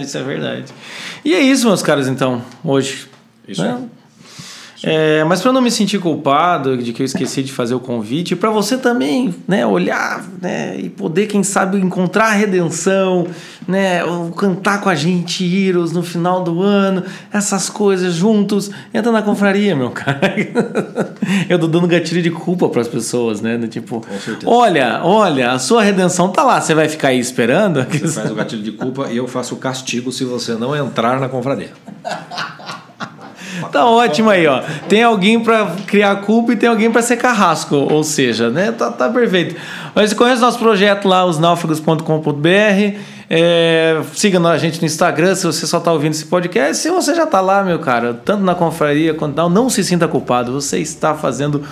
isso 0.01 0.18
é 0.18 0.24
verdade. 0.24 0.66
E 1.24 1.34
é 1.34 1.39
isso, 1.39 1.66
meus 1.68 1.82
caras, 1.82 2.08
então, 2.08 2.41
hoje. 2.64 3.08
Isso 3.47 3.64
né? 3.64 3.82
É, 4.84 5.24
mas 5.24 5.42
para 5.42 5.54
não 5.54 5.62
me 5.62 5.72
sentir 5.72 5.98
culpado 5.98 6.76
de 6.78 6.92
que 6.92 7.02
eu 7.02 7.06
esqueci 7.06 7.42
de 7.42 7.54
fazer 7.54 7.74
o 7.74 7.80
convite, 7.80 8.36
para 8.36 8.50
você 8.50 8.78
também, 8.78 9.34
né, 9.48 9.66
olhar, 9.66 10.22
né, 10.42 10.78
e 10.78 10.90
poder 10.90 11.28
quem 11.28 11.42
sabe 11.42 11.78
encontrar 11.78 12.26
a 12.26 12.32
redenção, 12.34 13.26
né, 13.66 14.04
ou 14.04 14.32
cantar 14.32 14.82
com 14.82 14.90
a 14.90 14.96
gente 14.96 15.46
Heroes 15.46 15.94
no 15.94 16.04
final 16.04 16.44
do 16.44 16.62
ano, 16.62 17.02
essas 17.32 17.70
coisas 17.70 18.14
juntos, 18.14 18.72
entra 18.94 19.10
na 19.10 19.22
confraria, 19.22 19.74
meu 19.74 19.90
cara. 19.90 20.20
eu 21.48 21.58
tô 21.58 21.68
dando 21.68 21.88
gatilho 21.88 22.22
de 22.22 22.32
culpa 22.32 22.68
para 22.68 22.82
as 22.82 22.88
pessoas, 22.88 23.40
né, 23.40 23.58
do 23.58 23.70
tipo, 23.70 24.06
olha, 24.46 25.00
olha, 25.02 25.52
a 25.54 25.60
sua 25.60 25.82
redenção 25.82 26.28
tá 26.28 26.44
lá, 26.44 26.60
você 26.60 26.76
vai 26.76 26.90
ficar 26.90 27.10
aí 27.10 27.20
esperando? 27.20 27.86
Você 27.90 28.20
faz 28.20 28.32
o 28.32 28.36
gatilho 28.36 28.62
de 28.62 28.72
culpa 28.74 29.10
e 29.10 29.16
eu 29.16 29.28
faço 29.28 29.56
o 29.56 29.58
castigo 29.58 30.12
se 30.12 30.26
você 30.26 30.56
não 30.56 30.76
entrar 30.76 31.22
na 31.22 31.30
confraria. 31.30 31.72
Tá 33.72 33.86
ótimo 33.86 34.30
aí, 34.30 34.45
ó. 34.47 34.62
Tem 34.88 35.04
alguém 35.04 35.39
para 35.39 35.76
criar 35.88 36.16
culpa 36.18 36.54
e 36.54 36.56
tem 36.56 36.70
alguém 36.70 36.91
para 36.91 37.01
ser 37.01 37.18
carrasco, 37.18 37.76
ou 37.76 38.04
seja, 38.04 38.49
né? 38.49 38.72
Tá, 38.72 38.91
tá 38.91 39.10
perfeito. 39.10 39.56
Mas 39.95 40.14
conhece 40.14 40.41
nosso 40.41 40.60
projeto 40.60 41.08
lá, 41.08 41.26
osnáufragos.com.br. 41.26 42.97
É, 43.30 44.01
siga 44.14 44.39
a 44.47 44.58
gente 44.58 44.80
no 44.80 44.86
Instagram 44.86 45.34
se 45.36 45.45
você 45.45 45.66
só 45.66 45.78
está 45.78 45.91
ouvindo 45.91 46.12
esse 46.12 46.26
podcast. 46.26 46.78
Se 46.78 46.89
você 46.89 47.16
já 47.16 47.24
está 47.24 47.41
lá, 47.41 47.64
meu 47.64 47.80
cara, 47.80 48.14
tanto 48.14 48.43
na 48.43 48.54
confraria 48.54 49.14
quanto 49.14 49.36
não, 49.36 49.49
não 49.49 49.70
se 49.70 49.84
sinta 49.84 50.08
culpado. 50.08 50.54
Você 50.54 50.80
está 50.80 51.16
fazendo 51.16 51.64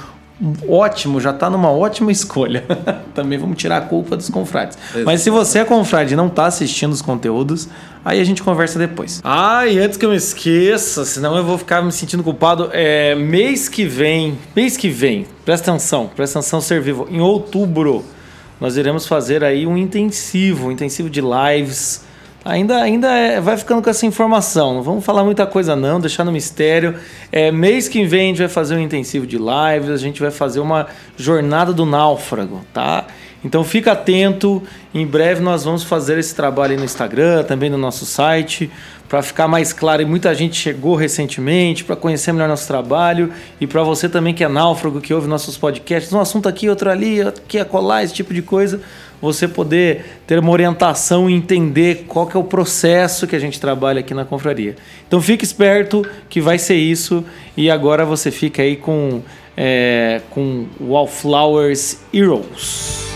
ótimo, 0.68 1.20
já 1.20 1.32
está 1.32 1.50
numa 1.50 1.70
ótima 1.70 2.12
escolha. 2.12 2.64
Também 3.14 3.38
vamos 3.38 3.58
tirar 3.58 3.78
a 3.78 3.82
culpa 3.82 4.18
dos 4.18 4.30
confrades. 4.30 4.78
Exato. 4.90 5.06
Mas 5.06 5.22
se 5.22 5.30
você 5.30 5.60
é 5.60 5.66
confrade 5.66 6.14
e 6.14 6.18
não 6.18 6.28
está 6.28 6.46
assistindo 6.46 6.92
os 6.92 7.02
conteúdos, 7.02 7.70
aí 8.04 8.20
a 8.20 8.24
gente 8.24 8.42
conversa 8.42 8.80
depois. 8.80 9.22
Ah, 9.24 9.68
e 9.68 9.80
antes 9.80 9.98
que 9.98 10.06
eu 10.06 10.10
me 10.10 10.16
esqueça, 10.16 11.06
senão 11.06 11.36
eu 11.38 11.44
vou 11.44 11.58
ficar 11.58 11.82
me 11.82 11.92
sentindo 11.92 12.24
culpado, 12.24 12.70
é 12.74 13.16
mês 13.16 13.70
que 13.70 13.86
vem, 13.86 14.38
mês 14.56 14.78
que 14.78 14.90
vem, 14.90 15.26
presta 15.46 15.72
atenção, 15.72 16.10
presta 16.16 16.40
atenção 16.40 16.62
ser 16.62 16.82
vivo, 16.82 17.08
em 17.10 17.20
outubro 17.20 18.04
nós 18.62 18.78
iremos 18.78 19.08
fazer 19.08 19.44
aí 19.44 19.66
um 19.66 19.76
intensivo, 19.76 20.68
um 20.68 20.72
intensivo 20.72 21.10
de 21.10 21.20
lives 21.20 22.04
Ainda, 22.44 22.82
ainda 22.82 23.16
é, 23.16 23.40
vai 23.40 23.56
ficando 23.56 23.84
com 23.84 23.90
essa 23.90 24.06
informação. 24.06 24.74
Não 24.74 24.82
vamos 24.82 25.06
falar 25.06 25.24
muita 25.24 25.46
coisa, 25.46 25.76
não, 25.76 26.00
deixar 26.00 26.24
no 26.24 26.32
mistério. 26.32 26.96
É, 27.32 27.52
mês 27.52 27.88
que 27.88 28.04
vem 28.04 28.22
a 28.22 28.28
gente 28.30 28.38
vai 28.40 28.48
fazer 28.48 28.76
um 28.76 28.80
intensivo 28.80 29.28
de 29.28 29.38
lives, 29.38 29.90
a 29.90 29.98
gente 29.98 30.20
vai 30.20 30.32
fazer 30.32 30.60
uma 30.60 30.88
jornada 31.16 31.72
do 31.72 31.86
náufrago, 31.86 32.62
tá? 32.74 33.06
Então 33.46 33.64
fica 33.64 33.92
atento. 33.92 34.62
Em 34.92 35.06
breve 35.06 35.42
nós 35.42 35.64
vamos 35.64 35.84
fazer 35.84 36.18
esse 36.18 36.34
trabalho 36.34 36.78
no 36.78 36.84
Instagram, 36.84 37.44
também 37.44 37.70
no 37.70 37.78
nosso 37.78 38.08
site, 38.08 38.72
para 39.08 39.22
ficar 39.22 39.48
mais 39.48 39.72
claro. 39.72 40.02
E 40.02 40.06
muita 40.06 40.34
gente 40.34 40.56
chegou 40.56 40.96
recentemente 40.96 41.84
para 41.84 41.96
conhecer 41.96 42.32
melhor 42.32 42.50
nosso 42.50 42.68
trabalho. 42.68 43.32
E 43.60 43.68
para 43.68 43.84
você 43.84 44.10
também 44.10 44.34
que 44.34 44.44
é 44.44 44.48
náufrago, 44.48 45.00
que 45.00 45.14
ouve 45.14 45.28
nossos 45.28 45.58
podcasts, 45.58 46.12
um 46.12 46.20
assunto 46.20 46.50
aqui, 46.50 46.68
outro 46.68 46.90
ali, 46.90 47.22
aqui 47.22 47.60
a 47.60 47.66
colar, 47.66 48.04
esse 48.04 48.16
tipo 48.16 48.34
de 48.34 48.42
coisa 48.42 48.82
você 49.22 49.48
poder 49.48 50.04
ter 50.26 50.40
uma 50.40 50.52
orientação 50.52 51.30
e 51.30 51.34
entender 51.34 52.06
qual 52.08 52.26
que 52.26 52.36
é 52.36 52.40
o 52.40 52.44
processo 52.44 53.28
que 53.28 53.36
a 53.36 53.40
gente 53.40 53.60
trabalha 53.60 54.00
aqui 54.00 54.14
na 54.14 54.26
confraria. 54.26 54.76
Então 55.08 55.22
fique 55.22 55.44
esperto 55.46 56.06
que 56.30 56.42
vai 56.42 56.58
ser 56.58 56.76
isso 56.76 57.24
e 57.56 57.70
agora 57.70 58.04
você 58.04 58.32
fica 58.32 58.64
aí 58.64 58.76
com, 58.76 59.22
é, 59.56 60.22
com 60.32 60.66
Wallflowers 60.80 62.00
Heroes. 62.14 63.11